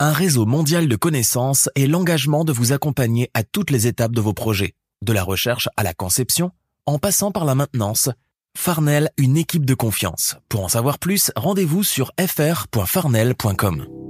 un 0.00 0.12
réseau 0.12 0.46
mondial 0.46 0.88
de 0.88 0.96
connaissances 0.96 1.68
et 1.76 1.86
l'engagement 1.86 2.44
de 2.44 2.52
vous 2.52 2.72
accompagner 2.72 3.30
à 3.34 3.44
toutes 3.44 3.70
les 3.70 3.86
étapes 3.86 4.12
de 4.12 4.20
vos 4.20 4.32
projets, 4.32 4.74
de 5.04 5.12
la 5.12 5.22
recherche 5.22 5.68
à 5.76 5.82
la 5.82 5.92
conception, 5.92 6.50
en 6.86 6.98
passant 6.98 7.30
par 7.30 7.44
la 7.44 7.54
maintenance. 7.54 8.08
Farnell, 8.56 9.10
une 9.18 9.36
équipe 9.36 9.66
de 9.66 9.74
confiance. 9.74 10.36
Pour 10.48 10.64
en 10.64 10.68
savoir 10.68 10.98
plus, 10.98 11.30
rendez-vous 11.36 11.84
sur 11.84 12.12
fr.farnell.com. 12.18 14.09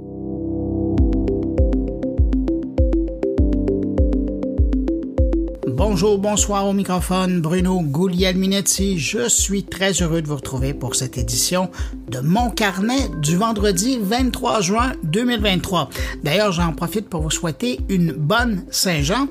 Bonjour, 5.83 6.19
bonsoir 6.19 6.67
au 6.67 6.73
microphone, 6.73 7.41
Bruno 7.41 7.81
Guglielminetti. 7.81 8.99
Je 8.99 9.27
suis 9.27 9.63
très 9.63 9.93
heureux 9.93 10.21
de 10.21 10.27
vous 10.27 10.35
retrouver 10.35 10.75
pour 10.75 10.93
cette 10.93 11.17
édition 11.17 11.71
de 12.07 12.19
Mon 12.19 12.51
Carnet 12.51 13.09
du 13.19 13.35
vendredi 13.35 13.97
23 13.99 14.61
juin 14.61 14.91
2023. 15.01 15.89
D'ailleurs, 16.23 16.51
j'en 16.51 16.73
profite 16.73 17.09
pour 17.09 17.23
vous 17.23 17.31
souhaiter 17.31 17.79
une 17.89 18.11
bonne 18.11 18.63
Saint-Jean 18.69 19.25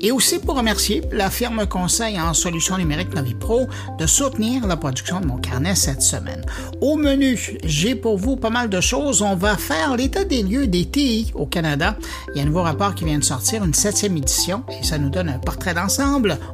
et 0.00 0.12
aussi 0.12 0.38
pour 0.38 0.56
remercier 0.56 1.02
la 1.10 1.28
firme 1.28 1.66
conseil 1.66 2.20
en 2.20 2.34
solutions 2.34 2.78
numériques 2.78 3.12
Novipro 3.12 3.66
de 3.98 4.06
soutenir 4.06 4.64
la 4.68 4.76
production 4.76 5.18
de 5.18 5.26
Mon 5.26 5.38
Carnet 5.38 5.74
cette 5.74 6.02
semaine. 6.02 6.46
Au 6.80 6.94
menu, 6.94 7.58
j'ai 7.64 7.96
pour 7.96 8.16
vous 8.16 8.36
pas 8.36 8.50
mal 8.50 8.70
de 8.70 8.80
choses. 8.80 9.22
On 9.22 9.34
va 9.34 9.56
faire 9.56 9.96
l'état 9.96 10.22
des 10.22 10.44
lieux 10.44 10.68
des 10.68 10.84
TI 10.84 11.32
au 11.34 11.46
Canada. 11.46 11.96
Il 12.32 12.36
y 12.36 12.40
a 12.40 12.44
un 12.44 12.46
nouveau 12.46 12.62
rapport 12.62 12.94
qui 12.94 13.04
vient 13.04 13.18
de 13.18 13.24
sortir, 13.24 13.64
une 13.64 13.74
septième 13.74 14.16
édition, 14.16 14.62
et 14.80 14.84
ça 14.84 14.98
nous 14.98 15.10
donne 15.10 15.30
un 15.30 15.40
portrait 15.40 15.74
d'ensemble 15.74 15.95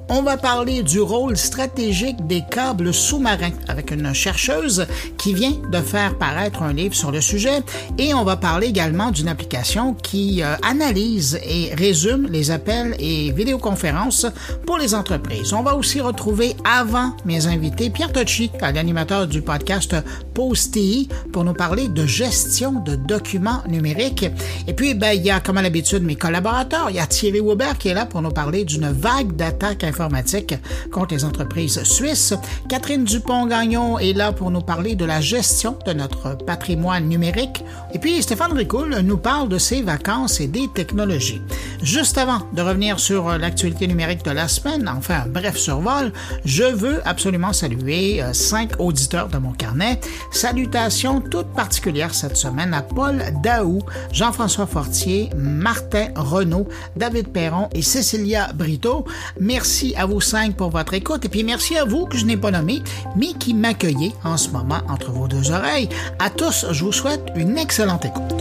on 0.09 0.23
va 0.23 0.37
parler 0.37 0.82
du 0.82 1.01
rôle 1.01 1.37
stratégique 1.37 2.27
des 2.27 2.42
câbles 2.50 2.92
sous-marins 2.92 3.52
avec 3.66 3.91
une 3.91 4.12
chercheuse 4.14 4.87
qui 5.19 5.34
vient 5.34 5.55
de 5.70 5.78
faire 5.78 6.16
paraître 6.19 6.62
un 6.62 6.73
livre 6.73 6.95
sur 6.95 7.10
le 7.10 7.20
sujet 7.20 7.62
et 7.98 8.14
on 8.14 8.24
va 8.24 8.36
parler 8.36 8.69
également 8.69 9.10
d'une 9.10 9.28
application 9.28 9.95
qui 9.95 10.42
euh, 10.42 10.55
analyse 10.62 11.41
et 11.45 11.74
résume 11.74 12.28
les 12.30 12.50
appels 12.50 12.95
et 12.98 13.33
vidéoconférences 13.33 14.27
pour 14.66 14.78
les 14.78 14.94
entreprises. 14.94 15.53
On 15.53 15.62
va 15.62 15.75
aussi 15.77 16.00
retrouver 16.00 16.55
avant 16.64 17.16
mes 17.25 17.47
invités 17.47 17.91
Pierre 17.91 18.12
Tocci, 18.12 18.50
l'animateur 18.61 19.27
du 19.27 19.42
podcast 19.42 19.97
Post-TI, 20.34 21.09
pour 21.33 21.44
nous 21.44 21.55
parler 21.55 21.88
de 21.88 22.06
gestion 22.06 22.72
de 22.72 22.97
documents 22.97 23.62
numériques. 23.69 24.27
Et 24.66 24.72
puis, 24.72 24.94
ben, 24.94 25.12
il 25.12 25.22
y 25.22 25.31
a 25.31 25.41
comme 25.41 25.59
à 25.59 25.62
l'habitude 25.62 26.03
mes 26.03 26.16
collaborateurs. 26.16 26.91
Il 26.91 26.97
y 26.97 27.00
a 27.00 27.06
Thierry 27.06 27.41
Weber 27.41 27.77
qui 27.78 27.88
est 27.88 27.94
là 27.94 28.06
pour 28.06 28.22
nous 28.22 28.31
parler 28.31 28.64
d'une 28.64 28.91
vague 28.91 29.31
d'attaques 29.36 29.84
informatiques 29.84 30.55
contre 30.91 31.14
les 31.14 31.25
entreprises 31.25 31.83
suisses. 31.84 32.34
Catherine 32.69 33.05
Dupont-Gagnon 33.05 33.98
est 33.98 34.12
là 34.12 34.33
pour 34.33 34.50
nous 34.50 34.61
parler 34.61 34.94
de 34.94 35.05
la 35.05 35.20
gestion 35.20 35.77
de 35.86 35.92
notre 35.92 36.36
patrimoine 36.36 37.08
numérique. 37.08 37.64
Et 37.92 37.98
puis 37.98 38.22
Stéphane 38.22 38.53
Ricoul 38.53 39.00
nous 39.03 39.19
parle 39.19 39.48
de 39.48 39.58
ses 39.58 39.83
vacances 39.83 40.41
et 40.41 40.47
des 40.47 40.69
technologies. 40.69 41.42
Juste 41.83 42.19
avant 42.19 42.42
de 42.53 42.62
revenir 42.62 43.00
sur 43.00 43.38
l'actualité 43.38 43.86
numérique 43.86 44.25
de 44.25 44.30
la 44.30 44.48
semaine, 44.48 44.88
enfin 44.88 45.22
un 45.25 45.28
bref 45.28 45.56
survol, 45.56 46.12
je 46.44 46.64
veux 46.64 47.00
absolument 47.06 47.53
saluer 47.53 48.22
euh, 48.22 48.33
cinq 48.33 48.72
auditeurs 48.78 49.28
de 49.28 49.38
mon 49.38 49.53
carnet. 49.53 50.00
Salutations 50.30 51.20
toutes 51.20 51.53
particulières 51.55 52.14
cette 52.14 52.36
semaine 52.36 52.72
à 52.75 52.83
Paul 52.83 53.22
Daou, 53.42 53.80
Jean-François 54.12 54.66
Fortier, 54.66 55.30
Martin 55.36 56.08
Renaud, 56.14 56.69
David 56.97 57.28
Perron 57.28 57.69
et 57.75 57.83
Cécilia 57.83 58.53
Brito. 58.55 59.05
Merci 59.41 59.94
à 59.96 60.06
vous 60.06 60.20
cinq 60.20 60.56
pour 60.56 60.70
votre 60.70 60.94
écoute 60.94 61.24
et 61.24 61.28
puis 61.28 61.44
merci 61.44 61.77
à 61.77 61.84
vous 61.84 62.06
que 62.06 62.16
je 62.16 62.24
n'ai 62.24 62.36
pas 62.36 62.50
nommé, 62.50 62.82
mais 63.16 63.32
qui 63.34 63.54
m'accueillez 63.54 64.12
en 64.24 64.36
ce 64.36 64.50
moment 64.50 64.80
entre 64.88 65.10
vos 65.10 65.28
deux 65.28 65.50
oreilles. 65.50 65.88
À 66.19 66.30
tous, 66.30 66.66
je 66.70 66.84
vous 66.84 66.92
souhaite 66.92 67.32
une 67.36 67.58
excellente 67.58 68.04
écoute. 68.04 68.34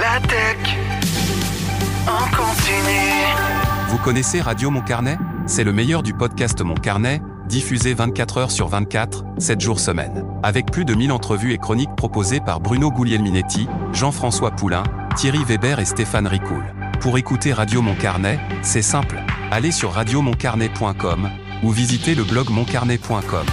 La 0.00 0.20
tech 0.28 0.76
en. 2.06 2.34
Vous 3.88 3.98
connaissez 3.98 4.40
Radio 4.40 4.70
Mon 4.70 4.80
Carnet? 4.80 5.18
C'est 5.46 5.64
le 5.64 5.72
meilleur 5.72 6.02
du 6.02 6.14
podcast 6.14 6.60
Mon 6.62 6.74
Carnet, 6.74 7.22
diffusé 7.46 7.94
24 7.94 8.38
heures 8.38 8.50
sur 8.50 8.68
24, 8.68 9.24
7 9.38 9.60
jours 9.60 9.80
semaine. 9.80 10.24
Avec 10.42 10.70
plus 10.70 10.84
de 10.84 10.94
1000 10.94 11.12
entrevues 11.12 11.52
et 11.52 11.58
chroniques 11.58 11.94
proposées 11.96 12.40
par 12.40 12.60
Bruno 12.60 12.90
Guglielminetti, 12.90 13.68
Jean-François 13.92 14.50
Poulain, 14.50 14.84
Thierry 15.16 15.44
Weber 15.44 15.78
et 15.78 15.84
Stéphane 15.84 16.26
Ricoul. 16.26 16.64
Pour 17.00 17.18
écouter 17.18 17.52
Radio 17.52 17.82
Mon 17.82 17.94
Carnet, 17.94 18.38
c'est 18.62 18.82
simple. 18.82 19.22
Allez 19.50 19.72
sur 19.72 19.92
radiomoncarnet.com 19.92 21.30
ou 21.62 21.70
visitez 21.70 22.14
le 22.14 22.24
blog 22.24 22.50
moncarnet.com. 22.50 23.46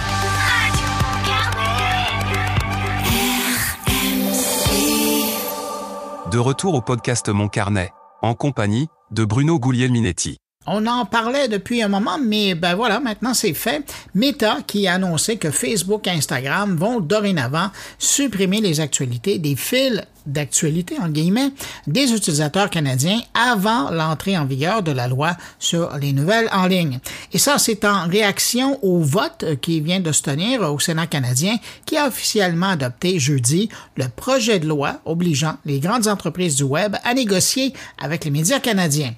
De 6.32 6.38
retour 6.38 6.74
au 6.74 6.80
podcast 6.80 7.28
Mon 7.28 7.48
Carnet, 7.48 7.92
en 8.22 8.32
compagnie 8.34 8.88
de 9.10 9.26
Bruno 9.26 9.58
Guglielminetti. 9.58 10.41
On 10.66 10.86
en 10.86 11.04
parlait 11.06 11.48
depuis 11.48 11.82
un 11.82 11.88
moment, 11.88 12.18
mais 12.24 12.54
ben 12.54 12.74
voilà, 12.74 13.00
maintenant 13.00 13.34
c'est 13.34 13.54
fait. 13.54 13.82
Meta 14.14 14.58
qui 14.66 14.86
a 14.86 14.94
annoncé 14.94 15.36
que 15.36 15.50
Facebook 15.50 16.06
et 16.06 16.10
Instagram 16.10 16.76
vont 16.76 17.00
dorénavant 17.00 17.70
supprimer 17.98 18.60
les 18.60 18.80
actualités 18.80 19.38
des 19.38 19.56
fils 19.56 20.02
d'actualité, 20.26 20.96
en 21.00 21.08
guillemets, 21.08 21.50
des 21.88 22.12
utilisateurs 22.12 22.70
canadiens 22.70 23.20
avant 23.34 23.90
l'entrée 23.90 24.38
en 24.38 24.44
vigueur 24.44 24.82
de 24.82 24.92
la 24.92 25.08
loi 25.08 25.36
sur 25.58 25.96
les 25.98 26.12
nouvelles 26.12 26.48
en 26.52 26.66
ligne. 26.66 27.00
Et 27.32 27.38
ça, 27.38 27.58
c'est 27.58 27.84
en 27.84 28.06
réaction 28.06 28.78
au 28.84 29.00
vote 29.00 29.44
qui 29.60 29.80
vient 29.80 29.98
de 29.98 30.12
se 30.12 30.22
tenir 30.22 30.60
au 30.72 30.78
Sénat 30.78 31.06
canadien 31.06 31.56
qui 31.86 31.96
a 31.96 32.06
officiellement 32.06 32.70
adopté 32.70 33.18
jeudi 33.18 33.68
le 33.96 34.06
projet 34.08 34.60
de 34.60 34.68
loi 34.68 35.00
obligeant 35.04 35.56
les 35.64 35.80
grandes 35.80 36.06
entreprises 36.06 36.56
du 36.56 36.62
Web 36.62 36.96
à 37.04 37.14
négocier 37.14 37.72
avec 38.00 38.24
les 38.24 38.30
médias 38.30 38.60
canadiens. 38.60 39.14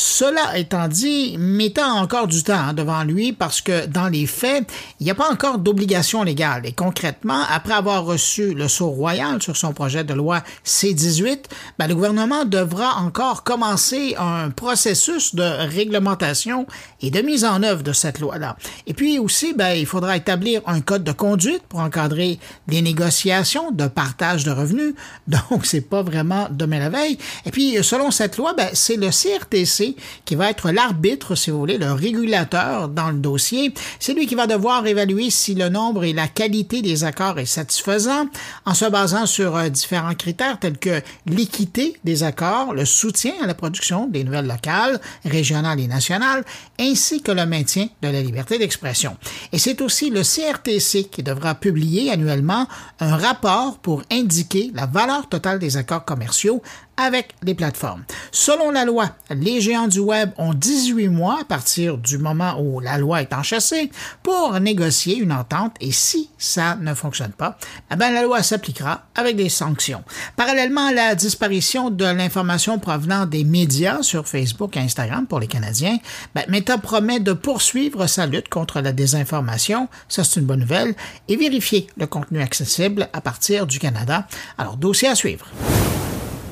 Cela 0.00 0.56
étant 0.56 0.86
dit, 0.86 1.34
mettant 1.38 1.98
encore 1.98 2.28
du 2.28 2.44
temps 2.44 2.72
devant 2.72 3.02
lui 3.02 3.32
parce 3.32 3.60
que 3.60 3.86
dans 3.86 4.06
les 4.06 4.26
faits, 4.26 4.64
il 5.00 5.04
n'y 5.04 5.10
a 5.10 5.14
pas 5.16 5.28
encore 5.28 5.58
d'obligation 5.58 6.22
légale. 6.22 6.66
Et 6.66 6.72
concrètement, 6.72 7.42
après 7.50 7.72
avoir 7.72 8.04
reçu 8.04 8.54
le 8.54 8.68
sceau 8.68 8.90
royal 8.90 9.42
sur 9.42 9.56
son 9.56 9.72
projet 9.72 10.04
de 10.04 10.14
loi 10.14 10.44
C-18, 10.62 11.46
ben, 11.80 11.88
le 11.88 11.96
gouvernement 11.96 12.44
devra 12.44 13.00
encore 13.00 13.42
commencer 13.42 14.14
un 14.16 14.50
processus 14.50 15.34
de 15.34 15.42
réglementation 15.42 16.68
et 17.02 17.10
de 17.10 17.20
mise 17.20 17.44
en 17.44 17.64
œuvre 17.64 17.82
de 17.82 17.92
cette 17.92 18.20
loi-là. 18.20 18.56
Et 18.86 18.94
puis 18.94 19.18
aussi, 19.18 19.52
ben, 19.52 19.72
il 19.72 19.86
faudra 19.86 20.16
établir 20.16 20.62
un 20.66 20.80
code 20.80 21.02
de 21.02 21.10
conduite 21.10 21.62
pour 21.68 21.80
encadrer 21.80 22.38
les 22.68 22.82
négociations 22.82 23.72
de 23.72 23.88
partage 23.88 24.44
de 24.44 24.52
revenus. 24.52 24.94
Donc, 25.26 25.66
c'est 25.66 25.80
pas 25.80 26.02
vraiment 26.04 26.46
demain 26.52 26.78
la 26.78 26.88
veille. 26.88 27.18
Et 27.44 27.50
puis, 27.50 27.82
selon 27.82 28.12
cette 28.12 28.36
loi, 28.36 28.54
ben, 28.54 28.68
c'est 28.74 28.94
le 28.94 29.08
CRTC 29.08 29.87
qui 30.24 30.34
va 30.34 30.50
être 30.50 30.70
l'arbitre, 30.70 31.34
si 31.34 31.50
vous 31.50 31.58
voulez, 31.58 31.78
le 31.78 31.92
régulateur 31.92 32.88
dans 32.88 33.10
le 33.10 33.18
dossier. 33.18 33.72
C'est 33.98 34.14
lui 34.14 34.26
qui 34.26 34.34
va 34.34 34.46
devoir 34.46 34.86
évaluer 34.86 35.30
si 35.30 35.54
le 35.54 35.68
nombre 35.68 36.04
et 36.04 36.12
la 36.12 36.28
qualité 36.28 36.82
des 36.82 37.04
accords 37.04 37.38
est 37.38 37.46
satisfaisant 37.46 38.26
en 38.64 38.74
se 38.74 38.84
basant 38.84 39.26
sur 39.26 39.56
euh, 39.56 39.68
différents 39.68 40.14
critères 40.14 40.58
tels 40.58 40.78
que 40.78 41.00
l'équité 41.26 41.96
des 42.04 42.22
accords, 42.22 42.74
le 42.74 42.84
soutien 42.84 43.32
à 43.42 43.46
la 43.46 43.54
production 43.54 44.06
des 44.06 44.24
nouvelles 44.24 44.46
locales, 44.46 45.00
régionales 45.24 45.80
et 45.80 45.86
nationales, 45.86 46.44
ainsi 46.78 47.22
que 47.22 47.32
le 47.32 47.46
maintien 47.46 47.88
de 48.02 48.08
la 48.08 48.22
liberté 48.22 48.58
d'expression. 48.58 49.16
Et 49.52 49.58
c'est 49.58 49.80
aussi 49.80 50.10
le 50.10 50.22
CRTC 50.22 51.08
qui 51.10 51.22
devra 51.22 51.54
publier 51.54 52.10
annuellement 52.10 52.66
un 53.00 53.16
rapport 53.16 53.78
pour 53.78 54.02
indiquer 54.10 54.70
la 54.74 54.86
valeur 54.86 55.28
totale 55.28 55.58
des 55.58 55.76
accords 55.76 56.04
commerciaux 56.04 56.62
avec 56.98 57.34
les 57.42 57.54
plateformes. 57.54 58.02
Selon 58.32 58.70
la 58.70 58.84
loi, 58.84 59.10
les 59.30 59.60
géants 59.60 59.88
du 59.88 60.00
Web 60.00 60.32
ont 60.36 60.52
18 60.52 61.08
mois 61.08 61.38
à 61.40 61.44
partir 61.44 61.96
du 61.96 62.18
moment 62.18 62.60
où 62.60 62.80
la 62.80 62.98
loi 62.98 63.22
est 63.22 63.32
enchâssée 63.32 63.90
pour 64.22 64.58
négocier 64.60 65.16
une 65.16 65.32
entente 65.32 65.76
et 65.80 65.92
si 65.92 66.28
ça 66.36 66.76
ne 66.76 66.92
fonctionne 66.92 67.32
pas, 67.32 67.56
eh 67.92 67.96
ben, 67.96 68.12
la 68.12 68.22
loi 68.22 68.42
s'appliquera 68.42 69.04
avec 69.14 69.36
des 69.36 69.48
sanctions. 69.48 70.02
Parallèlement 70.36 70.88
à 70.88 70.92
la 70.92 71.14
disparition 71.14 71.90
de 71.90 72.04
l'information 72.04 72.78
provenant 72.78 73.26
des 73.26 73.44
médias 73.44 74.02
sur 74.02 74.26
Facebook 74.26 74.76
et 74.76 74.80
Instagram 74.80 75.26
pour 75.26 75.40
les 75.40 75.46
Canadiens, 75.46 75.98
ben, 76.34 76.44
Meta 76.48 76.78
promet 76.78 77.20
de 77.20 77.32
poursuivre 77.32 78.06
sa 78.06 78.26
lutte 78.26 78.48
contre 78.48 78.80
la 78.80 78.92
désinformation, 78.92 79.88
ça 80.08 80.24
c'est 80.24 80.40
une 80.40 80.46
bonne 80.46 80.60
nouvelle, 80.60 80.94
et 81.28 81.36
vérifier 81.36 81.86
le 81.96 82.06
contenu 82.06 82.40
accessible 82.40 83.08
à 83.12 83.20
partir 83.20 83.66
du 83.66 83.78
Canada. 83.78 84.26
Alors, 84.58 84.76
dossier 84.76 85.08
à 85.08 85.14
suivre. 85.14 85.46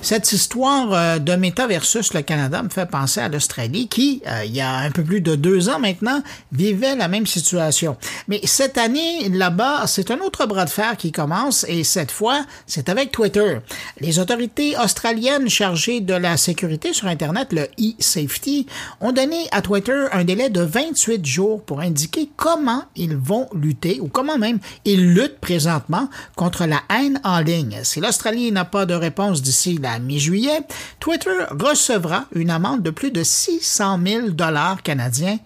Cette 0.03 0.31
histoire 0.33 0.93
euh, 0.93 1.19
de 1.19 1.35
Meta 1.35 1.67
versus 1.67 2.15
le 2.15 2.23
Canada 2.23 2.63
me 2.63 2.69
fait 2.69 2.87
penser 2.87 3.21
à 3.21 3.29
l'Australie 3.29 3.89
qui, 3.89 4.23
euh, 4.27 4.45
il 4.45 4.55
y 4.55 4.61
a 4.61 4.77
un 4.77 4.91
peu 4.91 5.03
plus 5.03 5.21
de 5.21 5.35
deux 5.35 5.69
ans 5.69 5.81
maintenant, 5.81 6.23
vivait 6.53 6.95
la 6.95 7.09
même 7.09 7.27
situation. 7.27 7.97
Mais 8.29 8.41
cette 8.45 8.79
année, 8.79 9.29
là-bas, 9.29 9.87
c'est 9.87 10.13
un 10.13 10.19
autre 10.21 10.47
bras 10.47 10.65
de 10.65 10.71
fer 10.71 10.97
qui 10.97 11.11
commence 11.11 11.65
et 11.69 11.83
cette 11.83 12.13
fois, 12.13 12.45
c'est 12.67 12.89
avec 12.89 13.11
Twitter. 13.11 13.59
Les 14.01 14.21
autorités 14.21 14.77
australiennes 14.79 15.49
chargées 15.49 16.01
de 16.01 16.15
la 16.15 16.37
sécurité 16.37 16.93
sur 16.93 17.09
Internet, 17.09 17.53
le 17.53 17.65
e-safety, 17.81 18.67
ont 19.01 19.13
donné 19.13 19.49
à 19.51 19.61
Twitter 19.61 20.07
un 20.13 20.23
délai 20.23 20.51
de 20.51 20.61
28 20.61 21.27
jours 21.27 21.63
pour 21.63 21.81
indiquer 21.81 22.31
comment 22.37 22.85
ils 22.95 23.17
vont 23.17 23.49
lutter 23.53 23.99
ou 24.01 24.07
comment 24.07 24.39
même 24.39 24.61
ils 24.85 25.15
luttent 25.15 25.41
présentement 25.41 26.09
contre 26.37 26.67
la 26.67 26.83
haine 26.95 27.21
en 27.25 27.41
ligne. 27.41 27.81
Si 27.83 28.01
l'Australie 28.01 28.53
n'a 28.53 28.65
pas 28.65 28.87
de 28.87 28.95
réponse 28.95 29.43
d'ici 29.43 29.79
la 29.83 29.96
mi-juillet, 29.99 30.63
Twitter 31.01 31.47
recevra 31.51 32.27
une 32.35 32.51
amende 32.51 32.83
de 32.83 32.91
plus 32.91 33.11
de 33.11 33.23
600 33.23 33.99
000 34.05 34.29
dollars 34.31 34.83
canadiens 34.83 35.39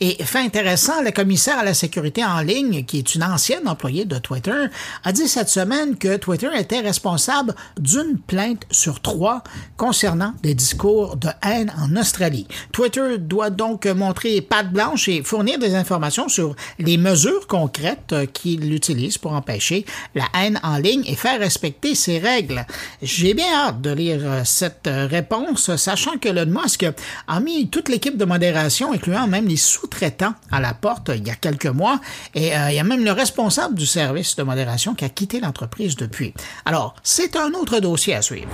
Et 0.00 0.22
fait 0.24 0.40
intéressant, 0.40 1.02
le 1.02 1.10
commissaire 1.10 1.58
à 1.58 1.64
la 1.64 1.74
sécurité 1.74 2.24
en 2.24 2.40
ligne, 2.40 2.84
qui 2.84 2.98
est 2.98 3.14
une 3.14 3.22
ancienne 3.22 3.68
employée 3.68 4.04
de 4.04 4.18
Twitter, 4.18 4.66
a 5.04 5.12
dit 5.12 5.28
cette 5.28 5.48
semaine 5.48 5.96
que 5.96 6.16
Twitter 6.16 6.48
était 6.56 6.80
responsable 6.80 7.54
d'une 7.78 8.18
plainte 8.18 8.62
sur 8.70 9.00
trois 9.00 9.42
concernant 9.76 10.34
des 10.42 10.54
discours 10.54 11.16
de 11.16 11.28
haine 11.42 11.72
en 11.78 11.96
Australie. 11.96 12.46
Twitter 12.72 13.18
doit 13.18 13.50
donc 13.50 13.86
montrer 13.86 14.40
patte 14.40 14.72
blanche 14.72 15.08
et 15.08 15.22
fournir 15.22 15.58
des 15.58 15.74
informations 15.74 16.28
sur 16.28 16.54
les 16.78 16.96
mesures 16.96 17.46
concrètes 17.46 18.14
qu'il 18.32 18.72
utilise 18.72 19.18
pour 19.18 19.32
empêcher 19.32 19.84
la 20.14 20.24
haine 20.38 20.60
en 20.62 20.78
ligne 20.78 21.04
et 21.06 21.16
faire 21.16 21.40
respecter 21.40 21.94
ses 21.94 22.18
règles. 22.18 22.64
J'ai 23.02 23.34
bien 23.34 23.52
hâte 23.54 23.80
de 23.80 23.90
lire 23.90 24.42
cette 24.44 24.88
réponse, 24.88 25.74
sachant 25.76 26.18
que 26.18 26.28
Elon 26.28 26.46
Musk 26.46 26.86
a 27.28 27.40
mis 27.40 27.68
toute 27.68 27.88
l'équipe 27.88 28.16
de 28.16 28.24
modération, 28.24 28.79
incluant 28.88 29.26
même 29.26 29.46
les 29.46 29.56
sous-traitants, 29.56 30.34
à 30.50 30.60
la 30.60 30.74
porte 30.74 31.10
il 31.14 31.26
y 31.26 31.30
a 31.30 31.34
quelques 31.34 31.66
mois, 31.66 32.00
et 32.34 32.56
euh, 32.56 32.70
il 32.70 32.76
y 32.76 32.80
a 32.80 32.84
même 32.84 33.04
le 33.04 33.12
responsable 33.12 33.74
du 33.74 33.86
service 33.86 34.36
de 34.36 34.42
modération 34.42 34.94
qui 34.94 35.04
a 35.04 35.08
quitté 35.08 35.40
l'entreprise 35.40 35.96
depuis. 35.96 36.34
Alors, 36.64 36.94
c'est 37.02 37.36
un 37.36 37.52
autre 37.52 37.80
dossier 37.80 38.14
à 38.14 38.22
suivre. 38.22 38.50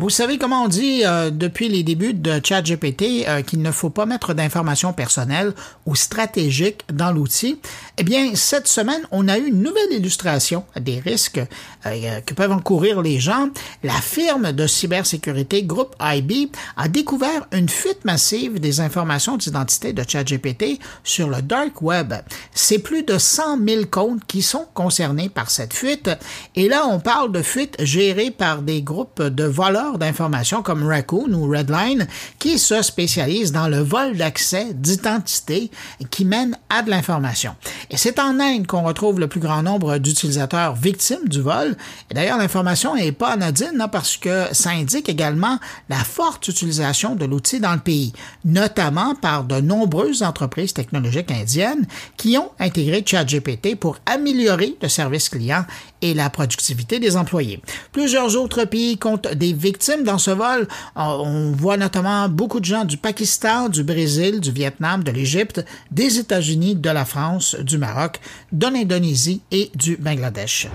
Vous 0.00 0.08
savez 0.08 0.38
comment 0.38 0.64
on 0.64 0.68
dit 0.68 1.02
euh, 1.04 1.28
depuis 1.28 1.68
les 1.68 1.82
débuts 1.82 2.14
de 2.14 2.40
ChatGPT 2.42 3.28
euh, 3.28 3.42
qu'il 3.42 3.60
ne 3.60 3.70
faut 3.70 3.90
pas 3.90 4.06
mettre 4.06 4.32
d'informations 4.32 4.94
personnelles 4.94 5.52
ou 5.84 5.94
stratégiques 5.94 6.84
dans 6.90 7.12
l'outil? 7.12 7.60
Eh 7.98 8.02
bien, 8.02 8.34
cette 8.34 8.66
semaine, 8.66 9.02
on 9.10 9.28
a 9.28 9.36
eu 9.36 9.48
une 9.48 9.60
nouvelle 9.62 9.92
illustration 9.92 10.64
des 10.80 11.00
risques 11.00 11.42
euh, 11.84 12.20
que 12.22 12.32
peuvent 12.32 12.50
encourir 12.50 13.02
les 13.02 13.20
gens. 13.20 13.50
La 13.82 13.92
firme 13.92 14.52
de 14.52 14.66
cybersécurité 14.66 15.64
Groupe 15.64 15.94
IB 16.00 16.50
a 16.78 16.88
découvert 16.88 17.46
une 17.52 17.68
fuite 17.68 18.06
massive 18.06 18.58
des 18.58 18.80
informations 18.80 19.36
d'identité 19.36 19.92
de 19.92 20.02
ChatGPT 20.08 20.80
sur 21.04 21.28
le 21.28 21.42
dark 21.42 21.82
web. 21.82 22.14
C'est 22.54 22.78
plus 22.78 23.02
de 23.02 23.18
100 23.18 23.58
000 23.68 23.84
comptes 23.90 24.24
qui 24.26 24.40
sont 24.40 24.66
concernés 24.72 25.28
par 25.28 25.50
cette 25.50 25.74
fuite. 25.74 26.08
Et 26.56 26.70
là, 26.70 26.86
on 26.88 27.00
parle 27.00 27.32
de 27.32 27.42
fuites 27.42 27.76
gérées 27.80 28.30
par 28.30 28.62
des 28.62 28.80
groupes 28.80 29.20
de 29.20 29.44
voleurs 29.44 29.89
d'informations 29.98 30.62
comme 30.62 30.86
Raccoon 30.86 31.32
ou 31.32 31.50
Redline 31.50 32.06
qui 32.38 32.58
se 32.58 32.82
spécialisent 32.82 33.52
dans 33.52 33.68
le 33.68 33.78
vol 33.78 34.16
d'accès 34.16 34.68
d'identité 34.74 35.70
qui 36.10 36.24
mène 36.24 36.56
à 36.68 36.82
de 36.82 36.90
l'information. 36.90 37.54
Et 37.90 37.96
c'est 37.96 38.18
en 38.18 38.38
Inde 38.40 38.66
qu'on 38.66 38.82
retrouve 38.82 39.20
le 39.20 39.28
plus 39.28 39.40
grand 39.40 39.62
nombre 39.62 39.98
d'utilisateurs 39.98 40.74
victimes 40.74 41.28
du 41.28 41.40
vol. 41.40 41.76
Et 42.10 42.14
d'ailleurs, 42.14 42.38
l'information 42.38 42.94
n'est 42.94 43.12
pas 43.12 43.32
anodine 43.32 43.70
non, 43.74 43.88
parce 43.88 44.16
que 44.16 44.46
ça 44.52 44.70
indique 44.70 45.08
également 45.08 45.58
la 45.88 45.96
forte 45.96 46.48
utilisation 46.48 47.14
de 47.14 47.24
l'outil 47.24 47.60
dans 47.60 47.72
le 47.72 47.80
pays, 47.80 48.12
notamment 48.44 49.14
par 49.14 49.44
de 49.44 49.60
nombreuses 49.60 50.22
entreprises 50.22 50.74
technologiques 50.74 51.30
indiennes 51.30 51.86
qui 52.16 52.36
ont 52.36 52.50
intégré 52.58 53.02
ChatGPT 53.04 53.76
pour 53.76 53.98
améliorer 54.06 54.76
le 54.82 54.88
service 54.88 55.28
client 55.28 55.64
et 56.02 56.14
la 56.14 56.30
productivité 56.30 56.98
des 56.98 57.16
employés. 57.16 57.60
Plusieurs 57.92 58.36
autres 58.36 58.64
pays 58.64 58.98
comptent 58.98 59.32
des 59.34 59.52
victimes 59.52 60.04
dans 60.04 60.18
ce 60.18 60.30
vol. 60.30 60.66
On 60.96 61.52
voit 61.52 61.76
notamment 61.76 62.28
beaucoup 62.28 62.60
de 62.60 62.64
gens 62.64 62.84
du 62.84 62.96
Pakistan, 62.96 63.68
du 63.68 63.84
Brésil, 63.84 64.40
du 64.40 64.50
Vietnam, 64.50 65.02
de 65.02 65.10
l'Égypte, 65.10 65.64
des 65.90 66.18
États-Unis, 66.18 66.76
de 66.76 66.90
la 66.90 67.04
France, 67.04 67.56
du 67.56 67.78
Maroc, 67.78 68.20
de 68.52 68.66
l'Indonésie 68.66 69.42
et 69.50 69.70
du 69.74 69.96
Bangladesh. 69.96 70.68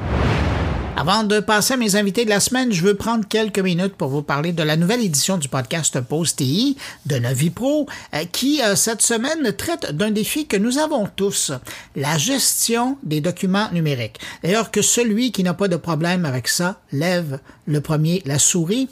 Avant 0.97 1.23
de 1.23 1.41
passer 1.41 1.73
à 1.73 1.77
mes 1.77 1.97
invités 1.97 2.23
de 2.23 2.29
la 2.29 2.39
semaine, 2.39 2.71
je 2.71 2.81
veux 2.81 2.95
prendre 2.95 3.27
quelques 3.27 3.59
minutes 3.59 3.95
pour 3.95 4.07
vous 4.07 4.21
parler 4.21 4.53
de 4.53 4.63
la 4.63 4.77
nouvelle 4.77 5.03
édition 5.03 5.37
du 5.37 5.49
podcast 5.49 5.99
Post 5.99 6.37
TI 6.37 6.77
de 7.05 7.17
Novi 7.17 7.49
Pro, 7.49 7.85
euh, 8.13 8.23
qui 8.31 8.61
euh, 8.61 8.75
cette 8.75 9.01
semaine 9.01 9.51
traite 9.51 9.91
d'un 9.91 10.09
défi 10.09 10.47
que 10.47 10.55
nous 10.55 10.77
avons 10.77 11.05
tous, 11.13 11.51
la 11.97 12.17
gestion 12.17 12.97
des 13.03 13.19
documents 13.19 13.69
numériques. 13.73 14.21
D'ailleurs, 14.41 14.71
que 14.71 14.81
celui 14.81 15.33
qui 15.33 15.43
n'a 15.43 15.53
pas 15.53 15.67
de 15.67 15.75
problème 15.75 16.23
avec 16.23 16.47
ça 16.47 16.79
lève 16.93 17.39
le 17.65 17.81
premier 17.81 18.23
la 18.25 18.39
souris 18.39 18.87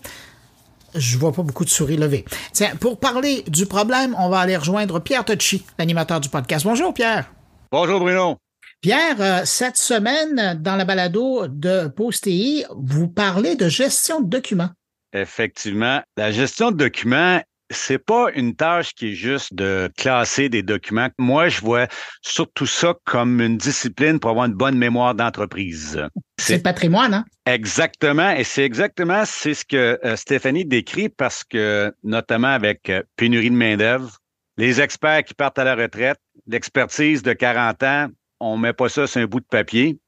je 0.96 1.18
vois 1.18 1.32
pas 1.32 1.42
beaucoup 1.42 1.66
de 1.66 1.72
souris 1.72 1.98
levées. 1.98 2.24
Tiens, 2.52 2.76
pour 2.80 3.00
parler 3.00 3.44
du 3.48 3.66
problème, 3.66 4.16
on 4.20 4.30
va 4.30 4.42
aller 4.42 4.56
rejoindre 4.56 5.00
Pierre 5.00 5.26
Tocci, 5.26 5.66
l'animateur 5.80 6.20
du 6.20 6.30
podcast. 6.30 6.66
Bonjour 6.66 6.94
Pierre. 6.94 7.32
Bonjour 7.72 8.00
Bruno. 8.00 8.38
Pierre, 8.84 9.22
euh, 9.22 9.42
cette 9.46 9.78
semaine, 9.78 10.60
dans 10.62 10.76
la 10.76 10.84
balado 10.84 11.48
de 11.48 11.88
Postéi, 11.88 12.66
vous 12.76 13.08
parlez 13.08 13.56
de 13.56 13.70
gestion 13.70 14.20
de 14.20 14.28
documents. 14.28 14.72
Effectivement, 15.14 16.02
la 16.18 16.34
gestion 16.34 16.70
de 16.70 16.76
documents, 16.76 17.42
c'est 17.70 17.98
pas 17.98 18.30
une 18.36 18.58
tâche 18.58 18.94
qui 18.94 19.12
est 19.12 19.16
juste 19.16 19.54
de 19.54 19.90
classer 19.98 20.50
des 20.50 20.64
documents. 20.64 21.08
Moi, 21.18 21.48
je 21.48 21.62
vois 21.62 21.88
surtout 22.22 22.66
ça 22.66 22.94
comme 23.06 23.40
une 23.40 23.56
discipline 23.56 24.20
pour 24.20 24.32
avoir 24.32 24.48
une 24.48 24.54
bonne 24.54 24.78
mémoire 24.78 25.16
d'entreprise. 25.16 26.06
C'est 26.38 26.58
le 26.58 26.64
patrimoine, 26.64 27.14
hein? 27.14 27.26
Exactement, 27.46 28.32
et 28.32 28.44
c'est 28.44 28.66
exactement 28.66 29.24
c'est 29.26 29.54
ce 29.54 29.64
que 29.64 29.98
euh, 30.04 30.18
Stéphanie 30.18 30.66
décrit 30.66 31.08
parce 31.08 31.46
que 31.46 31.94
notamment 32.04 32.50
avec 32.50 32.90
euh, 32.90 33.02
pénurie 33.16 33.50
de 33.50 33.56
main 33.56 33.78
d'œuvre, 33.78 34.18
les 34.58 34.82
experts 34.82 35.24
qui 35.24 35.36
partent 35.36 35.58
à 35.58 35.64
la 35.64 35.76
retraite, 35.76 36.20
l'expertise 36.48 37.24
de 37.24 37.32
40 37.32 37.84
ans, 37.84 38.08
on 38.44 38.58
met 38.58 38.74
pas 38.74 38.90
ça 38.90 39.08
sur 39.08 39.22
un 39.22 39.26
bout 39.26 39.40
de 39.40 39.46
papier. 39.46 40.00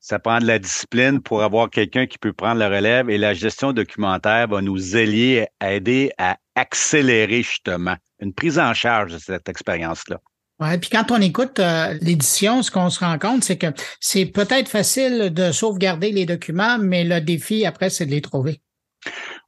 Ça 0.00 0.18
prend 0.18 0.40
de 0.40 0.46
la 0.46 0.58
discipline 0.58 1.20
pour 1.20 1.42
avoir 1.42 1.70
quelqu'un 1.70 2.06
qui 2.06 2.18
peut 2.18 2.32
prendre 2.32 2.58
la 2.58 2.68
relève 2.68 3.08
et 3.08 3.18
la 3.18 3.34
gestion 3.34 3.72
documentaire 3.72 4.48
va 4.48 4.60
nous 4.60 4.96
aider, 4.96 5.46
aider 5.60 6.10
à 6.18 6.38
accélérer 6.56 7.42
justement 7.42 7.96
une 8.18 8.32
prise 8.34 8.58
en 8.58 8.74
charge 8.74 9.12
de 9.12 9.18
cette 9.18 9.48
expérience-là. 9.48 10.18
Ouais, 10.60 10.78
puis 10.78 10.90
quand 10.90 11.10
on 11.10 11.20
écoute 11.20 11.58
euh, 11.58 11.98
l'édition, 12.00 12.62
ce 12.62 12.70
qu'on 12.70 12.90
se 12.90 13.00
rend 13.00 13.18
compte, 13.18 13.42
c'est 13.42 13.58
que 13.58 13.66
c'est 14.00 14.26
peut-être 14.26 14.68
facile 14.68 15.32
de 15.32 15.50
sauvegarder 15.50 16.12
les 16.12 16.26
documents, 16.26 16.78
mais 16.78 17.04
le 17.04 17.20
défi 17.20 17.66
après, 17.66 17.90
c'est 17.90 18.06
de 18.06 18.10
les 18.10 18.20
trouver. 18.20 18.60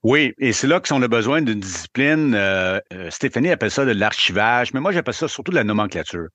Oui, 0.05 0.35
et 0.39 0.53
c'est 0.53 0.67
là 0.67 0.81
qu'on 0.81 1.01
a 1.01 1.09
besoin 1.09 1.41
d'une 1.41 1.61
discipline. 1.61 2.35
Euh, 2.35 2.79
euh, 2.93 3.09
Stéphanie 3.09 3.49
appelle 3.49 3.71
ça 3.71 3.87
de 3.87 3.93
l'archivage, 3.93 4.75
mais 4.75 4.81
moi 4.81 4.93
j'appelle 4.93 5.15
ça 5.15 5.29
surtout 5.29 5.51
de 5.51 5.56
la 5.56 5.65
nomenclature. 5.65 6.27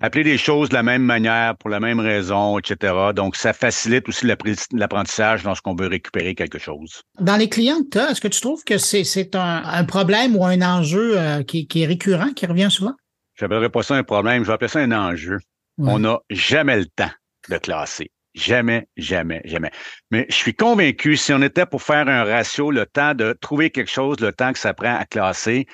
Appeler 0.00 0.24
les 0.24 0.36
choses 0.36 0.70
de 0.70 0.74
la 0.74 0.82
même 0.82 1.02
manière, 1.02 1.56
pour 1.56 1.70
la 1.70 1.78
même 1.78 2.00
raison, 2.00 2.58
etc. 2.58 2.92
Donc, 3.14 3.36
ça 3.36 3.52
facilite 3.52 4.08
aussi 4.08 4.26
l'apprentissage 4.72 5.44
lorsqu'on 5.44 5.76
veut 5.76 5.86
récupérer 5.86 6.34
quelque 6.34 6.58
chose. 6.58 7.02
Dans 7.20 7.36
les 7.36 7.48
clients 7.48 7.84
que 7.84 7.90
tu 7.90 7.98
as, 7.98 8.10
est-ce 8.10 8.20
que 8.20 8.26
tu 8.26 8.40
trouves 8.40 8.64
que 8.64 8.78
c'est 8.78 9.36
un, 9.36 9.84
problème 9.84 10.34
ou 10.34 10.44
un 10.44 10.60
enjeu 10.60 11.16
euh, 11.16 11.44
qui, 11.44 11.68
est 11.72 11.86
récurrent, 11.86 12.32
qui 12.34 12.46
revient 12.46 12.68
souvent? 12.68 12.94
Je 13.34 13.44
n'appellerais 13.44 13.70
pas 13.70 13.84
ça 13.84 13.94
un 13.94 14.02
problème, 14.02 14.42
je 14.42 14.48
vais 14.48 14.54
appeler 14.54 14.68
ça 14.68 14.80
un 14.80 14.90
enjeu. 14.90 15.38
On 15.78 16.00
n'a 16.00 16.18
jamais 16.30 16.78
le 16.78 16.86
temps 16.86 17.10
de 17.48 17.58
classer. 17.58 18.10
Jamais, 18.34 18.88
jamais, 18.96 19.40
jamais. 19.44 19.70
Mais 20.10 20.26
je 20.28 20.34
suis 20.34 20.54
convaincu, 20.54 21.16
si 21.16 21.32
on 21.32 21.40
était 21.40 21.66
pour 21.66 21.82
faire 21.82 22.08
un 22.08 22.24
ratio, 22.24 22.70
le 22.70 22.84
temps 22.84 23.14
de 23.14 23.32
trouver 23.32 23.70
quelque 23.70 23.90
chose, 23.90 24.18
le 24.20 24.32
temps 24.32 24.52
que 24.52 24.58
ça 24.58 24.74
prend 24.74 24.96
à 24.96 25.04
classer, 25.04 25.66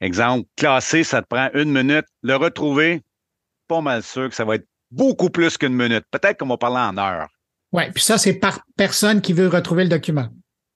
exemple, 0.00 0.48
classer, 0.56 1.02
ça 1.02 1.22
te 1.22 1.26
prend 1.26 1.50
une 1.54 1.72
minute, 1.72 2.06
le 2.22 2.36
retrouver, 2.36 3.02
pas 3.66 3.80
mal 3.80 4.04
sûr 4.04 4.28
que 4.28 4.34
ça 4.36 4.44
va 4.44 4.54
être 4.54 4.66
beaucoup 4.92 5.30
plus 5.30 5.58
qu'une 5.58 5.74
minute. 5.74 6.04
Peut-être 6.12 6.38
qu'on 6.38 6.46
va 6.46 6.56
parler 6.56 6.78
en 6.78 6.96
heure. 6.96 7.26
Oui, 7.72 7.84
puis 7.92 8.02
ça, 8.02 8.18
c'est 8.18 8.34
par 8.34 8.60
personne 8.76 9.20
qui 9.20 9.32
veut 9.32 9.48
retrouver 9.48 9.82
le 9.82 9.90
document. 9.90 10.28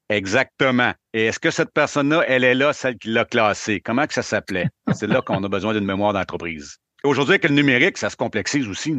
Exactement. 0.08 0.92
Et 1.14 1.26
est-ce 1.26 1.38
que 1.38 1.52
cette 1.52 1.72
personne-là, 1.72 2.24
elle 2.26 2.42
est 2.42 2.54
là, 2.54 2.72
celle 2.72 2.98
qui 2.98 3.10
l'a 3.10 3.24
classé? 3.24 3.80
Comment 3.80 4.08
que 4.08 4.14
ça 4.14 4.22
s'appelait? 4.22 4.66
C'est 4.92 5.06
là 5.06 5.22
qu'on 5.22 5.44
a 5.44 5.48
besoin 5.48 5.72
d'une 5.72 5.84
mémoire 5.84 6.12
d'entreprise. 6.12 6.78
Aujourd'hui, 7.04 7.34
avec 7.34 7.44
le 7.44 7.54
numérique, 7.54 7.96
ça 7.96 8.10
se 8.10 8.16
complexise 8.16 8.68
aussi. 8.68 8.96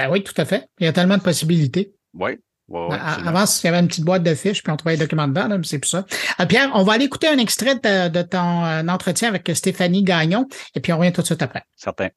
Ben 0.00 0.10
oui, 0.10 0.22
tout 0.22 0.34
à 0.38 0.46
fait. 0.46 0.66
Il 0.78 0.86
y 0.86 0.88
a 0.88 0.92
tellement 0.94 1.18
de 1.18 1.22
possibilités. 1.22 1.92
Oui. 2.14 2.38
Ben, 2.68 2.98
avant, 3.26 3.44
il 3.44 3.66
y 3.66 3.68
avait 3.68 3.80
une 3.80 3.88
petite 3.88 4.04
boîte 4.04 4.22
de 4.22 4.34
fiches, 4.34 4.62
puis 4.62 4.72
on 4.72 4.76
trouvait 4.76 4.94
les 4.94 5.00
documents 5.00 5.26
dedans, 5.28 5.48
mais 5.48 5.58
c'est 5.64 5.80
plus 5.80 5.88
ça. 5.88 6.06
Euh, 6.38 6.46
Pierre, 6.46 6.70
on 6.74 6.84
va 6.84 6.92
aller 6.94 7.04
écouter 7.04 7.28
un 7.28 7.38
extrait 7.38 7.74
de, 7.74 8.22
ton 8.22 8.64
euh, 8.64 8.86
entretien 8.86 9.28
avec 9.28 9.50
Stéphanie 9.54 10.04
Gagnon, 10.04 10.46
et 10.74 10.80
puis 10.80 10.92
on 10.92 10.98
revient 10.98 11.12
tout 11.12 11.20
de 11.20 11.26
suite 11.26 11.42
après. 11.42 11.64
Certain. 11.76 12.08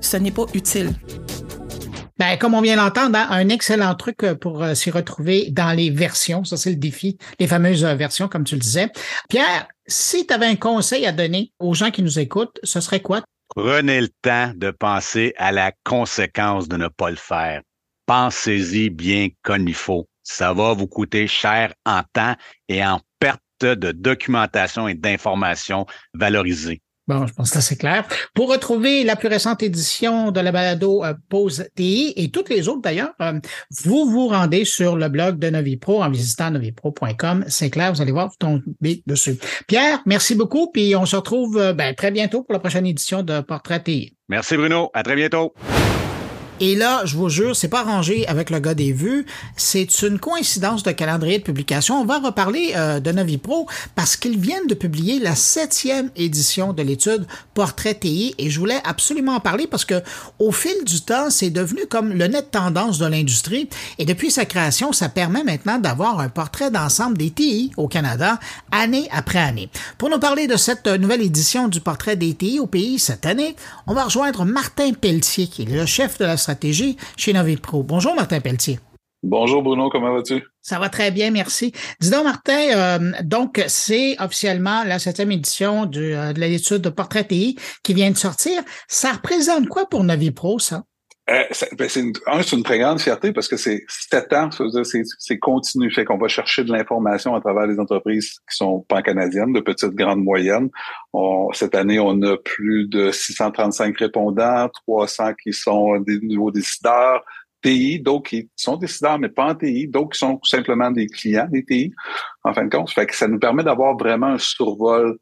ce 0.00 0.16
n'est 0.16 0.30
pas 0.30 0.46
utile. 0.54 0.94
Ben, 2.18 2.36
comme 2.36 2.54
on 2.54 2.60
vient 2.60 2.76
d'entendre, 2.76 3.16
hein, 3.16 3.28
un 3.30 3.48
excellent 3.48 3.94
truc 3.94 4.24
euh, 4.24 4.34
pour 4.34 4.62
euh, 4.62 4.74
s'y 4.74 4.90
retrouver 4.90 5.50
dans 5.50 5.72
les 5.72 5.90
versions. 5.90 6.44
Ça, 6.44 6.56
c'est 6.56 6.70
le 6.70 6.76
défi, 6.76 7.16
les 7.38 7.46
fameuses 7.46 7.84
euh, 7.84 7.94
versions, 7.94 8.28
comme 8.28 8.44
tu 8.44 8.56
le 8.56 8.60
disais. 8.60 8.90
Pierre, 9.28 9.68
si 9.86 10.26
tu 10.26 10.34
avais 10.34 10.46
un 10.46 10.56
conseil 10.56 11.06
à 11.06 11.12
donner 11.12 11.52
aux 11.60 11.74
gens 11.74 11.90
qui 11.90 12.02
nous 12.02 12.18
écoutent, 12.18 12.58
ce 12.64 12.80
serait 12.80 13.00
quoi? 13.00 13.22
Prenez 13.54 14.00
le 14.00 14.08
temps 14.22 14.52
de 14.54 14.70
penser 14.70 15.32
à 15.38 15.52
la 15.52 15.72
conséquence 15.84 16.68
de 16.68 16.76
ne 16.76 16.88
pas 16.88 17.10
le 17.10 17.16
faire. 17.16 17.62
Pensez-y 18.06 18.90
bien 18.90 19.28
comme 19.42 19.68
il 19.68 19.74
faut. 19.74 20.08
Ça 20.22 20.52
va 20.52 20.74
vous 20.74 20.88
coûter 20.88 21.26
cher 21.26 21.72
en 21.86 22.02
temps 22.12 22.34
et 22.68 22.84
en 22.84 23.00
perte 23.20 23.40
de 23.60 23.92
documentation 23.92 24.88
et 24.88 24.94
d'informations 24.94 25.86
valorisées. 26.14 26.82
Bon, 27.08 27.26
je 27.26 27.32
pense 27.32 27.50
que 27.50 27.60
c'est 27.60 27.76
clair. 27.76 28.06
Pour 28.34 28.50
retrouver 28.50 29.02
la 29.02 29.16
plus 29.16 29.28
récente 29.28 29.62
édition 29.62 30.30
de 30.30 30.40
la 30.40 30.52
balado 30.52 31.02
euh, 31.04 31.14
Pause 31.30 31.66
TI 31.74 32.12
et 32.16 32.30
toutes 32.30 32.50
les 32.50 32.68
autres 32.68 32.82
d'ailleurs, 32.82 33.14
euh, 33.22 33.40
vous 33.82 34.10
vous 34.10 34.28
rendez 34.28 34.66
sur 34.66 34.94
le 34.94 35.08
blog 35.08 35.38
de 35.38 35.48
NoviPro 35.48 36.02
en 36.02 36.10
visitant 36.10 36.50
novipro.com. 36.50 37.44
C'est 37.48 37.70
clair, 37.70 37.94
vous 37.94 38.02
allez 38.02 38.12
voir, 38.12 38.28
vous 38.28 38.36
tombez 38.38 39.02
dessus. 39.06 39.38
Pierre, 39.66 40.00
merci 40.04 40.34
beaucoup, 40.34 40.70
puis 40.70 40.94
on 40.94 41.06
se 41.06 41.16
retrouve 41.16 41.56
euh, 41.56 41.72
ben, 41.72 41.94
très 41.94 42.10
bientôt 42.10 42.42
pour 42.42 42.52
la 42.52 42.58
prochaine 42.58 42.86
édition 42.86 43.22
de 43.22 43.40
Portrait 43.40 43.82
TI. 43.82 44.14
Merci 44.28 44.58
Bruno, 44.58 44.90
à 44.92 45.02
très 45.02 45.16
bientôt. 45.16 45.54
Et 46.60 46.74
là, 46.74 47.02
je 47.04 47.16
vous 47.16 47.28
jure, 47.28 47.54
c'est 47.54 47.68
pas 47.68 47.80
arrangé 47.80 48.26
avec 48.26 48.50
le 48.50 48.58
gars 48.58 48.74
des 48.74 48.92
vues. 48.92 49.26
C'est 49.56 50.02
une 50.02 50.18
coïncidence 50.18 50.82
de 50.82 50.90
calendrier 50.90 51.38
de 51.38 51.44
publication. 51.44 52.00
On 52.00 52.04
va 52.04 52.18
reparler 52.18 52.72
euh, 52.74 52.98
de 52.98 53.12
Novipro 53.12 53.68
parce 53.94 54.16
qu'ils 54.16 54.38
viennent 54.40 54.66
de 54.66 54.74
publier 54.74 55.20
la 55.20 55.36
septième 55.36 56.10
édition 56.16 56.72
de 56.72 56.82
l'étude 56.82 57.26
Portrait 57.54 57.94
TI 57.94 58.34
et 58.38 58.50
je 58.50 58.58
voulais 58.58 58.80
absolument 58.82 59.36
en 59.36 59.40
parler 59.40 59.68
parce 59.68 59.84
que 59.84 60.02
au 60.40 60.50
fil 60.50 60.84
du 60.84 61.00
temps, 61.00 61.30
c'est 61.30 61.50
devenu 61.50 61.86
comme 61.88 62.12
le 62.12 62.26
net 62.26 62.50
tendance 62.50 62.98
de 62.98 63.06
l'industrie 63.06 63.68
et 63.98 64.04
depuis 64.04 64.32
sa 64.32 64.44
création, 64.44 64.92
ça 64.92 65.08
permet 65.08 65.44
maintenant 65.44 65.78
d'avoir 65.78 66.18
un 66.18 66.28
portrait 66.28 66.72
d'ensemble 66.72 67.18
des 67.18 67.30
TI 67.30 67.70
au 67.76 67.86
Canada 67.86 68.40
année 68.72 69.08
après 69.12 69.38
année. 69.38 69.70
Pour 69.96 70.10
nous 70.10 70.18
parler 70.18 70.48
de 70.48 70.56
cette 70.56 70.88
nouvelle 70.88 71.22
édition 71.22 71.68
du 71.68 71.80
Portrait 71.80 72.16
des 72.16 72.34
TI 72.34 72.58
au 72.58 72.66
pays 72.66 72.98
cette 72.98 73.26
année, 73.26 73.54
on 73.86 73.94
va 73.94 74.04
rejoindre 74.04 74.44
Martin 74.44 74.92
Pelletier 74.92 75.46
qui 75.46 75.62
est 75.62 75.66
le 75.66 75.86
chef 75.86 76.18
de 76.18 76.24
la 76.24 76.36
stratégie 76.48 76.96
chez 77.16 77.34
Novipro. 77.34 77.82
Bonjour 77.82 78.14
Martin 78.14 78.40
Pelletier. 78.40 78.78
Bonjour 79.22 79.62
Bruno, 79.62 79.90
comment 79.90 80.14
vas-tu? 80.14 80.42
Ça 80.62 80.78
va 80.78 80.88
très 80.88 81.10
bien, 81.10 81.30
merci. 81.30 81.72
Dis 82.00 82.10
donc, 82.10 82.24
Martin, 82.24 82.70
euh, 82.74 83.12
donc 83.22 83.62
c'est 83.66 84.16
officiellement 84.18 84.84
la 84.84 84.98
septième 84.98 85.32
édition 85.32 85.86
de, 85.86 86.00
euh, 86.00 86.32
de 86.32 86.40
l'étude 86.40 86.78
de 86.78 86.88
Portrait 86.88 87.26
TI 87.26 87.58
qui 87.82 87.94
vient 87.94 88.10
de 88.10 88.16
sortir. 88.16 88.62
Ça 88.86 89.12
représente 89.12 89.68
quoi 89.68 89.86
pour 89.86 90.04
Novipro, 90.04 90.58
ça? 90.58 90.84
Euh, 91.30 91.44
ben, 91.76 91.88
une, 91.96 92.12
un, 92.26 92.42
c'est 92.42 92.56
une 92.56 92.62
très 92.62 92.78
grande 92.78 93.00
fierté 93.00 93.32
parce 93.32 93.48
que 93.48 93.58
c'est 93.58 93.84
sept 93.88 94.32
ans, 94.32 94.48
c'est, 94.50 95.02
c'est 95.18 95.38
continu. 95.38 95.90
Fait 95.90 96.04
qu'on 96.06 96.16
va 96.16 96.28
chercher 96.28 96.64
de 96.64 96.72
l'information 96.72 97.34
à 97.34 97.40
travers 97.40 97.66
les 97.66 97.78
entreprises 97.78 98.30
qui 98.50 98.56
sont 98.56 98.86
pan-canadiennes, 98.88 99.52
de 99.52 99.60
petites, 99.60 99.94
grandes, 99.94 100.22
moyennes. 100.22 100.70
On, 101.12 101.52
cette 101.52 101.74
année, 101.74 101.98
on 101.98 102.22
a 102.22 102.38
plus 102.38 102.88
de 102.88 103.10
635 103.10 103.96
répondants, 103.98 104.70
300 104.86 105.34
qui 105.42 105.52
sont 105.52 106.00
des 106.00 106.18
nouveaux 106.22 106.50
décideurs, 106.50 107.22
TI, 107.62 108.00
d'autres 108.00 108.30
qui 108.30 108.48
sont 108.56 108.76
décideurs, 108.76 109.18
mais 109.18 109.28
pas 109.28 109.50
en 109.50 109.54
TI, 109.54 109.86
d'autres 109.86 110.10
qui 110.10 110.18
sont 110.18 110.40
simplement 110.44 110.90
des 110.90 111.08
clients 111.08 111.48
des 111.50 111.64
TI, 111.64 111.92
en 112.44 112.54
fin 112.54 112.64
de 112.64 112.74
compte. 112.74 112.90
Fait 112.90 113.06
que 113.06 113.14
ça 113.14 113.28
nous 113.28 113.38
permet 113.38 113.64
d'avoir 113.64 113.96
vraiment 113.98 114.28
un 114.28 114.38
survol 114.38 115.18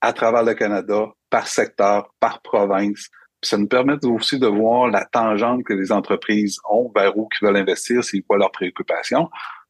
à 0.00 0.12
travers 0.12 0.44
le 0.44 0.54
Canada, 0.54 1.06
par 1.28 1.46
secteur, 1.46 2.14
par 2.20 2.40
province, 2.42 3.08
ça 3.42 3.56
nous 3.56 3.68
permet 3.68 4.04
aussi 4.04 4.38
de 4.38 4.46
voir 4.46 4.88
la 4.88 5.04
tangente 5.04 5.64
que 5.64 5.72
les 5.72 5.92
entreprises 5.92 6.58
ont 6.70 6.90
vers 6.94 7.16
où 7.16 7.28
ils 7.40 7.46
veulent 7.46 7.56
investir, 7.56 8.04
c'est 8.04 8.20
quoi 8.20 8.38
leurs 8.38 8.50
préoccupations. 8.50 9.28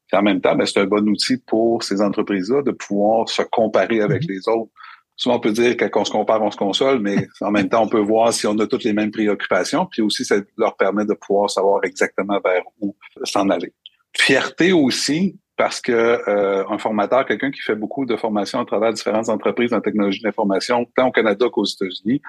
Puis 0.09 0.19
en 0.19 0.23
même 0.23 0.41
temps, 0.41 0.57
ben, 0.57 0.67
c'est 0.67 0.81
un 0.81 0.87
bon 0.87 1.09
outil 1.09 1.37
pour 1.39 1.83
ces 1.85 2.03
entreprises-là 2.03 2.63
de 2.63 2.73
pouvoir 2.73 3.29
se 3.29 3.43
comparer 3.43 4.01
avec 4.01 4.23
mm-hmm. 4.23 4.29
les 4.29 4.49
autres. 4.49 4.73
Souvent, 5.15 5.37
on 5.37 5.41
peut 5.41 5.53
dire 5.53 5.77
que 5.77 5.85
quand 5.85 6.01
on 6.01 6.05
se 6.05 6.11
compare, 6.11 6.43
on 6.43 6.51
se 6.51 6.57
console, 6.57 6.99
mais 6.99 7.29
en 7.43 7.51
même 7.51 7.69
temps, 7.69 7.83
on 7.83 7.89
peut 7.89 8.01
voir 8.01 8.33
si 8.33 8.47
on 8.47 8.59
a 8.59 8.67
toutes 8.67 8.85
les 8.85 8.93
mêmes 8.93 9.11
préoccupations. 9.11 9.87
Puis 9.87 10.03
aussi, 10.03 10.25
ça 10.25 10.37
leur 10.57 10.77
permet 10.77 11.05
de 11.05 11.15
pouvoir 11.15 11.51
savoir 11.51 11.85
exactement 11.85 12.41
vers 12.45 12.63
où 12.81 12.97
s'en 13.25 13.51
aller. 13.51 13.73
Fierté 14.17 14.73
aussi, 14.73 15.39
parce 15.57 15.81
que 15.81 15.93
euh, 15.93 16.65
un 16.71 16.79
formateur, 16.79 17.27
quelqu'un 17.27 17.51
qui 17.51 17.61
fait 17.61 17.77
beaucoup 17.77 18.07
de 18.07 18.17
formations 18.17 18.61
à 18.61 18.65
travers 18.65 18.93
différentes 18.95 19.29
entreprises 19.29 19.75
en 19.75 19.81
technologie 19.81 20.23
d'information, 20.23 20.87
tant 20.97 21.09
au 21.09 21.13
Canada 21.13 21.47
qu'aux 21.53 21.67
États-Unis, 21.67 22.23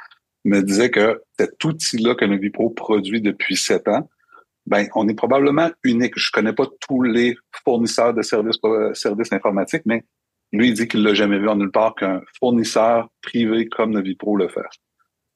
me 0.46 0.62
disait 0.62 0.90
que 0.90 1.22
cet 1.40 1.64
outil-là 1.64 2.16
que 2.16 2.26
Novipro 2.26 2.70
produit 2.70 3.22
depuis 3.22 3.56
sept 3.56 3.88
ans, 3.88 4.10
ben, 4.66 4.88
on 4.96 5.08
est 5.08 5.16
probablement 5.16 5.70
unique. 5.84 6.14
Je 6.18 6.32
connais 6.32 6.54
pas 6.54 6.68
tous 6.88 7.02
les 7.02 7.36
fournisseurs 7.64 8.14
de 8.14 8.22
services, 8.22 8.58
euh, 8.64 8.94
services 8.94 9.34
informatiques, 9.34 9.84
mais 9.86 10.04
lui, 10.52 10.70
il 10.70 10.74
dit 10.74 10.88
qu'il 10.88 11.04
l'a 11.04 11.14
jamais 11.14 11.40
vu 11.40 11.50
en 11.50 11.56
nulle 11.56 11.72
part 11.72 11.96
qu'un 11.96 12.22
fournisseur 12.40 13.10
privé 13.22 13.68
comme 13.68 13.92
Novipro 13.92 14.36
le 14.36 14.50
fait. 14.50 14.62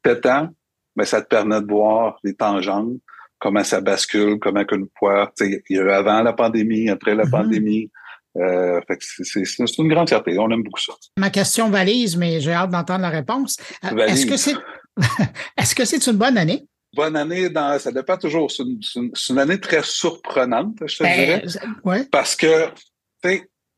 Sept 0.06 0.26
ans, 0.26 0.50
ben, 0.96 1.06
ça 1.06 1.22
te 1.22 1.28
permet 1.28 1.62
de 1.62 1.68
voir 1.68 2.20
les 2.24 2.36
tangentes, 2.36 2.94
comment 3.40 3.64
ça 3.64 3.82
bascule, 3.82 4.40
comment 4.40 4.64
qu'une 4.66 4.88
fois, 4.98 5.32
il 5.42 5.62
y 5.70 5.80
a 5.80 5.82
eu 5.82 5.90
avant 5.90 6.22
la 6.22 6.34
pandémie, 6.34 6.90
après 6.90 7.16
la 7.16 7.26
mm-hmm. 7.26 7.32
pandémie, 7.32 7.92
euh, 8.38 8.82
c'est 9.00 9.78
une 9.78 9.88
grande 9.88 10.10
fierté. 10.10 10.38
On 10.38 10.52
aime 10.52 10.64
beaucoup 10.64 10.82
ça. 10.82 10.94
Ma 11.18 11.30
question 11.30 11.70
valise, 11.70 12.18
mais 12.18 12.42
j'ai 12.42 12.52
hâte 12.52 12.70
d'entendre 12.70 13.02
la 13.02 13.10
réponse. 13.10 13.58
Euh, 13.86 13.96
est-ce 14.08 14.26
que 14.26 14.36
c'est 14.36 14.56
est-ce 15.58 15.76
que 15.76 15.86
c'est 15.86 16.06
une 16.08 16.18
bonne 16.18 16.38
année? 16.38 16.68
Bonne 16.94 17.16
année, 17.18 17.50
dans, 17.50 17.78
ça 17.78 17.92
dépend 17.92 18.18
toujours. 18.18 18.50
C'est 18.50 18.64
une, 18.64 19.12
une, 19.30 19.40
année 19.40 19.60
très 19.60 19.84
surprenante, 19.84 20.78
je 20.86 20.98
te 20.98 21.04
ben, 21.04 21.42
dirais. 21.42 21.44
Ouais. 21.84 22.06
Parce 22.06 22.36
que, 22.36 22.70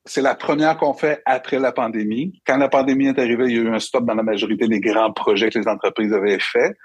c'est 0.06 0.22
la 0.22 0.36
première 0.36 0.78
qu'on 0.78 0.94
fait 0.94 1.22
après 1.26 1.60
la 1.60 1.72
pandémie. 1.72 2.42
Quand 2.46 2.58
la 2.58 2.70
pandémie 2.70 3.08
est 3.08 3.20
arrivée, 3.20 3.46
il 3.48 3.56
y 3.56 3.60
a 3.60 3.62
eu 3.62 3.74
un 3.74 3.80
stop 3.80 4.06
dans 4.06 4.14
la 4.14 4.24
majorité 4.24 4.68
des 4.68 4.80
grands 4.80 5.12
projets 5.12 5.50
que 5.50 5.60
les 5.60 5.68
entreprises 5.68 6.14
avaient 6.14 6.40
faits. 6.40 6.76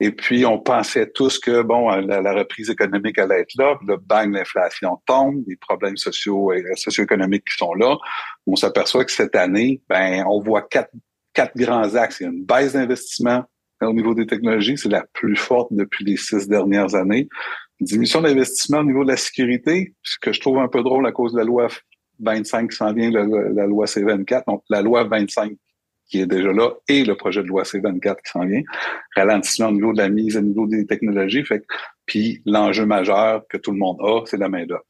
Et 0.00 0.10
puis, 0.10 0.44
on 0.44 0.58
pensait 0.58 1.10
tous 1.10 1.38
que, 1.38 1.62
bon, 1.62 1.88
la, 1.88 2.32
reprise 2.32 2.70
économique 2.70 3.18
allait 3.18 3.40
être 3.40 3.54
là. 3.56 3.78
Le 3.86 3.96
bang, 3.96 4.34
l'inflation 4.34 5.00
tombe, 5.06 5.44
les 5.46 5.56
problèmes 5.56 5.96
sociaux 5.96 6.52
et 6.52 6.64
socio-économiques 6.74 7.44
qui 7.48 7.56
sont 7.56 7.74
là. 7.74 7.96
On 8.46 8.56
s'aperçoit 8.56 9.04
que 9.04 9.12
cette 9.12 9.36
année, 9.36 9.80
ben, 9.88 10.24
on 10.26 10.40
voit 10.40 10.62
quatre, 10.62 10.90
quatre 11.32 11.56
grands 11.56 11.94
axes. 11.94 12.18
Il 12.20 12.24
y 12.24 12.26
a 12.26 12.30
une 12.30 12.44
baisse 12.44 12.72
d'investissement 12.72 13.44
au 13.88 13.92
niveau 13.92 14.14
des 14.14 14.26
technologies, 14.26 14.78
c'est 14.78 14.88
la 14.88 15.04
plus 15.12 15.36
forte 15.36 15.72
depuis 15.72 16.04
les 16.04 16.16
six 16.16 16.48
dernières 16.48 16.94
années. 16.94 17.28
Diminution 17.80 18.20
d'investissement 18.20 18.78
au 18.78 18.84
niveau 18.84 19.04
de 19.04 19.10
la 19.10 19.16
sécurité, 19.16 19.94
ce 20.02 20.16
que 20.20 20.32
je 20.32 20.40
trouve 20.40 20.58
un 20.58 20.68
peu 20.68 20.82
drôle 20.82 21.06
à 21.06 21.12
cause 21.12 21.32
de 21.32 21.38
la 21.38 21.44
loi 21.44 21.68
25 22.20 22.70
qui 22.70 22.76
s'en 22.76 22.92
vient, 22.92 23.10
la, 23.10 23.66
loi 23.66 23.86
C24. 23.86 24.44
Donc, 24.46 24.62
la 24.68 24.82
loi 24.82 25.04
25 25.04 25.52
qui 26.06 26.20
est 26.20 26.26
déjà 26.26 26.52
là 26.52 26.70
et 26.88 27.04
le 27.04 27.16
projet 27.16 27.42
de 27.42 27.48
loi 27.48 27.62
C24 27.62 28.16
qui 28.24 28.30
s'en 28.30 28.44
vient. 28.44 28.62
Ralentissement 29.16 29.68
au 29.68 29.72
niveau 29.72 29.92
de 29.92 29.98
la 29.98 30.08
mise 30.08 30.36
au 30.36 30.42
niveau 30.42 30.66
des 30.66 30.86
technologies. 30.86 31.44
Fait 31.44 31.64
puis 32.06 32.42
l'enjeu 32.44 32.84
majeur 32.84 33.42
que 33.48 33.56
tout 33.56 33.70
le 33.70 33.78
monde 33.78 33.98
a, 34.00 34.20
c'est 34.26 34.36
la 34.36 34.48
main-d'œuvre. 34.48 34.84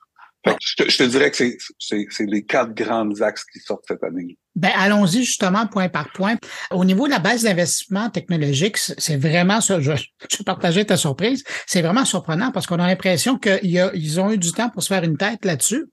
Je 0.45 0.75
te, 0.75 0.91
je, 0.91 0.99
te, 0.99 1.03
dirais 1.05 1.31
que 1.31 1.37
c'est 1.79 2.27
les 2.27 2.45
quatre 2.45 2.75
grands 2.75 3.21
axes 3.21 3.45
qui 3.45 3.61
sortent 3.61 3.85
cette 3.87 4.03
année. 4.03 4.37
Ben, 4.55 4.71
allons-y 4.77 5.25
justement 5.25 5.67
point 5.67 5.89
par 5.89 6.13
point. 6.13 6.37
Au 6.71 6.85
niveau 6.85 7.07
de 7.07 7.13
la 7.13 7.19
base 7.19 7.45
d'investissement 7.45 8.11
technologique, 8.11 8.77
c'est 8.77 9.17
vraiment 9.17 9.61
ça. 9.61 9.81
Je, 9.81 9.93
je 10.31 10.43
partageais 10.43 10.85
ta 10.85 10.97
surprise. 10.97 11.43
C'est 11.67 11.81
vraiment 11.81 12.05
surprenant 12.05 12.53
parce 12.53 12.67
qu'on 12.67 12.79
a 12.79 12.87
l'impression 12.87 13.39
qu'ils 13.39 14.21
ont 14.21 14.31
eu 14.31 14.39
du 14.39 14.53
temps 14.53 14.69
pour 14.69 14.83
se 14.83 14.89
faire 14.89 15.05
une 15.05 15.17
tête 15.17 15.45
là-dessus, 15.45 15.87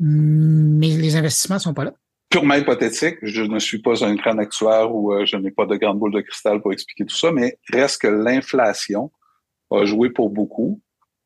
mais 0.00 0.88
les 0.88 1.16
investissements 1.16 1.58
sont 1.58 1.74
pas 1.74 1.84
là 1.84 1.92
purement 2.30 2.54
hypothétique. 2.54 3.18
Je 3.22 3.42
ne 3.42 3.58
suis 3.58 3.82
pas 3.82 4.04
un 4.04 4.16
crâne 4.16 4.38
actuaire 4.38 4.94
ou 4.94 5.12
euh, 5.12 5.26
je 5.26 5.36
n'ai 5.36 5.50
pas 5.50 5.66
de 5.66 5.76
grande 5.76 5.98
boule 5.98 6.12
de 6.12 6.20
cristal 6.20 6.62
pour 6.62 6.72
expliquer 6.72 7.04
tout 7.04 7.16
ça, 7.16 7.32
mais 7.32 7.58
reste 7.70 8.02
que 8.02 8.06
l'inflation 8.06 9.10
a 9.70 9.84
joué 9.84 10.10
pour 10.10 10.30
beaucoup. 10.30 10.80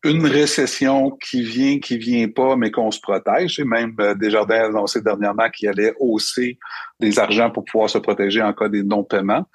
Une 0.05 0.27
récession 0.27 1.11
qui 1.13 1.43
vient, 1.43 1.79
qui 1.79 1.97
vient 1.97 2.29
pas, 2.29 2.57
mais 2.57 2.71
qu'on 2.71 2.91
se 2.91 3.01
protège. 3.01 3.59
Et 3.59 3.65
même 3.65 3.95
euh, 4.01 4.15
Desjardins 4.15 4.61
a 4.61 4.67
annoncé 4.67 5.01
dernièrement 5.01 5.49
qu'il 5.49 5.69
allait 5.69 5.95
hausser 5.99 6.59
des 7.01 7.19
argents 7.19 7.51
pour 7.51 7.65
pouvoir 7.65 7.89
se 7.89 7.99
protéger 7.99 8.43
en 8.43 8.53
cas 8.53 8.69
des 8.69 8.83
non-paiements. 8.83 9.47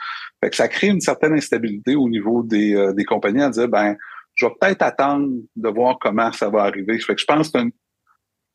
Fait 0.44 0.50
que 0.50 0.56
ça 0.56 0.68
crée 0.68 0.88
une 0.88 1.01
certaine 1.01 1.34
instabilité 1.34 1.96
au 1.96 2.10
niveau 2.10 2.44
des, 2.44 2.75
euh, 2.75 2.94
des 2.94 3.06
compagnies 3.06 3.44
à 3.44 3.50
dire, 3.50 3.68
ben, 3.68 3.96
je 4.36 4.46
vais 4.46 4.51
peut-être 4.60 4.82
attendre 4.82 5.29
de 5.56 5.70
voir 5.70 5.98
comment 6.00 6.32
ça 6.32 6.50
va 6.50 6.63
arriver. 6.63 6.98
Fait 7.00 7.13
que 7.13 7.22
je 7.22 7.25
pense 7.25 7.50
que 7.50 7.60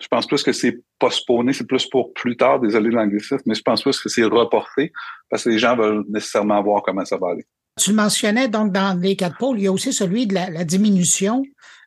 je 0.01 0.09
pense 0.09 0.27
plus 0.27 0.43
que 0.43 0.53
c'est 0.53 0.81
postponé, 0.99 1.53
c'est 1.53 1.67
plus 1.67 1.87
pour 1.87 2.13
plus 2.13 2.37
tard, 2.37 2.61
désolé 2.61 2.91
l'anglicisme, 2.91 3.43
mais 3.47 3.55
je 3.55 3.63
pense 3.63 3.83
plus 3.83 4.01
que 4.01 4.09
c'est 4.09 4.25
reporté 4.25 4.93
parce 5.31 5.45
que 5.45 5.51
les 5.51 5.59
gens 5.59 5.77
veulent 5.77 6.05
nécessairement 6.09 6.61
voir 6.63 6.83
comment 6.83 7.05
ça 7.05 7.17
va 7.17 7.29
aller. 7.29 7.47
Tu 7.81 7.91
le 7.91 7.97
mentionnais 7.97 8.49
donc 8.49 8.73
dans 8.73 8.99
les 9.01 9.17
quatre 9.17 9.37
pôles, 9.37 9.59
il 9.59 9.65
y 9.65 9.67
a 9.67 9.73
aussi 9.73 9.93
celui 9.93 10.27
de 10.27 10.35
la, 10.35 10.65
diminution 10.65 11.43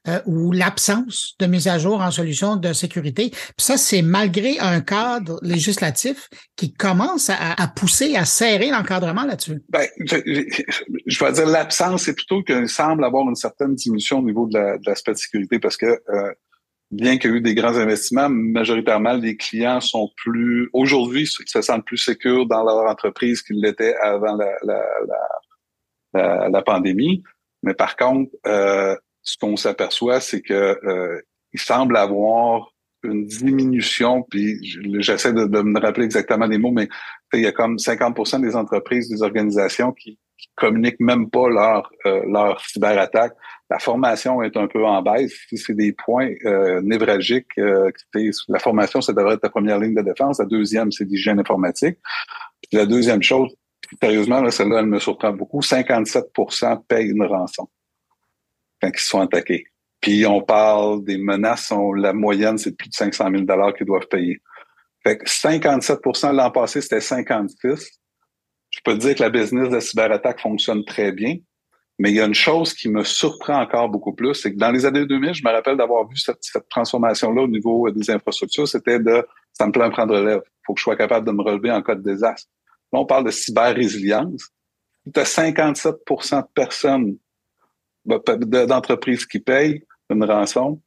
euh, 0.07 0.19
ou 0.25 0.51
l'absence 0.51 1.35
de 1.39 1.45
mise 1.45 1.67
à 1.67 1.77
jour 1.77 2.01
en 2.01 2.11
solution 2.11 2.55
de 2.55 2.73
sécurité. 2.73 3.29
Puis 3.29 3.53
ça, 3.57 3.77
c'est 3.77 4.01
malgré 4.01 4.59
un 4.59 4.81
cadre 4.81 5.39
législatif 5.41 6.29
qui 6.55 6.73
commence 6.73 7.29
à, 7.29 7.67
pousser, 7.75 8.15
à 8.15 8.25
serrer 8.25 8.69
l'encadrement 8.69 9.23
là-dessus. 9.23 9.61
Ben, 9.69 9.87
je, 9.99 11.23
vais 11.23 11.31
dire 11.31 11.47
l'absence, 11.47 12.03
c'est 12.03 12.15
plutôt 12.15 12.43
qu'il 12.43 12.67
semble 12.67 13.03
avoir 13.03 13.27
une 13.27 13.35
certaine 13.35 13.75
diminution 13.75 14.19
au 14.19 14.23
niveau 14.23 14.47
de 14.47 14.79
l'aspect 14.85 15.13
de, 15.13 15.17
sécurité 15.17 15.59
parce 15.59 15.77
que 15.77 15.85
euh, 15.85 16.33
bien 16.91 17.17
qu'il 17.17 17.31
y 17.31 17.33
ait 17.33 17.37
eu 17.37 17.41
des 17.41 17.55
grands 17.55 17.75
investissements, 17.75 18.29
majoritairement, 18.29 19.13
les 19.13 19.35
clients 19.35 19.81
sont 19.81 20.09
plus, 20.15 20.69
aujourd'hui, 20.73 21.27
se 21.27 21.61
sentent 21.61 21.85
plus 21.85 21.97
sécures 21.97 22.45
dans 22.45 22.63
leur 22.63 22.89
entreprise 22.89 23.41
qu'ils 23.41 23.61
l'étaient 23.61 23.95
avant 23.97 24.35
la, 24.35 24.51
la, 24.63 24.81
la 25.07 25.17
la, 26.13 26.61
pandémie. 26.61 27.23
Mais 27.63 27.73
par 27.73 27.95
contre, 27.95 28.31
euh, 28.45 28.95
ce 29.27 29.38
qu'on 29.38 29.57
s'aperçoit, 29.57 30.22
c'est 30.22 30.41
que 30.41 30.53
euh, 30.53 31.22
il 31.53 31.60
semble 31.60 31.98
avoir 31.98 32.72
une 33.03 33.25
diminution, 33.25 34.24
puis 34.24 34.57
j'essaie 35.00 35.34
de, 35.34 35.46
me 35.46 35.79
rappeler 35.79 36.05
exactement 36.05 36.46
les 36.46 36.57
mots, 36.57 36.72
mais 36.72 36.88
il 37.34 37.41
y 37.41 37.46
a 37.46 37.51
comme 37.51 37.75
50% 37.75 38.41
des 38.41 38.55
entreprises, 38.55 39.10
des 39.10 39.22
organisations 39.22 39.91
qui, 39.91 40.17
qui 40.38 40.48
communiquent 40.55 41.00
même 41.00 41.29
pas 41.29 41.50
leur, 41.50 41.91
euh, 42.05 42.24
leur 42.25 42.60
cyberattaque. 42.65 43.34
La 43.69 43.79
formation 43.79 44.41
est 44.41 44.55
un 44.55 44.67
peu 44.67 44.86
en 44.86 45.01
baisse. 45.01 45.34
C'est 45.51 45.75
des 45.75 45.91
points 45.91 46.31
euh, 46.46 46.81
névralgiques. 46.81 47.57
Euh, 47.60 47.91
la 48.48 48.60
formation, 48.60 49.01
ça 49.01 49.13
devrait 49.13 49.36
être 49.36 49.43
la 49.43 49.50
première 49.50 49.79
ligne 49.79 49.93
de 49.93 50.01
défense. 50.01 50.39
La 50.39 50.46
deuxième, 50.46 50.91
c'est 50.91 51.03
l'hygiène 51.03 51.39
informatique. 51.39 51.98
la 52.72 52.86
deuxième 52.86 53.22
chose, 53.22 53.53
sérieusement, 54.01 54.50
celle-là, 54.50 54.79
elle 54.79 54.86
me 54.86 55.00
surprend 55.00 55.34
beaucoup. 55.34 55.60
57% 55.60 56.81
payent 56.88 57.10
une 57.10 57.25
rançon 57.25 57.67
quand 58.81 58.89
ils 58.93 59.00
sont 59.00 59.22
attaqués. 59.22 59.65
Puis 60.01 60.25
on 60.25 60.41
parle 60.41 61.03
des 61.03 61.17
menaces, 61.17 61.74
la 61.96 62.13
moyenne, 62.13 62.57
c'est 62.57 62.75
plus 62.75 62.89
de 62.89 62.93
500 62.93 63.29
000 63.31 63.74
qu'ils 63.74 63.86
doivent 63.86 64.07
payer. 64.07 64.39
Fait 65.03 65.17
que 65.17 65.25
57% 65.25 66.34
l'an 66.34 66.51
passé, 66.51 66.81
c'était 66.81 67.01
56. 67.01 68.00
Je 68.69 68.79
peux 68.84 68.93
te 68.93 69.00
dire 69.00 69.15
que 69.15 69.24
la 69.24 69.29
business 69.29 69.69
de 69.69 69.79
cyberattaque 69.79 70.41
fonctionne 70.41 70.84
très 70.86 71.12
bien. 71.12 71.38
Mais 72.00 72.12
il 72.12 72.15
y 72.15 72.22
a 72.22 72.25
une 72.25 72.36
chose 72.36 72.74
qui 72.74 72.89
me 72.89 73.03
surprend 73.03 73.60
encore 73.60 73.89
beaucoup 73.89 74.13
plus, 74.13 74.36
c'est 74.36 74.53
que 74.53 74.57
dans 74.57 74.72
les 74.72 74.86
années 74.86 75.05
2000, 75.05 75.34
je 75.34 75.43
me 75.43 75.51
rappelle 75.51 75.77
d'avoir 75.77 76.07
vu 76.07 76.15
cette, 76.15 76.38
transformation-là 76.69 77.41
au 77.41 77.48
niveau 77.48 77.89
des 77.89 78.12
infrastructures, 78.12 78.67
c'était 78.67 79.00
de 79.00 79.25
ça 79.53 79.65
me 79.65 79.72
plaît 79.72 79.89
prendre 79.89 80.15
relève. 80.15 80.41
Il 80.46 80.62
faut 80.65 80.74
que 80.75 80.79
je 80.79 80.84
sois 80.84 80.96
capable 80.96 81.25
de 81.25 81.31
me 81.31 81.41
relever 81.41 81.72
en 81.72 81.81
cas 81.81 81.96
de 81.96 82.03
désastre. 82.03 82.50
Là, 82.93 83.00
on 83.00 83.05
parle 83.05 83.25
de 83.25 83.31
cyber-résilience. 83.31 84.50
Tu 85.12 85.19
as 85.19 85.25
57 85.25 85.96
de 85.96 86.53
personnes, 86.53 87.17
d'entreprises 88.07 89.25
qui 89.25 89.39
payent 89.39 89.83
une 90.09 90.23
rançon. 90.23 90.81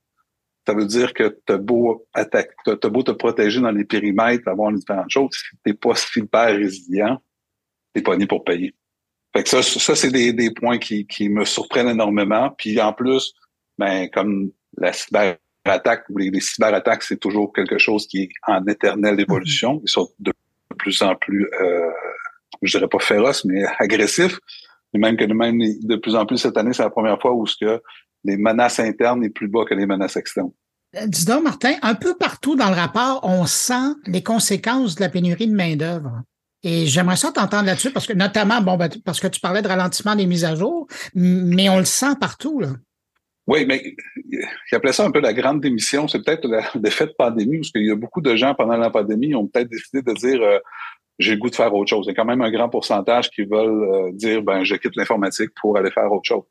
Ça 0.67 0.75
veut 0.75 0.87
dire 0.87 1.15
que 1.15 1.39
tu 1.47 1.53
as 1.53 1.59
beau 1.59 2.07
attaquer, 2.13 2.53
as 2.67 2.89
beau 2.89 3.03
te 3.03 3.13
protéger 3.13 3.61
dans 3.61 3.71
les 3.71 3.85
périmètres, 3.85 4.47
avoir 4.49 4.73
différentes 4.73 5.11
choses. 5.11 5.31
Si 5.33 5.57
tu 5.65 5.75
pas 5.75 5.95
cyber 5.95 6.57
résilient, 6.57 7.21
tu 7.95 8.03
pas 8.03 8.17
ni 8.17 8.27
pour 8.27 8.45
payer. 8.45 8.75
Fait 9.35 9.43
que 9.43 9.49
ça, 9.49 9.63
ça 9.63 9.95
c'est 9.95 10.11
des, 10.11 10.33
des 10.33 10.51
points 10.53 10.79
qui, 10.79 11.07
qui 11.07 11.29
me 11.29 11.45
surprennent 11.45 11.89
énormément. 11.89 12.51
Puis 12.57 12.81
en 12.81 12.93
plus, 12.93 13.33
ben, 13.79 14.09
comme 14.11 14.51
la 14.77 14.93
cyberattaque 14.93 16.05
ou 16.11 16.19
les, 16.19 16.41
cyberattaques, 16.41 17.03
c'est 17.03 17.19
toujours 17.19 17.53
quelque 17.53 17.79
chose 17.79 18.07
qui 18.07 18.23
est 18.23 18.31
en 18.47 18.65
éternelle 18.67 19.21
évolution. 19.21 19.81
Ils 19.85 19.89
sont 19.89 20.11
de 20.19 20.33
plus 20.79 21.03
en 21.03 21.15
plus, 21.17 21.49
euh, 21.61 21.91
je 22.63 22.77
dirais 22.77 22.89
pas 22.89 22.99
féroce, 22.99 23.45
mais 23.45 23.65
agressif. 23.79 24.39
Et 24.95 24.99
même 24.99 25.17
que 25.17 25.25
même 25.25 25.59
de 25.59 25.97
plus 25.97 26.15
en 26.15 26.27
plus 26.27 26.39
cette 26.39 26.57
année, 26.57 26.73
c'est 26.73 26.83
la 26.83 26.91
première 26.91 27.21
fois 27.21 27.33
où 27.33 27.47
ce 27.47 27.57
que 27.61 27.83
les 28.25 28.37
menaces 28.37 28.81
internes 28.81 29.25
est 29.25 29.31
plus 29.31 29.49
bas 29.49 29.65
que 29.65 29.75
les 29.75 29.87
menaces 29.87 30.17
externes. 30.17 30.53
Euh, 30.97 31.07
dis 31.07 31.25
donc, 31.25 31.45
Martin, 31.45 31.75
un 31.83 31.95
peu 31.95 32.17
partout 32.17 32.57
dans 32.57 32.69
le 32.69 32.75
rapport, 32.75 33.21
on 33.23 33.47
sent 33.47 33.95
les 34.07 34.23
conséquences 34.23 34.97
de 34.97 35.01
la 35.01 35.09
pénurie 35.09 35.47
de 35.47 35.55
main-d'œuvre. 35.55 36.23
Et 36.63 36.87
j'aimerais 36.87 37.17
ça 37.17 37.33
t'entendre 37.33 37.67
là-dessus 37.67 37.91
parce 37.91 38.07
que, 38.07 38.13
notamment, 38.13 38.61
bon, 38.61 38.77
ben, 38.77 38.91
parce 39.05 39.21
que 39.21 39.29
tu 39.29 39.41
parlais 39.41 39.63
de 39.63 39.69
ralentissement 39.69 40.15
des 40.15 40.27
mises 40.27 40.45
à 40.45 40.55
jour, 40.55 40.87
mais 41.15 41.69
on 41.69 41.79
le 41.79 41.85
sent 41.85 42.17
partout, 42.21 42.61
là. 42.61 42.71
Oui, 43.47 43.65
mais 43.67 43.97
il 44.31 44.77
appelait 44.77 44.93
ça 44.93 45.05
un 45.05 45.11
peu 45.11 45.21
la 45.21 45.33
grande 45.33 45.61
démission. 45.61 46.07
C'est 46.07 46.23
peut-être 46.23 46.47
l'effet 46.81 47.07
de 47.07 47.15
pandémie, 47.17 47.59
parce 47.59 47.71
qu'il 47.71 47.87
y 47.87 47.91
a 47.91 47.97
beaucoup 47.97 48.21
de 48.21 48.37
gens 48.37 48.55
pendant 48.55 48.77
la 48.77 48.91
pandémie 48.91 49.35
ont 49.35 49.47
peut-être 49.47 49.69
décidé 49.69 50.03
de 50.03 50.13
dire 50.13 50.41
euh, 50.43 50.59
j'ai 51.21 51.35
le 51.35 51.39
goût 51.39 51.51
de 51.51 51.55
faire 51.55 51.73
autre 51.75 51.91
chose. 51.91 52.07
Il 52.07 52.09
y 52.09 52.13
a 52.13 52.15
quand 52.15 52.25
même 52.25 52.41
un 52.41 52.51
grand 52.51 52.69
pourcentage 52.69 53.31
qui 53.31 53.43
veulent 53.43 53.83
euh, 53.83 54.11
dire 54.13 54.43
ben 54.43 54.65
je 54.65 54.75
quitte 54.75 54.97
l'informatique 54.97 55.51
pour 55.61 55.77
aller 55.77 55.91
faire 55.91 56.11
autre 56.11 56.27
chose. 56.27 56.45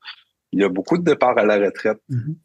Il 0.52 0.62
y 0.62 0.64
a 0.64 0.70
beaucoup 0.70 0.98
de 0.98 1.04
départs 1.04 1.38
à 1.38 1.44
la 1.44 1.58
retraite. 1.58 2.00
Mm-hmm. 2.10 2.36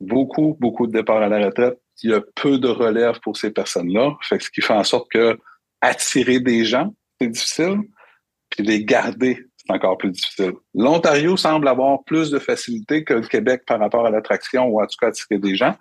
Beaucoup, 0.00 0.56
beaucoup 0.58 0.86
de 0.86 0.92
départs 0.92 1.22
à 1.22 1.28
la 1.28 1.44
retraite. 1.46 1.78
Il 2.02 2.10
y 2.10 2.14
a 2.14 2.22
peu 2.34 2.58
de 2.58 2.68
relève 2.68 3.20
pour 3.20 3.36
ces 3.36 3.50
personnes-là. 3.50 4.16
Fait 4.22 4.40
ce 4.40 4.50
qui 4.50 4.62
fait 4.62 4.74
en 4.74 4.84
sorte 4.84 5.10
que 5.10 5.38
attirer 5.80 6.40
des 6.40 6.64
gens, 6.64 6.94
c'est 7.20 7.28
difficile, 7.28 7.80
puis 8.50 8.64
les 8.64 8.84
garder, 8.84 9.46
c'est 9.56 9.72
encore 9.72 9.98
plus 9.98 10.10
difficile. 10.10 10.52
L'Ontario 10.74 11.36
semble 11.36 11.68
avoir 11.68 12.04
plus 12.04 12.30
de 12.30 12.38
facilité 12.38 13.04
que 13.04 13.14
le 13.14 13.26
Québec 13.26 13.62
par 13.66 13.78
rapport 13.78 14.06
à 14.06 14.10
l'attraction 14.10 14.66
ou 14.66 14.80
en 14.80 14.86
tout 14.86 14.96
cas 15.00 15.08
attirer 15.08 15.38
des 15.38 15.54
gens. 15.54 15.76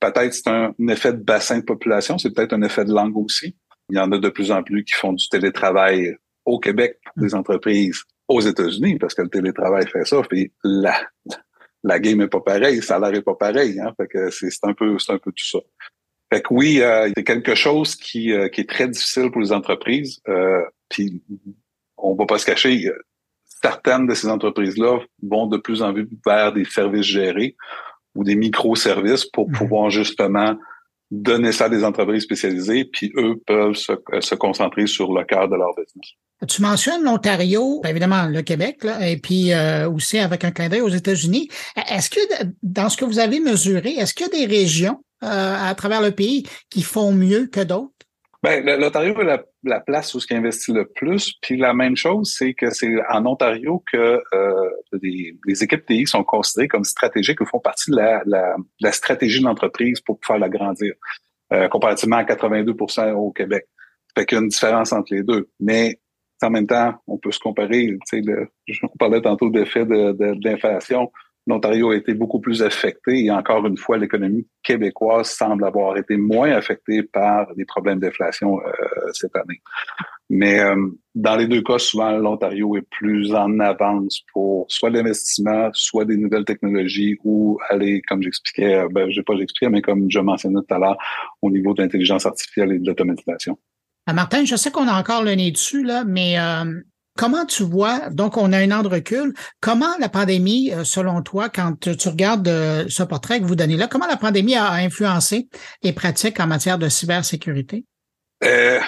Peut-être 0.00 0.34
c'est 0.34 0.48
un, 0.48 0.74
effet 0.88 1.12
de 1.12 1.22
bassin 1.22 1.58
de 1.58 1.64
population, 1.64 2.18
c'est 2.18 2.32
peut-être 2.32 2.52
un 2.52 2.62
effet 2.62 2.84
de 2.84 2.92
langue 2.92 3.16
aussi. 3.16 3.56
Il 3.90 3.96
y 3.96 4.00
en 4.00 4.10
a 4.12 4.18
de 4.18 4.28
plus 4.28 4.50
en 4.50 4.62
plus 4.62 4.84
qui 4.84 4.94
font 4.94 5.12
du 5.12 5.28
télétravail 5.28 6.16
au 6.44 6.58
Québec 6.58 6.98
pour 7.04 7.22
des 7.22 7.34
entreprises 7.34 8.02
aux 8.28 8.40
États-Unis 8.40 8.98
parce 8.98 9.14
que 9.14 9.22
le 9.22 9.28
télétravail 9.28 9.86
fait 9.86 10.04
ça. 10.04 10.20
Puis 10.28 10.52
la, 10.62 11.00
la 11.82 11.98
game 11.98 12.20
est 12.20 12.28
pas 12.28 12.40
pareille, 12.40 12.76
le 12.76 12.82
salaire 12.82 13.14
est 13.14 13.22
pas 13.22 13.34
pareil. 13.34 13.80
Hein, 13.80 13.92
fait 13.96 14.06
que 14.06 14.30
c'est 14.30 14.50
un 14.64 14.74
peu 14.74 14.98
c'est 14.98 15.12
un 15.12 15.18
peu 15.18 15.32
tout 15.32 15.46
ça. 15.46 15.58
Fait 16.32 16.42
que 16.42 16.52
oui, 16.52 16.80
euh, 16.82 17.10
c'est 17.16 17.24
quelque 17.24 17.54
chose 17.54 17.96
qui, 17.96 18.32
euh, 18.32 18.48
qui 18.48 18.60
est 18.60 18.68
très 18.68 18.88
difficile 18.88 19.30
pour 19.30 19.40
les 19.40 19.52
entreprises. 19.52 20.20
Euh, 20.28 20.62
puis 20.90 21.22
on 21.96 22.14
va 22.14 22.26
pas 22.26 22.38
se 22.38 22.44
cacher, 22.44 22.90
certaines 23.62 24.06
de 24.06 24.14
ces 24.14 24.28
entreprises-là 24.28 25.00
vont 25.22 25.46
de 25.46 25.56
plus 25.56 25.82
en 25.82 25.92
plus 25.92 26.06
vers 26.26 26.52
des 26.52 26.64
services 26.64 27.06
gérés 27.06 27.56
ou 28.14 28.24
des 28.24 28.36
microservices 28.36 29.24
pour 29.24 29.48
mhm. 29.48 29.56
pouvoir 29.56 29.90
justement 29.90 30.56
donner 31.10 31.52
ça 31.52 31.66
à 31.66 31.68
des 31.68 31.84
entreprises 31.84 32.22
spécialisées, 32.22 32.84
puis 32.84 33.12
eux 33.16 33.40
peuvent 33.46 33.74
se, 33.74 33.92
se 34.20 34.34
concentrer 34.34 34.86
sur 34.86 35.12
le 35.12 35.24
cœur 35.24 35.48
de 35.48 35.56
leur 35.56 35.74
business. 35.76 36.14
Tu 36.46 36.62
mentionnes 36.62 37.02
l'Ontario, 37.02 37.80
évidemment 37.84 38.26
le 38.26 38.42
Québec, 38.42 38.84
là, 38.84 39.08
et 39.08 39.16
puis 39.16 39.52
euh, 39.52 39.90
aussi 39.90 40.18
avec 40.18 40.44
un 40.44 40.52
clin 40.52 40.68
d'œil 40.68 40.82
aux 40.82 40.88
États-Unis. 40.88 41.48
Est-ce 41.90 42.10
que 42.10 42.20
dans 42.62 42.88
ce 42.88 42.96
que 42.96 43.04
vous 43.04 43.18
avez 43.18 43.40
mesuré, 43.40 43.90
est-ce 43.94 44.14
qu'il 44.14 44.26
y 44.26 44.28
a 44.28 44.46
des 44.46 44.46
régions 44.46 45.02
euh, 45.24 45.56
à 45.58 45.74
travers 45.74 46.00
le 46.00 46.12
pays 46.12 46.44
qui 46.70 46.82
font 46.82 47.12
mieux 47.12 47.46
que 47.46 47.60
d'autres? 47.60 47.97
Ben, 48.42 48.64
l'Ontario 48.78 49.20
est 49.20 49.24
la, 49.24 49.42
la, 49.64 49.80
place 49.80 50.14
où 50.14 50.20
ce 50.20 50.26
qui 50.26 50.34
investit 50.34 50.72
le 50.72 50.86
plus. 50.86 51.34
Puis 51.42 51.56
la 51.56 51.74
même 51.74 51.96
chose, 51.96 52.34
c'est 52.38 52.54
que 52.54 52.70
c'est 52.70 52.94
en 53.10 53.26
Ontario 53.26 53.82
que 53.90 54.22
euh, 54.32 54.70
les, 55.02 55.36
les, 55.44 55.64
équipes 55.64 55.84
TI 55.84 56.06
sont 56.06 56.22
considérées 56.22 56.68
comme 56.68 56.84
stratégiques 56.84 57.40
ou 57.40 57.46
font 57.46 57.58
partie 57.58 57.90
de 57.90 57.96
la, 57.96 58.22
la, 58.26 58.54
la 58.80 58.92
stratégie 58.92 59.40
de 59.40 59.44
l'entreprise 59.44 60.00
pour 60.00 60.20
pouvoir 60.20 60.38
l'agrandir, 60.38 60.94
euh, 61.52 61.66
comparativement 61.68 62.18
à 62.18 62.22
82% 62.22 63.12
au 63.14 63.32
Québec. 63.32 63.66
Fait 64.14 64.24
qu'il 64.24 64.36
y 64.36 64.40
a 64.40 64.42
une 64.42 64.48
différence 64.48 64.92
entre 64.92 65.14
les 65.14 65.24
deux. 65.24 65.48
Mais 65.58 65.98
en 66.40 66.50
même 66.50 66.68
temps, 66.68 66.94
on 67.08 67.18
peut 67.18 67.32
se 67.32 67.40
comparer. 67.40 67.96
Le, 68.12 68.48
on 68.84 68.96
parlait 68.98 69.20
tantôt 69.20 69.50
d'effet 69.50 69.84
de, 69.84 70.12
de, 70.12 70.34
d'inflation 70.40 71.10
l'Ontario 71.48 71.90
a 71.90 71.96
été 71.96 72.12
beaucoup 72.12 72.40
plus 72.40 72.62
affecté 72.62 73.24
et 73.24 73.30
encore 73.30 73.66
une 73.66 73.78
fois, 73.78 73.96
l'économie 73.96 74.46
québécoise 74.62 75.30
semble 75.30 75.64
avoir 75.64 75.96
été 75.96 76.18
moins 76.18 76.52
affectée 76.52 77.02
par 77.02 77.48
les 77.56 77.64
problèmes 77.64 77.98
d'inflation 77.98 78.60
euh, 78.60 78.70
cette 79.14 79.34
année. 79.34 79.62
Mais 80.28 80.60
euh, 80.60 80.76
dans 81.14 81.36
les 81.36 81.46
deux 81.46 81.62
cas, 81.62 81.78
souvent, 81.78 82.10
l'Ontario 82.10 82.76
est 82.76 82.86
plus 82.90 83.34
en 83.34 83.58
avance 83.60 84.20
pour 84.30 84.66
soit 84.68 84.90
l'investissement, 84.90 85.70
soit 85.72 86.04
des 86.04 86.18
nouvelles 86.18 86.44
technologies 86.44 87.16
ou 87.24 87.58
aller, 87.70 88.02
comme 88.06 88.22
j'expliquais, 88.22 88.74
euh, 88.74 88.88
ben, 88.92 89.10
je 89.10 89.22
pas 89.22 89.34
j'expliquais, 89.36 89.70
mais 89.70 89.80
comme 89.80 90.10
je 90.10 90.20
mentionnais 90.20 90.60
tout 90.68 90.74
à 90.74 90.78
l'heure, 90.78 90.98
au 91.40 91.50
niveau 91.50 91.72
de 91.72 91.80
l'intelligence 91.80 92.26
artificielle 92.26 92.72
et 92.72 92.78
de 92.78 92.86
l'automatisation. 92.86 93.58
Martin, 94.12 94.44
je 94.44 94.56
sais 94.56 94.70
qu'on 94.70 94.88
a 94.88 94.98
encore 94.98 95.22
le 95.22 95.34
nez 95.34 95.50
dessus, 95.50 95.82
là, 95.82 96.04
mais 96.04 96.36
comment 97.18 97.44
tu 97.44 97.64
vois, 97.64 98.10
donc 98.10 98.36
on 98.36 98.52
a 98.52 98.58
un 98.58 98.70
an 98.70 98.82
de 98.82 98.88
recul, 98.88 99.34
comment 99.60 99.96
la 99.98 100.08
pandémie, 100.08 100.72
euh, 100.72 100.84
selon 100.84 101.20
toi, 101.22 101.48
quand 101.48 101.74
tu 101.80 102.08
regardes 102.08 102.46
euh, 102.46 102.84
ce 102.88 103.02
portrait 103.02 103.40
que 103.40 103.44
vous 103.44 103.56
donnez 103.56 103.76
là, 103.76 103.88
comment 103.88 104.06
la 104.06 104.16
pandémie 104.16 104.54
a 104.54 104.72
influencé 104.74 105.48
les 105.82 105.92
pratiques 105.92 106.38
en 106.38 106.46
matière 106.46 106.78
de 106.78 106.88
cybersécurité? 106.88 107.84
Euh, 108.44 108.78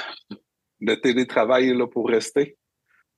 le 0.80 0.94
télétravail 1.00 1.70
est 1.70 1.74
là 1.74 1.86
pour 1.88 2.08
rester. 2.08 2.56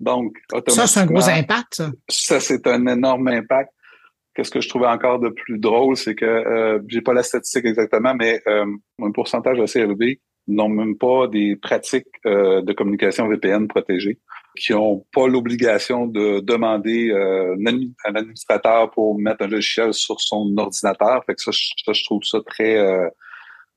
Donc, 0.00 0.36
Ça, 0.68 0.86
c'est 0.86 1.00
un 1.00 1.06
gros 1.06 1.28
impact, 1.28 1.74
ça. 1.74 1.90
Ça, 2.08 2.40
c'est 2.40 2.66
un 2.66 2.86
énorme 2.86 3.28
impact. 3.28 3.70
Qu'est-ce 4.34 4.50
que 4.50 4.60
je 4.60 4.68
trouvais 4.68 4.86
encore 4.86 5.20
de 5.20 5.28
plus 5.28 5.58
drôle, 5.58 5.96
c'est 5.96 6.14
que 6.14 6.24
euh, 6.24 6.80
j'ai 6.88 7.02
pas 7.02 7.12
la 7.12 7.22
statistique 7.22 7.66
exactement, 7.66 8.14
mais 8.14 8.40
euh, 8.46 8.64
un 9.00 9.10
pourcentage 9.12 9.60
assez 9.60 9.80
élevé 9.80 10.20
n'ont 10.48 10.70
même 10.70 10.96
pas 10.96 11.28
des 11.28 11.54
pratiques 11.56 12.08
euh, 12.26 12.62
de 12.62 12.72
communication 12.72 13.28
VPN 13.28 13.68
protégées, 13.68 14.18
qui 14.56 14.74
ont 14.74 15.04
pas 15.12 15.26
l'obligation 15.26 16.06
de 16.06 16.40
demander 16.40 17.10
euh, 17.10 17.56
un 18.04 18.14
administrateur 18.14 18.90
pour 18.90 19.18
mettre 19.18 19.44
un 19.44 19.48
logiciel 19.48 19.94
sur 19.94 20.20
son 20.20 20.54
ordinateur. 20.56 21.24
Fait 21.24 21.34
que 21.34 21.42
ça, 21.42 21.50
je, 21.52 21.92
je 21.92 22.04
trouve 22.04 22.22
ça 22.22 22.38
très 22.46 22.76
euh, 22.76 23.08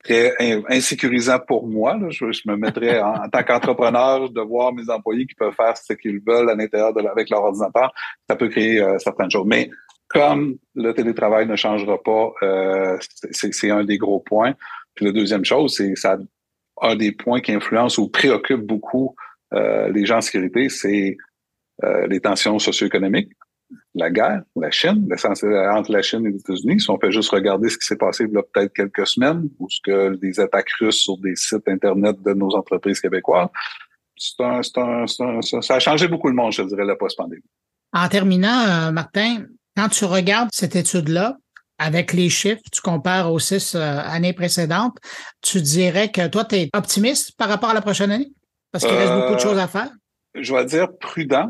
très 0.06 0.64
insécurisant 0.70 1.40
pour 1.40 1.68
moi. 1.68 1.98
Là. 1.98 2.08
Je, 2.10 2.26
me 2.46 2.56
mettrais 2.56 3.00
en, 3.02 3.28
tant 3.30 3.44
qu'entrepreneur 3.44 4.30
de 4.30 4.42
voir 4.42 4.74
mes 4.74 4.90
employés 4.90 5.26
qui 5.26 5.36
peuvent 5.36 5.56
faire 5.56 5.76
ce 5.76 5.94
qu'ils 5.94 6.22
veulent 6.26 6.50
à 6.50 6.56
l'intérieur 6.56 6.94
de 6.94 7.02
avec 7.08 7.30
leur 7.30 7.44
ordinateur. 7.44 7.92
Ça 8.30 8.36
peut 8.36 8.50
créer 8.50 8.80
euh, 8.80 8.98
certaines 9.00 9.32
choses. 9.32 9.48
Mais 9.48 9.70
comme 10.08 10.58
le 10.76 10.94
télétravail 10.94 11.48
ne 11.48 11.56
changera 11.56 12.02
pas, 12.02 12.32
euh, 12.44 12.98
c'est 13.32 13.72
un 13.72 13.84
des 13.84 13.98
gros 13.98 14.20
points. 14.20 14.54
Puis 14.94 15.06
la 15.06 15.12
deuxième 15.12 15.44
chose, 15.44 15.76
c'est 15.76 15.96
ça 15.96 16.18
un 16.82 16.96
des 16.96 17.12
points 17.12 17.42
qui 17.42 17.54
influence 17.54 17.98
ou 17.98 18.10
préoccupe 18.10 18.62
beaucoup 18.62 19.16
euh, 19.54 19.90
les 19.90 20.06
gens 20.06 20.18
en 20.18 20.22
sécurité, 20.22 20.70
c'est 20.70 21.18
euh, 21.84 22.08
les 22.08 22.20
tensions 22.20 22.58
socio-économiques, 22.60 23.32
la 23.94 24.10
guerre, 24.10 24.44
la 24.56 24.72
Chine, 24.72 25.08
entre 25.12 25.92
la 25.92 26.02
Chine 26.02 26.26
et 26.26 26.32
les 26.32 26.40
États-Unis. 26.40 26.80
Si 26.80 26.90
on 26.90 27.00
fait 27.00 27.12
juste 27.12 27.30
regarder 27.30 27.70
ce 27.70 27.78
qui 27.78 27.86
s'est 27.86 27.98
passé 27.98 28.26
il 28.26 28.34
y 28.34 28.38
a 28.38 28.44
peut-être 28.44 28.74
quelques 28.74 29.08
semaines, 29.08 29.50
ou 29.60 29.70
ce 29.70 29.80
que 29.84 30.16
des 30.18 30.40
attaques 30.40 30.72
russes 30.80 31.00
sur 31.00 31.18
des 31.18 31.36
sites 31.36 31.68
Internet 31.68 32.22
de 32.24 32.34
nos 32.34 32.56
entreprises 32.56 33.00
québécoises, 33.00 33.50
un, 34.40 34.62
un, 34.78 35.06
un, 35.20 35.42
ça 35.42 35.76
a 35.76 35.80
changé 35.80 36.08
beaucoup 36.08 36.30
le 36.30 36.36
monde, 36.36 36.54
je 36.54 36.62
dirais, 36.62 36.86
la 36.86 36.96
post-pandémie. 36.96 37.44
En 37.92 38.08
terminant, 38.08 38.92
Martin, 38.92 39.46
quand 39.76 39.90
tu 39.90 40.06
regardes 40.06 40.50
cette 40.54 40.76
étude-là, 40.76 41.38
avec 41.78 42.14
les 42.14 42.30
chiffres, 42.30 42.62
tu 42.72 42.82
compares 42.82 43.32
aux 43.32 43.40
six 43.40 43.76
euh, 43.76 43.80
années 43.80 44.34
précédentes, 44.34 44.98
tu 45.42 45.62
dirais 45.62 46.12
que 46.12 46.28
toi, 46.28 46.46
tu 46.46 46.56
es 46.56 46.70
optimiste 46.74 47.36
par 47.38 47.50
rapport 47.50 47.70
à 47.70 47.74
la 47.74 47.82
prochaine 47.82 48.12
année? 48.12 48.32
Parce 48.76 48.92
qu'il 48.92 48.98
reste 48.98 49.14
beaucoup 49.14 49.36
de 49.36 49.40
choses 49.40 49.58
à 49.58 49.70
faire. 49.70 49.90
Euh, 50.36 50.42
je 50.42 50.54
vais 50.54 50.66
dire 50.66 50.90
prudent. 50.98 51.50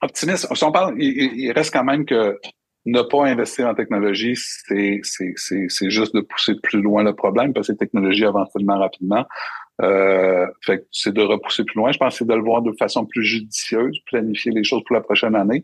Optimiste. 0.00 0.48
Si 0.54 0.64
on 0.64 0.72
parle, 0.72 0.94
il, 0.98 1.52
reste 1.52 1.70
quand 1.70 1.84
même 1.84 2.06
que 2.06 2.38
ne 2.86 3.02
pas 3.02 3.26
investir 3.26 3.68
en 3.68 3.74
technologie, 3.74 4.34
c'est, 4.34 5.02
juste 5.90 6.14
de 6.14 6.22
pousser 6.22 6.54
plus 6.62 6.80
loin 6.80 7.02
le 7.02 7.14
problème 7.14 7.52
parce 7.52 7.66
que 7.66 7.72
les 7.72 7.78
technologies 7.78 8.24
avancent 8.24 8.52
tellement 8.54 8.78
rapidement. 8.78 9.26
Euh, 9.82 10.46
fait 10.62 10.86
c'est 10.92 11.12
de 11.12 11.20
repousser 11.20 11.64
plus 11.64 11.76
loin. 11.76 11.92
Je 11.92 11.98
pense 11.98 12.14
que 12.14 12.18
c'est 12.20 12.26
de 12.26 12.34
le 12.34 12.42
voir 12.42 12.62
de 12.62 12.72
façon 12.78 13.04
plus 13.04 13.24
judicieuse, 13.24 13.98
planifier 14.06 14.52
les 14.52 14.64
choses 14.64 14.82
pour 14.86 14.94
la 14.94 15.02
prochaine 15.02 15.34
année. 15.34 15.62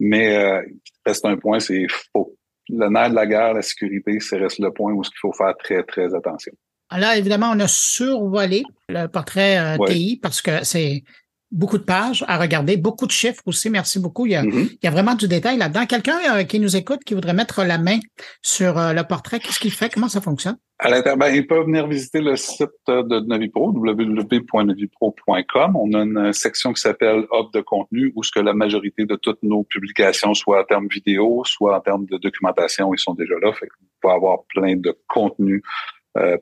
Mais 0.00 0.36
euh, 0.36 0.62
reste 1.04 1.26
un 1.26 1.36
point, 1.36 1.60
c'est 1.60 1.86
faux. 2.14 2.34
Le 2.70 2.88
nerf 2.88 3.10
de 3.10 3.14
la 3.14 3.26
guerre, 3.26 3.52
la 3.52 3.62
sécurité, 3.62 4.20
c'est 4.20 4.38
reste 4.38 4.58
le 4.58 4.72
point 4.72 4.90
où 4.90 5.02
il 5.02 5.18
faut 5.20 5.32
faire 5.32 5.54
très, 5.58 5.82
très 5.82 6.14
attention. 6.14 6.52
Alors, 6.90 7.12
évidemment, 7.12 7.50
on 7.54 7.60
a 7.60 7.68
survolé 7.68 8.62
le 8.88 9.06
portrait 9.06 9.58
euh, 9.58 9.76
TI 9.86 10.18
parce 10.22 10.40
que 10.40 10.64
c'est 10.64 11.04
beaucoup 11.50 11.78
de 11.78 11.84
pages 11.84 12.24
à 12.28 12.38
regarder, 12.38 12.76
beaucoup 12.76 13.06
de 13.06 13.10
chiffres 13.10 13.42
aussi. 13.46 13.70
Merci 13.70 13.98
beaucoup. 13.98 14.26
Il 14.26 14.32
y 14.32 14.36
a, 14.36 14.42
mm-hmm. 14.42 14.68
il 14.72 14.78
y 14.82 14.86
a 14.86 14.90
vraiment 14.90 15.14
du 15.14 15.26
détail 15.28 15.56
là-dedans. 15.58 15.86
Quelqu'un 15.86 16.18
euh, 16.30 16.44
qui 16.44 16.60
nous 16.60 16.76
écoute, 16.76 17.00
qui 17.04 17.14
voudrait 17.14 17.34
mettre 17.34 17.64
la 17.64 17.78
main 17.78 17.98
sur 18.42 18.78
euh, 18.78 18.92
le 18.92 19.02
portrait, 19.04 19.40
qu'est-ce 19.40 19.60
qu'il 19.60 19.72
fait? 19.72 19.92
Comment 19.92 20.08
ça 20.08 20.20
fonctionne? 20.20 20.56
À 20.78 20.90
l'intérieur, 20.90 21.18
ben, 21.18 21.34
ils 21.34 21.46
peuvent 21.46 21.66
venir 21.66 21.86
visiter 21.88 22.20
le 22.20 22.36
site 22.36 22.68
de 22.86 23.26
Navipro, 23.26 23.72
www.navipro.com. 23.72 25.76
On 25.76 25.92
a 25.92 25.98
une 25.98 26.32
section 26.32 26.72
qui 26.72 26.80
s'appelle 26.80 27.26
Hub 27.32 27.52
de 27.52 27.60
contenu 27.60 28.12
où 28.14 28.22
ce 28.22 28.30
que 28.30 28.38
la 28.38 28.54
majorité 28.54 29.04
de 29.04 29.16
toutes 29.16 29.42
nos 29.42 29.64
publications, 29.64 30.34
soit 30.34 30.60
en 30.60 30.64
termes 30.64 30.86
vidéo, 30.88 31.42
soit 31.44 31.76
en 31.76 31.80
termes 31.80 32.06
de 32.06 32.16
documentation, 32.18 32.94
ils 32.94 33.00
sont 33.00 33.14
déjà 33.14 33.34
là. 33.42 33.52
Fait 33.54 33.66
vous 33.66 33.88
pouvez 34.00 34.14
avoir 34.14 34.44
plein 34.54 34.76
de 34.76 34.96
contenu 35.08 35.64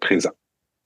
présent. 0.01 0.31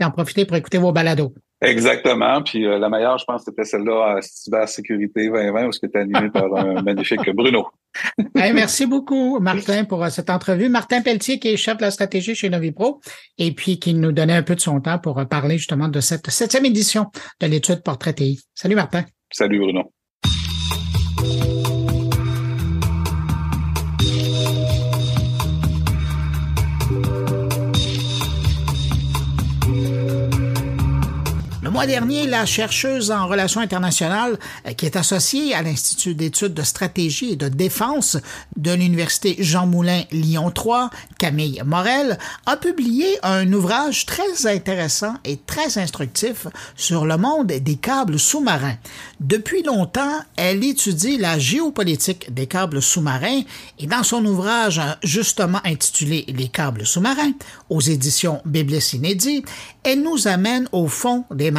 Et 0.01 0.05
en 0.05 0.11
profiter 0.11 0.45
pour 0.47 0.57
écouter 0.57 0.79
vos 0.79 0.93
balados. 0.93 1.35
Exactement. 1.63 2.43
Puis 2.43 2.65
euh, 2.65 2.79
la 2.79 2.89
meilleure, 2.89 3.19
je 3.19 3.25
pense, 3.25 3.45
c'était 3.45 3.65
celle-là 3.65 4.17
à 4.17 4.23
Cybersécurité 4.23 5.29
2020, 5.29 5.67
où 5.67 5.73
c'était 5.73 5.99
animé 5.99 6.31
par 6.31 6.55
un 6.55 6.83
magnifique 6.83 7.29
Bruno. 7.35 7.67
merci 8.35 8.87
beaucoup, 8.87 9.39
Martin, 9.41 9.85
pour 9.85 10.03
euh, 10.03 10.09
cette 10.09 10.31
entrevue. 10.31 10.71
Martin 10.71 11.03
Pelletier, 11.03 11.39
qui 11.39 11.49
est 11.49 11.57
chef 11.57 11.77
de 11.77 11.83
la 11.83 11.91
stratégie 11.91 12.35
chez 12.35 12.49
Novipro, 12.49 13.01
et 13.37 13.53
puis 13.53 13.79
qui 13.79 13.93
nous 13.93 14.13
donnait 14.13 14.37
un 14.37 14.43
peu 14.43 14.55
de 14.55 14.61
son 14.61 14.81
temps 14.81 14.99
pour 14.99 15.23
parler 15.29 15.59
justement 15.59 15.89
de 15.89 16.01
cette 16.01 16.31
septième 16.31 16.65
édition 16.65 17.07
de 17.41 17.47
l'étude 17.47 17.83
Portrait 17.83 18.15
TI. 18.15 18.41
Salut, 18.55 18.77
Martin. 18.77 19.05
Salut, 19.31 19.59
Bruno. 19.59 19.93
Le 31.71 31.75
mois 31.75 31.87
dernier, 31.87 32.27
la 32.27 32.47
chercheuse 32.47 33.13
en 33.13 33.29
relations 33.29 33.61
internationales 33.61 34.41
euh, 34.67 34.73
qui 34.73 34.87
est 34.87 34.97
associée 34.97 35.55
à 35.55 35.63
l'Institut 35.63 36.17
d'études 36.17 36.53
de 36.53 36.65
stratégie 36.65 37.35
et 37.35 37.37
de 37.37 37.47
défense 37.47 38.17
de 38.57 38.73
l'Université 38.73 39.37
Jean 39.39 39.69
Moulin 39.69 40.03
Lyon 40.11 40.51
3, 40.51 40.91
Camille 41.17 41.63
Morel, 41.65 42.19
a 42.47 42.57
publié 42.57 43.07
un 43.23 43.53
ouvrage 43.53 44.05
très 44.05 44.49
intéressant 44.49 45.15
et 45.25 45.37
très 45.37 45.79
instructif 45.79 46.49
sur 46.75 47.07
le 47.07 47.17
monde 47.17 47.47
des 47.47 47.77
câbles 47.77 48.19
sous-marins. 48.19 48.77
Depuis 49.21 49.63
longtemps, 49.63 50.19
elle 50.35 50.65
étudie 50.65 51.19
la 51.19 51.39
géopolitique 51.39 52.35
des 52.35 52.49
câbles 52.49 52.83
sous-marins 52.83 53.43
et 53.79 53.87
dans 53.87 54.03
son 54.03 54.25
ouvrage 54.25 54.81
justement 55.05 55.61
intitulé 55.65 56.25
Les 56.37 56.49
câbles 56.49 56.85
sous-marins 56.85 57.31
aux 57.69 57.81
éditions 57.81 58.43
Biblis 58.45 58.91
Inédit, 58.95 59.45
elle 59.85 60.03
nous 60.03 60.27
amène 60.27 60.69
au 60.73 60.89
fond 60.89 61.25
des 61.31 61.53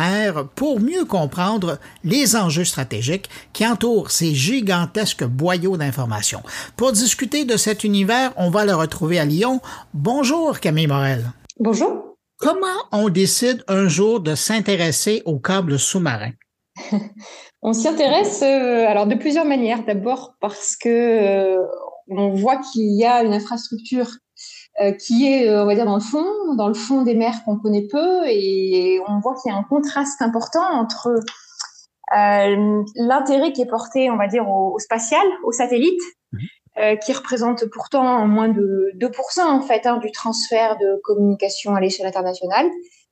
pour 0.56 0.80
mieux 0.80 1.06
comprendre 1.06 1.80
les 2.04 2.36
enjeux 2.36 2.64
stratégiques 2.64 3.30
qui 3.54 3.66
entourent 3.66 4.12
ces 4.12 4.34
gigantesques 4.34 5.24
boyaux 5.24 5.78
d'informations. 5.78 6.44
Pour 6.78 6.92
discuter 6.92 7.46
de 7.46 7.58
cet 7.58 7.84
univers, 7.84 8.34
on 8.38 8.50
va 8.50 8.66
le 8.66 8.76
retrouver 8.76 9.20
à 9.20 9.26
Lyon. 9.26 9.62
Bonjour 9.94 10.60
Camille 10.60 10.88
Morel. 10.88 11.32
Bonjour. 11.60 12.18
Comment 12.38 12.68
on 12.92 13.10
décide 13.10 13.64
un 13.68 13.88
jour 13.88 14.20
de 14.20 14.34
s'intéresser 14.34 15.22
aux 15.26 15.40
câbles 15.40 15.78
sous-marins? 15.78 16.34
on 17.62 17.74
s'y 17.74 17.88
intéresse 17.88 18.42
euh, 18.42 18.88
alors 18.88 19.06
de 19.06 19.16
plusieurs 19.16 19.46
manières. 19.46 19.86
D'abord 19.86 20.34
parce 20.40 20.76
que 20.76 20.90
euh, 20.90 21.58
on 22.10 22.34
voit 22.34 22.58
qu'il 22.58 22.98
y 22.98 23.06
a 23.06 23.24
une 23.24 23.34
infrastructure 23.34 24.10
euh, 24.80 24.94
qui 24.94 25.28
est, 25.28 25.50
euh, 25.50 25.64
on 25.64 25.66
va 25.66 25.76
dire, 25.76 25.86
dans 25.86 25.96
le 25.96 26.02
fond, 26.02 26.56
dans 26.56 26.70
le 26.70 26.74
fond 26.74 27.02
des 27.02 27.14
mers 27.14 27.44
qu'on 27.44 27.58
connaît 27.58 27.88
peu, 27.92 28.26
et 28.26 29.02
on 29.06 29.20
voit 29.20 29.36
qu'il 29.36 29.52
y 29.52 29.54
a 29.54 29.58
un 29.58 29.64
contraste 29.64 30.22
important 30.22 30.64
entre 30.64 31.10
euh, 32.16 32.84
l'intérêt 32.96 33.52
qui 33.52 33.62
est 33.62 33.70
porté, 33.70 34.10
on 34.10 34.16
va 34.16 34.28
dire, 34.28 34.50
au, 34.50 34.80
spatial, 34.80 35.26
au 35.44 35.52
satellite, 35.52 36.00
mhm. 36.32 36.40
euh, 36.80 36.96
qui 36.96 37.12
représente 37.12 37.66
pourtant 37.66 38.26
moins 38.26 38.48
de 38.48 38.92
2% 38.98 39.42
en 39.42 39.62
fait 39.62 39.86
hein, 39.86 39.98
du 39.98 40.10
transfert 40.12 40.78
de 40.78 41.02
communication 41.04 41.76
à 41.76 41.82
l'échelle 41.82 42.08
internationale, 42.08 42.70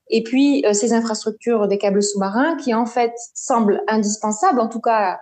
et 0.09 0.23
puis 0.23 0.63
ces 0.71 0.93
infrastructures 0.93 1.67
des 1.67 1.77
câbles 1.77 2.01
sous-marins 2.01 2.55
qui 2.55 2.73
en 2.73 2.85
fait 2.85 3.13
semblent 3.35 3.83
indispensables, 3.87 4.59
en 4.59 4.69
tout 4.69 4.81
cas 4.81 5.19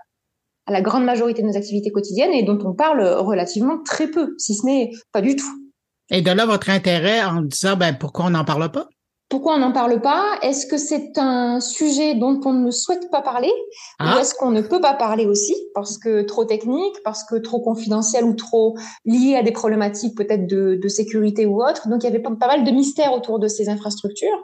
à 0.66 0.72
la 0.72 0.82
grande 0.82 1.04
majorité 1.04 1.42
de 1.42 1.48
nos 1.48 1.58
activités 1.58 1.92
quotidiennes, 1.92 2.34
et 2.34 2.44
dont 2.44 2.60
on 2.64 2.74
parle 2.74 3.04
relativement 3.04 3.82
très 3.84 4.08
peu, 4.08 4.36
si 4.38 4.54
ce 4.54 4.66
n'est 4.66 4.92
pas 5.12 5.22
du 5.22 5.36
tout. 5.36 5.67
Et 6.10 6.22
de 6.22 6.32
là 6.32 6.46
votre 6.46 6.70
intérêt 6.70 7.24
en 7.24 7.42
disant 7.42 7.76
ben 7.76 7.96
pourquoi 7.98 8.26
on 8.26 8.30
n'en 8.30 8.46
parle 8.46 8.72
pas? 8.72 8.88
Pourquoi 9.30 9.56
on 9.56 9.60
n'en 9.60 9.74
parle 9.74 10.00
pas? 10.02 10.24
Est-ce 10.42 10.66
que 10.66 10.78
c'est 10.78 11.18
un 11.18 11.60
sujet 11.60 12.16
dont 12.16 12.40
on 12.46 12.54
ne 12.54 12.72
souhaite 12.72 13.12
pas 13.12 13.22
parler? 13.22 13.52
Ou 14.00 14.06
ah. 14.06 14.18
est-ce 14.22 14.34
qu'on 14.34 14.52
ne 14.52 14.62
peut 14.62 14.80
pas 14.80 14.94
parler 14.94 15.26
aussi 15.26 15.54
parce 15.76 15.98
que 15.98 16.22
trop 16.22 16.46
technique, 16.46 16.96
parce 17.04 17.26
que 17.26 17.36
trop 17.36 17.60
confidentiel 17.60 18.24
ou 18.24 18.36
trop 18.36 18.78
lié 19.04 19.36
à 19.36 19.44
des 19.44 19.52
problématiques 19.52 20.16
peut-être 20.16 20.48
de, 20.48 20.80
de, 20.82 20.88
sécurité 20.88 21.46
ou 21.46 21.62
autre? 21.62 21.90
Donc 21.90 22.04
il 22.04 22.06
y 22.06 22.10
avait 22.10 22.20
pas, 22.20 22.30
mal 22.30 22.64
de 22.64 22.72
mystères 22.72 23.12
autour 23.12 23.40
de 23.40 23.50
ces 23.50 23.68
infrastructures, 23.68 24.42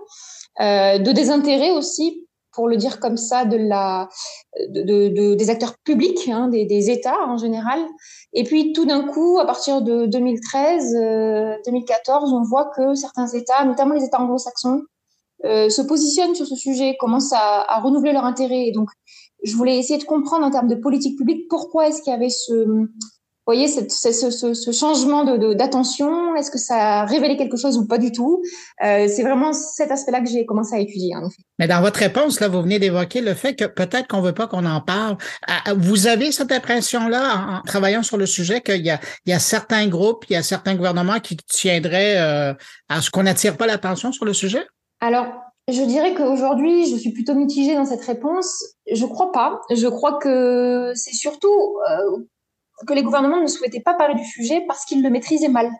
euh, 0.59 0.97
de 0.97 1.11
désintérêt 1.13 1.71
aussi 1.71 2.27
pour 2.53 2.67
le 2.67 2.77
dire 2.77 2.99
comme 2.99 3.17
ça, 3.17 3.45
de 3.45 3.57
la, 3.57 4.09
de, 4.69 4.81
de, 5.09 5.33
des 5.35 5.49
acteurs 5.49 5.75
publics, 5.83 6.29
hein, 6.29 6.47
des, 6.47 6.65
des, 6.65 6.89
États 6.89 7.27
en 7.27 7.37
général. 7.37 7.79
Et 8.33 8.43
puis 8.43 8.73
tout 8.73 8.85
d'un 8.85 9.03
coup, 9.03 9.39
à 9.39 9.45
partir 9.45 9.81
de 9.81 10.05
2013, 10.05 11.61
2014, 11.65 12.31
euh, 12.31 12.35
on 12.35 12.43
voit 12.43 12.71
que 12.75 12.93
certains 12.95 13.27
États, 13.27 13.65
notamment 13.65 13.95
les 13.95 14.03
États 14.03 14.19
anglo-saxons, 14.19 14.83
euh, 15.45 15.69
se 15.69 15.81
positionnent 15.81 16.35
sur 16.35 16.45
ce 16.45 16.55
sujet, 16.55 16.95
commencent 16.99 17.33
à, 17.33 17.65
à, 17.67 17.79
renouveler 17.81 18.13
leur 18.13 18.25
intérêt. 18.25 18.71
Donc 18.73 18.89
je 19.43 19.55
voulais 19.55 19.77
essayer 19.77 19.99
de 19.99 20.05
comprendre 20.05 20.45
en 20.45 20.51
termes 20.51 20.69
de 20.69 20.75
politique 20.75 21.17
publique 21.17 21.47
pourquoi 21.49 21.87
est-ce 21.87 22.01
qu'il 22.01 22.13
y 22.13 22.15
avait 22.15 22.29
ce, 22.29 22.87
vous 23.45 23.53
voyez, 23.53 23.67
ce, 23.67 23.81
ce, 23.89 24.53
ce, 24.53 24.71
changement 24.71 25.25
d'attention, 25.53 26.31
de, 26.31 26.37
est-ce 26.37 26.49
que 26.49 26.57
ça 26.57 27.01
a 27.01 27.05
révélé 27.05 27.35
quelque 27.35 27.57
chose 27.57 27.77
ou 27.77 27.85
pas 27.85 27.97
du 27.97 28.13
tout? 28.13 28.41
Euh, 28.81 29.09
C'est 29.09 29.23
vraiment 29.23 29.51
cet 29.51 29.91
aspect-là 29.91 30.21
que 30.21 30.29
j'ai 30.29 30.45
commencé 30.45 30.73
à 30.75 30.79
étudier, 30.79 31.13
en 31.13 31.27
effet. 31.27 31.43
Mais 31.59 31.67
dans 31.67 31.81
votre 31.81 31.99
réponse, 31.99 32.39
là, 32.39 32.47
vous 32.47 32.61
venez 32.61 32.79
d'évoquer 32.79 33.19
le 33.19 33.33
fait 33.33 33.55
que 33.55 33.65
peut-être 33.65 34.07
qu'on 34.07 34.21
veut 34.21 34.33
pas 34.33 34.47
qu'on 34.47 34.65
en 34.65 34.79
parle. 34.79 35.17
Vous 35.75 36.07
avez 36.07 36.31
cette 36.31 36.53
impression-là, 36.53 37.59
en, 37.59 37.61
travaillant 37.63 38.01
sur 38.01 38.15
le 38.15 38.25
sujet, 38.25 38.61
qu'il 38.61 38.85
y 38.85 38.89
a, 38.89 39.01
il 39.25 39.31
y 39.31 39.33
a 39.33 39.39
certains 39.39 39.87
groupes, 39.87 40.23
il 40.29 40.33
y 40.33 40.37
a 40.37 40.43
certains 40.43 40.75
gouvernements 40.75 41.19
qui 41.19 41.35
tiendraient 41.35 42.21
euh, 42.21 42.53
à 42.87 43.01
ce 43.01 43.11
qu'on 43.11 43.23
n'attire 43.23 43.57
pas 43.57 43.67
l'attention 43.67 44.13
sur 44.13 44.23
le 44.23 44.33
sujet? 44.33 44.65
Alors, 45.01 45.25
je 45.67 45.81
dirais 45.81 46.13
qu'aujourd'hui, 46.13 46.89
je 46.89 46.95
suis 46.95 47.11
plutôt 47.11 47.35
mitigée 47.35 47.75
dans 47.75 47.85
cette 47.85 48.03
réponse. 48.03 48.63
Je 48.91 49.05
crois 49.05 49.31
pas. 49.31 49.59
Je 49.69 49.87
crois 49.87 50.17
que 50.19 50.91
c'est 50.95 51.13
surtout 51.13 51.77
euh, 51.89 52.23
que 52.87 52.93
les 52.93 53.03
gouvernements 53.03 53.41
ne 53.41 53.47
souhaitaient 53.47 53.81
pas 53.81 53.93
parler 53.93 54.15
du 54.15 54.25
sujet 54.25 54.63
parce 54.67 54.85
qu'ils 54.85 55.03
le 55.03 55.09
maîtrisaient 55.09 55.47
mal. 55.47 55.71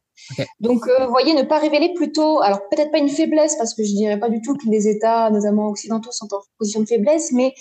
Donc, 0.60 0.88
euh, 0.88 1.06
vous 1.06 1.12
voyez, 1.12 1.34
ne 1.34 1.44
pas 1.44 1.60
révéler 1.60 1.94
plutôt, 1.94 2.42
alors 2.42 2.62
peut-être 2.70 2.92
pas 2.92 3.00
une 3.00 3.10
faiblesse, 3.10 3.56
parce 3.56 3.74
que 3.74 3.84
je 3.84 3.94
dirais 3.94 4.20
pas 4.20 4.30
du 4.30 4.42
tout 4.42 4.56
que 4.56 4.70
les 4.70 4.88
États, 4.88 5.30
notamment 5.30 5.70
occidentaux, 5.70 6.12
sont 6.12 6.34
en 6.34 6.40
position 6.58 6.82
de 6.82 6.86
faiblesse, 6.86 7.32
mais 7.32 7.54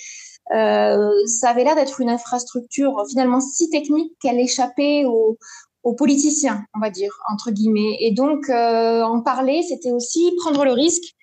euh, 0.54 1.10
ça 1.26 1.50
avait 1.50 1.64
l'air 1.64 1.74
d'être 1.74 2.00
une 2.00 2.10
infrastructure 2.10 3.02
finalement 3.08 3.40
si 3.40 3.70
technique 3.70 4.12
qu'elle 4.20 4.38
échappait 4.38 5.04
aux, 5.06 5.38
aux, 5.82 5.94
politiciens, 5.94 6.64
on 6.74 6.80
va 6.80 6.90
dire, 6.90 7.12
entre 7.32 7.50
guillemets. 7.50 7.96
Et 8.00 8.12
donc, 8.12 8.48
euh, 8.48 9.02
en 9.02 9.22
parler, 9.22 9.62
c'était 9.62 9.92
aussi 9.92 10.32
prendre 10.42 10.64
le 10.64 10.72
risque 10.72 11.14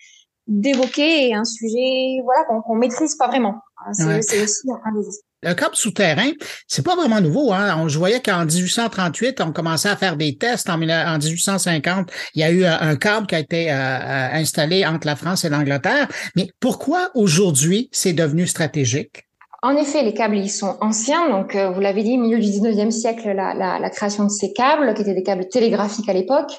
d'évoquer 0.48 1.34
un 1.34 1.46
sujet 1.46 2.22
voilà, 2.24 2.44
qu'on 2.46 2.74
ne 2.74 2.80
maîtrise 2.80 3.16
pas 3.16 3.28
vraiment. 3.28 3.56
C'est 3.94 4.44
aussi 4.44 4.68
un 4.86 5.00
des 5.00 5.08
le 5.42 5.54
câble 5.54 5.76
souterrain, 5.76 6.32
c'est 6.68 6.84
pas 6.84 6.98
vraiment 6.98 7.22
nouveau. 7.22 7.54
Hein? 7.54 7.88
je 7.88 7.98
voyais 7.98 8.22
qu'en 8.22 8.44
1838, 8.44 9.40
on 9.40 9.54
commençait 9.54 9.88
à 9.88 9.96
faire 9.96 10.18
des 10.18 10.38
tests. 10.38 10.70
En, 10.70 10.78
1850, 10.78 12.12
il 12.36 12.42
y 12.42 12.44
a 12.44 12.52
eu 12.52 12.66
un, 12.66 12.96
câble 12.98 13.26
qui 13.26 13.36
a 13.36 13.40
été 13.40 13.72
euh, 13.72 13.76
euh, 13.76 14.30
installé 14.34 14.86
entre 14.86 15.08
la 15.08 15.16
France 15.16 15.46
et 15.46 15.50
l'Angleterre. 15.50 16.10
Mais 16.36 16.50
pourquoi 16.60 17.10
aujourd'hui 17.16 17.88
c'est 17.94 18.12
devenu 18.12 18.48
stratégique? 18.48 19.28
En 19.62 19.76
effet, 19.78 20.04
les 20.04 20.14
câbles, 20.14 20.38
ils 20.38 20.50
sont 20.50 20.78
anciens. 20.82 21.30
Donc, 21.30 21.56
euh, 21.56 21.70
vous 21.70 21.80
l'avez 21.80 22.04
dit, 22.04 22.18
milieu 22.18 22.40
du 22.40 22.48
19e 22.48 22.92
siècle, 22.92 23.32
la, 23.32 23.54
la, 23.54 23.80
la, 23.80 23.90
création 23.90 24.26
de 24.26 24.30
ces 24.30 24.52
câbles, 24.52 24.94
qui 24.94 25.04
étaient 25.04 25.14
des 25.14 25.24
câbles 25.24 25.48
télégraphiques 25.48 26.08
à 26.10 26.14
l'époque. 26.14 26.52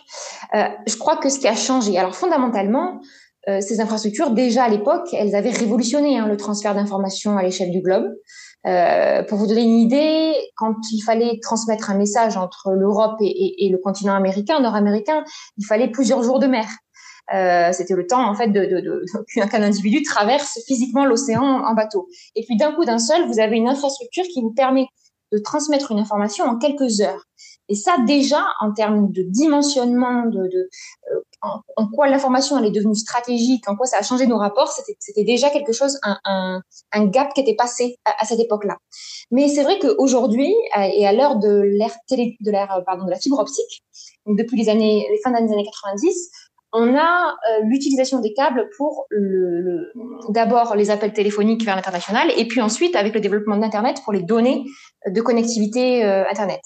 je 0.55 0.97
crois 0.97 1.19
que 1.19 1.29
ce 1.29 1.39
qui 1.39 1.49
a 1.49 1.55
changé, 1.55 1.99
alors 1.99 2.15
fondamentalement, 2.15 3.01
ces 3.47 3.81
infrastructures, 3.81 4.31
déjà 4.31 4.65
à 4.65 4.69
l'époque, 4.69 5.09
elles 5.13 5.35
avaient 5.35 5.51
révolutionné 5.51 6.19
hein, 6.19 6.27
le 6.27 6.37
transfert 6.37 6.75
d'informations 6.75 7.39
à 7.39 7.43
l'échelle 7.43 7.71
du 7.71 7.81
globe. 7.81 8.13
Euh, 8.67 9.23
pour 9.23 9.39
vous 9.39 9.47
donner 9.47 9.63
une 9.63 9.79
idée, 9.79 10.35
quand 10.57 10.75
il 10.93 11.01
fallait 11.01 11.39
transmettre 11.41 11.91
un 11.91 11.97
message 11.97 12.37
entre 12.37 12.73
l'Europe 12.73 13.17
et, 13.21 13.67
et, 13.67 13.71
le 13.71 13.79
continent 13.79 14.15
américain, 14.15 14.61
nord-américain, 14.61 15.25
il 15.57 15.65
fallait 15.65 15.89
plusieurs 15.89 16.23
jours 16.23 16.39
de 16.41 16.47
mer. 16.47 16.67
Euh, 17.33 17.71
C'était 17.73 17.95
le 17.95 18.07
temps 18.07 18.29
en 18.29 18.35
fait 18.35 18.49
de, 18.49 18.61
de, 18.67 18.81
de 18.81 19.05
qu'un 19.51 19.63
individu 19.63 20.03
traverse 20.03 20.59
physiquement 20.67 21.07
l'océan 21.07 21.43
en 21.43 21.75
bateau. 21.75 22.09
Et 22.35 22.45
puis 22.45 22.57
d'un 22.57 22.73
coup 22.73 22.85
d'un 22.85 22.99
seul, 22.99 23.27
vous 23.29 23.41
avez 23.41 23.57
une 23.57 23.69
infrastructure 23.69 24.25
qui 24.25 24.43
vous 24.43 24.53
permet 24.53 24.87
de 25.33 25.39
transmettre 25.39 25.93
une 25.93 25.99
information 25.99 26.45
en 26.45 26.59
quelques 26.59 27.01
heures. 27.01 27.25
Et 27.71 27.77
ça, 27.77 27.97
déjà, 28.05 28.45
en 28.61 28.73
termes 28.73 29.13
de 29.13 29.23
dimensionnement, 29.23 30.27
de, 30.27 30.41
euh, 31.13 31.21
en, 31.41 31.87
quoi 31.87 32.09
l'information 32.09 32.59
elle 32.59 32.67
est 32.67 32.73
devenue 32.73 32.97
stratégique, 32.97 33.69
en 33.69 33.77
quoi 33.77 33.87
ça 33.87 33.99
a 33.99 34.03
changé 34.03 34.27
nos 34.27 34.39
rapports, 34.39 34.69
c'était 34.69 35.23
déjà 35.23 35.51
quelque 35.51 35.73
chose, 35.73 35.99
un, 36.03 36.63
gap 37.07 37.33
qui 37.33 37.41
était 37.41 37.55
passé 37.55 37.97
à, 38.05 38.27
cette 38.27 38.41
époque-là. 38.41 38.77
Mais 39.31 39.47
c'est 39.47 39.63
vrai 39.63 39.79
qu'aujourd'hui, 39.79 40.53
euh, 40.77 40.81
et 40.83 41.07
à 41.07 41.13
l'heure 41.13 41.37
de 41.37 41.61
l'ère 41.61 41.95
télé, 42.09 42.37
de 42.41 42.51
l'ère, 42.51 42.83
pardon, 42.85 43.05
de 43.05 43.11
la 43.11 43.21
fibre 43.21 43.39
optique, 43.39 43.85
depuis 44.27 44.57
les 44.57 44.69
années, 44.69 45.07
les 45.09 45.19
fins 45.23 45.31
des 45.31 45.53
années 45.53 45.65
90, 45.65 46.31
on 46.73 46.97
a 46.97 47.31
euh, 47.31 47.65
l'utilisation 47.65 48.21
des 48.21 48.33
câbles 48.33 48.69
pour 48.77 49.07
d'abord 50.29 50.77
les 50.77 50.91
appels 50.91 51.13
téléphoniques 51.13 51.65
vers 51.65 51.75
l'international 51.75 52.31
et 52.37 52.47
puis 52.47 52.61
ensuite 52.61 52.95
avec 52.95 53.15
le 53.15 53.21
développement 53.21 53.57
d'Internet 53.57 54.01
pour 54.05 54.13
les 54.13 54.23
données 54.23 54.65
de 55.09 55.21
connectivité 55.21 56.05
euh, 56.05 56.25
Internet. 56.31 56.61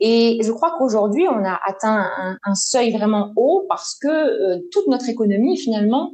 Et 0.00 0.38
je 0.42 0.52
crois 0.52 0.74
qu'aujourd'hui, 0.78 1.26
on 1.28 1.44
a 1.44 1.58
atteint 1.66 2.10
un, 2.18 2.38
un, 2.42 2.54
seuil 2.54 2.92
vraiment 2.92 3.32
haut 3.36 3.64
parce 3.68 3.94
que 3.94 4.08
euh, 4.08 4.60
toute 4.70 4.86
notre 4.88 5.08
économie, 5.08 5.56
finalement, 5.56 6.12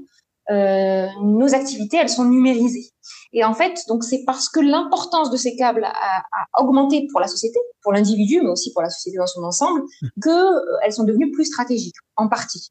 nos 0.50 1.54
activités, 1.54 1.96
elles 1.96 2.10
sont 2.10 2.26
numérisées. 2.26 2.90
Et 3.32 3.44
en 3.44 3.54
fait, 3.54 3.80
donc 3.88 4.04
c'est 4.04 4.22
parce 4.26 4.50
que 4.50 4.60
l'importance 4.60 5.30
de 5.30 5.36
ces 5.36 5.56
câbles 5.56 5.84
a, 5.84 6.18
a, 6.18 6.62
augmenté 6.62 7.06
pour 7.10 7.20
la 7.20 7.28
société, 7.28 7.58
pour 7.82 7.92
l'individu, 7.92 8.42
mais 8.42 8.50
aussi 8.50 8.72
pour 8.72 8.82
la 8.82 8.90
société 8.90 9.16
dans 9.16 9.26
son 9.26 9.42
ensemble, 9.44 9.80
mmh. 9.80 10.08
que 10.20 10.84
elles 10.84 10.92
sont 10.92 11.04
devenues 11.04 11.30
plus 11.30 11.46
stratégiques, 11.46 11.96
en 12.16 12.28
partie. 12.28 12.68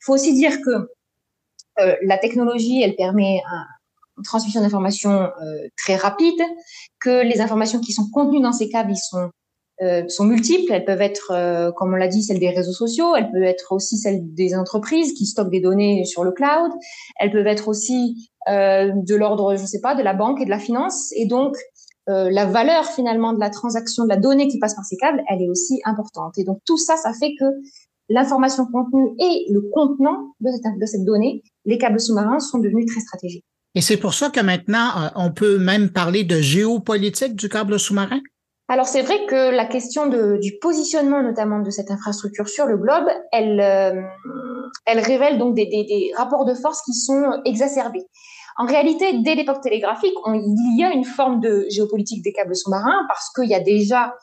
Il 0.00 0.04
faut 0.04 0.14
aussi 0.14 0.32
dire 0.32 0.62
que 0.62 0.88
euh, 1.80 1.96
la 2.02 2.18
technologie, 2.18 2.82
elle 2.82 2.96
permet 2.96 3.42
une 4.16 4.24
transmission 4.24 4.60
d'informations 4.60 5.20
euh, 5.20 5.68
très 5.76 5.96
rapide, 5.96 6.40
que 7.00 7.22
les 7.22 7.40
informations 7.40 7.80
qui 7.80 7.92
sont 7.92 8.08
contenues 8.10 8.40
dans 8.40 8.52
ces 8.52 8.68
câbles, 8.68 8.92
ils 8.92 8.96
sont 8.96 9.30
euh, 9.80 10.08
sont 10.08 10.24
multiples. 10.24 10.72
Elles 10.72 10.84
peuvent 10.84 11.00
être, 11.00 11.30
euh, 11.32 11.70
comme 11.72 11.92
on 11.92 11.96
l'a 11.96 12.08
dit, 12.08 12.22
celles 12.22 12.40
des 12.40 12.50
réseaux 12.50 12.72
sociaux. 12.72 13.14
Elles 13.14 13.30
peuvent 13.30 13.42
être 13.42 13.72
aussi 13.72 13.96
celles 13.96 14.34
des 14.34 14.54
entreprises 14.56 15.12
qui 15.12 15.24
stockent 15.24 15.50
des 15.50 15.60
données 15.60 16.04
sur 16.04 16.24
le 16.24 16.32
cloud. 16.32 16.72
Elles 17.20 17.30
peuvent 17.30 17.46
être 17.46 17.68
aussi 17.68 18.30
euh, 18.48 18.90
de 18.94 19.14
l'ordre, 19.14 19.56
je 19.56 19.64
sais 19.64 19.80
pas, 19.80 19.94
de 19.94 20.02
la 20.02 20.14
banque 20.14 20.40
et 20.40 20.44
de 20.44 20.50
la 20.50 20.58
finance. 20.58 21.12
Et 21.16 21.26
donc, 21.26 21.56
la 22.10 22.46
valeur 22.46 22.86
finalement 22.86 23.34
de 23.34 23.38
la 23.38 23.50
transaction, 23.50 24.04
de 24.04 24.08
la 24.08 24.16
donnée 24.16 24.48
qui 24.48 24.58
passe 24.58 24.74
par 24.74 24.82
ces 24.82 24.96
câbles, 24.96 25.22
elle 25.28 25.42
est 25.42 25.48
aussi 25.50 25.78
importante. 25.84 26.38
Et 26.38 26.44
donc 26.44 26.58
tout 26.64 26.78
ça, 26.78 26.96
ça 26.96 27.12
fait 27.12 27.34
que 27.38 27.44
l'information 28.08 28.64
contenue 28.64 29.10
et 29.20 29.44
le 29.52 29.60
contenant 29.74 30.32
de 30.40 30.48
cette, 30.50 30.80
de 30.80 30.86
cette 30.86 31.04
donnée, 31.04 31.42
les 31.66 31.76
câbles 31.76 32.00
sous-marins 32.00 32.40
sont 32.40 32.60
devenus 32.60 32.86
très 32.86 33.00
stratégiques. 33.00 33.44
Et 33.74 33.82
c'est 33.82 33.98
pour 33.98 34.14
ça 34.14 34.30
que 34.30 34.40
maintenant, 34.40 35.10
on 35.16 35.30
peut 35.30 35.58
même 35.58 35.90
parler 35.90 36.24
de 36.24 36.40
géopolitique 36.40 37.36
du 37.36 37.50
câble 37.50 37.78
sous-marin? 37.78 38.20
Alors 38.70 38.86
c'est 38.86 39.00
vrai 39.00 39.24
que 39.26 39.50
la 39.50 39.64
question 39.64 40.06
de, 40.06 40.36
du 40.36 40.58
positionnement 40.58 41.22
notamment 41.22 41.60
de 41.60 41.70
cette 41.70 41.90
infrastructure 41.90 42.48
sur 42.48 42.66
le 42.66 42.76
globe, 42.76 43.08
elle, 43.32 43.60
euh, 43.60 44.02
elle 44.84 45.00
révèle 45.00 45.38
donc 45.38 45.54
des, 45.54 45.64
des, 45.66 45.84
des, 45.84 46.12
rapports 46.16 46.44
de 46.44 46.54
force 46.54 46.82
qui 46.82 46.92
sont 46.92 47.40
exacerbés. 47.46 48.04
En 48.58 48.66
réalité, 48.66 49.20
dès 49.22 49.36
l'époque 49.36 49.62
télégraphique, 49.62 50.14
on, 50.26 50.34
il 50.34 50.76
y 50.78 50.84
a 50.84 50.92
une 50.92 51.04
forme 51.04 51.40
de 51.40 51.66
géopolitique 51.70 52.22
des 52.22 52.32
câbles 52.32 52.54
sous-marins 52.54 53.06
parce 53.08 53.30
qu'il 53.32 53.48
y 53.48 53.54
a 53.54 53.60
déjà 53.60 54.14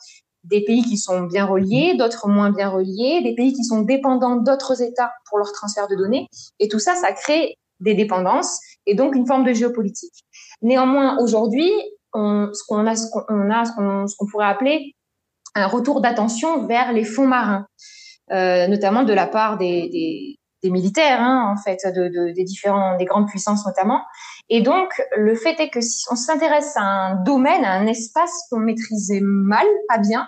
des 0.44 0.62
pays 0.62 0.84
qui 0.84 0.96
sont 0.96 1.22
bien 1.22 1.44
reliés, 1.44 1.96
d'autres 1.98 2.28
moins 2.28 2.50
bien 2.50 2.68
reliés, 2.68 3.22
des 3.22 3.34
pays 3.34 3.52
qui 3.52 3.64
sont 3.64 3.80
dépendants 3.80 4.36
d'autres 4.36 4.80
États 4.80 5.10
pour 5.28 5.38
leur 5.38 5.50
transfert 5.52 5.88
de 5.88 5.96
données. 5.96 6.28
Et 6.60 6.68
tout 6.68 6.78
ça, 6.78 6.94
ça 6.94 7.12
crée 7.12 7.58
des 7.80 7.94
dépendances 7.94 8.60
et 8.86 8.94
donc 8.94 9.16
une 9.16 9.26
forme 9.26 9.44
de 9.44 9.52
géopolitique. 9.52 10.24
Néanmoins, 10.62 11.18
aujourd'hui, 11.18 11.70
ce 12.52 12.62
qu'on 12.66 12.86
a, 12.86 12.96
ce 12.96 13.06
qu'on 13.10 13.50
a, 13.50 13.64
ce 13.64 14.16
qu'on 14.16 14.26
pourrait 14.26 14.46
appeler 14.46 14.94
un 15.56 15.66
retour 15.66 16.00
d'attention 16.00 16.66
vers 16.66 16.92
les 16.92 17.04
fonds 17.04 17.26
marins, 17.26 17.66
euh, 18.30 18.66
notamment 18.68 19.02
de 19.02 19.12
la 19.12 19.26
part 19.26 19.56
des, 19.58 20.38
militaires, 20.64 21.22
hein, 21.22 21.54
en 21.56 21.62
fait, 21.62 21.78
de, 21.94 22.08
de, 22.08 22.32
des 22.32 22.42
différents, 22.42 22.96
des 22.96 23.04
grandes 23.04 23.28
puissances 23.28 23.64
notamment. 23.64 24.00
Et 24.48 24.62
donc, 24.62 25.00
le 25.16 25.36
fait 25.36 25.60
est 25.60 25.70
que 25.70 25.80
si 25.80 26.04
on 26.10 26.16
s'intéresse 26.16 26.76
à 26.76 26.82
un 26.82 27.22
domaine, 27.22 27.64
à 27.64 27.74
un 27.74 27.86
espace 27.86 28.32
qu'on 28.50 28.58
maîtrisait 28.58 29.20
mal, 29.22 29.64
pas 29.88 29.98
bien, 29.98 30.26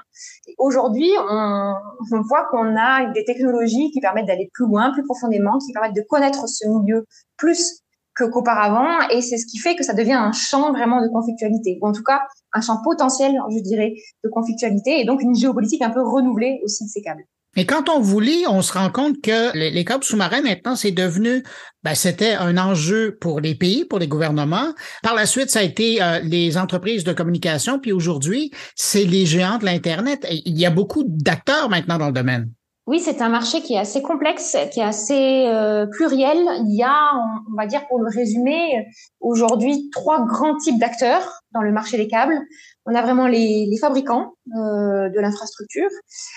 aujourd'hui, 0.57 1.11
on, 1.29 1.74
on 2.12 2.20
voit 2.20 2.46
qu'on 2.53 2.77
a 2.77 3.11
des 3.11 3.24
technologies 3.24 3.90
qui 3.90 4.01
permettent 4.01 4.27
d'aller 4.27 4.48
plus 4.55 4.66
loin, 4.66 4.92
plus 4.92 5.03
profondément, 5.03 5.59
qui 5.59 5.72
permettent 5.72 5.96
de 5.96 6.05
connaître 6.09 6.48
ce 6.48 6.68
milieu 6.68 7.05
plus 7.37 7.81
qu'auparavant, 8.24 9.09
et 9.11 9.22
c'est 9.22 9.38
ce 9.38 9.46
qui 9.46 9.59
fait 9.59 9.76
que 9.76 9.85
ça 9.85 9.94
devient 9.94 10.12
un 10.12 10.33
champ 10.33 10.72
vraiment 10.72 11.00
de 11.00 11.09
conflictualité, 11.09 11.78
ou 11.81 11.88
en 11.88 11.92
tout 11.92 12.02
cas 12.02 12.20
un 12.52 12.61
champ 12.61 12.78
potentiel, 12.83 13.33
je 13.50 13.62
dirais, 13.62 13.94
de 14.24 14.28
conflictualité, 14.31 15.00
et 15.00 15.04
donc 15.04 15.22
une 15.22 15.35
géopolitique 15.35 15.83
un 15.83 15.90
peu 15.90 16.02
renouvelée 16.02 16.61
aussi 16.64 16.85
de 16.85 16.88
ces 16.88 17.02
câbles. 17.02 17.24
Mais 17.57 17.64
quand 17.64 17.88
on 17.88 18.00
vous 18.00 18.20
lit, 18.20 18.44
on 18.48 18.62
se 18.62 18.72
rend 18.72 18.90
compte 18.90 19.20
que 19.22 19.57
les, 19.57 19.70
les 19.70 19.85
câbles 19.85 20.04
sous-marins, 20.04 20.42
maintenant, 20.42 20.76
c'est 20.76 20.92
devenu, 20.92 21.42
ben, 21.83 21.94
c'était 21.94 22.35
un 22.35 22.57
enjeu 22.59 23.16
pour 23.20 23.40
les 23.40 23.54
pays, 23.54 23.85
pour 23.85 23.98
les 23.98 24.07
gouvernements. 24.07 24.74
Par 25.02 25.14
la 25.14 25.26
suite, 25.26 25.50
ça 25.50 25.61
a 25.61 25.62
été 25.62 26.00
euh, 26.00 26.20
les 26.20 26.57
entreprises 26.59 27.04
de 27.04 27.12
communication, 27.12 27.81
puis 27.81 27.90
aujourd'hui, 27.90 28.52
c'est 28.76 29.04
les 29.04 29.26
géants 29.26 29.59
de 29.59 29.64
l'Internet. 29.64 30.26
Il 30.31 30.59
y 30.59 30.66
a 30.66 30.70
beaucoup 30.70 31.02
d'acteurs 31.07 31.68
maintenant 31.68 31.98
dans 31.98 32.07
le 32.09 32.12
domaine. 32.12 32.52
Oui, 32.88 33.01
c'est 33.01 33.20
un 33.20 33.29
marché 33.29 33.61
qui 33.61 33.74
est 33.74 33.79
assez 33.79 34.01
complexe, 34.01 34.57
qui 34.72 34.81
est 34.81 34.83
assez 34.83 35.44
euh, 35.46 35.85
pluriel. 35.85 36.38
Il 36.64 36.74
y 36.74 36.83
a, 36.83 37.12
on, 37.46 37.55
va 37.55 37.66
dire 37.66 37.87
pour 37.87 37.98
le 37.98 38.09
résumer, 38.09 38.87
aujourd'hui 39.20 39.90
trois 39.90 40.24
grands 40.24 40.57
types 40.57 40.79
d'acteurs 40.79 41.42
dans 41.53 41.61
le 41.61 41.70
marché 41.70 41.98
des 41.98 42.09
câbles. 42.09 42.40
On 42.87 42.94
a 42.94 43.03
vraiment 43.03 43.27
les, 43.27 43.66
les 43.70 43.77
fabricants 43.77 44.33
euh, 44.57 45.11
de 45.11 45.20
l'infrastructure, 45.20 45.90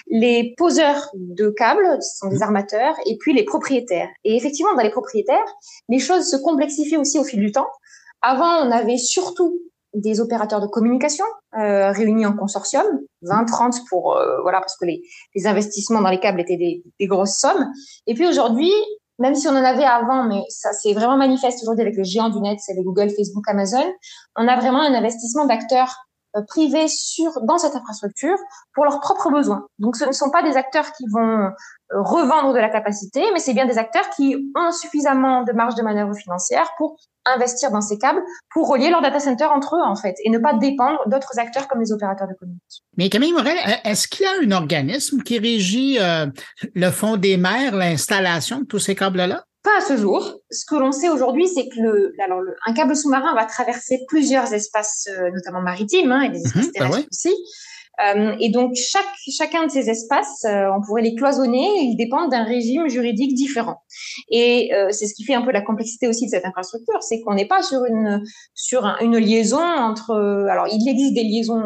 les 0.08 0.54
poseurs 0.58 1.10
de 1.14 1.50
câbles, 1.52 1.88
ce 2.02 2.18
sont 2.18 2.28
des 2.28 2.42
armateurs, 2.44 2.96
et 3.06 3.16
puis 3.18 3.32
les 3.32 3.46
propriétaires. 3.46 4.10
Et 4.26 4.36
effectivement, 4.36 4.74
dans 4.76 4.84
les 4.84 4.92
propriétaires, 4.92 5.56
les 5.88 6.00
choses 6.00 6.30
se 6.30 6.36
complexifient 6.36 6.98
aussi 6.98 7.18
au 7.18 7.24
fil 7.24 7.40
du 7.40 7.54
temps. 7.54 7.70
Avant, 8.22 8.68
on 8.68 8.72
avait 8.72 8.98
surtout 8.98 9.62
des 9.94 10.22
opérateurs 10.22 10.62
de 10.62 10.68
communication 10.68 11.26
euh, 11.58 11.92
réunis 11.92 12.26
en 12.26 12.34
consortium, 12.34 12.86
20-30 13.24 13.82
pour 13.90 14.16
euh, 14.16 14.42
voilà 14.42 14.60
parce 14.60 14.78
que 14.78 14.86
les, 14.86 15.02
les, 15.36 15.48
investissements 15.48 16.02
dans 16.02 16.10
les 16.10 16.20
câbles 16.20 16.40
étaient 16.40 16.58
des, 16.58 16.84
des 17.00 17.08
grosses 17.08 17.38
sommes. 17.38 17.68
Et 18.08 18.14
puis 18.14 18.28
aujourd'hui, 18.28 18.72
même 19.20 19.36
si 19.36 19.48
on 19.48 19.52
en 19.52 19.64
avait 19.64 19.84
avant, 19.84 20.24
mais 20.24 20.42
ça 20.50 20.72
c'est 20.74 20.94
vraiment 20.94 21.18
manifeste 21.18 21.62
aujourd'hui 21.62 21.84
avec 21.84 21.98
les 21.98 22.04
géants 22.04 22.30
du 22.30 22.40
net, 22.40 22.60
c'est 22.60 22.74
les 22.74 22.84
Google, 22.84 23.10
Facebook, 23.10 23.44
Amazon, 23.48 23.84
on 24.36 24.48
a 24.48 24.56
vraiment 24.56 24.82
un 24.82 24.94
investissement 24.94 25.46
d'acteurs 25.46 25.96
privés 26.48 26.88
sur 26.88 27.42
dans 27.42 27.58
cette 27.58 27.76
infrastructure 27.76 28.38
pour 28.74 28.86
leurs 28.86 29.00
propres 29.00 29.30
besoins. 29.30 29.66
Donc 29.80 29.96
ce 29.96 30.06
ne 30.06 30.12
sont 30.12 30.30
pas 30.30 30.44
des 30.44 30.58
acteurs 30.58 30.92
qui 30.94 31.06
vont 31.12 31.20
euh, 31.20 31.50
revendre 31.92 32.54
de 32.54 32.60
la 32.60 32.70
capacité, 32.70 33.24
mais 33.34 33.40
c'est 33.40 33.54
bien 33.54 33.66
des 33.66 33.78
acteurs 33.78 34.10
qui 34.12 34.52
ont 34.56 34.72
suffisamment 34.72 35.44
de 35.44 35.52
marge 35.52 35.76
de 35.76 35.82
manœuvre 35.82 36.16
financière 36.16 36.70
pour 36.78 36.98
investir 37.26 37.70
dans 37.72 37.82
ces 37.82 37.98
câbles, 37.98 38.22
pour 38.52 38.68
relier 38.68 38.90
leurs 38.90 39.02
data 39.02 39.20
centers 39.20 39.52
entre 39.52 39.76
eux, 39.76 39.84
en 39.84 39.96
fait, 39.96 40.16
et 40.24 40.30
ne 40.30 40.40
pas 40.40 40.54
dépendre 40.54 41.00
d'autres 41.08 41.38
acteurs 41.38 41.68
comme 41.68 41.80
les 41.80 41.92
opérateurs 41.92 42.28
de 42.28 42.34
communication. 42.34 42.84
Mais 42.98 43.10
Camille 43.10 43.34
Morel, 43.34 43.58
est-ce 43.84 44.08
qu'il 44.08 44.26
y 44.26 44.30
a 44.30 44.32
un 44.44 44.52
organisme 44.52 45.22
qui 45.22 45.38
régit 45.38 46.00
euh, 46.00 46.28
le 46.74 46.90
fond 46.90 47.18
des 47.18 47.38
mers, 47.38 47.76
l'installation 47.76 48.62
de 48.62 48.66
tous 48.66 48.80
ces 48.80 48.96
câbles-là? 48.96 49.44
Pas 49.64 49.78
à 49.78 49.82
ce 49.82 49.96
jour. 49.96 50.40
Ce 50.50 50.66
que 50.66 50.76
l'on 50.76 50.92
sait 50.92 51.10
aujourd'hui, 51.10 51.48
c'est 51.48 51.68
que 51.68 51.80
le, 51.80 52.14
alors 52.24 52.42
le, 52.42 52.56
un 52.66 52.74
câble 52.74 52.96
sous-marin 52.96 53.36
va 53.36 53.46
traverser 53.46 54.00
plusieurs 54.08 54.54
espaces, 54.54 55.08
euh, 55.10 55.30
notamment 55.32 55.62
maritimes, 55.62 56.12
hein, 56.12 56.22
et 56.22 56.30
des 56.30 56.40
mhm, 56.40 56.46
espaces 56.46 56.66
bah 56.68 56.72
terrestres 56.74 57.10
aussi. 57.12 57.36
Euh, 58.00 58.36
et 58.40 58.50
donc, 58.50 58.76
chaque, 58.76 59.06
chacun 59.38 59.66
de 59.66 59.72
ces 59.72 59.90
espaces, 59.90 60.46
euh, 60.46 60.66
on 60.76 60.82
pourrait 60.82 61.02
les 61.02 61.14
cloisonner, 61.16 61.68
ils 61.82 61.96
dépendent 61.96 62.32
d'un 62.32 62.44
régime 62.44 62.88
juridique 62.88 63.34
différent. 63.36 63.82
Et 64.30 64.74
euh, 64.74 64.88
c'est 64.92 65.08
ce 65.08 65.14
qui 65.14 65.24
fait 65.24 65.34
un 65.34 65.42
peu 65.42 65.52
la 65.52 65.62
complexité 65.62 66.08
aussi 66.08 66.26
de 66.26 66.32
cette 66.32 66.46
infrastructure, 66.46 67.02
c'est 67.04 67.22
qu'on 67.22 67.36
n'est 67.36 67.48
pas 67.48 67.62
sur 67.62 67.86
une 67.86 68.24
sur 68.54 68.86
une 69.02 69.18
liaison 69.18 69.62
entre. 69.62 70.16
alors, 70.50 70.68
il 70.72 70.88
existe 70.90 71.14
des 71.14 71.24
liaisons 71.24 71.64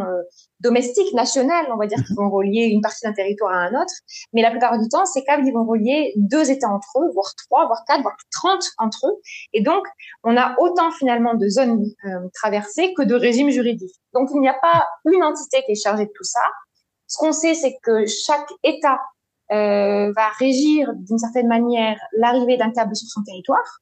domestiques, 0.60 1.14
nationales, 1.14 1.66
on 1.74 1.78
va 1.78 1.88
dire, 1.88 1.98
qui 2.06 2.14
mhm. 2.14 2.18
vont 2.18 2.30
relier 2.30 2.66
une 2.66 2.82
partie 2.82 3.06
d'un 3.06 3.14
territoire 3.14 3.52
à 3.52 3.58
un 3.58 3.82
autre. 3.82 3.94
Mais 4.34 4.42
la 4.42 4.52
plupart 4.52 4.80
du 4.80 4.88
temps, 4.90 5.06
ces 5.06 5.24
câbles, 5.24 5.48
ils 5.48 5.54
vont 5.54 5.66
relier 5.66 6.14
deux 6.16 6.50
États 6.50 6.70
entre 6.70 6.88
eux, 7.00 7.12
voire 7.14 7.34
trois, 7.46 7.66
voire 7.68 7.84
quatre, 7.88 8.02
voire 8.02 8.16
trente 8.32 8.66
entre 8.78 9.08
eux. 9.08 9.22
Et 9.54 9.62
donc, 9.62 9.86
on 10.24 10.36
a 10.38 10.56
autant 10.60 10.92
finalement 10.92 11.34
de 11.34 11.48
zones 11.48 11.86
traversées 12.34 12.94
que 12.94 13.04
de 13.04 13.16
régimes 13.16 13.50
juridiques. 13.50 13.96
Donc, 14.14 14.30
il 14.34 14.40
n'y 14.40 14.50
a 14.50 14.58
pas 14.62 14.86
une 15.06 15.24
entité 15.24 15.62
qui 15.66 15.74
est 15.74 15.82
chargée 15.82 16.06
de 16.06 16.12
tout 16.16 16.24
ça. 16.24 16.42
Ce 17.08 17.18
qu'on 17.18 17.32
sait, 17.32 17.54
c'est 17.54 17.78
que 17.84 18.06
chaque 18.08 18.50
État 18.64 19.00
euh, 19.52 20.12
va 20.14 20.30
régir 20.40 20.92
d'une 20.96 21.20
certaine 21.20 21.48
manière 21.48 22.00
l'arrivée 22.18 22.58
d'un 22.58 22.72
câble 22.72 22.96
sur 22.96 23.08
son 23.08 23.22
territoire, 23.22 23.80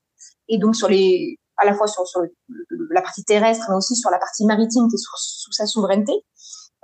et 0.50 0.58
donc 0.58 0.76
sur 0.76 0.90
les, 0.90 1.40
à 1.58 1.66
la 1.66 1.74
fois 1.74 1.88
sur, 1.88 2.06
sur 2.06 2.22
la 2.90 3.02
partie 3.02 3.24
terrestre, 3.24 3.66
mais 3.70 3.76
aussi 3.76 3.96
sur 3.96 4.10
la 4.10 4.18
partie 4.18 4.46
maritime 4.46 4.90
qui 4.90 4.96
est 4.96 4.98
sous, 4.98 5.52
sa 5.52 5.66
souveraineté. 5.66 6.12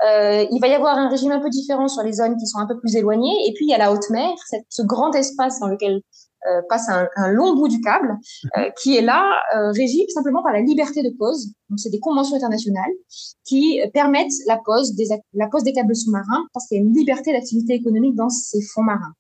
Euh, 0.08 0.46
il 0.50 0.60
va 0.62 0.68
y 0.68 0.74
avoir 0.74 0.98
un 0.98 1.10
régime 1.10 1.32
un 1.32 1.40
peu 1.40 1.50
différent 1.50 1.88
sur 1.88 2.04
les 2.04 2.14
zones 2.14 2.38
qui 2.38 2.48
sont 2.48 2.60
un 2.60 2.68
peu 2.68 2.80
plus 2.80 2.96
éloignées, 2.96 3.36
et 3.48 3.54
puis 3.54 3.66
il 3.66 3.70
y 3.70 3.74
a 3.74 3.78
la 3.78 3.92
haute 3.92 4.10
mer, 4.10 4.30
cette, 4.50 4.66
ce 4.70 4.82
grand 4.82 5.14
espace 5.14 5.60
dans 5.60 5.68
lequel 5.68 6.02
euh, 6.48 6.62
passe 6.70 6.88
un, 6.88 7.06
un, 7.18 7.32
long 7.32 7.54
bout 7.54 7.68
du 7.68 7.82
câble, 7.82 8.18
euh, 8.58 8.62
mhm. 8.62 8.72
qui 8.82 8.96
est 8.96 9.02
là, 9.02 9.30
euh, 9.56 9.72
régi 9.72 10.06
simplement 10.10 10.42
par 10.42 10.54
la 10.54 10.62
liberté 10.62 11.04
de 11.04 11.10
pose. 11.18 11.48
Donc, 11.70 11.80
c'est 11.80 11.90
des 11.90 12.00
conventions 12.00 12.38
internationales 12.38 12.92
qui 13.46 13.82
permettent 13.94 14.32
la 14.48 14.58
pose 14.64 14.96
des, 14.96 15.08
la 15.34 15.48
pose 15.48 15.64
des 15.64 15.74
câbles 15.74 15.96
sous-marins 15.96 16.46
parce 16.54 16.68
qu'il 16.68 16.78
y 16.78 16.80
a 16.80 16.84
une 16.84 16.94
liberté 16.94 17.34
d'activité 17.34 17.74
économique 17.74 18.16
dans 18.16 18.30
ces 18.30 18.62
fonds 18.74 18.84
marins. 18.84 19.14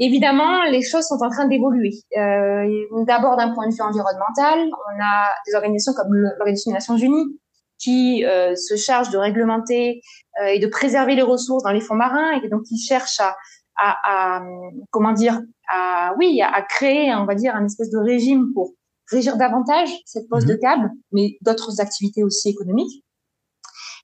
Évidemment, 0.00 0.64
les 0.64 0.82
choses 0.82 1.04
sont 1.04 1.22
en 1.22 1.30
train 1.30 1.46
d'évoluer. 1.46 1.92
Euh, 2.16 2.66
D'abord, 3.06 3.36
d'un 3.36 3.54
point 3.54 3.68
de 3.68 3.74
vue 3.74 3.82
environnemental, 3.82 4.68
on 4.68 5.00
a 5.00 5.28
des 5.46 5.54
organisations 5.54 5.92
comme 5.92 6.12
l'Organisation 6.12 6.72
des 6.72 6.74
Nations 6.74 6.96
Unies 6.96 7.38
qui 7.82 8.24
euh, 8.24 8.54
se 8.54 8.76
charge 8.76 9.10
de 9.10 9.18
réglementer 9.18 10.00
euh, 10.40 10.46
et 10.46 10.58
de 10.58 10.66
préserver 10.66 11.14
les 11.14 11.22
ressources 11.22 11.62
dans 11.64 11.72
les 11.72 11.80
fonds 11.80 11.94
marins 11.94 12.32
et 12.32 12.48
donc 12.48 12.62
qui 12.64 12.78
cherche 12.78 13.20
à, 13.20 13.36
à, 13.76 14.38
à 14.38 14.42
comment 14.90 15.12
dire, 15.12 15.40
à, 15.70 16.14
oui, 16.18 16.40
à 16.42 16.62
créer, 16.62 17.14
on 17.14 17.26
va 17.26 17.34
dire, 17.34 17.54
un 17.56 17.64
espèce 17.64 17.90
de 17.90 17.98
régime 17.98 18.52
pour 18.54 18.72
régir 19.10 19.36
davantage 19.36 19.90
cette 20.06 20.28
pose 20.28 20.46
de 20.46 20.54
mhm. 20.54 20.60
câble, 20.60 20.90
mais 21.12 21.36
d'autres 21.42 21.80
activités 21.80 22.22
aussi 22.24 22.48
économiques. 22.48 23.04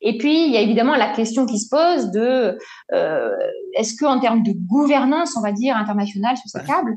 Et 0.00 0.16
puis, 0.16 0.46
il 0.46 0.52
y 0.52 0.56
a 0.56 0.60
évidemment 0.60 0.94
la 0.94 1.12
question 1.12 1.44
qui 1.44 1.58
se 1.58 1.68
pose 1.68 2.10
de 2.12 2.56
euh, 2.92 3.36
est-ce 3.74 3.94
que 3.94 4.04
en 4.04 4.20
termes 4.20 4.44
de 4.44 4.52
gouvernance, 4.52 5.36
on 5.36 5.40
va 5.40 5.50
dire 5.50 5.76
internationale 5.76 6.36
sur 6.36 6.48
ces 6.48 6.64
câbles, 6.64 6.94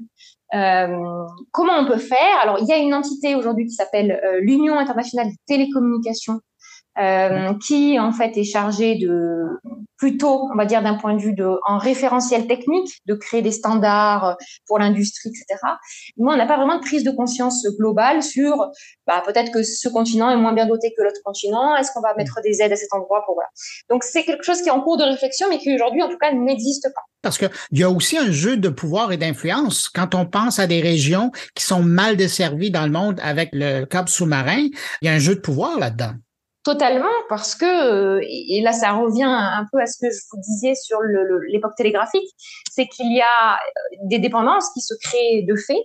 euh, 0.53 1.25
comment 1.51 1.79
on 1.79 1.87
peut 1.87 1.97
faire? 1.97 2.37
Alors, 2.43 2.59
il 2.59 2.67
y 2.67 2.73
a 2.73 2.77
une 2.77 2.93
entité 2.93 3.35
aujourd'hui 3.35 3.65
qui 3.65 3.73
s'appelle 3.73 4.19
euh, 4.23 4.39
l'Union 4.41 4.77
internationale 4.77 5.29
des 5.29 5.37
télécommunications, 5.47 6.41
euh, 6.99 7.53
qui 7.65 7.99
en 7.99 8.11
fait 8.11 8.35
est 8.37 8.43
chargé 8.43 8.95
de 8.95 9.47
plutôt, 10.01 10.49
on 10.51 10.55
va 10.55 10.65
dire 10.65 10.81
d'un 10.81 10.95
point 10.95 11.13
de 11.13 11.21
vue 11.21 11.33
de 11.33 11.47
en 11.67 11.77
référentiel 11.77 12.47
technique, 12.47 12.89
de 13.05 13.13
créer 13.13 13.43
des 13.43 13.51
standards 13.51 14.35
pour 14.65 14.79
l'industrie, 14.79 15.29
etc. 15.29 15.61
Moi, 16.17 16.33
on 16.33 16.37
n'a 16.37 16.47
pas 16.47 16.57
vraiment 16.57 16.77
de 16.77 16.81
prise 16.81 17.03
de 17.03 17.11
conscience 17.11 17.67
globale 17.77 18.23
sur 18.23 18.71
bah, 19.05 19.21
peut-être 19.23 19.51
que 19.51 19.61
ce 19.61 19.87
continent 19.89 20.31
est 20.31 20.37
moins 20.37 20.53
bien 20.53 20.65
doté 20.65 20.91
que 20.97 21.03
l'autre 21.03 21.21
continent. 21.23 21.75
Est-ce 21.75 21.91
qu'on 21.93 22.01
va 22.01 22.15
mettre 22.15 22.39
des 22.43 22.63
aides 22.63 22.73
à 22.73 22.75
cet 22.75 22.91
endroit 22.93 23.23
pour 23.25 23.35
voilà. 23.35 23.49
Donc 23.89 24.03
c'est 24.03 24.23
quelque 24.23 24.43
chose 24.43 24.61
qui 24.63 24.69
est 24.69 24.71
en 24.71 24.81
cours 24.81 24.97
de 24.97 25.03
réflexion, 25.03 25.47
mais 25.49 25.59
qui 25.59 25.73
aujourd'hui 25.73 26.01
en 26.01 26.09
tout 26.09 26.17
cas 26.17 26.33
n'existe 26.33 26.89
pas. 26.95 27.01
Parce 27.21 27.37
qu'il 27.37 27.49
y 27.73 27.83
a 27.83 27.89
aussi 27.91 28.17
un 28.17 28.31
jeu 28.31 28.57
de 28.57 28.69
pouvoir 28.69 29.11
et 29.11 29.17
d'influence. 29.17 29.87
Quand 29.87 30.15
on 30.15 30.25
pense 30.25 30.57
à 30.57 30.65
des 30.65 30.81
régions 30.81 31.31
qui 31.53 31.63
sont 31.63 31.83
mal 31.83 32.17
desservies 32.17 32.71
dans 32.71 32.85
le 32.85 32.91
monde 32.91 33.19
avec 33.21 33.49
le 33.53 33.85
câble 33.85 34.09
sous-marin, 34.09 34.67
il 35.01 35.05
y 35.05 35.09
a 35.09 35.13
un 35.13 35.19
jeu 35.19 35.35
de 35.35 35.41
pouvoir 35.41 35.77
là-dedans. 35.77 36.13
Totalement, 36.63 37.09
parce 37.27 37.55
que, 37.55 37.65
euh, 37.65 38.21
et 38.21 38.61
là 38.61 38.71
ça 38.71 38.91
revient 38.91 39.23
un 39.23 39.65
peu 39.71 39.79
à 39.79 39.87
ce 39.87 39.97
que 39.99 40.13
je 40.13 40.19
vous 40.31 40.39
disais 40.41 40.75
sur 40.75 40.99
l'époque 41.47 41.73
télégraphique, 41.75 42.29
c'est 42.71 42.85
qu'il 42.85 43.11
y 43.11 43.19
a 43.19 43.55
euh, 43.55 43.97
des 44.03 44.19
dépendances 44.19 44.69
qui 44.71 44.81
se 44.81 44.93
créent 45.01 45.41
de 45.41 45.55
fait, 45.55 45.81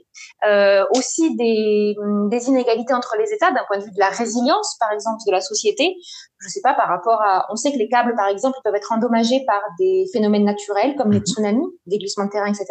euh, 0.46 0.84
aussi 0.94 1.34
des, 1.36 1.96
des, 2.30 2.48
inégalités 2.48 2.92
entre 2.92 3.16
les 3.18 3.32
États 3.32 3.52
d'un 3.52 3.64
point 3.66 3.78
de 3.78 3.84
vue 3.84 3.90
de 3.90 3.98
la 3.98 4.10
résilience, 4.10 4.76
par 4.78 4.92
exemple, 4.92 5.22
de 5.26 5.32
la 5.32 5.40
société. 5.40 5.96
Je 6.40 6.48
sais 6.48 6.60
pas, 6.62 6.74
par 6.74 6.88
rapport 6.88 7.20
à... 7.22 7.46
On 7.50 7.56
sait 7.56 7.72
que 7.72 7.78
les 7.78 7.88
câbles, 7.88 8.14
par 8.14 8.28
exemple, 8.28 8.58
peuvent 8.62 8.74
être 8.74 8.92
endommagés 8.92 9.42
par 9.46 9.60
des 9.78 10.04
phénomènes 10.12 10.44
naturels 10.44 10.94
comme 10.96 11.10
les 11.10 11.20
mhm. 11.20 11.24
tsunamis, 11.24 11.66
des 11.86 11.98
glissements 11.98 12.26
de 12.26 12.30
terrain, 12.30 12.46
etc. 12.46 12.66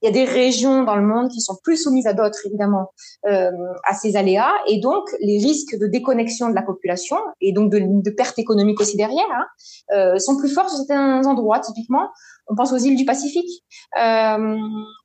Il 0.00 0.06
y 0.06 0.08
a 0.08 0.12
des 0.12 0.24
régions 0.24 0.84
dans 0.84 0.96
le 0.96 1.02
monde 1.02 1.28
qui 1.30 1.40
sont 1.40 1.56
plus 1.62 1.76
soumises 1.76 2.06
à 2.06 2.14
d'autres, 2.14 2.38
évidemment, 2.46 2.92
euh, 3.26 3.50
à 3.84 3.94
ces 3.94 4.16
aléas, 4.16 4.52
et 4.66 4.80
donc 4.80 5.04
les 5.20 5.38
risques 5.38 5.76
de 5.78 5.86
déconnexion 5.86 6.48
de 6.48 6.54
la 6.54 6.62
population 6.62 7.16
et 7.40 7.52
donc 7.52 7.70
de, 7.70 7.80
de 7.80 8.10
pertes 8.10 8.38
économiques 8.38 8.80
aussi 8.80 8.96
derrière, 8.96 9.26
hein, 9.30 9.46
euh, 9.94 10.18
sont 10.18 10.36
plus 10.36 10.48
forts 10.48 10.70
sur 10.70 10.78
certains 10.78 11.26
endroits. 11.26 11.60
Typiquement, 11.60 12.08
on 12.48 12.54
pense 12.54 12.72
aux 12.72 12.78
îles 12.78 12.96
du 12.96 13.04
Pacifique, 13.04 13.62
euh, 13.98 14.56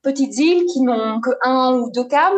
petites 0.01 0.37
îles 0.37 0.65
qui 0.65 0.81
n'ont 0.81 1.19
que 1.21 1.29
un 1.43 1.73
ou 1.75 1.91
deux 1.91 2.03
câbles, 2.05 2.35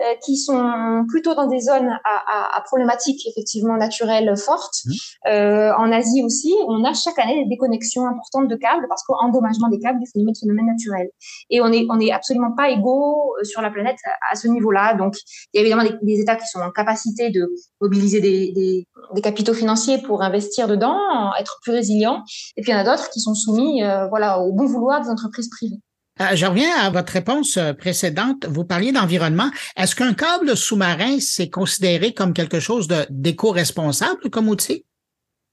euh, 0.00 0.14
qui 0.24 0.36
sont 0.36 1.04
plutôt 1.08 1.34
dans 1.34 1.46
des 1.46 1.60
zones 1.60 1.88
à, 1.88 2.54
à, 2.54 2.58
à 2.58 2.60
problématiques 2.62 3.26
effectivement 3.28 3.76
naturelles 3.76 4.34
fortes. 4.36 4.84
Mmh. 4.84 4.92
Euh, 5.28 5.72
en 5.76 5.92
Asie 5.92 6.22
aussi, 6.22 6.54
on 6.66 6.84
a 6.84 6.94
chaque 6.94 7.18
année 7.18 7.44
des 7.44 7.48
déconnexions 7.48 8.06
importantes 8.06 8.48
de 8.48 8.56
câbles 8.56 8.86
parce 8.88 9.02
qu'endommagement 9.04 9.68
des 9.68 9.78
câbles 9.78 10.00
des 10.00 10.06
phénomènes 10.40 10.66
naturels. 10.66 11.08
Et 11.50 11.60
on 11.60 11.70
est 11.72 11.86
on 11.90 12.00
est 12.00 12.10
absolument 12.10 12.52
pas 12.52 12.70
égaux 12.70 13.34
sur 13.42 13.60
la 13.60 13.70
planète 13.70 13.98
à, 14.30 14.36
ce 14.36 14.48
niveau-là. 14.48 14.94
Donc 14.94 15.14
il 15.52 15.58
y 15.58 15.58
a 15.58 15.60
évidemment 15.60 15.84
des, 15.84 15.94
des, 16.02 16.20
États 16.20 16.36
qui 16.36 16.46
sont 16.46 16.60
en 16.60 16.70
capacité 16.70 17.30
de 17.30 17.48
mobiliser 17.80 18.20
des, 18.20 18.52
des, 18.52 18.86
des, 19.14 19.20
capitaux 19.20 19.54
financiers 19.54 19.98
pour 19.98 20.22
investir 20.22 20.68
dedans, 20.68 20.98
être 21.38 21.58
plus 21.62 21.72
résilients. 21.72 22.22
Et 22.56 22.62
puis 22.62 22.72
il 22.72 22.74
y 22.74 22.76
en 22.76 22.80
a 22.80 22.84
d'autres 22.84 23.10
qui 23.10 23.20
sont 23.20 23.34
soumis, 23.34 23.82
voilà 24.08 24.37
au 24.40 24.52
bon 24.52 24.66
vouloir 24.66 25.00
des 25.02 25.08
entreprises 25.08 25.48
privées. 25.48 25.80
Euh, 26.20 26.34
je 26.34 26.46
reviens 26.46 26.76
à 26.80 26.90
votre 26.90 27.12
réponse 27.12 27.56
euh, 27.56 27.72
précédente. 27.72 28.46
Vous 28.46 28.64
parliez 28.64 28.92
d'environnement. 28.92 29.50
Est-ce 29.76 29.94
qu'un 29.94 30.14
câble 30.14 30.56
sous-marin, 30.56 31.18
c'est 31.20 31.48
considéré 31.48 32.12
comme 32.12 32.32
quelque 32.32 32.60
chose 32.60 32.88
d'éco-responsable 33.10 34.28
comme 34.30 34.48
outil? 34.48 34.84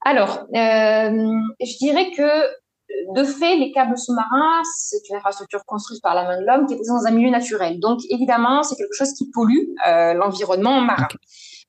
Alors, 0.04 0.46
euh, 0.54 1.10
je 1.60 1.78
dirais 1.78 2.10
que 2.16 2.22
de 3.14 3.24
fait, 3.24 3.56
les 3.56 3.72
câbles 3.72 3.98
sous-marins, 3.98 4.62
c'est 4.76 5.08
une 5.10 5.16
infrastructure 5.16 5.64
construite 5.64 6.02
par 6.02 6.14
la 6.14 6.24
main 6.24 6.40
de 6.40 6.46
l'homme 6.46 6.66
qui 6.66 6.74
est 6.74 6.88
dans 6.88 7.04
un 7.06 7.10
milieu 7.10 7.30
naturel. 7.30 7.80
Donc, 7.80 8.00
évidemment, 8.10 8.62
c'est 8.62 8.76
quelque 8.76 8.94
chose 8.94 9.12
qui 9.12 9.30
pollue 9.30 9.74
euh, 9.86 10.14
l'environnement 10.14 10.80
marin. 10.80 11.08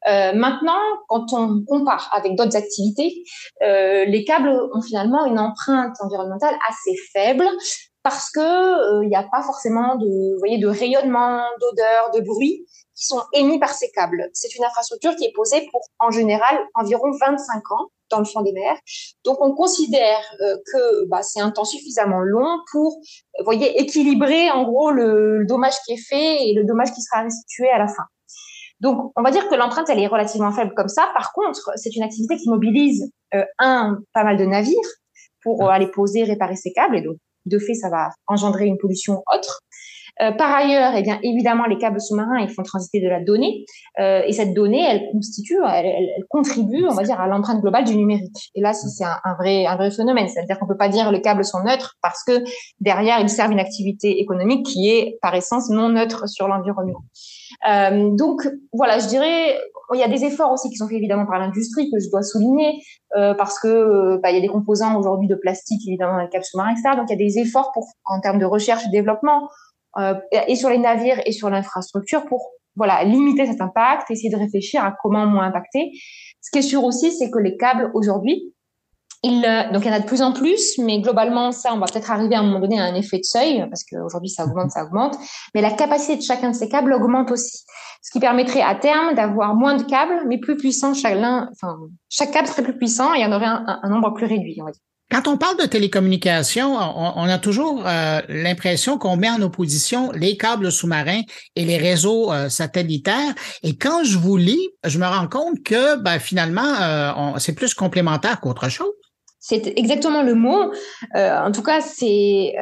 Euh, 0.07 0.33
maintenant, 0.33 0.79
quand 1.07 1.33
on 1.33 1.63
compare 1.65 2.09
avec 2.13 2.35
d'autres 2.35 2.55
activités, 2.55 3.23
euh, 3.63 4.05
les 4.05 4.23
câbles 4.23 4.53
ont 4.73 4.81
finalement 4.81 5.25
une 5.25 5.39
empreinte 5.39 5.95
environnementale 6.01 6.55
assez 6.69 6.95
faible 7.13 7.47
parce 8.03 8.29
que 8.29 8.39
il 8.39 9.05
euh, 9.05 9.09
n'y 9.09 9.15
a 9.15 9.23
pas 9.23 9.41
forcément 9.41 9.95
de, 9.95 10.05
vous 10.05 10.39
voyez, 10.39 10.59
de 10.59 10.67
rayonnement, 10.67 11.41
d'odeur, 11.59 12.11
de 12.13 12.21
bruit 12.21 12.65
qui 12.95 13.05
sont 13.05 13.21
émis 13.33 13.59
par 13.59 13.69
ces 13.69 13.91
câbles. 13.91 14.29
C'est 14.33 14.55
une 14.55 14.63
infrastructure 14.63 15.15
qui 15.15 15.25
est 15.25 15.33
posée 15.33 15.67
pour, 15.71 15.81
en 15.99 16.09
général, 16.09 16.57
environ 16.73 17.11
25 17.19 17.71
ans 17.71 17.89
dans 18.09 18.19
le 18.19 18.25
fond 18.25 18.41
des 18.41 18.53
mers. 18.53 18.77
Donc, 19.25 19.37
on 19.41 19.53
considère 19.53 20.21
euh, 20.41 20.55
que 20.71 21.05
bah, 21.07 21.21
c'est 21.21 21.41
un 21.41 21.51
temps 21.51 21.65
suffisamment 21.65 22.21
long 22.21 22.59
pour, 22.71 22.97
vous 23.39 23.43
voyez, 23.43 23.79
équilibrer 23.79 24.51
en 24.51 24.63
gros 24.63 24.91
le, 24.91 25.39
le, 25.39 25.45
dommage 25.45 25.75
qui 25.85 25.93
est 25.93 26.09
fait 26.09 26.47
et 26.47 26.53
le 26.53 26.63
dommage 26.63 26.93
qui 26.93 27.01
sera 27.01 27.23
restitué 27.23 27.69
à 27.69 27.77
la 27.77 27.87
fin. 27.87 28.03
Donc, 28.79 29.11
on 29.15 29.23
va 29.23 29.31
dire 29.31 29.47
que 29.49 29.55
l'empreinte, 29.55 29.89
elle 29.89 29.99
est 29.99 30.07
relativement 30.07 30.51
faible 30.51 30.73
comme 30.75 30.87
ça. 30.87 31.09
Par 31.13 31.33
contre, 31.33 31.71
c'est 31.75 31.95
une 31.95 32.03
activité 32.03 32.37
qui 32.37 32.49
mobilise, 32.49 33.11
euh, 33.33 33.43
un, 33.59 33.99
pas 34.13 34.23
mal 34.23 34.37
de 34.37 34.45
navires 34.45 34.75
pour 35.41 35.63
euh, 35.63 35.69
aller 35.69 35.87
poser, 35.87 36.23
réparer 36.23 36.55
ces 36.55 36.71
câbles. 36.71 36.97
Et 36.97 37.01
donc, 37.01 37.17
de 37.45 37.59
fait, 37.59 37.73
ça 37.73 37.89
va 37.89 38.09
engendrer 38.27 38.65
une 38.65 38.77
pollution 38.77 39.23
autre. 39.33 39.61
Euh, 40.21 40.31
par 40.31 40.53
ailleurs, 40.53 40.93
eh 40.95 41.01
bien 41.01 41.19
évidemment, 41.23 41.65
les 41.65 41.77
câbles 41.77 42.01
sous-marins, 42.01 42.39
ils 42.39 42.49
font 42.49 42.63
transiter 42.63 42.99
de 42.99 43.07
la 43.07 43.23
donnée, 43.23 43.65
euh, 43.99 44.21
et 44.25 44.31
cette 44.31 44.53
donnée, 44.53 44.83
elle 44.87 45.09
constitue, 45.11 45.57
elle, 45.67 45.85
elle, 45.85 46.25
contribue, 46.29 46.85
on 46.89 46.93
va 46.93 47.03
dire, 47.03 47.19
à 47.19 47.27
l'empreinte 47.27 47.61
globale 47.61 47.83
du 47.83 47.95
numérique. 47.95 48.51
Et 48.55 48.61
là, 48.61 48.73
c'est 48.73 49.03
un, 49.03 49.17
un, 49.23 49.35
vrai, 49.35 49.65
un 49.65 49.75
vrai 49.75 49.91
phénomène, 49.91 50.27
c'est-à-dire 50.27 50.57
qu'on 50.59 50.67
peut 50.67 50.77
pas 50.77 50.89
dire 50.89 51.11
les 51.11 51.21
câbles 51.21 51.45
sont 51.45 51.63
neutres 51.63 51.97
parce 52.01 52.23
que 52.23 52.43
derrière, 52.79 53.19
ils 53.19 53.29
servent 53.29 53.51
une 53.51 53.59
activité 53.59 54.19
économique 54.19 54.65
qui 54.65 54.89
est 54.89 55.17
par 55.21 55.35
essence 55.35 55.69
non 55.69 55.89
neutre 55.89 56.27
sur 56.27 56.47
l'environnement. 56.47 57.03
Euh, 57.69 58.09
donc 58.11 58.47
voilà, 58.73 58.99
je 58.99 59.07
dirais, 59.07 59.57
il 59.93 59.99
y 59.99 60.03
a 60.03 60.07
des 60.07 60.23
efforts 60.25 60.51
aussi 60.51 60.69
qui 60.69 60.75
sont 60.75 60.87
faits 60.87 60.97
évidemment 60.97 61.25
par 61.25 61.39
l'industrie 61.39 61.89
que 61.91 61.99
je 61.99 62.09
dois 62.09 62.21
souligner 62.21 62.81
euh, 63.15 63.33
parce 63.33 63.59
que 63.59 63.67
euh, 63.67 64.19
bah, 64.21 64.31
il 64.31 64.35
y 64.35 64.37
a 64.37 64.41
des 64.41 64.47
composants 64.47 64.97
aujourd'hui 64.97 65.27
de 65.27 65.35
plastique 65.35 65.81
évidemment 65.87 66.17
dans 66.17 66.23
les 66.23 66.29
câbles 66.29 66.43
sous-marins, 66.43 66.71
etc. 66.71 66.95
Donc 66.97 67.05
il 67.09 67.19
y 67.19 67.23
a 67.23 67.25
des 67.25 67.39
efforts 67.39 67.71
pour 67.73 67.87
en 68.05 68.19
termes 68.19 68.39
de 68.39 68.45
recherche 68.45 68.83
et 68.85 68.89
développement 68.91 69.49
et 70.31 70.55
sur 70.55 70.69
les 70.69 70.77
navires 70.77 71.21
et 71.25 71.31
sur 71.31 71.49
l'infrastructure 71.49 72.25
pour 72.25 72.51
voilà 72.75 73.03
limiter 73.03 73.45
cet 73.45 73.59
impact, 73.59 74.09
essayer 74.11 74.29
de 74.29 74.37
réfléchir 74.37 74.83
à 74.83 74.95
comment 75.01 75.25
moins 75.25 75.47
impacter. 75.47 75.91
Ce 76.41 76.51
qui 76.51 76.59
est 76.59 76.69
sûr 76.69 76.83
aussi, 76.83 77.11
c'est 77.11 77.29
que 77.29 77.39
les 77.39 77.57
câbles 77.57 77.91
aujourd'hui, 77.93 78.53
il, 79.23 79.43
euh, 79.43 79.71
donc 79.71 79.83
il 79.83 79.87
y 79.87 79.89
en 79.89 79.95
a 79.95 79.99
de 79.99 80.05
plus 80.05 80.21
en 80.21 80.31
plus, 80.31 80.77
mais 80.77 81.01
globalement 81.01 81.51
ça, 81.51 81.73
on 81.73 81.79
va 81.79 81.87
peut-être 81.87 82.11
arriver 82.11 82.35
à 82.35 82.39
un 82.39 82.43
moment 82.43 82.59
donné 82.59 82.79
à 82.79 82.83
un 82.83 82.93
effet 82.93 83.17
de 83.17 83.23
seuil 83.23 83.65
parce 83.67 83.83
qu'aujourd'hui 83.83 84.29
ça 84.29 84.45
augmente, 84.45 84.71
ça 84.71 84.85
augmente. 84.85 85.17
Mais 85.55 85.61
la 85.61 85.71
capacité 85.71 86.15
de 86.15 86.21
chacun 86.21 86.51
de 86.51 86.55
ces 86.55 86.69
câbles 86.69 86.93
augmente 86.93 87.31
aussi, 87.31 87.63
ce 88.03 88.11
qui 88.11 88.19
permettrait 88.19 88.61
à 88.61 88.75
terme 88.75 89.15
d'avoir 89.15 89.55
moins 89.55 89.75
de 89.75 89.83
câbles, 89.83 90.23
mais 90.27 90.37
plus 90.37 90.55
puissants. 90.55 90.93
Chaque, 90.93 91.17
enfin, 91.17 91.77
chaque 92.09 92.31
câble 92.31 92.47
serait 92.47 92.63
plus 92.63 92.77
puissant 92.77 93.13
et 93.15 93.19
il 93.19 93.21
y 93.23 93.25
en 93.25 93.33
aurait 93.33 93.47
un, 93.47 93.79
un 93.81 93.89
nombre 93.89 94.13
plus 94.13 94.27
réduit, 94.27 94.57
on 94.61 94.65
va 94.65 94.71
dire. 94.71 94.81
Quand 95.09 95.27
on 95.27 95.37
parle 95.37 95.57
de 95.57 95.65
télécommunications, 95.65 96.75
on, 96.75 97.13
on 97.15 97.23
a 97.29 97.37
toujours 97.37 97.83
euh, 97.87 98.19
l'impression 98.27 98.97
qu'on 98.97 99.15
met 99.15 99.29
en 99.29 99.41
opposition 99.41 100.11
les 100.11 100.35
câbles 100.35 100.69
sous-marins 100.69 101.21
et 101.55 101.63
les 101.63 101.77
réseaux 101.77 102.33
euh, 102.33 102.49
satellitaires. 102.49 103.33
Et 103.63 103.77
quand 103.77 104.03
je 104.03 104.17
vous 104.17 104.35
lis, 104.35 104.69
je 104.83 104.99
me 104.99 105.05
rends 105.05 105.29
compte 105.29 105.63
que 105.63 105.95
ben, 105.95 106.19
finalement, 106.19 106.73
euh, 106.81 107.37
c'est 107.37 107.55
plus 107.55 107.73
complémentaire 107.73 108.41
qu'autre 108.41 108.69
chose. 108.69 108.91
C'est 109.39 109.73
exactement 109.77 110.23
le 110.23 110.35
mot. 110.35 110.73
Euh, 111.15 111.39
en 111.39 111.51
tout 111.53 111.63
cas, 111.63 111.79
c'est 111.79 112.53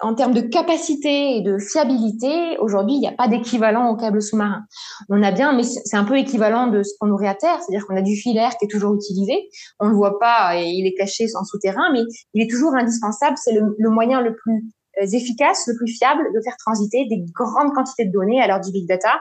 en 0.00 0.14
termes 0.14 0.34
de 0.34 0.42
capacité 0.42 1.36
et 1.36 1.40
de 1.42 1.58
fiabilité, 1.58 2.58
aujourd'hui, 2.58 2.96
il 2.96 3.00
n'y 3.00 3.08
a 3.08 3.12
pas 3.12 3.28
d'équivalent 3.28 3.88
au 3.90 3.96
câble 3.96 4.20
sous-marin. 4.20 4.64
On 5.08 5.22
a 5.22 5.32
bien, 5.32 5.54
mais 5.54 5.62
c'est 5.62 5.96
un 5.96 6.04
peu 6.04 6.18
équivalent 6.18 6.66
de 6.66 6.82
ce 6.82 6.92
qu'on 7.00 7.10
aurait 7.10 7.28
à 7.28 7.34
terre, 7.34 7.58
c'est-à-dire 7.60 7.86
qu'on 7.86 7.96
a 7.96 8.02
du 8.02 8.14
filaire 8.14 8.56
qui 8.58 8.66
est 8.66 8.70
toujours 8.70 8.94
utilisé. 8.94 9.48
On 9.80 9.86
ne 9.86 9.90
le 9.90 9.96
voit 9.96 10.18
pas 10.18 10.56
et 10.56 10.66
il 10.66 10.86
est 10.86 10.94
caché 10.94 11.26
en 11.38 11.44
souterrain, 11.44 11.92
mais 11.92 12.02
il 12.34 12.42
est 12.42 12.50
toujours 12.50 12.74
indispensable. 12.74 13.36
C'est 13.42 13.54
le, 13.54 13.90
moyen 13.90 14.20
le 14.20 14.36
plus 14.36 14.66
euh, 15.00 15.06
efficace, 15.12 15.66
le 15.66 15.74
plus 15.76 15.88
fiable 15.88 16.24
de 16.34 16.40
faire 16.42 16.56
transiter 16.58 17.06
des 17.08 17.24
grandes 17.32 17.72
quantités 17.72 18.04
de 18.04 18.12
données 18.12 18.42
à 18.42 18.46
l'heure 18.46 18.60
du 18.60 18.72
big 18.72 18.86
data 18.86 19.20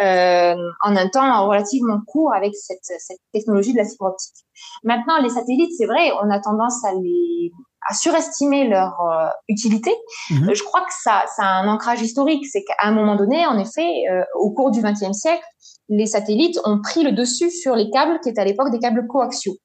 euh, 0.00 0.54
en 0.82 0.96
un 0.96 1.08
temps 1.08 1.48
relativement 1.48 2.00
court 2.06 2.32
avec 2.32 2.54
cette, 2.54 2.78
cette 2.84 3.18
technologie 3.32 3.72
de 3.72 3.78
la 3.78 3.84
fibre 3.84 4.06
optique. 4.06 4.46
Maintenant, 4.84 5.20
les 5.20 5.30
satellites, 5.30 5.72
c'est 5.76 5.86
vrai, 5.86 6.12
on 6.22 6.30
a 6.30 6.38
tendance 6.38 6.84
à 6.84 6.92
les 6.94 7.50
à 7.88 7.94
surestimer 7.94 8.68
leur 8.68 9.00
euh, 9.00 9.28
utilité. 9.48 9.90
Mmh. 10.30 10.54
Je 10.54 10.62
crois 10.62 10.80
que 10.82 10.92
ça, 11.02 11.24
ça 11.36 11.44
a 11.44 11.60
un 11.62 11.68
ancrage 11.68 12.00
historique. 12.00 12.46
C'est 12.46 12.62
qu'à 12.64 12.76
un 12.82 12.92
moment 12.92 13.16
donné, 13.16 13.46
en 13.46 13.58
effet, 13.58 13.88
euh, 14.10 14.22
au 14.38 14.52
cours 14.52 14.70
du 14.70 14.80
XXe 14.82 15.12
siècle, 15.12 15.44
les 15.88 16.06
satellites 16.06 16.58
ont 16.64 16.80
pris 16.80 17.02
le 17.02 17.12
dessus 17.12 17.50
sur 17.50 17.74
les 17.74 17.90
câbles 17.90 18.20
qui 18.22 18.30
étaient 18.30 18.40
à 18.40 18.44
l'époque 18.44 18.70
des 18.70 18.78
câbles 18.78 19.06
coaxiaux. 19.06 19.56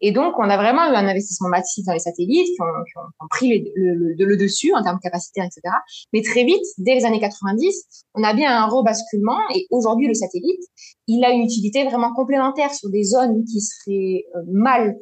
Et 0.00 0.12
donc, 0.12 0.34
on 0.38 0.48
a 0.48 0.56
vraiment 0.56 0.84
eu 0.90 0.94
un 0.94 1.06
investissement 1.06 1.48
massif 1.48 1.84
dans 1.84 1.92
les 1.92 1.98
satellites 1.98 2.46
qui 2.46 2.62
ont, 2.62 2.84
qui 2.84 2.98
ont, 2.98 3.26
pris 3.28 3.72
le, 3.74 3.94
le, 3.94 4.24
le, 4.24 4.36
dessus 4.36 4.72
en 4.72 4.82
termes 4.82 5.00
capacitaires, 5.02 5.44
etc. 5.44 5.74
Mais 6.12 6.22
très 6.22 6.44
vite, 6.44 6.62
dès 6.78 6.94
les 6.94 7.04
années 7.04 7.18
90, 7.18 8.04
on 8.14 8.22
a 8.22 8.32
bien 8.32 8.56
un 8.56 8.66
rebasculement. 8.66 9.38
Et 9.54 9.66
aujourd'hui, 9.70 10.06
le 10.06 10.14
satellite, 10.14 10.62
il 11.08 11.24
a 11.24 11.30
une 11.30 11.42
utilité 11.42 11.84
vraiment 11.84 12.12
complémentaire 12.14 12.72
sur 12.72 12.90
des 12.90 13.02
zones 13.02 13.44
qui 13.44 13.60
seraient 13.60 14.24
euh, 14.36 14.42
mal 14.52 14.90
euh, 14.90 14.92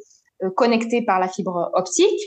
connectés 0.55 1.01
par 1.01 1.19
la 1.19 1.27
fibre 1.27 1.71
optique 1.73 2.19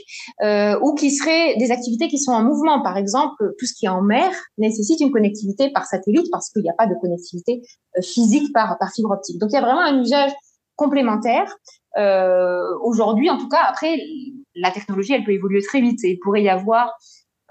euh, 0.43 0.77
ou 0.81 0.93
qui 0.93 1.11
seraient 1.11 1.55
des 1.57 1.71
activités 1.71 2.07
qui 2.07 2.19
sont 2.19 2.31
en 2.31 2.43
mouvement. 2.43 2.81
Par 2.81 2.97
exemple, 2.97 3.53
tout 3.57 3.65
ce 3.65 3.73
qui 3.73 3.85
est 3.85 3.89
en 3.89 4.01
mer 4.01 4.31
nécessite 4.57 4.99
une 4.99 5.11
connectivité 5.11 5.69
par 5.71 5.85
satellite 5.85 6.27
parce 6.31 6.49
qu'il 6.49 6.61
n'y 6.63 6.69
a 6.69 6.75
pas 6.77 6.87
de 6.87 6.95
connectivité 6.99 7.61
euh, 7.97 8.01
physique 8.01 8.51
par, 8.53 8.77
par 8.79 8.91
fibre 8.91 9.11
optique. 9.11 9.39
Donc 9.39 9.51
il 9.51 9.55
y 9.55 9.57
a 9.57 9.61
vraiment 9.61 9.81
un 9.81 10.01
usage 10.01 10.31
complémentaire. 10.75 11.55
Euh, 11.97 12.61
Aujourd'hui, 12.81 13.29
en 13.29 13.37
tout 13.37 13.47
cas, 13.47 13.63
après, 13.67 13.97
la 14.55 14.71
technologie, 14.71 15.13
elle 15.13 15.23
peut 15.23 15.33
évoluer 15.33 15.61
très 15.61 15.81
vite 15.81 16.03
et 16.03 16.11
il 16.11 16.19
pourrait 16.19 16.43
y 16.43 16.49
avoir 16.49 16.93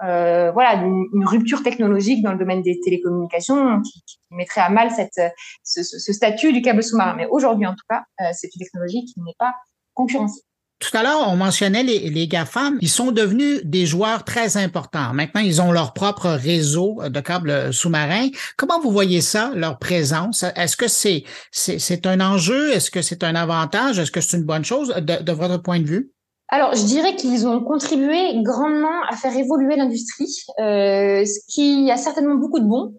euh, 0.03 0.51
voilà, 0.51 0.83
une, 0.83 1.25
rupture 1.25 1.61
technologique 1.61 2.23
dans 2.23 2.31
le 2.31 2.39
domaine 2.39 2.63
des 2.63 2.79
télécommunications 2.79 3.81
qui, 3.81 4.01
qui 4.07 4.17
mettrait 4.31 4.61
à 4.61 4.69
mal 4.69 4.89
cette, 4.89 5.21
ce, 5.63 5.83
ce, 5.83 6.13
statut 6.13 6.53
du 6.53 6.61
câble 6.61 6.81
sous-marin. 6.81 7.15
Mais 7.15 7.27
aujourd'hui, 7.27 7.67
en 7.67 7.73
tout 7.73 7.85
cas, 7.87 8.03
euh, 8.19 8.29
c'est 8.33 8.47
une 8.55 8.59
technologie 8.59 9.05
qui 9.05 9.21
n'est 9.21 9.35
pas 9.37 9.53
concurrentielle. 9.93 10.43
Tout 10.81 10.97
à 10.97 11.03
l'heure, 11.03 11.27
on 11.27 11.35
mentionnait 11.35 11.83
les, 11.83 12.09
les 12.09 12.27
GAFAM. 12.27 12.79
Ils 12.81 12.89
sont 12.89 13.11
devenus 13.11 13.61
des 13.63 13.85
joueurs 13.85 14.23
très 14.23 14.57
importants. 14.57 15.13
Maintenant, 15.13 15.41
ils 15.41 15.61
ont 15.61 15.71
leur 15.71 15.93
propre 15.93 16.27
réseau 16.29 16.99
de 17.07 17.19
câbles 17.19 17.71
sous-marins. 17.71 18.29
Comment 18.57 18.79
vous 18.79 18.89
voyez 18.89 19.21
ça, 19.21 19.51
leur 19.53 19.77
présence? 19.77 20.43
Est-ce 20.55 20.75
que 20.75 20.87
c'est, 20.87 21.23
un 22.07 22.19
enjeu? 22.19 22.71
Est-ce 22.71 22.89
que 22.89 23.03
c'est 23.03 23.23
un 23.23 23.35
avantage? 23.35 23.99
Est-ce 23.99 24.11
que 24.11 24.21
c'est 24.21 24.37
une 24.37 24.43
bonne 24.43 24.65
chose 24.65 24.89
de, 24.97 25.21
de 25.21 25.31
votre 25.31 25.57
point 25.57 25.79
de 25.79 25.85
vue? 25.85 26.11
Alors, 26.53 26.75
je 26.75 26.83
dirais 26.83 27.15
qu'ils 27.15 27.47
ont 27.47 27.61
contribué 27.61 28.41
grandement 28.43 29.03
à 29.09 29.15
faire 29.15 29.33
évoluer 29.37 29.77
l'industrie, 29.77 30.35
euh, 30.59 31.23
ce 31.23 31.39
qui 31.47 31.89
a 31.89 31.95
certainement 31.95 32.35
beaucoup 32.35 32.59
de 32.59 32.65
bon. 32.65 32.93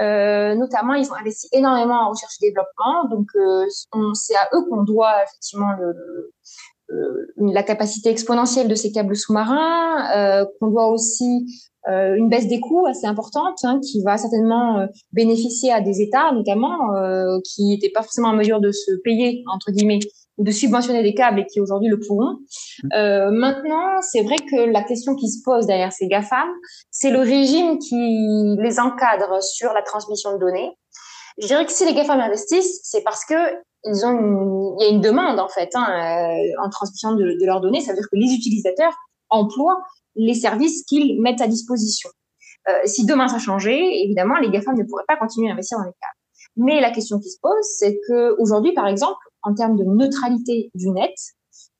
Euh, 0.00 0.54
notamment, 0.54 0.94
ils 0.94 1.10
ont 1.10 1.14
investi 1.14 1.48
énormément 1.50 2.06
en 2.06 2.10
recherche 2.10 2.34
et 2.40 2.48
développement, 2.48 3.08
donc 3.10 3.26
euh, 3.34 3.66
c'est 4.14 4.36
à 4.36 4.48
eux 4.54 4.64
qu'on 4.70 4.84
doit 4.84 5.24
effectivement 5.24 5.72
le, 5.80 5.88
euh, 5.88 6.32
la 7.36 7.62
capacité 7.62 8.10
exponentielle 8.10 8.68
de 8.68 8.74
ces 8.74 8.92
câbles 8.92 9.16
sous-marins, 9.16 10.06
euh, 10.16 10.44
qu'on 10.60 10.68
doit 10.68 10.88
aussi 10.88 11.46
euh, 11.88 12.14
une 12.14 12.28
baisse 12.28 12.46
des 12.46 12.60
coûts 12.60 12.86
assez 12.86 13.06
importante 13.06 13.58
hein, 13.64 13.80
qui 13.80 14.02
va 14.02 14.16
certainement 14.16 14.86
bénéficier 15.12 15.72
à 15.72 15.80
des 15.80 16.00
États 16.00 16.32
notamment 16.32 16.78
qui 17.44 17.64
n'étaient 17.66 17.90
pas 17.90 18.02
forcément 18.02 18.28
en 18.28 18.36
mesure 18.36 18.60
de 18.60 18.70
se 18.70 18.92
payer 19.02 19.42
entre 19.52 19.72
guillemets 19.72 19.98
ou 20.38 20.44
de 20.44 20.50
subventionner 20.50 21.02
des 21.02 21.14
câbles 21.14 21.40
et 21.40 21.46
qui 21.46 21.60
aujourd'hui 21.60 21.88
le 21.88 21.98
pourront. 21.98 22.38
Euh, 22.94 23.30
maintenant, 23.30 24.00
c'est 24.00 24.22
vrai 24.22 24.36
que 24.36 24.70
la 24.70 24.82
question 24.82 25.14
qui 25.14 25.28
se 25.30 25.42
pose 25.44 25.66
derrière 25.66 25.92
ces 25.92 26.06
GAFAM, 26.06 26.48
c'est 26.90 27.10
le 27.10 27.20
régime 27.20 27.78
qui 27.78 28.56
les 28.58 28.80
encadre 28.80 29.42
sur 29.42 29.72
la 29.72 29.82
transmission 29.82 30.34
de 30.34 30.38
données. 30.38 30.70
Je 31.38 31.46
dirais 31.46 31.64
que 31.64 31.72
si 31.72 31.84
les 31.84 31.94
GAFAM 31.94 32.20
investissent, 32.20 32.80
c'est 32.82 33.02
parce 33.02 33.24
que 33.24 33.34
ils 33.84 34.06
ont 34.06 34.10
une, 34.10 34.76
il 34.78 34.84
y 34.84 34.88
a 34.88 34.90
une 34.90 35.00
demande 35.00 35.38
en 35.38 35.48
fait 35.48 35.70
hein, 35.74 35.86
euh, 35.88 36.64
en 36.64 36.70
transmission 36.70 37.14
de, 37.14 37.44
leurs 37.44 37.60
données. 37.60 37.80
Ça 37.80 37.92
veut 37.92 37.98
dire 37.98 38.08
que 38.10 38.16
les 38.16 38.32
utilisateurs 38.32 38.94
emploient 39.30 39.82
les 40.14 40.34
services 40.34 40.84
qu'ils 40.84 41.20
mettent 41.20 41.40
à 41.40 41.48
disposition. 41.48 42.10
Euh, 42.68 42.72
si 42.84 43.04
demain 43.04 43.28
ça 43.28 43.38
changeait, 43.38 44.02
évidemment, 44.04 44.36
les 44.38 44.50
GAFAM 44.50 44.76
ne 44.76 44.84
pourraient 44.84 45.04
pas 45.08 45.16
continuer 45.16 45.50
à 45.50 45.52
investir 45.52 45.78
dans 45.78 45.84
les 45.84 45.90
câbles. 45.90 46.22
Mais 46.56 46.80
la 46.80 46.90
question 46.90 47.18
qui 47.18 47.30
se 47.30 47.38
pose, 47.40 47.64
c'est 47.78 47.98
que 48.06 48.36
aujourd'hui, 48.38 48.72
par 48.72 48.86
exemple, 48.86 49.18
en 49.42 49.54
termes 49.54 49.76
de 49.76 49.84
neutralité 49.84 50.70
du 50.74 50.90
net, 50.90 51.14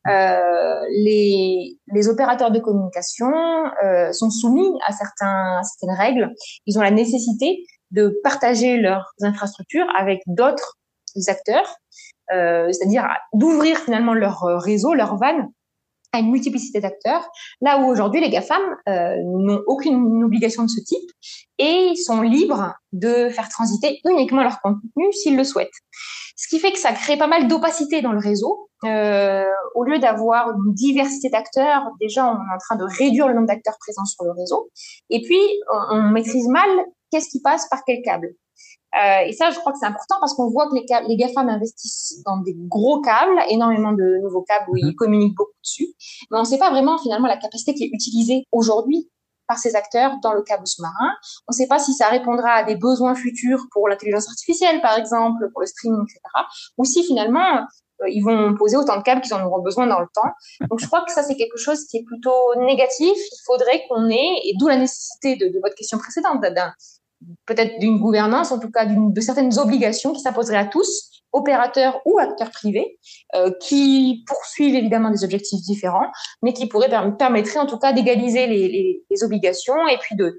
euh, 0.08 0.80
les, 0.90 1.78
les, 1.92 2.08
opérateurs 2.08 2.50
de 2.50 2.58
communication 2.58 3.30
euh, 3.84 4.10
sont 4.12 4.30
soumis 4.30 4.68
à, 4.86 4.92
certains, 4.92 5.58
à 5.58 5.62
certaines 5.62 5.96
règles. 5.96 6.30
Ils 6.66 6.76
ont 6.76 6.82
la 6.82 6.90
nécessité 6.90 7.64
de 7.92 8.18
partager 8.24 8.78
leurs 8.78 9.12
infrastructures 9.20 9.86
avec 9.96 10.22
d'autres 10.26 10.76
acteurs, 11.28 11.76
c'est-à-dire 12.70 13.08
d'ouvrir 13.32 13.78
finalement 13.78 14.14
leur 14.14 14.42
réseau, 14.62 14.94
leur 14.94 15.16
van 15.16 15.48
à 16.12 16.18
une 16.18 16.30
multiplicité 16.30 16.80
d'acteurs, 16.80 17.26
là 17.60 17.78
où 17.78 17.90
aujourd'hui 17.90 18.20
les 18.20 18.28
GAFAM 18.28 18.62
euh, 18.88 19.16
n'ont 19.24 19.62
aucune 19.66 20.22
obligation 20.22 20.64
de 20.64 20.68
ce 20.68 20.80
type 20.80 21.10
et 21.58 21.94
sont 21.96 22.20
libres 22.20 22.74
de 22.92 23.30
faire 23.30 23.48
transiter 23.48 24.00
uniquement 24.08 24.42
leur 24.42 24.60
contenu 24.60 25.12
s'ils 25.12 25.36
le 25.36 25.44
souhaitent. 25.44 25.70
Ce 26.36 26.48
qui 26.48 26.58
fait 26.58 26.72
que 26.72 26.78
ça 26.78 26.92
crée 26.92 27.16
pas 27.16 27.26
mal 27.26 27.48
d'opacité 27.48 28.02
dans 28.02 28.12
le 28.12 28.18
réseau. 28.18 28.68
Euh, 28.84 29.44
au 29.76 29.84
lieu 29.84 29.98
d'avoir 30.00 30.50
une 30.50 30.74
diversité 30.74 31.30
d'acteurs, 31.30 31.84
déjà 32.00 32.26
on 32.26 32.34
est 32.34 32.54
en 32.54 32.58
train 32.58 32.76
de 32.76 32.84
réduire 32.84 33.28
le 33.28 33.34
nombre 33.34 33.46
d'acteurs 33.46 33.76
présents 33.78 34.04
sur 34.04 34.24
le 34.24 34.32
réseau. 34.32 34.70
Et 35.08 35.22
puis 35.22 35.40
on 35.90 36.02
maîtrise 36.10 36.48
mal 36.48 36.68
qu'est-ce 37.10 37.28
qui 37.28 37.40
passe 37.40 37.68
par 37.68 37.84
quel 37.86 38.02
câble. 38.02 38.34
Euh, 38.94 39.26
et 39.26 39.32
ça, 39.32 39.50
je 39.50 39.58
crois 39.58 39.72
que 39.72 39.78
c'est 39.78 39.86
important 39.86 40.16
parce 40.20 40.34
qu'on 40.34 40.50
voit 40.50 40.68
que 40.68 40.74
les, 40.74 40.84
les 41.08 41.16
GAFAM 41.16 41.48
investissent 41.48 42.22
dans 42.26 42.38
des 42.38 42.54
gros 42.56 43.00
câbles, 43.00 43.40
énormément 43.48 43.92
de 43.92 44.20
nouveaux 44.22 44.42
câbles 44.42 44.66
où 44.68 44.76
ils 44.76 44.86
mhm. 44.86 44.94
communiquent 44.94 45.36
beaucoup 45.36 45.52
dessus. 45.62 45.88
Mais 46.30 46.38
on 46.38 46.42
ne 46.42 46.46
sait 46.46 46.58
pas 46.58 46.70
vraiment 46.70 46.98
finalement 46.98 47.28
la 47.28 47.38
capacité 47.38 47.74
qui 47.74 47.84
est 47.84 47.90
utilisée 47.92 48.44
aujourd'hui 48.52 49.10
par 49.48 49.58
ces 49.58 49.74
acteurs 49.76 50.12
dans 50.22 50.34
le 50.34 50.42
câble 50.42 50.66
sous-marin. 50.66 51.12
On 51.48 51.52
ne 51.52 51.56
sait 51.56 51.66
pas 51.66 51.78
si 51.78 51.94
ça 51.94 52.08
répondra 52.08 52.50
à 52.50 52.64
des 52.64 52.76
besoins 52.76 53.14
futurs 53.14 53.66
pour 53.72 53.88
l'intelligence 53.88 54.28
artificielle, 54.28 54.80
par 54.80 54.96
exemple, 54.96 55.50
pour 55.52 55.60
le 55.60 55.66
streaming, 55.66 56.02
etc. 56.02 56.20
Ou 56.78 56.84
si 56.84 57.02
finalement 57.04 57.66
euh, 58.02 58.08
ils 58.08 58.22
vont 58.22 58.54
poser 58.56 58.76
autant 58.76 58.96
de 58.96 59.02
câbles 59.02 59.20
qu'ils 59.20 59.34
en 59.34 59.44
auront 59.44 59.62
besoin 59.62 59.86
dans 59.86 60.00
le 60.00 60.08
temps. 60.14 60.30
Donc 60.68 60.80
je 60.80 60.86
crois 60.86 61.04
que 61.04 61.12
ça 61.12 61.22
c'est 61.22 61.36
quelque 61.36 61.56
chose 61.56 61.84
qui 61.86 61.98
est 61.98 62.04
plutôt 62.04 62.54
négatif. 62.56 63.16
Il 63.16 63.42
faudrait 63.46 63.84
qu'on 63.88 64.08
ait, 64.08 64.40
et 64.44 64.54
d'où 64.58 64.68
la 64.68 64.76
nécessité 64.76 65.36
de, 65.36 65.48
de 65.48 65.60
votre 65.60 65.74
question 65.74 65.98
précédente, 65.98 66.40
peut-être 67.46 67.78
d'une 67.78 67.98
gouvernance, 67.98 68.52
en 68.52 68.58
tout 68.58 68.70
cas 68.70 68.86
de 68.86 69.20
certaines 69.20 69.58
obligations 69.58 70.12
qui 70.12 70.20
s'imposeraient 70.20 70.58
à 70.58 70.66
tous, 70.66 71.22
opérateurs 71.32 72.00
ou 72.04 72.18
acteurs 72.18 72.50
privés, 72.50 72.98
euh, 73.34 73.50
qui 73.60 74.24
poursuivent 74.26 74.74
évidemment 74.74 75.10
des 75.10 75.24
objectifs 75.24 75.60
différents, 75.62 76.10
mais 76.42 76.52
qui 76.52 76.66
pourraient 76.66 76.90
permettre 77.18 77.56
en 77.56 77.66
tout 77.66 77.78
cas 77.78 77.92
d'égaliser 77.92 78.46
les, 78.46 79.02
obligations 79.22 79.86
et 79.88 79.98
puis 79.98 80.16
de, 80.16 80.38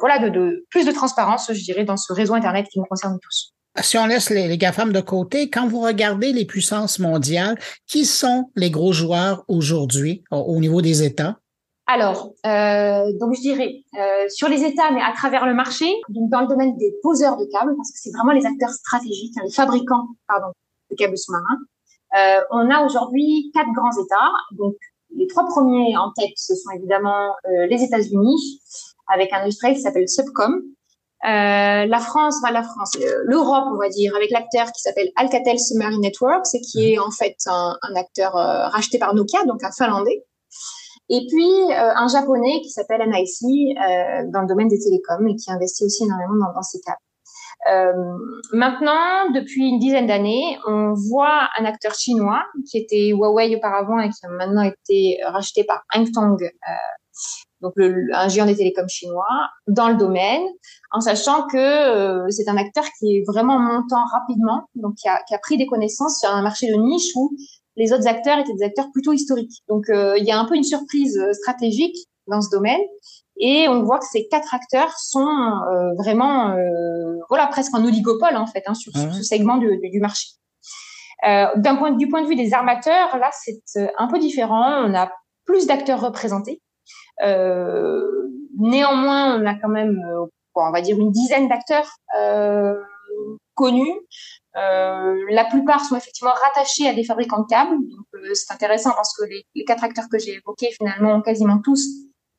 voilà 0.00 0.18
de, 0.18 0.64
plus 0.70 0.86
de 0.86 0.92
transparence, 0.92 1.50
je 1.52 1.62
dirais, 1.62 1.84
dans 1.84 1.96
ce 1.96 2.12
réseau 2.12 2.34
internet 2.34 2.66
qui 2.70 2.78
nous 2.78 2.84
concerne 2.84 3.18
tous. 3.20 3.52
Si 3.82 3.96
on 3.98 4.06
laisse 4.06 4.30
les, 4.30 4.48
les 4.48 4.58
GAFAM 4.58 4.92
de 4.92 5.00
côté, 5.00 5.48
quand 5.48 5.66
vous 5.66 5.80
regardez 5.80 6.32
les 6.32 6.44
puissances 6.44 6.98
mondiales, 6.98 7.58
qui 7.86 8.04
sont 8.04 8.50
les 8.56 8.70
gros 8.70 8.92
joueurs 8.92 9.44
aujourd'hui 9.48 10.24
au, 10.30 10.36
au 10.36 10.60
niveau 10.60 10.82
des 10.82 11.02
États? 11.02 11.38
Alors, 11.92 12.30
euh, 12.46 13.12
donc 13.18 13.34
je 13.34 13.40
dirais 13.40 13.82
euh, 13.98 14.28
sur 14.28 14.48
les 14.48 14.62
États, 14.62 14.92
mais 14.92 15.02
à 15.02 15.12
travers 15.12 15.44
le 15.44 15.54
marché, 15.54 15.86
donc 16.08 16.30
dans 16.30 16.42
le 16.42 16.46
domaine 16.46 16.76
des 16.76 16.94
poseurs 17.02 17.36
de 17.36 17.44
câbles, 17.46 17.74
parce 17.76 17.90
que 17.90 17.98
c'est 17.98 18.12
vraiment 18.16 18.30
les 18.30 18.46
acteurs 18.46 18.70
stratégiques, 18.70 19.34
hein, 19.36 19.42
les 19.44 19.52
fabricants, 19.52 20.06
pardon, 20.28 20.52
de 20.88 20.94
câbles 20.94 21.18
sous-marins. 21.18 21.58
Euh, 22.16 22.40
on 22.52 22.70
a 22.70 22.84
aujourd'hui 22.84 23.50
quatre 23.52 23.72
grands 23.72 23.90
États. 23.90 24.30
Donc, 24.52 24.76
les 25.16 25.26
trois 25.26 25.48
premiers 25.48 25.96
en 25.96 26.12
tête, 26.12 26.30
ce 26.36 26.54
sont 26.54 26.70
évidemment 26.76 27.34
euh, 27.46 27.66
les 27.66 27.82
États-Unis, 27.82 28.60
avec 29.12 29.32
un 29.32 29.42
industriel 29.42 29.74
qui 29.74 29.82
s'appelle 29.82 30.08
Subcom. 30.08 30.62
Euh, 31.24 31.86
la 31.86 31.98
France, 31.98 32.36
enfin 32.40 32.52
la 32.52 32.62
France, 32.62 32.92
euh, 33.00 33.22
l'Europe, 33.24 33.64
on 33.74 33.78
va 33.78 33.88
dire, 33.88 34.14
avec 34.14 34.30
l'acteur 34.30 34.70
qui 34.70 34.80
s'appelle 34.80 35.10
Alcatel 35.16 35.58
Submarine 35.58 36.02
Networks, 36.02 36.54
et 36.54 36.60
qui 36.60 36.92
est 36.92 36.98
en 37.00 37.10
fait 37.10 37.34
un, 37.46 37.76
un 37.82 37.96
acteur 37.96 38.34
racheté 38.34 39.00
par 39.00 39.12
Nokia, 39.12 39.44
donc 39.44 39.64
un 39.64 39.72
Finlandais. 39.72 40.24
Et 41.12 41.26
puis 41.26 41.72
euh, 41.72 41.92
un 41.96 42.06
japonais 42.06 42.60
qui 42.62 42.70
s'appelle 42.70 43.02
NIC 43.04 43.76
euh, 43.76 44.30
dans 44.32 44.42
le 44.42 44.46
domaine 44.46 44.68
des 44.68 44.78
télécoms 44.78 45.26
et 45.26 45.34
qui 45.34 45.50
investit 45.50 45.84
aussi 45.84 46.04
énormément 46.04 46.46
dans, 46.46 46.54
dans 46.54 46.62
ces 46.62 46.80
câbles. 46.80 46.98
Euh, 47.68 47.92
maintenant, 48.52 49.30
depuis 49.34 49.68
une 49.68 49.80
dizaine 49.80 50.06
d'années, 50.06 50.56
on 50.66 50.94
voit 50.94 51.48
un 51.58 51.64
acteur 51.64 51.94
chinois 51.94 52.42
qui 52.70 52.78
était 52.78 53.08
Huawei 53.08 53.56
auparavant 53.56 53.98
et 53.98 54.08
qui 54.08 54.24
a 54.24 54.28
maintenant 54.28 54.62
été 54.62 55.18
racheté 55.26 55.64
par 55.64 55.82
Hangtong, 55.94 56.40
euh, 56.42 56.48
donc 57.60 57.74
un 57.76 58.28
géant 58.28 58.46
des 58.46 58.56
télécoms 58.56 58.88
chinois, 58.88 59.26
dans 59.66 59.88
le 59.88 59.96
domaine, 59.96 60.42
en 60.92 61.00
sachant 61.00 61.46
que 61.48 62.30
c'est 62.30 62.48
un 62.48 62.56
acteur 62.56 62.84
qui 62.98 63.16
est 63.16 63.24
vraiment 63.26 63.58
montant 63.58 64.04
rapidement, 64.10 64.62
donc 64.76 64.94
qui 64.94 65.08
a, 65.08 65.20
qui 65.28 65.34
a 65.34 65.38
pris 65.38 65.58
des 65.58 65.66
connaissances 65.66 66.20
sur 66.20 66.30
un 66.30 66.40
marché 66.40 66.68
de 66.68 66.76
niche 66.76 67.10
où 67.16 67.36
les 67.80 67.92
autres 67.94 68.06
acteurs 68.06 68.38
étaient 68.38 68.52
des 68.52 68.62
acteurs 68.62 68.90
plutôt 68.92 69.14
historiques. 69.14 69.62
Donc 69.66 69.88
euh, 69.88 70.18
il 70.18 70.24
y 70.24 70.30
a 70.30 70.38
un 70.38 70.44
peu 70.44 70.54
une 70.54 70.64
surprise 70.64 71.18
euh, 71.18 71.32
stratégique 71.32 71.96
dans 72.26 72.42
ce 72.42 72.50
domaine. 72.50 72.80
Et 73.38 73.68
on 73.68 73.82
voit 73.82 73.98
que 73.98 74.04
ces 74.04 74.28
quatre 74.28 74.54
acteurs 74.54 74.92
sont 74.98 75.26
euh, 75.26 75.94
vraiment, 75.96 76.54
voilà, 77.30 77.46
presque 77.46 77.74
en 77.74 77.82
oligopole 77.82 78.36
en 78.36 78.46
fait 78.46 78.62
hein, 78.66 78.74
sur, 78.74 78.92
ce 78.94 79.22
segment 79.22 79.56
du, 79.56 79.80
du 79.82 79.98
marché. 79.98 80.28
D'un 81.22 81.76
point, 81.76 81.92
du 81.92 82.06
point 82.08 82.22
de 82.22 82.28
vue 82.28 82.36
des 82.36 82.52
armateurs, 82.52 83.16
là, 83.16 83.30
c'est 83.32 83.62
un 83.96 84.08
peu 84.08 84.18
différent. 84.18 84.84
On 84.84 84.94
a 84.94 85.10
plus 85.46 85.66
d'acteurs 85.66 86.02
représentés. 86.02 86.60
néanmoins, 88.58 89.40
on 89.40 89.46
a 89.46 89.54
quand 89.54 89.70
même, 89.70 89.98
on 90.54 90.70
va 90.70 90.82
dire, 90.82 90.98
une 90.98 91.10
dizaine 91.10 91.48
d'acteurs 91.48 91.88
connus. 93.54 93.94
Euh, 94.56 95.14
la 95.30 95.44
plupart 95.44 95.84
sont 95.84 95.96
effectivement 95.96 96.32
rattachés 96.32 96.88
à 96.88 96.94
des 96.94 97.04
fabricants 97.04 97.42
de 97.42 97.46
câbles. 97.46 97.76
Donc 97.88 98.06
euh, 98.14 98.34
c'est 98.34 98.52
intéressant 98.52 98.90
parce 98.94 99.16
que 99.16 99.24
les, 99.24 99.64
quatre 99.64 99.84
acteurs 99.84 100.06
que 100.10 100.18
j'ai 100.18 100.34
évoqués 100.34 100.70
finalement 100.72 101.14
ont 101.14 101.22
quasiment 101.22 101.60
tous 101.60 101.86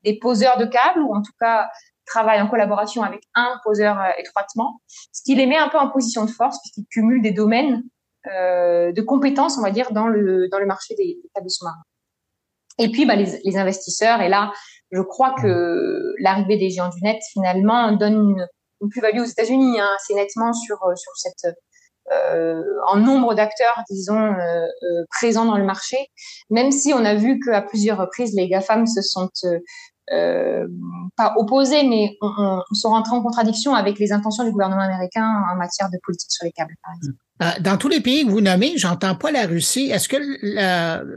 des 0.04 0.20
poseurs 0.20 0.58
de 0.58 0.66
câbles 0.66 1.00
ou 1.02 1.16
en 1.16 1.22
tout 1.22 1.32
cas 1.40 1.70
travaillent 2.06 2.42
en 2.42 2.48
collaboration 2.48 3.04
avec 3.04 3.22
un 3.36 3.60
poseur 3.64 4.00
euh, 4.00 4.10
étroitement, 4.18 4.82
ce 5.14 5.22
qui 5.24 5.36
les 5.36 5.46
met 5.46 5.58
un 5.58 5.70
peu 5.70 5.78
en 5.78 5.90
position 5.90 6.26
de 6.26 6.32
force 6.32 6.60
puisqu'ils 6.60 6.88
cumulent 6.92 7.22
des 7.22 7.32
domaines 7.32 7.84
euh, 8.28 8.92
de 8.92 9.02
compétences, 9.02 9.58
on 9.58 9.62
va 9.62 9.72
dire, 9.72 9.92
dans 9.92 10.08
le 10.08 10.50
dans 10.50 10.60
le 10.60 10.66
marché 10.66 10.96
des, 10.96 11.18
câbles 11.34 11.50
sous-marins. 11.50 11.84
Et 12.78 12.92
puis 12.92 13.06
bah, 13.06 13.16
les, 13.16 13.40
les 13.44 13.58
investisseurs. 13.58 14.22
Et 14.22 14.28
là, 14.28 14.52
je 14.92 15.02
crois 15.02 15.34
que 15.42 16.14
l'arrivée 16.20 16.58
des 16.58 16.70
géants 16.70 16.90
du 16.90 17.02
net 17.02 17.22
finalement 17.32 17.94
donne 17.94 18.32
une, 18.32 18.48
une 18.82 18.90
plus-value 18.90 19.22
aux 19.22 19.26
États-Unis, 19.26 19.80
hein, 19.80 19.90
assez 19.96 20.14
nettement 20.14 20.52
sur 20.52 20.78
sur 20.96 21.12
cette 21.16 21.46
euh, 21.46 21.54
en 22.88 22.98
nombre 22.98 23.34
d'acteurs, 23.36 23.84
disons, 23.90 24.20
euh, 24.20 24.66
euh, 24.84 25.06
présents 25.10 25.46
dans 25.46 25.58
le 25.58 25.64
marché, 25.64 25.98
même 26.50 26.72
si 26.72 26.94
on 26.94 27.04
a 27.06 27.16
vu 27.16 27.40
qu'à 27.40 27.62
plusieurs 27.62 27.98
reprises, 27.98 28.34
les 28.36 28.48
GAFAM 28.48 28.86
se 28.86 29.02
sont 29.02 29.30
euh, 30.12 30.68
pas 31.16 31.34
opposés, 31.38 31.84
mais 31.84 32.18
on, 32.22 32.62
on, 32.70 32.74
sont 32.74 32.90
rentrés 32.90 33.16
en 33.16 33.22
contradiction 33.22 33.76
avec 33.76 33.98
les 33.98 34.12
intentions 34.12 34.44
du 34.44 34.52
gouvernement 34.52 34.82
américain 34.82 35.26
en 35.52 35.56
matière 35.56 35.90
de 35.90 35.98
politique 36.04 36.32
sur 36.32 36.46
les 36.46 36.52
câbles, 36.52 36.76
par 36.84 36.94
exemple. 36.96 37.18
Dans 37.62 37.76
tous 37.76 37.88
les 37.88 38.02
pays 38.02 38.24
que 38.24 38.30
vous 38.30 38.42
nommez, 38.42 38.78
j'entends 38.78 39.16
pas 39.16 39.32
la 39.32 39.48
Russie. 39.48 39.90
Est-ce 39.90 40.08
que 40.08 40.18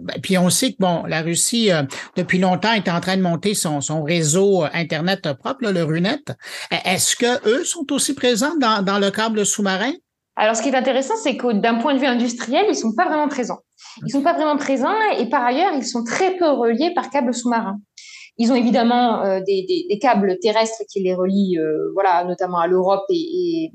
ben, 0.01 0.15
puis 0.23 0.39
on 0.39 0.49
sait 0.49 0.73
que 0.73 0.79
bon, 0.79 1.05
la 1.05 1.21
Russie 1.21 1.71
euh, 1.71 1.83
depuis 2.17 2.39
longtemps 2.39 2.73
est 2.73 2.89
en 2.89 3.01
train 3.01 3.19
de 3.19 3.23
monter 3.23 3.53
son, 3.55 3.81
réseau 4.03 4.65
internet 4.73 5.31
propre, 5.35 5.71
le 5.71 5.83
Runet. 5.83 6.25
Est-ce 6.71 7.17
que 7.17 7.47
eux 7.47 7.65
sont 7.65 7.93
aussi 7.93 8.15
présents 8.15 8.57
dans 8.57 8.99
le 8.99 9.11
câble 9.11 9.45
sous-marin? 9.45 9.93
Alors, 10.37 10.57
ce 10.57 10.63
qui 10.63 10.69
est 10.69 10.75
intéressant, 10.75 11.15
c'est 11.17 11.37
que 11.37 11.53
d'un 11.53 11.77
point 11.77 11.95
de 11.95 12.01
vue 12.01 12.07
industriel, 12.07 12.67
ils 12.69 12.75
sont 12.75 12.93
pas 12.95 13.07
vraiment 13.07 13.29
présents. 13.29 13.61
Ils 14.05 14.11
sont 14.11 14.23
pas 14.23 14.33
vraiment 14.33 14.57
présents 14.57 14.95
et 15.19 15.29
par 15.29 15.45
ailleurs, 15.45 15.73
ils 15.75 15.87
sont 15.87 16.03
très 16.03 16.37
peu 16.37 16.49
reliés 16.49 16.93
par 16.95 17.11
câbles 17.11 17.33
sous-marins. 17.33 17.79
Ils 18.37 18.51
ont 18.51 18.57
évidemment 18.57 19.23
euh, 19.23 19.41
des, 19.47 19.99
câbles 20.01 20.39
terrestres 20.41 20.83
qui 20.91 21.01
les 21.01 21.15
relient, 21.15 21.59
euh, 21.59 21.93
voilà, 21.95 22.25
notamment 22.25 22.59
à 22.59 22.67
l'Europe 22.67 23.05
et, 23.11 23.71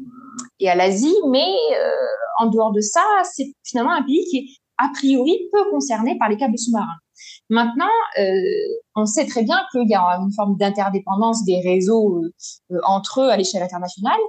à 0.68 0.76
l'Asie, 0.76 1.16
mais 1.30 1.48
euh, 1.48 1.92
en 2.40 2.48
dehors 2.48 2.74
de 2.74 2.82
ça, 2.82 3.04
c'est 3.24 3.54
finalement 3.64 3.94
un 3.94 4.04
pays 4.04 4.26
qui 4.30 4.38
est 4.38 4.46
a 4.78 4.90
priori 4.94 5.38
peu 5.54 5.70
concerné 5.72 6.18
par 6.20 6.28
les 6.28 6.36
câbles 6.36 6.58
sous-marins. 6.58 6.88
Maintenant, 7.50 7.90
on 9.00 9.06
sait 9.06 9.26
très 9.26 9.44
bien 9.44 9.58
qu'il 9.72 9.90
y 9.90 9.96
a 9.96 10.20
une 10.20 10.32
forme 10.32 10.58
d'interdépendance 10.58 11.44
des 11.46 11.60
réseaux 11.60 12.24
euh, 12.72 12.78
entre 12.86 13.22
eux 13.22 13.30
à 13.30 13.38
l'échelle 13.38 13.64
internationale. 13.64 14.20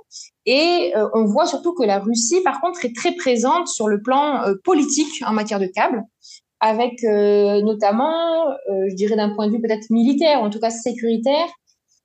Et 0.46 0.92
euh, 0.96 1.08
on 1.14 1.24
voit 1.24 1.46
surtout 1.46 1.74
que 1.74 1.84
la 1.84 1.98
Russie, 1.98 2.40
par 2.42 2.60
contre, 2.60 2.84
est 2.84 2.94
très 2.94 3.12
présente 3.12 3.68
sur 3.68 3.88
le 3.88 4.00
plan 4.02 4.42
euh, 4.42 4.54
politique 4.64 5.22
en 5.26 5.32
matière 5.32 5.60
de 5.60 5.66
câbles, 5.66 6.02
avec 6.60 7.04
euh, 7.04 7.62
notamment, 7.62 8.48
euh, 8.48 8.88
je 8.88 8.94
dirais 8.94 9.16
d'un 9.16 9.34
point 9.34 9.46
de 9.46 9.52
vue 9.52 9.60
peut-être 9.60 9.90
militaire, 9.90 10.42
ou 10.42 10.46
en 10.46 10.50
tout 10.50 10.60
cas 10.60 10.70
sécuritaire, 10.70 11.46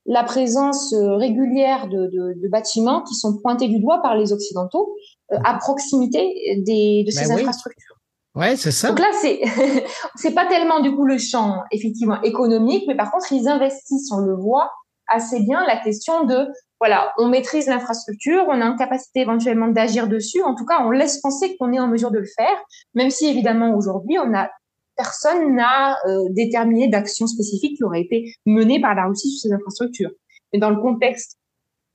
la 0.07 0.23
présence 0.23 0.93
régulière 0.93 1.87
de, 1.87 2.05
de, 2.07 2.39
de, 2.39 2.47
bâtiments 2.47 3.01
qui 3.01 3.15
sont 3.15 3.37
pointés 3.41 3.67
du 3.67 3.79
doigt 3.79 4.03
par 4.03 4.15
les 4.15 4.33
Occidentaux 4.33 4.95
à 5.31 5.55
proximité 5.55 6.61
des, 6.63 7.03
de 7.03 7.09
ces 7.09 7.27
ben 7.27 7.39
infrastructures. 7.39 7.94
Ouais, 8.35 8.57
c'est 8.57 8.71
ça. 8.71 8.89
Donc 8.89 8.99
là, 8.99 9.11
c'est 9.21 9.41
c'est 10.15 10.33
pas 10.33 10.45
tellement 10.45 10.81
du 10.81 10.93
coup 10.93 11.05
le 11.05 11.17
champ 11.17 11.63
effectivement 11.71 12.21
économique, 12.21 12.83
mais 12.87 12.95
par 12.95 13.11
contre, 13.11 13.31
ils 13.31 13.47
investissent, 13.47 14.11
on 14.11 14.19
le 14.19 14.35
voit 14.35 14.71
assez 15.07 15.39
bien, 15.41 15.65
la 15.65 15.77
question 15.77 16.25
de 16.25 16.47
voilà, 16.79 17.13
on 17.17 17.29
maîtrise 17.29 17.67
l'infrastructure, 17.67 18.43
on 18.47 18.59
a 18.61 18.65
une 18.65 18.75
capacité 18.75 19.21
éventuellement 19.21 19.67
d'agir 19.67 20.07
dessus. 20.07 20.41
En 20.43 20.55
tout 20.55 20.65
cas, 20.65 20.83
on 20.83 20.91
laisse 20.91 21.21
penser 21.21 21.55
qu'on 21.57 21.71
est 21.71 21.79
en 21.79 21.87
mesure 21.87 22.11
de 22.11 22.19
le 22.19 22.27
faire, 22.37 22.57
même 22.93 23.09
si 23.09 23.27
évidemment 23.27 23.75
aujourd'hui, 23.75 24.17
on 24.19 24.33
a 24.33 24.49
personne 24.97 25.55
n'a 25.55 25.97
euh, 26.07 26.25
déterminé 26.29 26.87
d'action 26.87 27.27
spécifique 27.27 27.77
qui 27.77 27.83
aurait 27.83 28.01
été 28.01 28.33
menée 28.45 28.79
par 28.79 28.95
la 28.95 29.05
Russie 29.07 29.29
sur 29.29 29.49
ces 29.49 29.53
infrastructures. 29.53 30.11
Mais 30.53 30.59
dans 30.59 30.69
le 30.69 30.81
contexte 30.81 31.37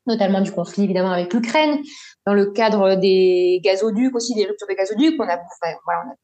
notamment 0.06 0.40
du 0.40 0.52
conflit 0.52 0.84
évidemment 0.84 1.12
avec 1.12 1.32
l'Ukraine, 1.32 1.78
dans 2.26 2.34
le 2.34 2.46
cadre 2.46 2.96
des 2.96 3.60
gazoducs 3.64 4.14
aussi, 4.14 4.34
des 4.34 4.46
ruptures 4.46 4.68
de 4.68 4.74
gazoducs, 4.74 5.14
on 5.18 5.24
a, 5.24 5.38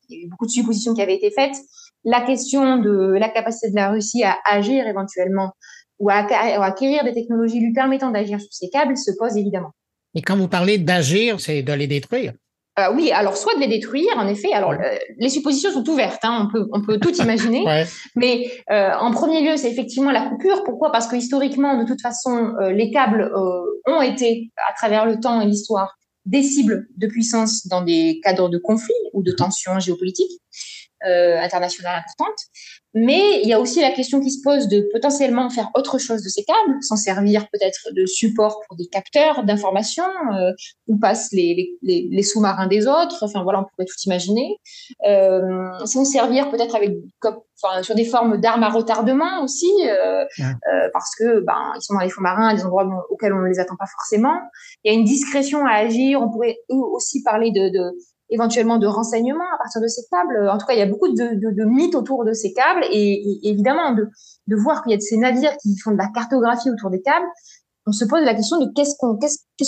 il 0.08 0.18
y 0.18 0.20
a 0.20 0.24
eu 0.24 0.28
beaucoup 0.28 0.46
de 0.46 0.50
suppositions 0.50 0.94
qui 0.94 1.02
avaient 1.02 1.16
été 1.16 1.30
faites. 1.30 1.56
La 2.04 2.20
question 2.20 2.78
de 2.78 3.14
la 3.18 3.28
capacité 3.28 3.70
de 3.70 3.76
la 3.76 3.90
Russie 3.90 4.22
à 4.22 4.36
agir 4.44 4.86
éventuellement 4.86 5.52
ou 5.98 6.10
à, 6.10 6.26
à 6.30 6.64
acquérir 6.64 7.04
des 7.04 7.14
technologies 7.14 7.60
lui 7.60 7.72
permettant 7.72 8.10
d'agir 8.10 8.40
sur 8.40 8.52
ces 8.52 8.68
câbles 8.68 8.96
se 8.96 9.10
pose 9.18 9.36
évidemment. 9.36 9.72
Et 10.14 10.22
quand 10.22 10.36
vous 10.36 10.48
parlez 10.48 10.78
d'agir, 10.78 11.40
c'est 11.40 11.62
de 11.62 11.72
les 11.72 11.86
détruire. 11.86 12.32
Euh, 12.78 12.92
oui, 12.94 13.10
alors 13.10 13.38
soit 13.38 13.54
de 13.54 13.60
les 13.60 13.68
détruire, 13.68 14.12
en 14.16 14.26
effet. 14.26 14.52
Alors 14.52 14.72
euh, 14.72 14.96
les 15.18 15.30
suppositions 15.30 15.70
sont 15.70 15.88
ouvertes, 15.88 16.22
hein, 16.24 16.46
on 16.46 16.52
peut 16.52 16.68
on 16.72 16.82
peut 16.82 16.98
tout 16.98 17.14
imaginer. 17.16 17.62
ouais. 17.66 17.86
Mais 18.16 18.50
euh, 18.70 18.92
en 19.00 19.12
premier 19.12 19.40
lieu, 19.40 19.56
c'est 19.56 19.70
effectivement 19.70 20.10
la 20.10 20.28
coupure. 20.28 20.62
Pourquoi? 20.62 20.92
Parce 20.92 21.06
que 21.06 21.16
historiquement, 21.16 21.78
de 21.78 21.86
toute 21.86 22.02
façon, 22.02 22.52
euh, 22.60 22.72
les 22.72 22.90
câbles 22.90 23.22
euh, 23.22 23.92
ont 23.92 24.02
été, 24.02 24.50
à 24.68 24.74
travers 24.74 25.06
le 25.06 25.18
temps 25.18 25.40
et 25.40 25.46
l'histoire, 25.46 25.96
des 26.26 26.42
cibles 26.42 26.86
de 26.96 27.06
puissance 27.06 27.66
dans 27.66 27.80
des 27.80 28.20
cadres 28.22 28.50
de 28.50 28.58
conflits 28.58 28.94
ou 29.14 29.22
de 29.22 29.32
tensions 29.32 29.78
géopolitiques. 29.78 30.40
internationales 31.02 32.02
importantes. 32.02 32.40
Mais 32.98 33.42
il 33.42 33.48
y 33.48 33.52
a 33.52 33.60
aussi 33.60 33.82
la 33.82 33.90
question 33.90 34.20
qui 34.20 34.30
se 34.30 34.40
pose 34.42 34.68
de 34.68 34.88
potentiellement 34.90 35.50
faire 35.50 35.70
autre 35.74 35.98
chose 35.98 36.22
de 36.22 36.30
ces 36.30 36.42
câbles, 36.44 36.78
s'en 36.80 36.96
servir 36.96 37.46
peut-être 37.52 37.92
de 37.92 38.06
support 38.06 38.62
pour 38.66 38.74
des 38.78 38.86
capteurs 38.86 39.44
d'information, 39.44 40.06
euh, 40.32 40.50
où 40.86 40.98
passent 40.98 41.30
les, 41.30 41.76
les, 41.82 42.08
les 42.10 42.22
sous-marins 42.22 42.66
des 42.66 42.86
autres. 42.86 43.18
Enfin 43.20 43.42
voilà, 43.42 43.60
on 43.60 43.64
pourrait 43.64 43.84
tout 43.84 44.00
imaginer. 44.06 44.56
Euh, 45.06 45.68
s'en 45.84 46.06
servir 46.06 46.50
peut-être 46.50 46.74
avec, 46.74 46.92
enfin, 47.62 47.82
sur 47.82 47.94
des 47.94 48.06
formes 48.06 48.40
d'armes 48.40 48.62
à 48.62 48.70
retardement 48.70 49.42
aussi, 49.44 49.70
euh, 49.82 50.24
euh, 50.40 50.88
parce 50.94 51.14
que 51.18 51.40
ben 51.40 51.74
ils 51.76 51.82
sont 51.82 51.92
dans 51.92 52.00
les 52.00 52.08
fonds 52.08 52.22
marins, 52.22 52.54
des 52.54 52.64
endroits 52.64 52.88
auxquels 53.10 53.34
on 53.34 53.40
ne 53.40 53.48
les 53.48 53.58
attend 53.58 53.76
pas 53.76 53.90
forcément. 53.92 54.38
Il 54.84 54.90
y 54.90 54.96
a 54.96 54.98
une 54.98 55.04
discrétion 55.04 55.66
à 55.66 55.72
agir. 55.72 56.22
On 56.22 56.30
pourrait 56.30 56.56
aussi 56.70 57.22
parler 57.22 57.50
de, 57.50 57.68
de 57.68 57.92
éventuellement 58.30 58.78
de 58.78 58.86
renseignements 58.86 59.44
à 59.54 59.58
partir 59.58 59.80
de 59.80 59.86
ces 59.86 60.02
câbles. 60.10 60.48
En 60.48 60.58
tout 60.58 60.66
cas, 60.66 60.74
il 60.74 60.78
y 60.78 60.82
a 60.82 60.86
beaucoup 60.86 61.08
de, 61.08 61.64
mythes 61.64 61.94
autour 61.94 62.24
de 62.24 62.32
ces 62.32 62.52
câbles 62.52 62.84
et, 62.90 63.48
évidemment 63.48 63.94
de, 63.94 64.56
voir 64.56 64.82
qu'il 64.82 64.92
y 64.92 64.94
a 64.94 64.98
de 64.98 65.02
ces 65.02 65.16
navires 65.16 65.56
qui 65.58 65.76
font 65.78 65.92
de 65.92 65.98
la 65.98 66.08
cartographie 66.14 66.70
autour 66.70 66.90
des 66.90 67.02
câbles. 67.02 67.26
On 67.86 67.92
se 67.92 68.04
pose 68.04 68.24
la 68.24 68.34
question 68.34 68.58
de 68.58 68.66
qu'est-ce 68.74 68.96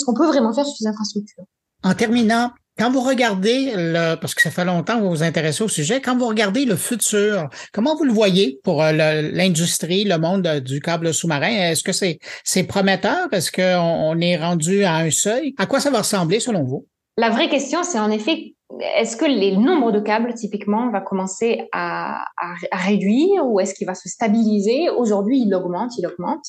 qu'on 0.05 0.13
peut 0.13 0.27
vraiment 0.27 0.53
faire 0.53 0.65
sur 0.65 0.75
ces 0.75 0.87
infrastructures. 0.87 1.45
En 1.83 1.93
terminant, 1.93 2.51
quand 2.79 2.89
vous 2.91 3.01
regardez, 3.01 3.73
le, 3.75 4.15
parce 4.15 4.33
que 4.33 4.41
ça 4.41 4.51
fait 4.51 4.63
longtemps 4.63 4.97
que 4.97 5.03
vous 5.03 5.09
vous 5.09 5.23
intéressez 5.23 5.63
au 5.63 5.67
sujet, 5.67 5.99
quand 5.99 6.17
vous 6.17 6.27
regardez 6.27 6.63
le 6.63 6.77
futur, 6.77 7.49
comment 7.73 7.93
vous 7.97 8.05
le 8.05 8.13
voyez 8.13 8.57
pour 8.63 8.81
euh, 8.81 8.93
l'industrie, 8.93 10.05
le, 10.05 10.17
monde 10.17 10.47
euh, 10.47 10.59
du 10.61 10.79
câble 10.79 11.13
sous-marin? 11.13 11.49
Est-ce 11.49 11.83
que 11.83 11.91
c'est 11.91 12.63
prometteur? 12.63 13.27
Est-ce 13.33 13.51
qu'on 13.51 14.15
on 14.15 14.19
est 14.21 14.37
rendu 14.37 14.85
à 14.85 14.95
un 14.95 15.11
seuil? 15.11 15.53
À 15.57 15.65
quoi 15.65 15.81
ça 15.81 15.91
va 15.91 15.99
ressembler 15.99 16.39
selon 16.39 16.63
vous? 16.63 16.87
La 17.19 17.29
vraie 17.29 17.49
question, 17.49 17.83
c'est 17.83 17.99
en 17.99 18.09
effet, 18.11 18.55
est-ce 18.95 19.17
que 19.17 19.25
le 19.25 19.57
nombre 19.57 19.91
de 19.91 19.99
câbles, 19.99 20.33
typiquement, 20.35 20.89
va 20.89 21.01
commencer 21.01 21.67
à, 21.73 22.23
réduire 22.71 23.45
ou 23.45 23.59
est-ce 23.59 23.73
qu'il 23.73 23.85
va 23.85 23.93
se 23.93 24.07
stabiliser? 24.07 24.89
Aujourd'hui, 24.89 25.41
il 25.41 25.53
augmente, 25.53 25.97
il 25.97 26.07
augmente. 26.07 26.45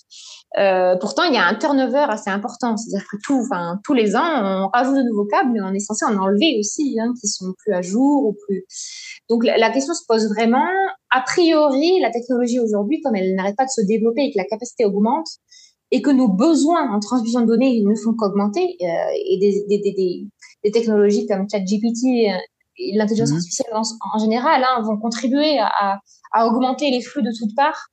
Euh, 0.60 0.94
pourtant, 1.00 1.24
il 1.24 1.34
y 1.34 1.38
a 1.38 1.44
un 1.44 1.56
turnover 1.56 2.06
assez 2.08 2.30
important. 2.30 2.76
C'est-à-dire 2.76 3.04
que 3.10 3.16
tous 3.82 3.94
les 3.94 4.14
ans, 4.14 4.22
on 4.22 4.68
rajoute 4.72 4.94
de 4.94 5.02
nouveaux 5.02 5.26
câbles, 5.26 5.50
mais 5.52 5.60
on 5.60 5.74
est 5.74 5.80
censé 5.80 6.04
en 6.04 6.16
enlever 6.16 6.56
aussi, 6.60 6.96
hein, 7.00 7.12
qui 7.20 7.26
sont 7.26 7.52
plus 7.58 7.74
à 7.74 7.82
jour 7.82 8.26
ou 8.26 8.36
plus. 8.46 8.64
Donc, 9.28 9.44
la, 9.44 9.70
question 9.70 9.92
se 9.92 10.04
pose 10.06 10.28
vraiment. 10.28 10.68
A 11.10 11.22
priori, 11.22 11.98
la 12.00 12.12
technologie 12.12 12.60
aujourd'hui, 12.60 13.00
comme 13.00 13.16
elle 13.16 13.34
n'arrête 13.34 13.56
pas 13.56 13.64
de 13.64 13.70
se 13.70 13.84
développer 13.84 14.26
et 14.26 14.30
que 14.30 14.38
la 14.38 14.44
capacité 14.44 14.84
augmente, 14.84 15.26
et 15.90 16.02
que 16.02 16.10
nos 16.10 16.28
besoins 16.28 16.94
en 16.94 17.00
transmission 17.00 17.40
de 17.40 17.46
données 17.46 17.82
ne 17.84 17.94
font 17.96 18.14
qu'augmenter, 18.14 18.76
euh, 18.80 18.86
et 19.16 19.38
des, 19.38 20.28
des 20.64 20.70
technologies 20.70 21.26
comme 21.26 21.48
ChatGPT 21.50 22.28
et 22.80 22.96
l'intelligence 22.96 23.32
mmh. 23.32 23.36
artificielle 23.36 23.74
en, 23.74 23.82
en 24.14 24.18
général 24.18 24.64
hein, 24.64 24.82
vont 24.82 24.96
contribuer 24.96 25.58
à, 25.58 26.00
à, 26.32 26.46
augmenter 26.46 26.90
les 26.90 27.02
flux 27.02 27.22
de 27.22 27.30
toutes 27.36 27.54
parts. 27.54 27.88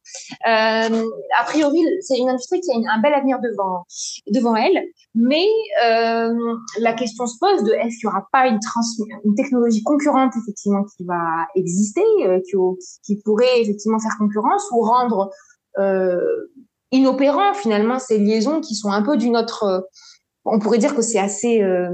Euh, 0.47 1.03
a 1.39 1.43
priori, 1.45 1.80
c'est 2.01 2.18
une 2.18 2.30
industrie 2.30 2.61
qui 2.61 2.72
a 2.72 2.76
une, 2.76 2.88
un 2.88 3.01
bel 3.01 3.13
avenir 3.13 3.39
devant, 3.39 3.86
devant 4.32 4.55
elle, 4.55 4.82
mais 5.15 5.45
euh, 5.86 6.34
la 6.80 6.93
question 6.93 7.26
se 7.28 7.38
pose 7.39 7.63
de 7.63 7.72
est-ce 7.72 7.99
qu'il 7.99 8.07
n'y 8.07 8.13
aura 8.13 8.28
pas 8.32 8.47
une, 8.47 8.59
une 9.26 9.36
technologie 9.36 9.84
concurrente 9.84 10.34
effectivement 10.41 10.84
qui 10.95 11.03
va 11.03 11.47
exister, 11.55 12.05
euh, 12.26 12.39
qui, 12.49 12.55
qui, 13.05 13.22
pourrait 13.22 13.61
effectivement 13.61 13.99
faire 13.99 14.15
concurrence 14.18 14.63
ou 14.72 14.82
rendre 14.82 15.30
euh, 15.80 16.22
inopérant 16.91 17.53
finalement 17.53 17.99
ces 17.99 18.18
liaisons 18.18 18.61
qui 18.61 18.76
sont 18.76 18.91
un 18.91 19.01
peu 19.01 19.18
d'une 19.18 19.36
autre 19.36 19.88
on 20.48 20.60
pourrait 20.60 20.78
dire 20.78 20.95
que 20.95 21.02
c'est 21.02 21.20
assez, 21.20 21.62
euh, 21.62 21.89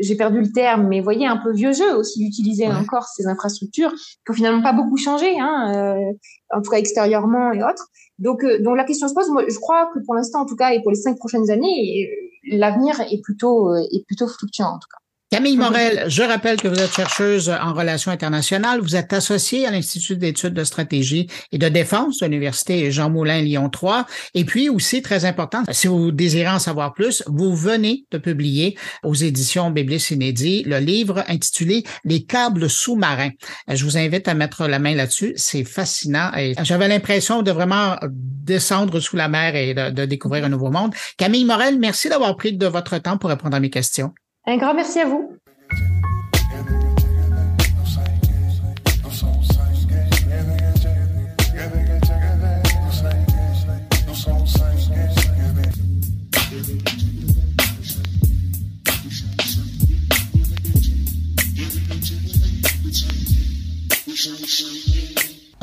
j'ai 0.00 0.16
perdu 0.16 0.40
le 0.40 0.50
terme, 0.50 0.88
mais 0.88 1.00
voyez, 1.00 1.26
un 1.26 1.36
peu 1.36 1.52
vieux 1.52 1.72
jeu 1.72 1.94
aussi 1.94 2.18
d'utiliser 2.18 2.66
encore 2.66 3.04
ces 3.04 3.26
infrastructures 3.26 3.92
qui 3.92 4.30
ont 4.30 4.32
finalement 4.32 4.62
pas 4.62 4.72
beaucoup 4.72 4.96
changé, 4.96 5.38
hein, 5.38 5.72
euh, 5.74 6.12
en 6.56 6.62
tout 6.62 6.70
cas 6.70 6.78
extérieurement 6.78 7.52
et 7.52 7.62
autres. 7.62 7.88
Donc, 8.18 8.44
euh, 8.44 8.58
donc 8.60 8.76
la 8.76 8.84
question 8.84 9.08
se 9.08 9.14
pose. 9.14 9.28
Moi, 9.30 9.44
je 9.48 9.58
crois 9.58 9.90
que 9.92 10.00
pour 10.04 10.14
l'instant, 10.14 10.40
en 10.40 10.46
tout 10.46 10.56
cas, 10.56 10.72
et 10.72 10.80
pour 10.80 10.90
les 10.90 10.96
cinq 10.96 11.16
prochaines 11.16 11.50
années, 11.50 12.08
l'avenir 12.50 13.00
est 13.00 13.20
plutôt 13.22 13.74
est 13.76 14.04
plutôt 14.06 14.26
fluctuant 14.26 14.68
en 14.68 14.78
tout 14.78 14.88
cas. 14.90 14.99
Camille 15.32 15.56
Morel, 15.56 16.06
je 16.08 16.24
rappelle 16.24 16.60
que 16.60 16.66
vous 16.66 16.80
êtes 16.80 16.92
chercheuse 16.92 17.50
en 17.50 17.72
relations 17.72 18.10
internationales. 18.10 18.80
Vous 18.80 18.96
êtes 18.96 19.12
associée 19.12 19.64
à 19.64 19.70
l'Institut 19.70 20.16
d'études 20.16 20.54
de 20.54 20.64
stratégie 20.64 21.28
et 21.52 21.58
de 21.58 21.68
défense 21.68 22.18
de 22.18 22.26
l'Université 22.26 22.90
Jean 22.90 23.10
Moulin 23.10 23.40
Lyon 23.40 23.70
3. 23.70 24.06
Et 24.34 24.44
puis 24.44 24.68
aussi, 24.68 25.02
très 25.02 25.26
important, 25.26 25.62
si 25.70 25.86
vous 25.86 26.10
désirez 26.10 26.48
en 26.48 26.58
savoir 26.58 26.94
plus, 26.94 27.22
vous 27.28 27.54
venez 27.54 28.06
de 28.10 28.18
publier 28.18 28.76
aux 29.04 29.14
éditions 29.14 29.70
Biblis 29.70 30.04
Inédit 30.10 30.64
le 30.64 30.78
livre 30.78 31.22
intitulé 31.28 31.84
Les 32.02 32.24
câbles 32.24 32.68
sous-marins. 32.68 33.30
Je 33.68 33.84
vous 33.84 33.96
invite 33.96 34.26
à 34.26 34.34
mettre 34.34 34.66
la 34.66 34.80
main 34.80 34.96
là-dessus. 34.96 35.34
C'est 35.36 35.62
fascinant. 35.62 36.32
Et 36.36 36.54
j'avais 36.64 36.88
l'impression 36.88 37.42
de 37.42 37.52
vraiment 37.52 37.96
descendre 38.10 38.98
sous 38.98 39.14
la 39.14 39.28
mer 39.28 39.54
et 39.54 39.74
de, 39.74 39.90
de 39.90 40.06
découvrir 40.06 40.44
un 40.44 40.48
nouveau 40.48 40.72
monde. 40.72 40.92
Camille 41.16 41.44
Morel, 41.44 41.78
merci 41.78 42.08
d'avoir 42.08 42.36
pris 42.36 42.52
de 42.52 42.66
votre 42.66 42.98
temps 42.98 43.16
pour 43.16 43.30
répondre 43.30 43.56
à 43.56 43.60
mes 43.60 43.70
questions. 43.70 44.12
Un 44.46 44.56
grand 44.56 44.74
merci 44.74 45.00
à 45.00 45.06
vous. 45.06 45.36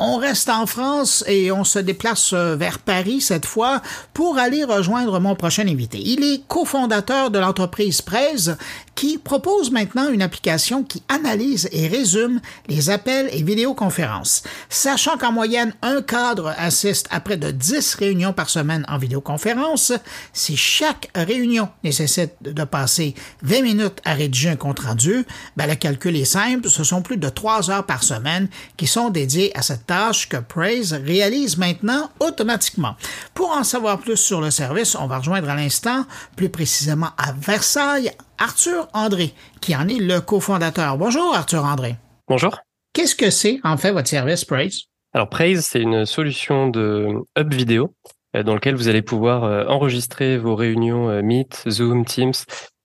On 0.00 0.16
reste 0.16 0.48
en 0.48 0.66
France 0.66 1.24
et 1.26 1.50
on 1.50 1.64
se 1.64 1.80
déplace 1.80 2.32
euh, 2.32 2.54
vers 2.54 2.78
Paris 2.78 3.20
cette 3.20 3.46
fois 3.46 3.82
pour 4.14 4.38
aller 4.38 4.62
rejoindre 4.62 5.18
mon 5.18 5.34
prochain 5.34 5.66
invité. 5.66 5.98
Il 5.98 6.22
est 6.22 6.46
cofondateur 6.46 7.32
de 7.32 7.40
l'entreprise 7.40 8.00
Prez 8.00 8.52
qui 8.98 9.16
propose 9.16 9.70
maintenant 9.70 10.10
une 10.10 10.22
application 10.22 10.82
qui 10.82 11.04
analyse 11.08 11.68
et 11.70 11.86
résume 11.86 12.40
les 12.66 12.90
appels 12.90 13.28
et 13.30 13.44
vidéoconférences. 13.44 14.42
Sachant 14.68 15.16
qu'en 15.16 15.30
moyenne, 15.30 15.72
un 15.82 16.02
cadre 16.02 16.52
assiste 16.58 17.06
à 17.12 17.20
près 17.20 17.36
de 17.36 17.52
10 17.52 17.94
réunions 17.94 18.32
par 18.32 18.50
semaine 18.50 18.84
en 18.88 18.98
vidéoconférence, 18.98 19.92
si 20.32 20.56
chaque 20.56 21.10
réunion 21.14 21.68
nécessite 21.84 22.32
de 22.40 22.64
passer 22.64 23.14
20 23.42 23.62
minutes 23.62 24.00
à 24.04 24.14
rédiger 24.14 24.48
un 24.48 24.56
compte 24.56 24.80
rendu, 24.80 25.24
ben 25.56 25.68
le 25.68 25.76
calcul 25.76 26.16
est 26.16 26.24
simple, 26.24 26.68
ce 26.68 26.82
sont 26.82 27.00
plus 27.00 27.18
de 27.18 27.28
3 27.28 27.70
heures 27.70 27.86
par 27.86 28.02
semaine 28.02 28.48
qui 28.76 28.88
sont 28.88 29.10
dédiées 29.10 29.56
à 29.56 29.62
cette 29.62 29.86
tâche 29.86 30.28
que 30.28 30.38
Praise 30.38 30.92
réalise 30.92 31.56
maintenant 31.56 32.10
automatiquement. 32.18 32.96
Pour 33.32 33.52
en 33.52 33.62
savoir 33.62 34.00
plus 34.00 34.16
sur 34.16 34.40
le 34.40 34.50
service, 34.50 34.96
on 34.96 35.06
va 35.06 35.18
rejoindre 35.18 35.50
à 35.50 35.54
l'instant, 35.54 36.04
plus 36.34 36.48
précisément 36.48 37.10
à 37.16 37.30
Versailles, 37.30 38.10
Arthur 38.38 38.88
André, 38.94 39.32
qui 39.60 39.74
en 39.74 39.88
est 39.88 39.98
le 39.98 40.20
cofondateur. 40.20 40.96
Bonjour 40.96 41.34
Arthur 41.34 41.64
André. 41.64 41.96
Bonjour. 42.28 42.60
Qu'est-ce 42.92 43.16
que 43.16 43.30
c'est 43.30 43.58
en 43.64 43.76
fait 43.76 43.90
votre 43.90 44.08
service 44.08 44.44
Praise? 44.44 44.82
Alors 45.12 45.28
Praise, 45.28 45.66
c'est 45.66 45.80
une 45.80 46.06
solution 46.06 46.68
de 46.68 47.08
hub 47.36 47.52
vidéo 47.52 47.94
euh, 48.36 48.44
dans 48.44 48.54
lequel 48.54 48.76
vous 48.76 48.86
allez 48.86 49.02
pouvoir 49.02 49.42
euh, 49.42 49.64
enregistrer 49.66 50.38
vos 50.38 50.54
réunions 50.54 51.08
euh, 51.10 51.20
Meet, 51.20 51.64
Zoom, 51.68 52.04
Teams, 52.04 52.34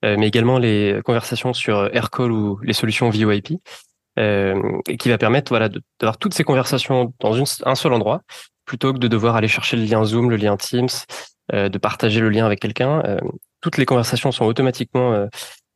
mais 0.02 0.28
également 0.28 0.58
les 0.58 1.00
conversations 1.06 1.54
sur 1.54 1.90
Aircall 1.96 2.30
ou 2.30 2.60
les 2.62 2.74
solutions 2.74 3.10
VoIP, 3.10 3.54
qui 4.18 5.10
va 5.10 5.18
permettre 5.18 5.48
voilà 5.48 5.70
d'avoir 6.02 6.18
toutes 6.18 6.34
ces 6.34 6.44
conversations 6.44 7.14
dans 7.22 7.32
une, 7.32 7.46
un 7.64 7.76
seul 7.76 7.94
endroit, 7.94 8.20
plutôt 8.66 8.92
que 8.92 8.98
de 8.98 9.08
devoir 9.08 9.38
aller 9.38 9.48
chercher 9.48 9.78
le 9.78 9.86
lien 9.86 10.04
Zoom, 10.04 10.30
le 10.30 10.36
lien 10.36 10.58
Teams, 10.58 10.90
de 11.54 11.78
partager 11.78 12.20
le 12.20 12.28
lien 12.28 12.46
avec 12.46 12.60
quelqu'un 12.60 13.02
toutes 13.64 13.78
les 13.78 13.86
conversations 13.86 14.32
sont 14.32 14.46
automatiquement 14.46 15.14
euh, 15.14 15.28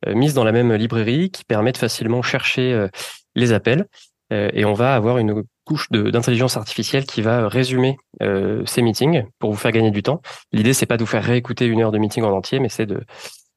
euh, 0.06 0.14
mises 0.14 0.34
dans 0.34 0.44
la 0.44 0.52
même 0.52 0.72
librairie 0.74 1.30
qui 1.30 1.44
permet 1.44 1.72
de 1.72 1.78
facilement 1.78 2.22
chercher 2.22 2.72
euh, 2.72 2.88
les 3.34 3.52
appels. 3.52 3.86
et 4.30 4.64
on 4.66 4.74
va 4.74 4.94
avoir 4.94 5.16
une 5.16 5.42
couche 5.64 5.88
d'intelligence 5.90 6.58
artificielle 6.58 7.06
qui 7.06 7.22
va 7.22 7.48
résumer 7.48 7.96
ces 8.66 8.82
meetings 8.82 9.24
pour 9.38 9.50
vous 9.52 9.56
faire 9.56 9.72
gagner 9.72 9.90
du 9.90 10.02
temps. 10.02 10.20
L'idée, 10.52 10.74
c'est 10.74 10.86
pas 10.86 10.98
de 10.98 11.02
vous 11.02 11.10
faire 11.10 11.24
réécouter 11.24 11.64
une 11.64 11.80
heure 11.80 11.92
de 11.92 11.98
meeting 11.98 12.24
en 12.24 12.32
entier, 12.32 12.58
mais 12.58 12.68
c'est 12.68 12.84
de, 12.84 13.00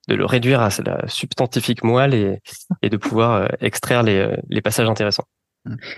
de 0.08 0.16
le 0.16 0.26
réduire 0.26 0.62
à 0.62 0.70
la 0.86 1.08
substantifique 1.08 1.84
moelle 1.84 2.14
et, 2.14 2.40
et 2.82 2.90
de 2.90 2.96
pouvoir 2.96 3.50
extraire 3.60 4.04
les, 4.04 4.38
les 4.50 4.62
passages 4.62 4.88
intéressants. 4.88 5.26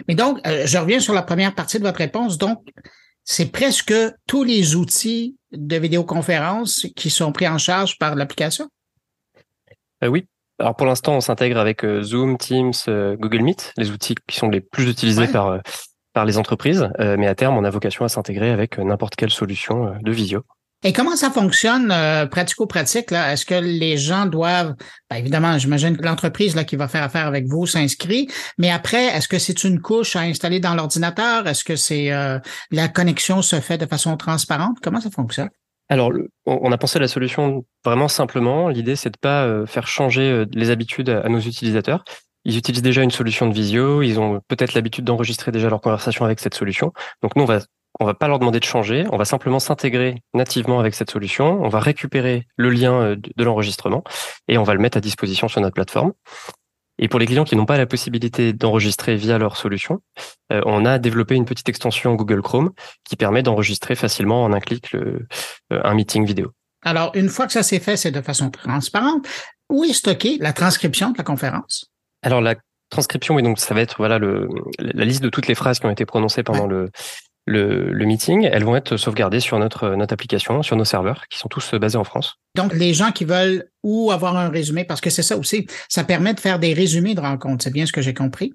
Mais 0.08 0.16
donc, 0.16 0.40
je 0.44 0.78
reviens 0.80 1.00
sur 1.00 1.14
la 1.14 1.24
première 1.24 1.54
partie 1.54 1.78
de 1.78 1.84
votre 1.84 2.00
réponse. 2.00 2.40
Donc, 2.40 2.64
c'est 3.26 3.52
presque 3.52 3.94
tous 4.28 4.44
les 4.44 4.76
outils 4.76 5.36
de 5.54 5.78
vidéoconférence 5.78 6.88
qui 6.95 7.10
sont 7.10 7.32
pris 7.32 7.47
en 7.47 7.58
charge 7.58 7.97
par 7.97 8.16
l'application? 8.16 8.68
Euh, 10.04 10.08
oui. 10.08 10.26
Alors 10.60 10.76
pour 10.76 10.86
l'instant, 10.86 11.16
on 11.16 11.22
s'intègre 11.22 11.58
avec 11.58 11.84
euh, 11.84 12.04
Zoom, 12.04 12.38
Teams, 12.38 12.74
euh, 12.88 13.16
Google 13.16 13.41
Meet, 13.41 13.74
les 13.78 13.91
outils 13.91 14.16
qui 14.28 14.38
sont 14.38 14.49
les 14.49 14.62
plus 14.62 14.89
utilisés 14.89 15.28
par, 15.28 15.60
par 16.14 16.26
les 16.26 16.38
entreprises. 16.38 16.89
mais 16.99 17.28
à 17.28 17.36
terme, 17.36 17.58
on 17.58 17.64
a 17.64 17.70
vocation 17.70 18.06
à 18.06 18.10
s'intégrer 18.10 18.51
avec 18.51 18.78
n'importe 18.78 19.16
quelle 19.16 19.32
solution 19.32 19.95
de 20.01 20.12
visio. 20.12 20.43
Et 20.86 20.92
comment 20.92 21.16
ça 21.16 21.32
fonctionne 21.32 21.92
euh, 21.92 22.26
pratico-pratique? 22.26 23.14
Est-ce 23.14 23.46
que 23.46 23.56
les 23.56 23.98
gens 23.98 24.26
doivent, 24.26 24.76
ben, 25.10 25.16
évidemment, 25.16 25.58
j'imagine 25.58 25.96
que 25.96 26.04
l'entreprise 26.04 26.56
qui 26.68 26.76
va 26.76 26.90
faire 26.90 27.04
affaire 27.04 27.26
avec 27.26 27.46
vous 27.48 27.66
s'inscrit, 27.66 28.28
mais 28.58 28.70
après, 28.70 29.06
est-ce 29.06 29.30
que 29.30 29.40
c'est 29.40 29.64
une 29.64 29.80
couche 29.80 30.18
à 30.18 30.22
installer 30.22 30.60
dans 30.60 30.76
l'ordinateur? 30.76 31.48
Est-ce 31.48 31.64
que 31.64 31.78
c'est 31.78 32.12
euh, 32.12 32.38
la 32.72 32.90
connexion 32.90 33.42
se 33.42 33.62
fait 33.62 33.78
de 33.78 33.86
façon 33.86 34.18
transparente? 34.18 34.78
Comment 34.84 35.00
ça 35.00 35.10
fonctionne? 35.10 35.50
Alors, 35.88 36.12
on 36.46 36.72
a 36.72 36.78
pensé 36.78 36.98
à 36.98 37.02
la 37.02 37.08
solution 37.08 37.66
vraiment 37.86 38.10
simplement. 38.10 38.68
L'idée, 38.68 38.98
c'est 38.98 39.12
de 39.12 39.18
pas 39.18 39.46
euh, 39.46 39.66
faire 39.66 39.88
changer 39.88 40.46
les 40.52 40.70
habitudes 40.70 41.10
à 41.10 41.30
nos 41.30 41.40
utilisateurs. 41.40 42.04
Ils 42.46 42.58
utilisent 42.58 42.82
déjà 42.82 43.04
une 43.04 43.12
solution 43.12 43.48
de 43.48 43.54
visio, 43.54 44.02
ils 44.02 44.20
ont 44.20 44.42
peut-être 44.50 44.74
l'habitude 44.74 45.06
d'enregistrer 45.06 45.54
déjà 45.54 45.70
leur 45.70 45.80
conversation 45.80 46.26
avec 46.26 46.42
cette 46.42 46.56
solution. 46.56 46.92
Donc 47.22 47.38
nous, 47.38 47.44
on 47.44 47.46
va 47.46 47.60
on 48.00 48.06
va 48.06 48.14
pas 48.14 48.28
leur 48.28 48.39
demander 48.39 48.60
de 48.60 48.66
changer, 48.66 49.06
on 49.12 49.18
va 49.18 49.26
simplement 49.26 49.60
s'intégrer 49.60 50.22
nativement 50.34 50.80
avec 50.80 50.96
cette 50.96 51.12
solution, 51.12 51.62
on 51.64 51.70
va 51.70 51.80
récupérer 51.80 52.48
le 52.58 52.70
lien 52.70 52.94
euh, 52.94 53.16
de 53.16 53.44
l'enregistrement 53.44 54.04
et 54.48 54.58
on 54.58 54.64
va 54.64 54.74
le 54.74 54.80
mettre 54.80 54.98
à 54.98 55.02
disposition 55.02 55.48
sur 55.48 55.62
notre 55.62 55.76
plateforme. 55.76 56.14
Et 57.00 57.08
pour 57.08 57.20
les 57.20 57.26
clients 57.26 57.44
qui 57.44 57.56
n'ont 57.56 57.66
pas 57.66 57.78
la 57.78 57.88
possibilité 57.88 58.54
d'enregistrer 58.54 59.16
via 59.16 59.38
leur 59.38 59.58
solution, 59.58 60.02
euh, 60.52 60.62
on 60.66 60.86
a 60.86 61.00
développé 61.00 61.36
une 61.36 61.46
petite 61.46 61.70
extension 61.70 62.14
Google 62.16 62.41
Chrome 62.41 62.72
qui 63.04 63.16
permet 63.16 63.41
d'enregistrer 63.41 63.96
facilement 63.96 64.44
en 64.44 64.54
un 64.54 64.60
clic 64.60 64.91
le, 64.91 65.26
euh, 65.72 65.82
un 65.84 65.94
meeting 65.96 66.26
vidéo. 66.26 66.52
Alors, 66.84 67.12
une 67.16 67.30
fois 67.30 67.48
que 67.48 67.54
ça 67.54 67.64
s'est 67.64 67.80
fait, 67.80 67.98
c'est 67.98 68.12
de 68.12 68.22
façon 68.22 68.52
transparente. 68.52 69.28
Où 69.70 69.84
est 69.84 69.94
stockée 69.94 70.38
la 70.39 70.54
transcription 70.54 71.12
de 71.12 71.18
la 71.18 71.24
conférence? 71.24 71.86
Alors, 72.22 72.41
la 72.41 72.56
transcription, 72.89 73.36
oui, 73.36 73.44
donc 73.44 73.60
ça 73.60 73.74
va 73.74 73.82
être 73.82 73.96
voilà 73.98 74.20
le, 74.20 74.48
la 74.78 75.06
liste 75.06 75.24
de 75.24 75.30
toutes 75.30 75.48
les 75.48 75.56
phrases 75.56 75.80
qui 75.80 75.86
ont 75.86 75.89
été 75.89 76.06
prononcées 76.06 76.44
pendant 76.44 76.68
le, 76.68 76.91
le, 77.46 78.06
meeting, 78.06 78.48
elles 78.52 78.64
vont 78.64 78.76
être 78.76 78.98
sauvegardées 78.98 79.39
sur 79.39 79.60
notre, 79.60 79.96
notre 79.96 80.14
application, 80.14 80.64
sur 80.64 80.76
nos 80.76 80.86
serveurs, 80.86 81.28
qui 81.30 81.38
sont 81.39 81.50
tous 81.50 81.74
basés 81.76 81.98
en 81.98 82.04
France. 82.04 82.36
Donc, 82.56 82.74
les 82.74 82.94
gens 82.94 83.12
qui 83.12 83.26
veulent 83.26 83.66
ou 83.84 84.12
avoir 84.12 84.38
un 84.38 84.50
résumé, 84.50 84.84
parce 84.86 85.02
que 85.02 85.10
c'est 85.10 85.24
ça 85.24 85.38
aussi, 85.38 85.68
ça 85.89 86.04
permet 86.04 86.34
de 86.34 86.39
faire 86.39 86.60
des 86.60 86.74
résumés 86.74 87.16
de 87.16 87.22
rencontres, 87.22 87.64
c'est 87.64 87.74
bien 87.74 87.86
ce 87.86 87.91
que 87.91 88.02
j'ai 88.02 88.14
compris? 88.14 88.54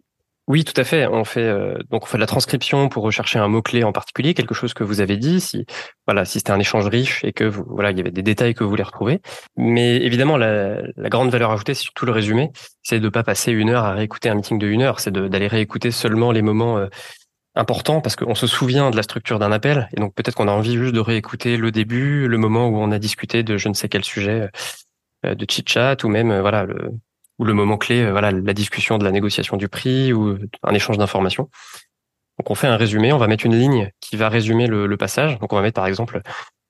Oui, 0.48 0.64
tout 0.64 0.78
à 0.80 0.84
fait. 0.84 1.06
On 1.06 1.24
fait 1.24 1.42
euh, 1.42 1.76
donc 1.90 2.04
on 2.04 2.06
fait 2.06 2.16
de 2.16 2.22
la 2.22 2.26
transcription 2.26 2.88
pour 2.88 3.02
rechercher 3.02 3.38
un 3.38 3.48
mot 3.48 3.60
clé 3.60 3.84
en 3.84 3.92
particulier, 3.92 4.32
quelque 4.32 4.54
chose 4.54 4.72
que 4.72 4.82
vous 4.82 5.02
avez 5.02 5.18
dit. 5.18 5.42
Si 5.42 5.66
voilà, 6.06 6.24
si 6.24 6.38
c'était 6.38 6.52
un 6.52 6.58
échange 6.58 6.86
riche 6.86 7.22
et 7.22 7.34
que 7.34 7.44
vous, 7.44 7.64
voilà, 7.68 7.90
il 7.90 7.98
y 7.98 8.00
avait 8.00 8.10
des 8.10 8.22
détails 8.22 8.54
que 8.54 8.64
vous 8.64 8.70
voulez 8.70 8.82
retrouver. 8.82 9.20
Mais 9.58 9.96
évidemment, 9.96 10.38
la, 10.38 10.80
la 10.96 11.08
grande 11.10 11.28
valeur 11.28 11.50
ajoutée, 11.50 11.74
c'est 11.74 11.82
surtout 11.82 12.06
le 12.06 12.12
résumé, 12.12 12.50
c'est 12.82 12.98
de 12.98 13.08
pas 13.10 13.22
passer 13.22 13.52
une 13.52 13.68
heure 13.68 13.84
à 13.84 13.92
réécouter 13.92 14.30
un 14.30 14.36
meeting 14.36 14.58
de 14.58 14.66
une 14.66 14.80
heure, 14.80 15.00
c'est 15.00 15.12
d'aller 15.12 15.48
réécouter 15.48 15.90
seulement 15.90 16.32
les 16.32 16.40
moments 16.40 16.78
euh, 16.78 16.86
important 17.58 18.00
parce 18.00 18.16
qu'on 18.16 18.34
se 18.34 18.46
souvient 18.46 18.90
de 18.90 18.96
la 18.96 19.02
structure 19.02 19.38
d'un 19.38 19.52
appel 19.52 19.88
et 19.96 20.00
donc 20.00 20.14
peut-être 20.14 20.36
qu'on 20.36 20.48
a 20.48 20.52
envie 20.52 20.76
juste 20.76 20.94
de 20.94 21.00
réécouter 21.00 21.56
le 21.56 21.72
début, 21.72 22.28
le 22.28 22.38
moment 22.38 22.68
où 22.68 22.76
on 22.78 22.92
a 22.92 22.98
discuté 22.98 23.42
de 23.42 23.56
je 23.58 23.68
ne 23.68 23.74
sais 23.74 23.88
quel 23.88 24.04
sujet, 24.04 24.48
euh, 25.26 25.34
de 25.34 25.46
chit 25.50 25.68
chat 25.68 26.02
ou 26.04 26.08
même 26.08 26.30
euh, 26.30 26.40
voilà 26.40 26.64
le 26.64 26.92
ou 27.38 27.44
le 27.44 27.54
moment 27.54 27.76
clé, 27.76 28.02
euh, 28.02 28.12
voilà 28.12 28.30
la 28.30 28.54
discussion 28.54 28.98
de 28.98 29.04
la 29.04 29.10
négociation 29.10 29.56
du 29.56 29.68
prix 29.68 30.12
ou 30.12 30.38
un 30.62 30.74
échange 30.74 30.98
d'informations. 30.98 31.50
Donc 32.38 32.50
on 32.50 32.54
fait 32.54 32.68
un 32.68 32.76
résumé, 32.76 33.12
on 33.12 33.18
va 33.18 33.26
mettre 33.26 33.46
une 33.46 33.58
ligne 33.58 33.90
qui 34.00 34.16
va 34.16 34.28
résumer 34.28 34.68
le, 34.68 34.96
passage. 34.96 35.38
Donc 35.40 35.52
on 35.52 35.56
va 35.56 35.62
mettre 35.62 35.74
par 35.74 35.86
exemple 35.86 36.22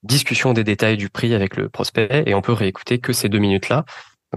discussion 0.03 0.55
des 0.55 0.65
détails 0.65 0.97
du 0.97 1.11
prix 1.11 1.35
avec 1.35 1.57
le 1.57 1.69
prospect 1.69 2.23
et 2.27 2.35
on 2.35 2.41
peut 2.41 2.53
réécouter 2.53 2.99
que 2.99 3.13
ces 3.13 3.29
deux 3.29 3.39
minutes 3.39 3.69
là. 3.69 3.85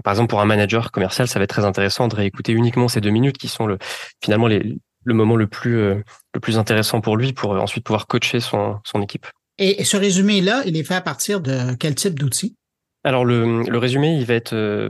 par 0.04 0.12
exemple, 0.12 0.28
pour 0.28 0.40
un 0.40 0.44
manager 0.44 0.90
commercial, 0.92 1.28
ça 1.28 1.38
va 1.38 1.44
être 1.44 1.50
très 1.50 1.64
intéressant 1.64 2.08
de 2.08 2.14
réécouter 2.14 2.52
uniquement 2.52 2.88
ces 2.88 3.00
deux 3.00 3.10
minutes 3.10 3.38
qui 3.38 3.48
sont 3.48 3.66
le, 3.66 3.78
finalement 4.20 4.48
les, 4.48 4.76
le 5.04 5.14
moment 5.14 5.36
le 5.36 5.46
plus, 5.46 5.78
euh, 5.78 6.02
le 6.34 6.40
plus 6.40 6.58
intéressant 6.58 7.00
pour 7.00 7.16
lui 7.16 7.32
pour 7.32 7.54
euh, 7.54 7.58
ensuite 7.58 7.84
pouvoir 7.84 8.06
coacher 8.06 8.40
son, 8.40 8.78
son 8.84 9.02
équipe. 9.02 9.26
Et 9.58 9.84
ce 9.84 9.96
résumé-là, 9.96 10.62
il 10.66 10.76
est 10.76 10.84
fait 10.84 10.94
à 10.94 11.00
partir 11.00 11.40
de 11.40 11.74
quel 11.74 11.94
type 11.94 12.18
d'outil? 12.18 12.56
Alors, 13.04 13.24
le, 13.24 13.62
le 13.62 13.78
résumé, 13.78 14.16
il 14.16 14.24
va 14.24 14.34
être, 14.34 14.54
euh, 14.54 14.88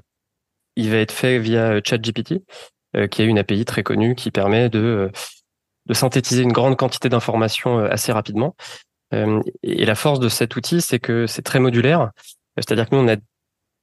il 0.77 0.91
va 0.91 0.99
être 0.99 1.13
fait 1.13 1.39
via 1.39 1.81
ChatGPT, 1.85 2.43
qui 3.11 3.23
est 3.23 3.25
une 3.25 3.39
API 3.39 3.65
très 3.65 3.83
connue 3.83 4.15
qui 4.15 4.31
permet 4.31 4.69
de, 4.69 5.11
de 5.87 5.95
synthétiser 5.95 6.43
une 6.43 6.53
grande 6.53 6.77
quantité 6.77 7.09
d'informations 7.09 7.79
assez 7.79 8.13
rapidement. 8.13 8.55
et 9.13 9.87
la 9.87 9.95
force 9.95 10.21
de 10.21 10.29
cet 10.29 10.57
outil, 10.57 10.83
c'est 10.83 10.99
que 10.99 11.27
c'est 11.27 11.41
très 11.41 11.59
modulaire. 11.59 12.11
C'est-à-dire 12.57 12.91
que 12.91 12.95
nous, 12.95 13.01
on 13.01 13.09
a, 13.09 13.17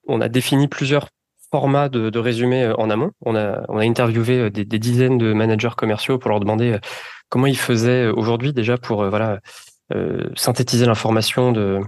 on 0.07 0.21
a 0.21 0.29
défini 0.29 0.67
plusieurs 0.67 1.09
format 1.51 1.89
de, 1.89 2.09
de, 2.09 2.19
résumé 2.19 2.63
euh, 2.63 2.75
en 2.75 2.89
amont. 2.89 3.11
On 3.25 3.35
a, 3.35 3.63
on 3.69 3.77
a 3.77 3.83
interviewé 3.83 4.39
euh, 4.39 4.49
des, 4.49 4.65
des, 4.65 4.79
dizaines 4.79 5.17
de 5.17 5.33
managers 5.33 5.75
commerciaux 5.75 6.17
pour 6.17 6.29
leur 6.29 6.39
demander 6.39 6.73
euh, 6.73 6.79
comment 7.29 7.47
ils 7.47 7.57
faisaient 7.57 8.07
aujourd'hui 8.07 8.53
déjà 8.53 8.77
pour 8.77 9.07
voilà 9.07 9.39
synthétiser 10.35 10.85
l'information 10.85 11.51
de, 11.51 11.79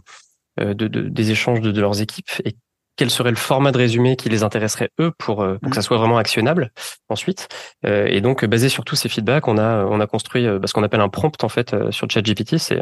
de, 0.57 0.73
de, 0.73 1.01
des 1.01 1.29
échanges 1.29 1.61
de, 1.61 1.79
leurs 1.79 2.01
équipes 2.01 2.31
et 2.45 2.55
quel 2.95 3.11
serait 3.11 3.29
le 3.29 3.35
format 3.35 3.71
de 3.71 3.77
résumé 3.77 4.15
qui 4.15 4.27
les 4.27 4.41
intéresserait 4.41 4.89
eux 4.99 5.11
pour, 5.19 5.45
pour 5.61 5.69
que 5.69 5.75
ça 5.75 5.83
soit 5.83 5.97
vraiment 5.99 6.17
actionnable 6.17 6.71
ensuite. 7.09 7.47
et 7.83 8.19
donc 8.21 8.43
basé 8.45 8.69
sur 8.69 8.85
tous 8.85 8.95
ces 8.95 9.07
feedbacks, 9.07 9.47
on 9.47 9.59
a 9.59 9.85
on 9.85 9.99
a 9.99 10.07
construit 10.07 10.45
ce 10.45 10.73
qu'on 10.73 10.81
appelle 10.81 11.01
un 11.01 11.09
prompt 11.09 11.43
en 11.43 11.49
fait 11.49 11.75
sur 11.91 12.09
ChatGPT. 12.09 12.57
C'est 12.57 12.79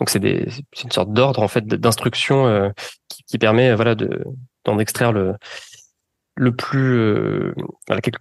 donc 0.00 0.10
c'est 0.10 0.18
des 0.18 0.48
c'est 0.72 0.82
une 0.82 0.90
sorte 0.90 1.12
d'ordre 1.12 1.42
en 1.42 1.48
fait 1.48 1.64
d'instruction 1.64 2.72
qui, 3.08 3.22
qui, 3.22 3.38
permet 3.38 3.72
voilà 3.72 3.94
de 3.94 4.24
d'en 4.64 4.80
extraire 4.80 5.12
le 5.12 5.36
le 6.40 6.52
plus 6.52 6.96
euh, 6.96 7.54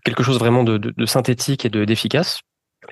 quelque 0.03 0.23
chose 0.23 0.39
vraiment 0.39 0.63
de, 0.63 0.77
de, 0.77 0.93
de 0.95 1.05
synthétique 1.05 1.65
et 1.65 1.69
de 1.69 1.85
d'efficace. 1.85 2.41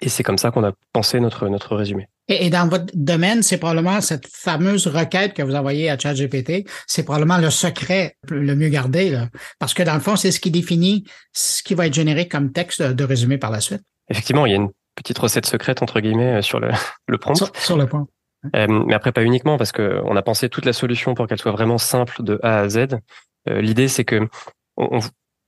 Et 0.02 0.10
c'est 0.10 0.24
comme 0.24 0.38
ça 0.38 0.52
qu'on 0.52 0.64
a 0.64 0.72
pensé 0.94 1.20
notre 1.20 1.50
notre 1.50 1.76
résumé. 1.76 2.08
Et, 2.30 2.50
dans 2.50 2.68
votre 2.68 2.86
domaine, 2.94 3.42
c'est 3.42 3.58
probablement 3.58 4.02
cette 4.02 4.28
fameuse 4.28 4.88
requête 4.88 5.34
que 5.34 5.42
vous 5.42 5.56
envoyez 5.56 5.90
à 5.90 5.98
ChatGPT, 5.98 6.68
c'est 6.86 7.04
probablement 7.04 7.38
le 7.38 7.50
secret 7.50 8.16
le 8.30 8.54
mieux 8.54 8.68
gardé, 8.68 9.10
là. 9.10 9.30
parce 9.60 9.74
que 9.74 9.82
dans 9.84 9.94
le 9.94 10.02
fond, 10.02 10.18
c'est 10.18 10.32
ce 10.32 10.42
qui 10.42 10.52
définit 10.52 11.06
ce 11.32 11.64
qui 11.64 11.74
va 11.74 11.88
être 11.88 11.94
généré 11.94 12.28
comme 12.28 12.52
texte 12.52 12.82
de 12.82 13.04
résumé 13.06 13.38
par 13.38 13.50
la 13.50 13.62
suite. 13.62 13.82
Effectivement, 14.10 14.46
il 14.46 14.52
y 14.52 14.54
a 14.54 14.58
une 14.58 14.72
petite 14.96 15.18
recette 15.18 15.46
secrète 15.46 15.82
entre 15.82 16.02
guillemets 16.02 16.38
euh, 16.38 16.42
sur 16.42 16.60
le, 16.60 16.70
le 17.08 17.18
prompt. 17.18 17.36
Sur, 17.58 17.78
le 17.78 17.86
prompt. 17.86 18.08
Euh, 18.56 18.68
mais 18.68 18.94
après, 18.94 19.12
pas 19.12 19.24
uniquement, 19.24 19.58
parce 19.58 19.72
que 19.72 20.02
on 20.04 20.16
a 20.16 20.22
pensé 20.22 20.50
toute 20.50 20.66
la 20.66 20.74
solution 20.74 21.16
pour 21.16 21.28
qu'elle 21.28 21.40
soit 21.40 21.52
vraiment 21.52 21.78
simple 21.78 22.24
de 22.24 22.40
A 22.44 22.60
à 22.60 22.70
Z. 22.70 22.88
Euh, 23.50 23.62
L'idée, 23.62 23.88
c'est 23.88 24.04
que 24.04 24.28
on, 24.78 25.00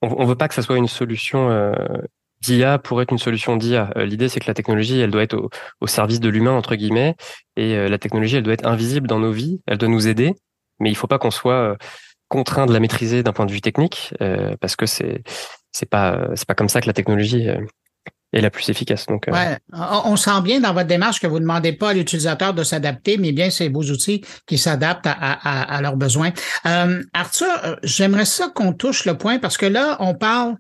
on, 0.01 0.25
veut 0.25 0.35
pas 0.35 0.47
que 0.47 0.53
ça 0.53 0.61
soit 0.61 0.77
une 0.77 0.87
solution 0.87 1.49
euh, 1.49 1.73
d'IA 2.41 2.79
pour 2.79 3.01
être 3.01 3.11
une 3.11 3.17
solution 3.17 3.57
d'IA. 3.57 3.91
Euh, 3.97 4.05
l'idée, 4.05 4.29
c'est 4.29 4.39
que 4.39 4.47
la 4.47 4.53
technologie, 4.53 4.99
elle 4.99 5.11
doit 5.11 5.23
être 5.23 5.49
au, 5.81 5.87
service 5.87 6.19
de 6.19 6.29
l'humain 6.29 6.51
entre 6.51 6.75
guillemets, 6.75 7.15
et 7.55 7.75
euh, 7.75 7.87
la 7.89 7.97
technologie, 7.97 8.37
elle 8.37 8.43
doit 8.43 8.53
être 8.53 8.67
invisible 8.67 9.07
dans 9.07 9.19
nos 9.19 9.31
vies, 9.31 9.61
elle 9.67 9.77
doit 9.77 9.89
nous 9.89 10.07
aider, 10.07 10.35
mais 10.79 10.89
il 10.89 10.95
faut 10.95 11.07
pas 11.07 11.19
qu'on 11.19 11.31
soit 11.31 11.77
contraint 12.27 12.65
de 12.65 12.73
la 12.73 12.79
maîtriser 12.79 13.23
d'un 13.23 13.33
point 13.33 13.45
de 13.45 13.51
vue 13.51 13.61
technique, 13.61 14.13
parce 14.61 14.75
que 14.75 14.85
c'est 14.85 15.23
c'est 15.71 15.89
pas 15.89 16.29
c'est 16.35 16.47
pas 16.47 16.53
comme 16.53 16.69
ça 16.69 16.79
que 16.79 16.87
la 16.87 16.93
technologie 16.93 17.47
est 18.33 18.41
la 18.41 18.49
plus 18.49 18.69
efficace. 18.69 19.05
Donc, 19.07 19.27
euh, 19.27 19.31
ouais, 19.31 19.57
on 19.73 20.15
sent 20.15 20.41
bien 20.43 20.59
dans 20.59 20.73
votre 20.73 20.87
démarche 20.87 21.19
que 21.19 21.27
vous 21.27 21.35
ne 21.35 21.41
demandez 21.41 21.73
pas 21.73 21.89
à 21.89 21.93
l'utilisateur 21.93 22.53
de 22.53 22.63
s'adapter, 22.63 23.17
mais 23.17 23.31
bien 23.31 23.49
c'est 23.49 23.69
vos 23.69 23.83
outils 23.83 24.23
qui 24.45 24.57
s'adaptent 24.57 25.07
à, 25.07 25.11
à, 25.11 25.75
à, 25.75 25.81
leurs 25.81 25.97
besoins. 25.97 26.31
Euh, 26.65 27.03
Arthur, 27.13 27.47
euh, 27.63 27.75
j'aimerais 27.83 28.25
ça 28.25 28.49
qu'on 28.53 28.73
touche 28.73 29.05
le 29.05 29.17
point 29.17 29.39
parce 29.39 29.57
que 29.57 29.65
là, 29.65 29.97
on 29.99 30.13
parle 30.13 30.55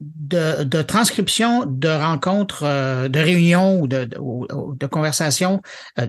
de, 0.00 0.64
de, 0.64 0.82
transcription 0.82 1.64
de 1.64 1.88
rencontres, 1.88 2.64
euh, 2.64 3.08
de 3.08 3.20
réunions 3.20 3.80
ou 3.80 3.86
de, 3.86 4.04
de, 4.04 4.18
de 4.76 4.86
conversations 4.86 5.62
euh, 5.98 6.08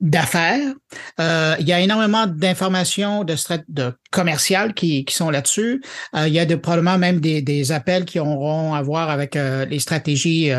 d'affaires. 0.00 0.72
Il 1.18 1.68
y 1.68 1.72
a 1.72 1.80
énormément 1.80 2.26
d'informations 2.26 3.22
de, 3.22 3.36
de 3.68 3.92
commerciales 4.12 4.74
qui, 4.74 5.04
qui 5.04 5.14
sont 5.14 5.30
là-dessus. 5.30 5.82
il 6.14 6.32
y 6.32 6.38
a 6.38 6.46
de, 6.46 6.54
probablement 6.54 6.98
même 6.98 7.20
des, 7.20 7.42
des 7.42 7.72
appels 7.72 8.04
qui 8.04 8.20
auront 8.20 8.74
à 8.74 8.82
voir 8.82 9.10
avec 9.10 9.34
les 9.34 9.78
stratégies 9.78 10.50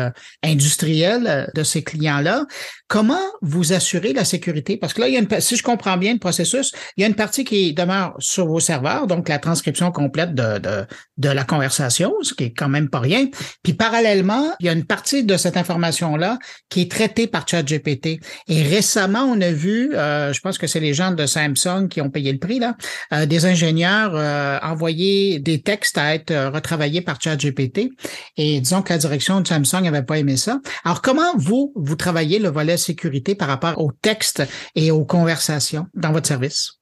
industrielles 0.42 1.50
de 1.54 1.62
ces 1.62 1.82
clients-là. 1.82 2.44
Comment 2.88 3.24
vous 3.40 3.72
assurez 3.72 4.12
la 4.12 4.24
sécurité? 4.24 4.76
Parce 4.76 4.92
que 4.92 5.00
là, 5.00 5.08
il 5.08 5.14
y 5.14 5.16
a 5.16 5.20
une, 5.20 5.40
si 5.40 5.56
je 5.56 5.62
comprends 5.62 5.96
bien 5.96 6.12
le 6.12 6.18
processus, 6.18 6.72
il 6.96 7.00
y 7.00 7.04
a 7.04 7.06
une 7.06 7.14
partie 7.14 7.44
qui 7.44 7.72
demeure 7.72 8.14
sur 8.18 8.46
vos 8.46 8.60
serveurs, 8.60 9.06
donc 9.06 9.28
la 9.28 9.38
transcription 9.38 9.90
complète 9.90 10.34
de, 10.34 10.58
de, 10.58 10.86
de 11.16 11.28
la 11.28 11.44
conversation, 11.44 12.12
ce 12.22 12.34
qui 12.34 12.44
est 12.44 12.52
quand 12.52 12.68
même 12.68 12.90
pas 12.90 13.00
rien. 13.00 13.28
Puis 13.62 13.72
parallèlement, 13.72 14.54
il 14.60 14.66
y 14.66 14.68
a 14.68 14.72
une 14.72 14.84
partie 14.84 15.24
de 15.24 15.36
cette 15.36 15.56
information-là 15.56 16.38
qui 16.68 16.82
est 16.82 16.90
traitée 16.90 17.26
par 17.26 17.48
ChatGPT. 17.48 18.20
Et 18.48 18.62
récemment, 18.62 19.24
on 19.24 19.40
a 19.40 19.50
vu, 19.50 19.94
euh, 19.94 20.32
je 20.32 20.40
pense 20.40 20.58
que 20.58 20.66
c'est 20.66 20.80
les 20.80 20.94
gens 20.94 21.12
de 21.12 21.26
Samsung 21.26 21.88
qui 21.88 22.00
ont 22.00 22.10
payé 22.10 22.32
le 22.32 22.38
prix, 22.38 22.58
là, 22.58 22.76
euh, 23.12 23.26
ingénieurs 23.44 24.12
euh, 24.14 24.58
envoyer 24.62 25.38
des 25.38 25.60
textes 25.60 25.98
à 25.98 26.14
être 26.14 26.32
retravaillés 26.52 27.00
par 27.00 27.20
ChatGPT. 27.20 27.90
Et 28.36 28.60
disons 28.60 28.82
que 28.82 28.92
la 28.92 28.98
direction 28.98 29.40
de 29.40 29.46
Samsung 29.46 29.82
n'avait 29.82 30.02
pas 30.02 30.18
aimé 30.18 30.36
ça. 30.36 30.60
Alors, 30.84 31.02
comment 31.02 31.36
vous, 31.36 31.72
vous 31.76 31.96
travaillez 31.96 32.38
le 32.38 32.48
volet 32.48 32.76
sécurité 32.76 33.34
par 33.34 33.48
rapport 33.48 33.78
aux 33.80 33.92
textes 33.92 34.42
et 34.74 34.90
aux 34.90 35.04
conversations 35.04 35.86
dans 35.94 36.12
votre 36.12 36.26
service? 36.26 36.80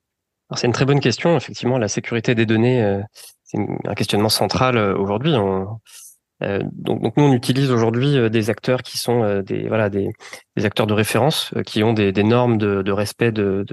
C'est 0.55 0.67
une 0.67 0.73
très 0.73 0.85
bonne 0.85 1.01
question. 1.01 1.37
Effectivement, 1.37 1.79
la 1.79 1.89
sécurité 1.89 2.35
des 2.35 2.45
données, 2.45 3.01
c'est 3.45 3.59
un 3.59 3.95
questionnement 3.95 4.29
central 4.29 4.77
euh, 4.77 4.95
aujourd'hui. 4.97 5.33
donc, 5.33 7.03
donc, 7.03 7.17
nous, 7.17 7.25
on 7.25 7.33
utilise 7.33 7.71
aujourd'hui 7.71 8.29
des 8.29 8.51
acteurs 8.51 8.83
qui 8.83 8.99
sont 8.99 9.43
des 9.43 9.69
voilà 9.69 9.89
des, 9.89 10.11
des 10.57 10.65
acteurs 10.65 10.89
de 10.89 10.93
référence 10.93 11.55
qui 11.65 11.85
ont 11.85 11.93
des, 11.93 12.13
normes 12.25 12.59
de, 12.59 12.91
respect 12.91 13.31
de, 13.31 13.65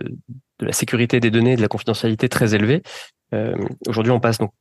de, 0.60 0.66
la 0.66 0.74
sécurité 0.74 1.20
des 1.20 1.32
données, 1.32 1.54
et 1.54 1.58
de 1.58 1.62
la 1.62 1.68
confidentialité 1.68 2.30
très 2.30 2.56
élevées. 2.56 2.82
aujourd'hui, 3.88 4.12
on 4.12 4.20
passe 4.20 4.38
donc 4.38 4.52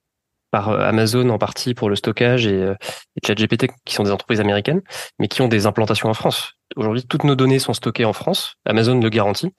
par 0.50 0.70
euh, 0.70 0.80
Amazon 0.80 1.28
en 1.30 1.38
partie 1.38 1.74
pour 1.74 1.90
le 1.90 1.96
stockage 1.96 2.46
et, 2.46 2.54
euh, 2.54 2.74
et 3.16 3.26
ChatGPT 3.26 3.68
qui 3.84 3.94
sont 3.94 4.02
des 4.02 4.10
entreprises 4.10 4.40
américaines, 4.40 4.80
mais 5.18 5.28
qui 5.28 5.42
ont 5.42 5.48
des 5.48 5.66
implantations 5.66 6.08
en 6.08 6.14
France. 6.14 6.54
Aujourd'hui, 6.76 7.04
toutes 7.04 7.24
nos 7.24 7.34
données 7.34 7.58
sont 7.58 7.74
stockées 7.74 8.04
en 8.04 8.12
France. 8.12 8.54
Amazon 8.64 8.98
le 9.00 9.08
garantit. 9.08 9.52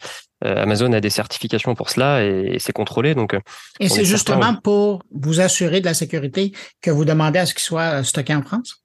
Euh, 0.45 0.63
Amazon 0.63 0.93
a 0.93 1.01
des 1.01 1.09
certifications 1.09 1.75
pour 1.75 1.89
cela 1.89 2.23
et, 2.23 2.57
c'est 2.59 2.73
contrôlé. 2.73 3.13
Donc, 3.13 3.35
et 3.79 3.89
c'est 3.89 4.05
justement 4.05 4.55
pour 4.55 5.03
vous 5.11 5.41
assurer 5.41 5.81
de 5.81 5.85
la 5.85 5.93
sécurité 5.93 6.53
que 6.81 6.91
vous 6.91 7.05
demandez 7.05 7.39
à 7.39 7.45
ce 7.45 7.53
qu'il 7.53 7.63
soit 7.63 8.03
stocké 8.03 8.33
en 8.33 8.41
France? 8.41 8.83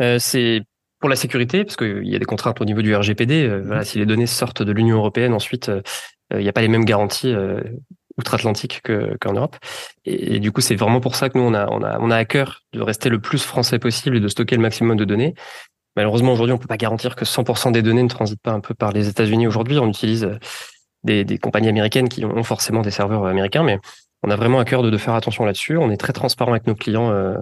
Euh, 0.00 0.18
c'est 0.18 0.62
pour 1.00 1.08
la 1.08 1.16
sécurité, 1.16 1.64
parce 1.64 1.76
qu'il 1.76 2.08
y 2.08 2.16
a 2.16 2.18
des 2.18 2.24
contraintes 2.24 2.60
au 2.60 2.64
niveau 2.64 2.82
du 2.82 2.94
RGPD. 2.94 3.62
voilà, 3.64 3.84
si 3.84 3.98
les 3.98 4.06
données 4.06 4.26
sortent 4.26 4.62
de 4.62 4.72
l'Union 4.72 4.96
européenne, 4.96 5.32
ensuite, 5.32 5.70
il 6.32 6.38
n'y 6.38 6.48
a 6.48 6.52
pas 6.52 6.60
les 6.60 6.68
mêmes 6.68 6.84
garanties 6.84 7.34
outre-Atlantique 8.18 8.82
qu'en 9.20 9.32
Europe. 9.32 9.56
Et, 10.04 10.40
du 10.40 10.52
coup, 10.52 10.60
c'est 10.60 10.74
vraiment 10.74 11.00
pour 11.00 11.14
ça 11.14 11.30
que 11.30 11.38
nous, 11.38 11.44
on 11.44 11.54
a, 11.54 11.68
on, 11.70 11.82
a, 11.82 11.98
on 12.00 12.10
a 12.10 12.16
à 12.16 12.24
cœur 12.24 12.62
de 12.72 12.82
rester 12.82 13.08
le 13.08 13.20
plus 13.20 13.42
français 13.42 13.78
possible 13.78 14.16
et 14.16 14.20
de 14.20 14.28
stocker 14.28 14.56
le 14.56 14.62
maximum 14.62 14.96
de 14.96 15.04
données. 15.04 15.34
Malheureusement, 15.96 16.32
aujourd'hui, 16.32 16.52
on 16.52 16.58
peut 16.58 16.66
pas 16.66 16.76
garantir 16.76 17.16
que 17.16 17.24
100% 17.24 17.72
des 17.72 17.82
données 17.82 18.02
ne 18.02 18.08
transitent 18.08 18.42
pas 18.42 18.52
un 18.52 18.60
peu 18.60 18.74
par 18.74 18.92
les 18.92 19.08
États-Unis. 19.08 19.46
Aujourd'hui, 19.46 19.78
on 19.78 19.88
utilise 19.88 20.24
euh, 20.24 20.38
des, 21.02 21.24
des, 21.24 21.38
compagnies 21.38 21.68
américaines 21.68 22.08
qui 22.08 22.24
ont 22.24 22.42
forcément 22.42 22.82
des 22.82 22.90
serveurs 22.90 23.24
américains, 23.26 23.62
mais 23.62 23.78
on 24.22 24.30
a 24.30 24.36
vraiment 24.36 24.60
à 24.60 24.64
cœur 24.64 24.82
de, 24.82 24.90
de 24.90 24.96
faire 24.96 25.14
attention 25.14 25.44
là-dessus. 25.44 25.76
On 25.76 25.90
est 25.90 25.96
très 25.96 26.12
transparent 26.12 26.52
avec 26.52 26.66
nos 26.66 26.74
clients 26.74 27.10
euh, 27.10 27.34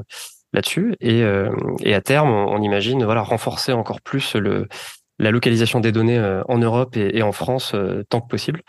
là-dessus, 0.52 0.94
et, 1.00 1.22
euh, 1.22 1.50
et 1.80 1.94
à 1.94 2.00
terme, 2.00 2.30
on, 2.30 2.62
imagine 2.62 3.04
voilà 3.04 3.20
renforcer 3.20 3.72
encore 3.72 4.00
plus 4.00 4.34
le, 4.36 4.68
la 5.18 5.30
localisation 5.30 5.80
des 5.80 5.92
données 5.92 6.20
en 6.48 6.58
Europe 6.58 6.96
et, 6.96 7.18
et 7.18 7.22
en 7.22 7.32
France 7.32 7.74
tant 8.08 8.20
que 8.20 8.28
possible. 8.28 8.62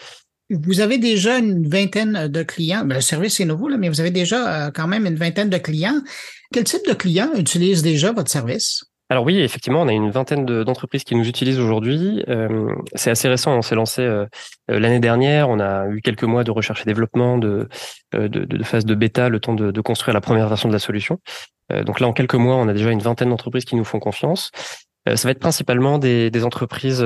Vous 0.49 0.79
avez 0.79 0.97
déjà 0.97 1.39
une 1.39 1.67
vingtaine 1.67 2.27
de 2.27 2.43
clients. 2.43 2.85
Ben, 2.85 2.95
le 2.95 3.01
service 3.01 3.39
est 3.41 3.45
nouveau, 3.45 3.67
là, 3.67 3.77
mais 3.77 3.89
vous 3.89 3.99
avez 3.99 4.11
déjà 4.11 4.67
euh, 4.67 4.71
quand 4.71 4.87
même 4.87 5.05
une 5.05 5.15
vingtaine 5.15 5.49
de 5.49 5.57
clients. 5.57 6.01
Quel 6.53 6.63
type 6.63 6.87
de 6.87 6.93
clients 6.93 7.33
utilisent 7.35 7.83
déjà 7.83 8.13
votre 8.13 8.31
service? 8.31 8.85
Alors 9.09 9.25
oui, 9.25 9.39
effectivement, 9.39 9.81
on 9.81 9.87
a 9.87 9.93
une 9.93 10.09
vingtaine 10.09 10.45
d'entreprises 10.45 11.03
qui 11.03 11.15
nous 11.15 11.27
utilisent 11.27 11.59
aujourd'hui. 11.59 12.23
Euh, 12.29 12.73
c'est 12.95 13.09
assez 13.09 13.27
récent, 13.27 13.57
on 13.57 13.61
s'est 13.61 13.75
lancé 13.75 14.01
euh, 14.01 14.25
l'année 14.67 14.99
dernière, 14.99 15.49
on 15.49 15.59
a 15.59 15.87
eu 15.89 16.01
quelques 16.01 16.23
mois 16.23 16.43
de 16.43 16.51
recherche 16.51 16.81
et 16.81 16.85
développement, 16.85 17.37
de, 17.37 17.69
de, 18.13 18.27
de 18.27 18.63
phase 18.63 18.85
de 18.85 18.95
bêta, 18.95 19.29
le 19.29 19.39
temps 19.39 19.53
de, 19.53 19.71
de, 19.71 19.81
construire 19.81 20.13
la 20.13 20.19
première 20.19 20.49
version 20.49 20.67
de 20.67 20.73
la 20.73 20.79
solution. 20.79 21.19
donc 21.85 22.01
là, 22.01 22.07
en 22.07 22.13
quelques 22.13 22.35
mois, 22.35 22.57
on 22.57 22.67
a 22.67 22.73
déjà 22.73 22.91
une 22.91 22.99
vingtaine 22.99 23.29
d'entreprises 23.29 23.63
qui 23.63 23.77
nous 23.77 23.85
font 23.85 23.99
confiance. 23.99 24.51
Ça 25.15 25.27
va 25.27 25.31
être 25.31 25.39
principalement 25.39 25.99
des, 25.99 26.43
entreprises 26.43 27.03